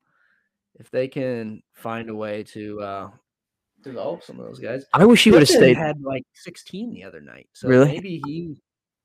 if 0.78 0.90
they 0.90 1.08
can 1.08 1.62
find 1.74 2.08
a 2.10 2.14
way 2.14 2.42
to 2.44 2.80
uh, 2.82 3.10
develop 3.82 4.22
some 4.22 4.38
of 4.38 4.46
those 4.46 4.58
guys, 4.60 4.84
I 4.92 5.04
wish 5.06 5.24
he 5.24 5.30
would 5.30 5.40
have 5.40 5.48
stayed. 5.48 5.76
Had 5.76 6.00
like 6.02 6.22
sixteen 6.34 6.92
the 6.92 7.02
other 7.04 7.20
night, 7.22 7.48
so 7.54 7.66
Really? 7.68 7.86
maybe 7.86 8.20
he 8.26 8.54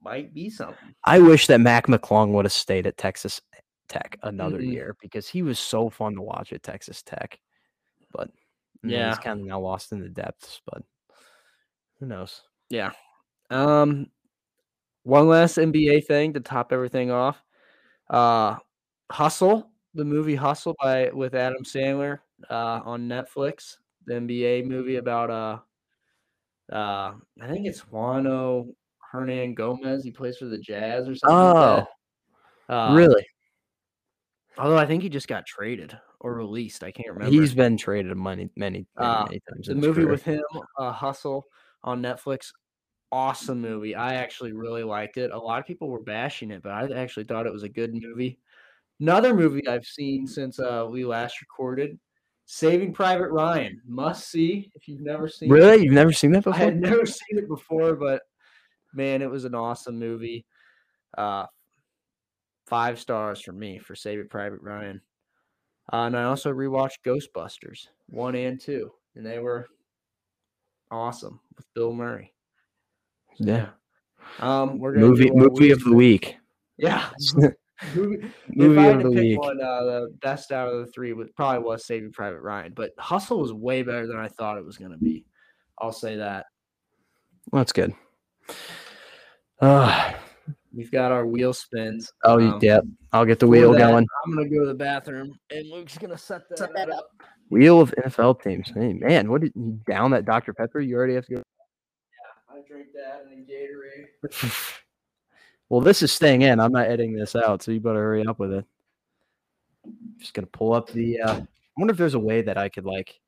might 0.01 0.33
be 0.33 0.49
something. 0.49 0.95
I 1.03 1.19
wish 1.19 1.47
that 1.47 1.59
Mac 1.59 1.87
McClung 1.87 2.31
would 2.33 2.45
have 2.45 2.51
stayed 2.51 2.87
at 2.87 2.97
Texas 2.97 3.41
Tech 3.87 4.17
another 4.23 4.59
Mhm. 4.59 4.71
year 4.71 4.97
because 5.01 5.27
he 5.27 5.43
was 5.43 5.59
so 5.59 5.89
fun 5.89 6.15
to 6.15 6.21
watch 6.21 6.51
at 6.53 6.63
Texas 6.63 7.01
Tech. 7.01 7.39
But 8.11 8.29
Yeah. 8.83 9.09
he's 9.09 9.19
kind 9.19 9.39
of 9.39 9.45
now 9.45 9.59
lost 9.59 9.91
in 9.91 9.99
the 10.01 10.09
depths. 10.09 10.61
But 10.65 10.83
who 11.99 12.05
knows? 12.05 12.43
Yeah. 12.69 12.91
Um, 13.49 14.11
one 15.03 15.27
last 15.27 15.57
NBA 15.57 16.01
thing 16.01 16.33
to 16.33 16.41
top 16.41 16.73
everything 16.73 17.11
off. 17.11 17.41
Uh, 18.09 18.57
Hustle, 19.09 19.71
the 19.93 20.03
movie 20.05 20.35
Hustle 20.35 20.75
by 20.81 21.09
with 21.11 21.33
Adam 21.33 21.63
Sandler 21.63 22.19
uh, 22.49 22.81
on 22.83 23.07
Netflix. 23.07 23.77
The 24.05 24.15
NBA 24.15 24.65
movie 24.65 24.97
about 24.97 25.29
uh, 25.29 25.59
uh, 26.73 27.13
I 27.41 27.47
think 27.47 27.65
it's 27.65 27.81
Juancho 27.81 28.73
Hernangomez. 29.13 30.03
He 30.03 30.11
plays 30.11 30.37
for 30.37 30.45
the 30.45 30.57
Jazz 30.57 31.07
or 31.07 31.15
something. 31.15 31.37
Oh, 31.37 31.87
like. 32.69 32.91
Uh, 32.91 32.93
really? 32.95 33.25
Although 34.57 34.77
I 34.77 34.85
think 34.85 35.03
he 35.03 35.09
just 35.09 35.27
got 35.27 35.45
traded 35.45 35.97
or 36.19 36.33
released. 36.33 36.83
I 36.83 36.91
can't 36.91 37.09
remember. 37.09 37.31
He's 37.31 37.53
been 37.53 37.77
traded 37.77 38.15
many, 38.17 38.49
many, 38.55 38.85
many, 38.95 39.07
Uh, 39.09 39.25
many 39.27 39.41
times. 39.49 39.67
the 39.67 39.75
movie 39.75 40.01
career. 40.01 40.07
with 40.09 40.23
him, 40.23 40.43
uh, 40.77 40.91
Hustle, 40.91 41.45
on 41.83 42.01
Netflix. 42.01 42.51
Awesome 43.11 43.61
movie. 43.61 43.95
I 43.95 44.15
actually 44.15 44.51
really 44.51 44.83
liked 44.83 45.17
it. 45.17 45.31
A 45.31 45.37
lot 45.37 45.59
of 45.59 45.65
people 45.65 45.87
were 45.89 46.01
bashing 46.01 46.51
it, 46.51 46.61
but 46.63 46.71
I 46.73 46.91
actually 46.93 47.23
thought 47.25 47.45
it 47.45 47.53
was 47.53 47.63
a 47.63 47.69
good 47.69 47.93
movie. 47.93 48.39
Another 48.99 49.33
movie 49.33 49.65
I've 49.67 49.85
seen 49.85 50.25
since 50.27 50.59
uh, 50.59 50.87
we 50.89 51.05
last 51.05 51.39
recorded, 51.39 51.97
Saving 52.47 52.91
Private 52.93 53.29
Ryan. 53.29 53.79
Must 53.87 54.27
see 54.27 54.71
if 54.75 54.87
you've 54.89 55.01
never 55.01 55.29
seen. 55.29 55.49
it. 55.49 55.53
Really? 55.53 55.83
You've 55.83 55.93
never 55.93 56.11
seen 56.11 56.31
that 56.31 56.43
before. 56.43 56.55
I 56.59 56.65
had 56.65 56.81
never 56.81 57.05
seen 57.05 57.37
it 57.37 57.47
before, 57.47 57.95
but 57.95 58.23
man, 58.93 59.21
it 59.21 59.29
was 59.29 59.45
an 59.45 59.55
awesome 59.55 59.99
movie. 59.99 60.45
Uh, 61.17 61.45
five 62.65 62.99
stars 62.99 63.41
for 63.41 63.53
me 63.53 63.79
for 63.79 63.95
Saving 63.95 64.27
Private 64.27 64.61
Ryan. 64.61 65.01
Uh, 65.91 66.03
and 66.03 66.17
I 66.17 66.23
also 66.23 66.51
rewatched 66.53 66.99
Ghostbusters 67.05 67.87
one 68.07 68.35
and 68.35 68.59
two, 68.59 68.91
and 69.15 69.25
they 69.25 69.39
were 69.39 69.67
awesome 70.91 71.39
with 71.55 71.65
Bill 71.73 71.93
Murray. 71.93 72.33
Yeah. 73.37 73.69
Um, 74.39 74.79
we're 74.79 74.93
gonna 74.93 75.07
Movie, 75.07 75.31
movie 75.31 75.71
of 75.71 75.83
the 75.83 75.93
week. 75.93 76.37
Yeah. 76.77 77.09
movie, 77.95 78.31
if 78.49 78.77
I 78.77 78.81
had 78.81 78.95
of 78.95 79.01
to 79.03 79.09
the 79.09 79.15
pick 79.15 79.23
week. 79.23 79.39
one, 79.39 79.61
uh, 79.61 79.83
the 79.83 80.15
best 80.21 80.51
out 80.51 80.67
of 80.67 80.79
the 80.79 80.91
three 80.91 81.13
would 81.13 81.35
probably 81.35 81.63
was 81.63 81.85
Saving 81.85 82.11
Private 82.11 82.41
Ryan, 82.41 82.73
but 82.75 82.91
Hustle 82.97 83.39
was 83.39 83.53
way 83.53 83.83
better 83.83 84.07
than 84.07 84.17
I 84.17 84.27
thought 84.27 84.57
it 84.57 84.65
was 84.65 84.77
gonna 84.77 84.97
be. 84.97 85.25
I'll 85.79 85.91
say 85.91 86.17
that. 86.17 86.47
Well, 87.51 87.59
that's 87.59 87.71
good. 87.71 87.93
Uh, 89.59 90.13
We've 90.77 90.91
got 90.91 91.11
our 91.11 91.25
wheel 91.25 91.53
spins. 91.53 92.13
oh, 92.23 92.39
Um, 92.39 92.59
yep. 92.61 92.83
I'll 93.11 93.25
get 93.25 93.39
the 93.39 93.47
wheel 93.47 93.71
that, 93.71 93.79
going. 93.79 94.05
I'm 94.25 94.35
gonna 94.35 94.47
go 94.47 94.59
to 94.59 94.67
the 94.67 94.75
bathroom, 94.75 95.37
and 95.49 95.67
Luke's 95.69 95.97
gonna 95.97 96.17
set 96.17 96.43
that, 96.49 96.89
up. 96.91 97.09
Wheel 97.49 97.81
of 97.81 97.91
NFL 97.97 98.43
teams. 98.43 98.69
Hey, 98.69 98.93
man, 98.93 99.31
what 99.31 99.41
did 99.41 99.53
you 99.55 99.79
down 99.87 100.11
that 100.11 100.25
Dr. 100.25 100.53
Pepper? 100.53 100.79
You 100.79 100.95
already 100.95 101.15
have 101.15 101.25
to 101.27 101.35
go. 101.35 101.41
Yeah, 101.41 102.55
I 102.57 102.61
drink 102.67 102.89
that 102.93 103.23
and 103.23 103.31
then 103.31 103.47
Gatorade. 103.49 104.79
well, 105.69 105.81
this 105.81 106.03
is 106.03 106.11
staying 106.11 106.43
in. 106.43 106.59
I'm 106.59 106.71
not 106.73 106.87
editing 106.87 107.15
this 107.15 107.35
out, 107.35 107.63
so 107.63 107.71
you 107.71 107.79
better 107.79 107.95
hurry 107.95 108.27
up 108.27 108.37
with 108.37 108.53
it. 108.53 108.65
Just 110.17 110.35
gonna 110.35 110.45
pull 110.45 110.73
up 110.73 110.91
the. 110.91 111.21
Uh, 111.21 111.37
I 111.37 111.47
wonder 111.77 111.91
if 111.91 111.97
there's 111.97 112.13
a 112.13 112.19
way 112.19 112.43
that 112.43 112.57
I 112.57 112.69
could 112.69 112.85
like 112.85 113.19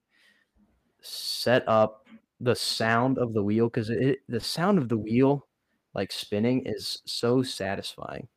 set 1.02 1.68
up 1.68 2.06
the 2.42 2.56
sound 2.56 3.18
of 3.18 3.34
the 3.34 3.42
wheel 3.42 3.66
because 3.70 3.90
it 3.90 4.20
the 4.28 4.40
sound 4.40 4.78
of 4.78 4.88
the 4.88 4.98
wheel 4.98 5.48
like 5.94 6.12
spinning 6.12 6.66
is 6.66 7.02
so 7.06 7.42
satisfying. 7.42 8.28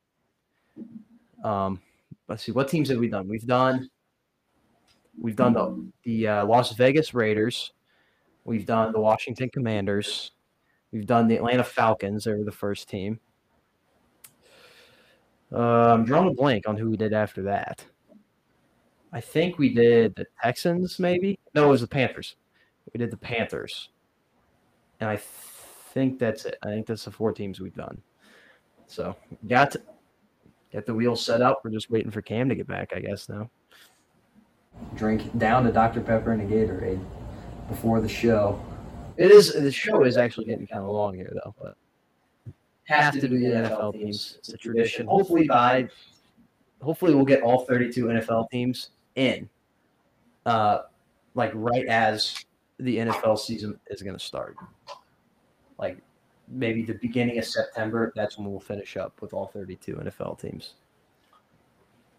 Um, 1.45 1.81
let's 2.29 2.45
see 2.45 2.53
what 2.53 2.69
teams 2.69 2.89
have 2.89 2.99
we 2.99 3.09
done. 3.09 3.29
We've 3.29 3.47
done. 3.47 3.89
We've 5.21 5.37
done 5.37 5.53
the 5.53 5.87
the 6.05 6.29
uh, 6.29 6.47
Las 6.47 6.73
Vegas 6.73 7.15
Raiders. 7.15 7.73
We've 8.45 8.67
done 8.67 8.93
the 8.93 9.01
Washington 9.01 9.51
Commanders. 9.51 10.33
We've 10.91 11.07
done 11.07 11.29
the 11.29 11.37
Atlanta 11.37 11.65
Falcons. 11.65 12.25
They 12.25 12.33
were 12.33 12.45
the 12.45 12.53
first 12.53 12.89
team. 12.89 13.21
Uh, 15.53 15.93
I'm 15.93 16.05
drawing 16.05 16.29
a 16.29 16.35
blank 16.35 16.67
on 16.67 16.77
who 16.77 16.91
we 16.91 16.97
did 16.97 17.13
after 17.13 17.43
that. 17.43 17.85
I 19.13 19.21
think 19.21 19.59
we 19.59 19.75
did 19.75 20.15
the 20.15 20.27
Texans, 20.43 20.99
maybe. 20.99 21.39
No, 21.55 21.67
it 21.67 21.71
was 21.71 21.83
the 21.83 21.87
Panthers. 21.87 22.37
We 22.93 22.99
did 22.99 23.11
the 23.11 23.19
Panthers, 23.19 23.91
and 25.01 25.11
I 25.11 25.17
think 25.93 26.19
that's 26.19 26.45
it. 26.45 26.57
I 26.63 26.69
think 26.69 26.87
that's 26.87 27.05
the 27.05 27.11
four 27.11 27.33
teams 27.33 27.61
we've 27.61 27.75
done. 27.75 28.01
So 28.87 29.17
got 29.49 29.71
to 29.73 29.83
get 30.71 30.87
the 30.87 30.95
wheel 30.95 31.17
set 31.17 31.43
up. 31.43 31.61
We're 31.65 31.71
just 31.71 31.91
waiting 31.91 32.11
for 32.11 32.23
Cam 32.23 32.49
to 32.49 32.55
get 32.55 32.67
back, 32.67 32.93
I 32.95 33.01
guess 33.01 33.29
now. 33.29 33.51
Drink 34.97 35.37
down 35.39 35.67
a 35.67 35.73
Dr 35.73 36.01
Pepper 36.01 36.33
and 36.33 36.43
a 36.43 36.55
Gatorade 36.55 37.03
before 37.69 38.01
the 38.01 38.09
show. 38.09 38.63
It 39.17 39.31
is 39.31 39.53
the 39.53 39.71
show 39.71 40.05
is 40.05 40.17
actually 40.17 40.47
getting 40.47 40.67
kind 40.67 40.83
of 40.83 40.91
long 40.91 41.15
here 41.15 41.31
though, 41.45 41.55
but 41.61 41.77
have 42.85 43.15
to 43.15 43.29
do 43.29 43.39
the 43.39 43.47
NFL 43.47 43.93
teams. 43.93 44.37
It's 44.39 44.49
a 44.49 44.57
tradition. 44.57 45.07
Hopefully 45.07 45.47
by 45.47 45.89
hopefully 46.81 47.15
we'll 47.15 47.25
get 47.25 47.43
all 47.43 47.65
32 47.67 48.07
NFL 48.07 48.51
teams 48.51 48.91
in. 49.15 49.49
Uh 50.47 50.81
like 51.35 51.53
right 51.55 51.87
as 51.87 52.45
the 52.79 52.97
NFL 52.97 53.39
season 53.39 53.79
is 53.89 54.03
going 54.03 54.17
to 54.17 54.25
start. 54.25 54.57
Like 55.79 55.99
maybe 56.49 56.83
the 56.83 56.95
beginning 56.95 57.39
of 57.39 57.45
September, 57.45 58.13
that's 58.15 58.39
when 58.39 58.51
we'll 58.51 58.61
finish 58.61 58.97
up 58.97 59.21
with 59.21 59.33
all 59.33 59.47
32 59.47 59.97
NFL 59.97 60.41
teams. 60.41 60.75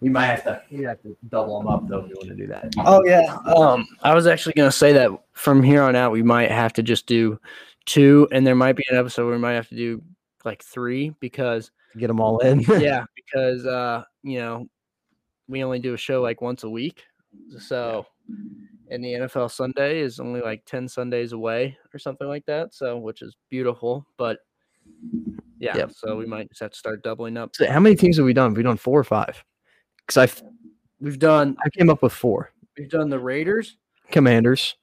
We 0.01 0.09
might 0.09 0.25
have 0.25 0.43
to 0.43 0.61
we 0.69 0.83
have 0.83 1.01
to 1.03 1.15
double 1.29 1.59
them 1.59 1.67
up 1.67 1.87
though 1.87 1.99
if 1.99 2.09
you 2.09 2.15
want 2.17 2.29
to 2.29 2.35
do 2.35 2.47
that. 2.47 2.73
Oh 2.79 3.01
yeah. 3.05 3.37
Um, 3.55 3.87
I 4.01 4.13
was 4.13 4.27
actually 4.27 4.53
gonna 4.53 4.71
say 4.71 4.91
that 4.93 5.09
from 5.31 5.63
here 5.63 5.81
on 5.81 5.95
out, 5.95 6.11
we 6.11 6.23
might 6.23 6.51
have 6.51 6.73
to 6.73 6.83
just 6.83 7.05
do 7.05 7.39
two, 7.85 8.27
and 8.31 8.45
there 8.45 8.55
might 8.55 8.75
be 8.75 8.83
an 8.89 8.97
episode 8.97 9.25
where 9.25 9.35
we 9.35 9.41
might 9.41 9.53
have 9.53 9.69
to 9.69 9.75
do 9.75 10.01
like 10.43 10.61
three 10.61 11.15
because 11.21 11.71
Get 11.97 12.07
them 12.07 12.19
all 12.19 12.39
in. 12.39 12.59
yeah, 12.79 13.05
because 13.15 13.65
uh, 13.65 14.03
you 14.23 14.39
know, 14.39 14.67
we 15.47 15.63
only 15.63 15.79
do 15.79 15.93
a 15.93 15.97
show 15.97 16.21
like 16.21 16.41
once 16.41 16.63
a 16.63 16.69
week, 16.69 17.03
so 17.59 18.05
and 18.93 19.03
the 19.03 19.13
NFL 19.13 19.51
Sunday 19.51 19.99
is 19.99 20.19
only 20.19 20.41
like 20.41 20.63
ten 20.65 20.87
Sundays 20.87 21.33
away 21.33 21.77
or 21.93 21.99
something 21.99 22.27
like 22.27 22.45
that. 22.45 22.73
So 22.73 22.97
which 22.97 23.21
is 23.21 23.35
beautiful, 23.49 24.05
but 24.17 24.39
yeah, 25.59 25.75
Yep. 25.77 25.91
so 25.95 26.15
we 26.17 26.25
might 26.25 26.49
just 26.49 26.61
have 26.61 26.71
to 26.71 26.77
start 26.77 27.03
doubling 27.03 27.37
up. 27.37 27.55
So 27.55 27.69
how 27.71 27.79
many 27.79 27.95
teams 27.95 28.17
have 28.17 28.25
we 28.25 28.33
done? 28.33 28.51
Have 28.51 28.57
we 28.57 28.63
done 28.63 28.77
four 28.77 28.99
or 28.99 29.03
five? 29.03 29.43
Because 30.05 30.17
I've 30.17 30.43
We've 30.99 31.19
done 31.19 31.57
I 31.65 31.69
came 31.69 31.89
up 31.89 32.01
with 32.01 32.13
four. 32.13 32.51
we've 32.77 32.89
done 32.89 33.09
the 33.09 33.19
Raiders, 33.19 33.77
Commanders, 34.11 34.75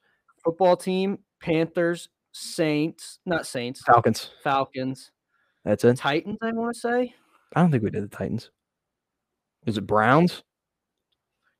football 0.43 0.75
team, 0.77 1.17
Panthers, 1.41 2.09
Saints, 2.31 3.19
not 3.25 3.45
Saints, 3.47 3.81
Falcons. 3.83 4.29
Falcons, 4.43 5.11
That's 5.65 5.83
it. 5.83 5.97
Titans. 5.97 6.37
I 6.41 6.51
want 6.51 6.73
to 6.75 6.79
say. 6.79 7.13
I 7.55 7.61
don't 7.61 7.71
think 7.71 7.83
we 7.83 7.89
did 7.89 8.03
the 8.03 8.15
Titans. 8.15 8.49
Is 9.65 9.77
it 9.77 9.85
Browns? 9.87 10.43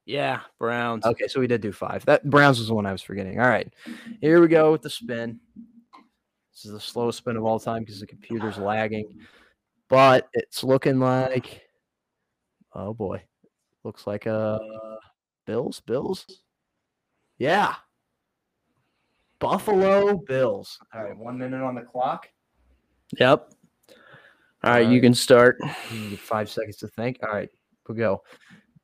Yeah, 0.06 0.42
Browns. 0.58 1.06
Okay, 1.06 1.28
so 1.28 1.40
we 1.40 1.48
did 1.48 1.62
do 1.62 1.72
five. 1.72 2.04
That 2.06 2.30
Browns 2.30 2.60
was 2.60 2.68
the 2.68 2.74
one 2.74 2.86
I 2.86 2.92
was 2.92 3.02
forgetting. 3.02 3.40
All 3.40 3.48
right, 3.48 3.72
here 4.20 4.42
we 4.42 4.48
go 4.48 4.72
with 4.72 4.82
the 4.82 4.90
spin. 4.90 5.40
This 6.54 6.66
is 6.66 6.72
the 6.72 6.80
slowest 6.80 7.20
spin 7.20 7.38
of 7.38 7.46
all 7.46 7.60
time 7.60 7.84
because 7.84 8.00
the 8.00 8.08
computer's 8.08 8.58
lagging, 8.58 9.20
but 9.90 10.28
it's 10.34 10.64
looking 10.64 11.00
like, 11.00 11.62
oh 12.74 12.94
boy, 12.94 13.22
looks 13.84 14.08
like 14.08 14.28
uh 14.28 14.60
Bills, 15.46 15.82
Bills, 15.82 16.26
yeah, 17.38 17.76
Buffalo 19.40 20.18
Bills. 20.18 20.80
All 20.94 21.04
right, 21.04 21.18
one 21.18 21.38
minute 21.38 21.64
on 21.64 21.76
the 21.76 21.82
clock. 21.82 22.28
Yep. 23.20 23.54
All 24.64 24.72
right, 24.72 24.88
you 24.88 25.02
can 25.02 25.14
start. 25.14 25.58
You 25.92 26.18
five 26.18 26.50
seconds 26.50 26.78
to 26.78 26.88
think. 26.88 27.20
All 27.24 27.34
right, 27.34 27.50
we'll 27.88 27.98
go. 27.98 28.22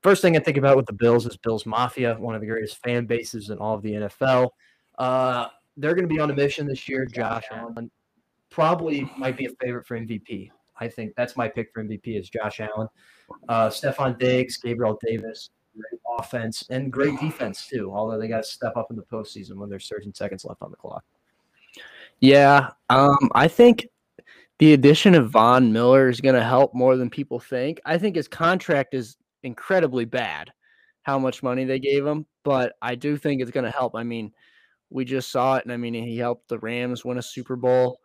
First 0.04 0.22
thing 0.22 0.38
I 0.38 0.40
think 0.40 0.58
about 0.58 0.78
with 0.78 0.86
the 0.86 0.94
Bills 0.94 1.26
is 1.26 1.38
Bills 1.38 1.66
Mafia, 1.66 2.16
one 2.16 2.36
of 2.36 2.42
the 2.42 2.48
greatest 2.48 2.82
fan 2.84 3.06
bases 3.06 3.50
in 3.50 3.58
all 3.58 3.76
of 3.76 3.82
the 3.82 3.94
NFL. 3.94 4.50
Uh, 4.98 5.48
they're 5.76 5.96
going 5.96 6.08
to 6.08 6.14
be 6.14 6.20
on 6.20 6.30
a 6.32 6.36
mission 6.36 6.68
this 6.68 6.88
year. 6.88 7.06
Josh 7.06 7.46
Allen 7.52 7.90
probably 8.50 9.10
might 9.18 9.38
be 9.38 9.46
a 9.46 9.50
favorite 9.62 9.86
for 9.86 10.00
MVP. 10.00 10.50
I 10.80 10.88
think 10.88 11.14
that's 11.16 11.36
my 11.36 11.48
pick 11.48 11.72
for 11.74 11.84
MVP 11.84 12.20
is 12.20 12.30
Josh 12.30 12.60
Allen. 12.60 12.88
Uh, 13.50 13.70
Stefon 13.70 14.18
Diggs, 14.18 14.58
Gabriel 14.58 15.00
Davis, 15.06 15.50
great 15.76 16.02
offense 16.20 16.64
and 16.70 16.92
great 16.92 17.20
defense 17.20 17.68
too. 17.68 17.92
Although 17.94 18.20
they 18.20 18.28
got 18.28 18.44
to 18.44 18.50
step 18.50 18.76
up 18.78 18.88
in 18.90 18.96
the 18.96 19.04
postseason 19.04 19.56
when 19.56 19.70
there's 19.70 19.88
13 19.88 20.14
seconds 20.14 20.46
left 20.46 20.62
on 20.62 20.72
the 20.72 20.78
clock. 20.78 21.04
Yeah, 22.20 22.72
um, 22.90 23.30
I 23.36 23.48
think 23.48 23.88
the 24.60 24.74
addition 24.74 25.14
of 25.14 25.30
Von 25.30 25.72
Miller 25.72 26.10
is 26.10 26.20
going 26.20 26.36
to 26.36 26.44
help 26.44 26.74
more 26.74 26.96
than 26.96 27.10
people 27.10 27.40
think. 27.40 27.80
I 27.86 27.98
think 27.98 28.16
his 28.16 28.28
contract 28.28 28.96
is 28.96 29.18
incredibly 29.48 30.06
bad, 30.06 30.52
how 31.02 31.18
much 31.18 31.42
money 31.42 31.66
they 31.66 31.80
gave 31.80 32.06
him, 32.06 32.26
but 32.44 32.74
I 32.82 32.96
do 32.96 33.18
think 33.18 33.42
it's 33.42 33.52
going 33.52 33.66
to 33.66 33.72
help. 33.72 33.96
I 33.96 34.04
mean, 34.04 34.32
we 34.90 35.06
just 35.06 35.32
saw 35.32 35.56
it, 35.56 35.64
and 35.64 35.72
I 35.72 35.78
mean, 35.78 35.94
he 35.94 36.18
helped 36.18 36.50
the 36.50 36.60
Rams 36.60 37.04
win 37.04 37.18
a 37.18 37.22
Super 37.22 37.56
Bowl, 37.56 38.00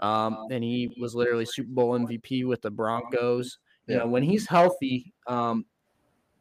um, 0.00 0.46
and 0.50 0.62
he 0.62 0.94
was 1.00 1.14
literally 1.14 1.46
Super 1.46 1.70
Bowl 1.70 1.98
MVP 1.98 2.46
with 2.46 2.60
the 2.60 2.70
Broncos. 2.70 3.58
You 3.86 3.96
know, 3.96 4.06
when 4.06 4.22
he's 4.22 4.46
healthy, 4.46 5.12
um, 5.26 5.64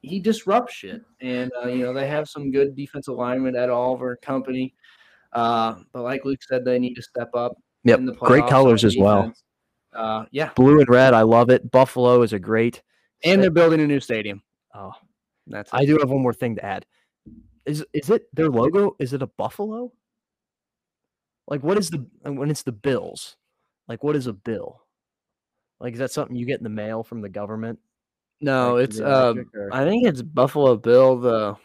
he 0.01 0.19
disrupts 0.19 0.73
shit, 0.73 1.01
and 1.21 1.51
uh, 1.63 1.67
you 1.67 1.83
know 1.83 1.93
they 1.93 2.07
have 2.07 2.29
some 2.29 2.51
good 2.51 2.75
defensive 2.75 3.15
alignment 3.15 3.55
at 3.55 3.69
Oliver 3.69 4.17
Company. 4.17 4.75
Uh, 5.33 5.75
but 5.93 6.03
like 6.03 6.25
Luke 6.25 6.43
said, 6.43 6.63
they 6.63 6.77
need 6.77 6.93
to 6.95 7.01
step 7.01 7.29
up. 7.33 7.57
Yep, 7.85 7.99
in 7.99 8.05
the 8.05 8.13
great 8.13 8.45
colors 8.47 8.83
as 8.83 8.95
well. 8.97 9.33
Uh, 9.93 10.25
yeah, 10.31 10.51
Blue 10.55 10.79
and 10.79 10.89
red, 10.89 11.15
I 11.15 11.23
love 11.23 11.49
it. 11.49 11.71
Buffalo 11.71 12.21
is 12.21 12.33
a 12.33 12.39
great. 12.39 12.83
And 13.23 13.41
they're 13.41 13.51
building 13.51 13.81
a 13.81 13.87
new 13.87 13.99
stadium. 13.99 14.41
Oh, 14.73 14.93
That's 15.47 15.73
I 15.73 15.85
do 15.85 15.97
have 15.97 16.09
one 16.09 16.21
more 16.21 16.33
thing 16.33 16.55
to 16.55 16.65
add. 16.65 16.85
Is 17.65 17.85
is 17.93 18.09
it 18.09 18.23
their 18.33 18.49
logo? 18.49 18.95
Is 18.99 19.13
it 19.13 19.21
a 19.21 19.27
buffalo? 19.27 19.91
Like 21.47 21.63
what 21.63 21.77
is 21.77 21.89
the 21.89 22.05
when 22.23 22.49
it's 22.51 22.63
the 22.63 22.71
bills? 22.71 23.35
Like 23.87 24.03
what 24.03 24.15
is 24.15 24.27
a 24.27 24.33
bill? 24.33 24.81
Like 25.79 25.93
is 25.93 25.99
that 25.99 26.11
something 26.11 26.35
you 26.35 26.45
get 26.45 26.59
in 26.59 26.63
the 26.63 26.69
mail 26.69 27.03
from 27.03 27.21
the 27.21 27.29
government? 27.29 27.79
no, 28.41 28.75
Like, 28.75 28.89
it's 28.89 28.99
uh, 28.99 29.33
or 29.53 29.73
I 29.73 29.85
think 29.85 30.07
it's 30.07 30.21
Buffalo 30.21 30.77
Bill 30.77 31.17
the 31.19 31.57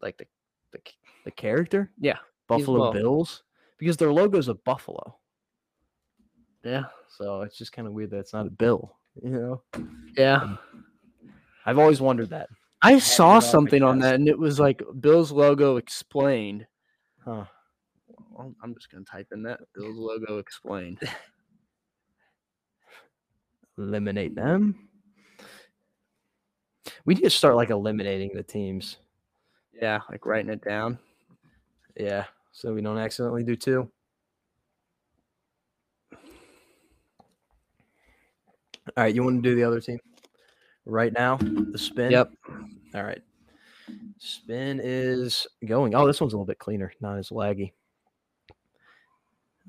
like 0.00 0.16
the 0.18 0.26
the 0.72 0.80
the 1.24 1.30
character? 1.30 1.90
yeah 1.98 2.18
Buffalo 2.48 2.92
Bills? 2.92 3.42
Because 3.78 3.96
their 3.96 4.12
logo's 4.12 4.48
a 4.48 4.54
buffalo. 4.54 5.18
yeah 6.64 6.84
So 7.08 7.42
it's 7.42 7.56
just 7.58 7.72
kind 7.72 7.86
of 7.86 7.94
weird 7.94 8.10
that 8.10 8.18
it's 8.18 8.32
not 8.32 8.46
a 8.46 8.50
bill, 8.50 8.96
you 9.22 9.30
know? 9.30 9.62
yeah. 10.16 10.56
I've 11.66 11.78
always 11.78 12.00
wondered 12.00 12.30
that. 12.30 12.48
I 12.82 12.98
saw 12.98 13.38
something 13.38 13.82
on 13.82 13.98
that, 14.00 14.16
and 14.16 14.28
it 14.28 14.38
was 14.38 14.60
like 14.60 14.82
Bill's 15.00 15.32
logo 15.32 15.76
explained. 15.76 16.66
Huh. 17.24 17.44
Well, 18.30 18.54
I'm 18.62 18.74
just 18.74 18.90
gonna 18.90 19.04
type 19.04 19.28
in 19.32 19.42
that 19.44 19.60
Bill's 19.74 19.96
logo 19.96 20.38
explained. 20.38 20.98
Eliminate 23.78 24.34
them. 24.34 24.88
We 27.06 27.14
need 27.14 27.22
to 27.22 27.30
start 27.30 27.56
like 27.56 27.70
eliminating 27.70 28.32
the 28.34 28.42
teams. 28.42 28.98
yeah, 29.80 30.00
like 30.10 30.26
writing 30.26 30.50
it 30.50 30.62
down. 30.62 30.98
Yeah, 31.96 32.24
so 32.52 32.74
we 32.74 32.82
don't 32.82 32.98
accidentally 32.98 33.44
do 33.44 33.56
two. 33.56 33.90
All 38.96 39.04
right, 39.04 39.14
you 39.14 39.22
want 39.22 39.42
to 39.42 39.48
do 39.48 39.56
the 39.56 39.64
other 39.64 39.80
team 39.80 39.98
right 40.84 41.12
now? 41.12 41.36
The 41.36 41.78
spin. 41.78 42.10
Yep. 42.10 42.32
All 42.94 43.02
right. 43.02 43.22
Spin 44.18 44.80
is 44.82 45.46
going. 45.64 45.94
Oh, 45.94 46.06
this 46.06 46.20
one's 46.20 46.32
a 46.32 46.36
little 46.36 46.46
bit 46.46 46.58
cleaner, 46.58 46.92
not 47.00 47.18
as 47.18 47.30
laggy. 47.30 47.72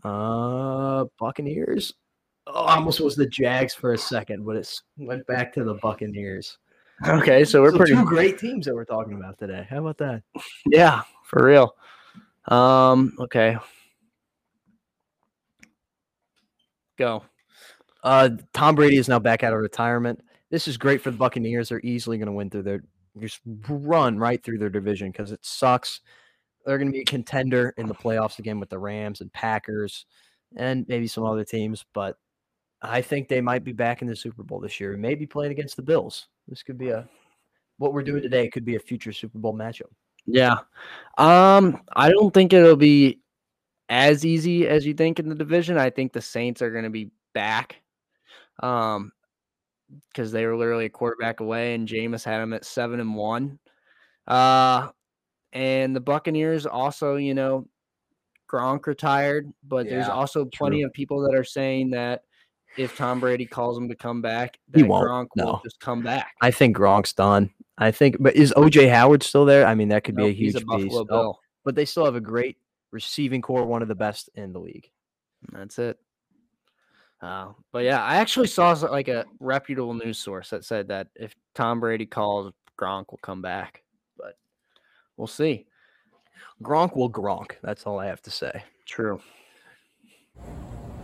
Uh, 0.03 1.05
Buccaneers. 1.19 1.93
Oh, 2.47 2.53
almost 2.53 2.99
was 2.99 3.15
the 3.15 3.27
Jags 3.27 3.73
for 3.73 3.93
a 3.93 3.97
second, 3.97 4.45
but 4.45 4.55
it's 4.55 4.83
went 4.97 5.25
back 5.27 5.51
to 5.53 5.63
the 5.63 5.73
Buccaneers. 5.75 6.57
Okay, 7.07 7.43
so 7.43 7.61
we're 7.61 7.71
So 7.71 7.77
pretty 7.77 7.93
two 7.93 8.05
great 8.05 8.37
teams 8.37 8.65
that 8.65 8.75
we're 8.75 8.85
talking 8.85 9.15
about 9.15 9.37
today. 9.37 9.65
How 9.69 9.79
about 9.79 9.97
that? 9.97 10.23
yeah 10.67 11.01
for 11.23 11.45
real. 11.45 11.75
Um. 12.47 13.13
Okay. 13.19 13.57
Go. 16.97 17.23
Uh, 18.05 18.29
Tom 18.53 18.75
Brady 18.75 18.97
is 18.97 19.09
now 19.09 19.19
back 19.19 19.43
out 19.43 19.51
of 19.51 19.59
retirement. 19.59 20.23
This 20.51 20.67
is 20.67 20.77
great 20.77 21.01
for 21.01 21.09
the 21.09 21.17
Buccaneers. 21.17 21.69
They're 21.69 21.81
easily 21.83 22.17
going 22.17 22.27
to 22.27 22.31
win 22.31 22.51
through 22.51 22.63
their 22.63 22.83
just 23.19 23.41
run 23.67 24.19
right 24.19 24.43
through 24.43 24.59
their 24.59 24.69
division 24.69 25.11
because 25.11 25.31
it 25.31 25.43
sucks. 25.43 26.01
They're 26.65 26.77
going 26.77 26.89
to 26.89 26.93
be 26.93 27.01
a 27.01 27.05
contender 27.05 27.73
in 27.77 27.87
the 27.87 27.95
playoffs 27.95 28.39
again 28.39 28.59
with 28.59 28.69
the 28.69 28.77
Rams 28.77 29.21
and 29.21 29.33
Packers 29.33 30.05
and 30.55 30.85
maybe 30.87 31.07
some 31.07 31.25
other 31.25 31.43
teams, 31.43 31.83
but 31.93 32.17
I 32.81 33.01
think 33.01 33.27
they 33.27 33.41
might 33.41 33.63
be 33.63 33.71
back 33.71 34.01
in 34.01 34.07
the 34.07 34.15
Super 34.15 34.43
Bowl 34.43 34.59
this 34.59 34.79
year. 34.79 34.95
Maybe 34.97 35.25
playing 35.25 35.51
against 35.51 35.75
the 35.75 35.81
Bills. 35.81 36.27
This 36.47 36.61
could 36.61 36.77
be 36.77 36.89
a 36.89 37.07
what 37.77 37.93
we're 37.93 38.03
doing 38.03 38.21
today 38.21 38.49
could 38.49 38.65
be 38.65 38.75
a 38.75 38.79
future 38.79 39.11
Super 39.11 39.39
Bowl 39.39 39.53
matchup. 39.53 39.89
Yeah. 40.25 40.57
Um, 41.17 41.81
I 41.95 42.09
don't 42.09 42.33
think 42.33 42.53
it'll 42.53 42.75
be 42.75 43.19
as 43.89 44.25
easy 44.25 44.67
as 44.67 44.85
you 44.85 44.93
think 44.93 45.19
in 45.19 45.27
the 45.27 45.35
division. 45.35 45.77
I 45.77 45.89
think 45.89 46.13
the 46.13 46.21
Saints 46.21 46.61
are 46.61 46.71
going 46.71 46.83
to 46.83 46.89
be 46.89 47.11
back. 47.33 47.81
Um, 48.61 49.11
because 50.09 50.31
they 50.31 50.45
were 50.45 50.55
literally 50.55 50.85
a 50.85 50.89
quarterback 50.89 51.39
away, 51.39 51.75
and 51.75 51.87
Jameis 51.87 52.23
had 52.23 52.39
them 52.39 52.53
at 52.53 52.65
seven 52.65 52.99
and 52.99 53.15
one. 53.15 53.59
Uh, 54.27 54.89
and 55.53 55.95
the 55.95 56.01
Buccaneers 56.01 56.65
also, 56.65 57.15
you 57.15 57.33
know, 57.33 57.67
Gronk 58.51 58.87
retired, 58.87 59.51
but 59.63 59.87
there's 59.87 60.07
also 60.07 60.45
plenty 60.45 60.83
of 60.83 60.93
people 60.93 61.21
that 61.21 61.35
are 61.35 61.43
saying 61.43 61.91
that 61.91 62.23
if 62.77 62.97
Tom 62.97 63.19
Brady 63.19 63.45
calls 63.45 63.77
him 63.77 63.87
to 63.89 63.95
come 63.95 64.21
back, 64.21 64.57
He 64.73 64.83
won't, 64.83 65.07
Gronk 65.07 65.27
no. 65.35 65.45
will 65.45 65.61
just 65.63 65.79
come 65.79 66.01
back. 66.03 66.33
I 66.41 66.51
think 66.51 66.75
Gronk's 66.75 67.13
done. 67.13 67.51
I 67.77 67.91
think, 67.91 68.17
but 68.19 68.35
is 68.35 68.53
OJ 68.55 68.89
Howard 68.89 69.23
still 69.23 69.45
there? 69.45 69.65
I 69.65 69.75
mean, 69.75 69.89
that 69.89 70.03
could 70.03 70.15
be 70.15 70.25
a 70.25 70.31
huge 70.31 70.55
a 70.55 70.65
piece. 70.65 70.93
Oh, 70.93 71.35
but 71.63 71.75
they 71.75 71.85
still 71.85 72.05
have 72.05 72.15
a 72.15 72.21
great 72.21 72.57
receiving 72.91 73.41
core, 73.41 73.65
one 73.65 73.81
of 73.81 73.87
the 73.87 73.95
best 73.95 74.29
in 74.35 74.53
the 74.53 74.59
league. 74.59 74.89
That's 75.51 75.79
it. 75.79 75.99
Uh, 77.21 77.53
but 77.71 77.83
yeah, 77.83 78.03
I 78.03 78.17
actually 78.17 78.47
saw 78.47 78.71
like 78.71 79.07
a 79.07 79.25
reputable 79.39 79.93
news 79.93 80.19
source 80.19 80.49
that 80.49 80.65
said 80.65 80.89
that 80.89 81.07
if 81.15 81.33
Tom 81.53 81.79
Brady 81.79 82.05
calls, 82.05 82.51
Gronk 82.79 83.05
will 83.11 83.19
come 83.21 83.41
back. 83.41 83.83
But 84.17 84.37
we'll 85.17 85.27
see. 85.27 85.65
Gronk 86.61 86.95
will 86.95 87.09
Gronk. 87.09 87.53
That's 87.63 87.85
all 87.85 87.99
I 87.99 88.05
have 88.05 88.21
to 88.23 88.31
say. 88.31 88.63
True. 88.85 89.19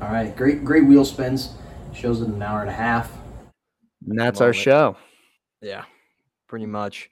All 0.02 0.10
right, 0.10 0.36
great, 0.36 0.64
great 0.64 0.86
wheel 0.86 1.06
spins. 1.06 1.56
Shows 1.94 2.22
in 2.22 2.32
an 2.32 2.42
hour 2.42 2.62
and 2.62 2.70
a 2.70 2.74
half. 2.74 3.12
And 4.08 4.20
that's 4.20 4.42
our 4.42 4.54
show. 4.54 4.98
Yeah, 5.62 5.84
pretty 6.48 6.66
much. 6.66 7.10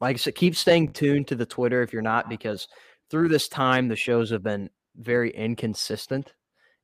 Like 0.00 0.16
I 0.16 0.18
said, 0.18 0.34
keep 0.34 0.56
staying 0.56 0.92
tuned 0.92 1.28
to 1.28 1.36
the 1.36 1.46
Twitter 1.46 1.82
if 1.82 1.92
you're 1.92 2.02
not, 2.02 2.28
because 2.28 2.66
through 3.10 3.28
this 3.28 3.48
time 3.48 3.88
the 3.88 3.96
shows 3.96 4.30
have 4.30 4.42
been 4.42 4.68
very 4.96 5.30
inconsistent, 5.30 6.32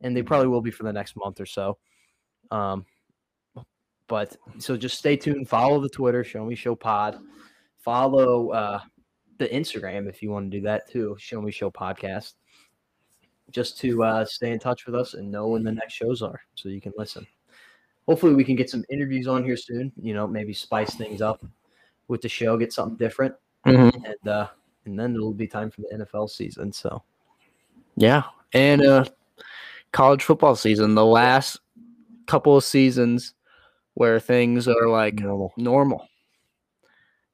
and 0.01 0.17
they 0.17 0.23
probably 0.23 0.49
will 0.49 0.61
be 0.61 0.71
for 0.71 0.85
the 0.85 0.93
next 0.93 1.17
month 1.17 1.41
or 1.41 1.47
so. 1.47 1.79
Um, 2.51 2.85
but 4.07 4.37
so 4.59 4.77
just 4.77 4.99
stay 4.99 5.17
tuned. 5.17 5.49
Follow 5.49 5.81
the 5.81 5.89
Twitter, 5.89 6.25
Show 6.25 6.45
Me 6.45 6.55
Show 6.55 6.75
Pod. 6.75 7.19
Follow 7.79 8.51
uh, 8.51 8.81
the 9.39 9.49
Instagram 9.49 10.09
if 10.09 10.23
you 10.23 10.31
want 10.31 10.51
to 10.51 10.57
do 10.59 10.63
that 10.65 10.89
too. 10.91 11.15
Show 11.19 11.41
Me 11.43 11.51
Show 11.51 11.71
Podcast. 11.71 12.35
Just 13.51 13.79
to 13.81 14.03
uh, 14.05 14.25
stay 14.25 14.53
in 14.53 14.59
touch 14.59 14.85
with 14.87 14.95
us 14.95 15.15
and 15.15 15.31
know 15.31 15.49
when 15.49 15.63
the 15.63 15.73
next 15.73 15.95
shows 15.95 16.21
are, 16.23 16.41
so 16.55 16.69
you 16.69 16.81
can 16.83 16.93
listen. 16.99 17.27
Hopefully, 18.07 18.35
we 18.35 18.45
can 18.45 18.57
get 18.57 18.69
some 18.69 18.85
interviews 18.91 19.27
on 19.27 19.43
here 19.45 19.57
soon. 19.57 19.91
You 20.01 20.13
know, 20.15 20.27
maybe 20.27 20.53
spice 20.53 20.95
things 20.95 21.23
up 21.23 21.45
with 22.09 22.21
the 22.21 22.29
show, 22.29 22.57
get 22.57 22.73
something 22.73 22.97
different, 22.97 23.35
Mm-hmm. 23.67 24.05
and 24.05 24.29
uh, 24.29 24.49
and 24.85 24.99
then 24.99 25.15
it'll 25.15 25.33
be 25.33 25.47
time 25.47 25.71
for 25.71 25.81
the 25.83 26.05
NFL 26.05 26.31
season. 26.31 26.73
So 26.73 27.03
Yeah, 27.97 28.23
and 28.53 28.83
uh, 28.83 29.05
college 29.93 30.23
football 30.23 30.57
season, 30.57 30.95
the 30.95 31.05
last 31.05 31.61
couple 32.27 32.57
of 32.57 32.65
seasons 32.65 33.35
where 33.95 34.21
things 34.21 34.69
are 34.69 34.89
like 34.89 35.15
normal. 35.15 35.53
normal. 35.57 36.07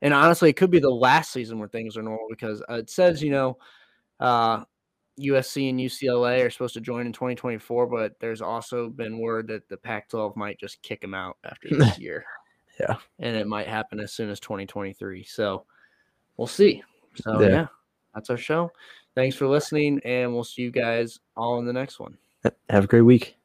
And 0.02 0.12
honestly, 0.14 0.50
it 0.50 0.56
could 0.56 0.70
be 0.70 0.80
the 0.80 0.90
last 0.90 1.32
season 1.32 1.58
where 1.58 1.68
things 1.68 1.96
are 1.96 2.02
normal 2.02 2.26
because 2.30 2.62
uh, 2.70 2.74
it 2.74 2.90
says, 2.90 3.22
you 3.22 3.30
know, 3.30 3.58
uh, 4.20 4.64
USC 5.20 5.70
and 5.70 5.78
UCLA 5.78 6.44
are 6.44 6.50
supposed 6.50 6.74
to 6.74 6.80
join 6.80 7.06
in 7.06 7.12
2024, 7.12 7.86
but 7.86 8.12
there's 8.20 8.42
also 8.42 8.88
been 8.88 9.18
word 9.18 9.48
that 9.48 9.68
the 9.68 9.76
Pac 9.76 10.08
12 10.08 10.36
might 10.36 10.58
just 10.58 10.82
kick 10.82 11.00
them 11.00 11.14
out 11.14 11.36
after 11.44 11.68
this 11.72 11.98
year. 11.98 12.24
Yeah. 12.80 12.96
And 13.18 13.36
it 13.36 13.46
might 13.46 13.68
happen 13.68 14.00
as 14.00 14.12
soon 14.12 14.30
as 14.30 14.40
2023. 14.40 15.24
So 15.24 15.64
we'll 16.36 16.46
see. 16.46 16.82
So, 17.16 17.40
Yeah. 17.40 17.48
yeah, 17.48 17.66
that's 18.14 18.30
our 18.30 18.36
show. 18.36 18.70
Thanks 19.14 19.36
for 19.36 19.46
listening, 19.46 20.00
and 20.04 20.34
we'll 20.34 20.42
see 20.44 20.62
you 20.62 20.72
guys 20.72 21.20
all 21.36 21.58
in 21.60 21.66
the 21.66 21.72
next 21.72 22.00
one. 22.00 22.18
Have 22.68 22.84
a 22.84 22.86
great 22.86 23.02
week. 23.02 23.36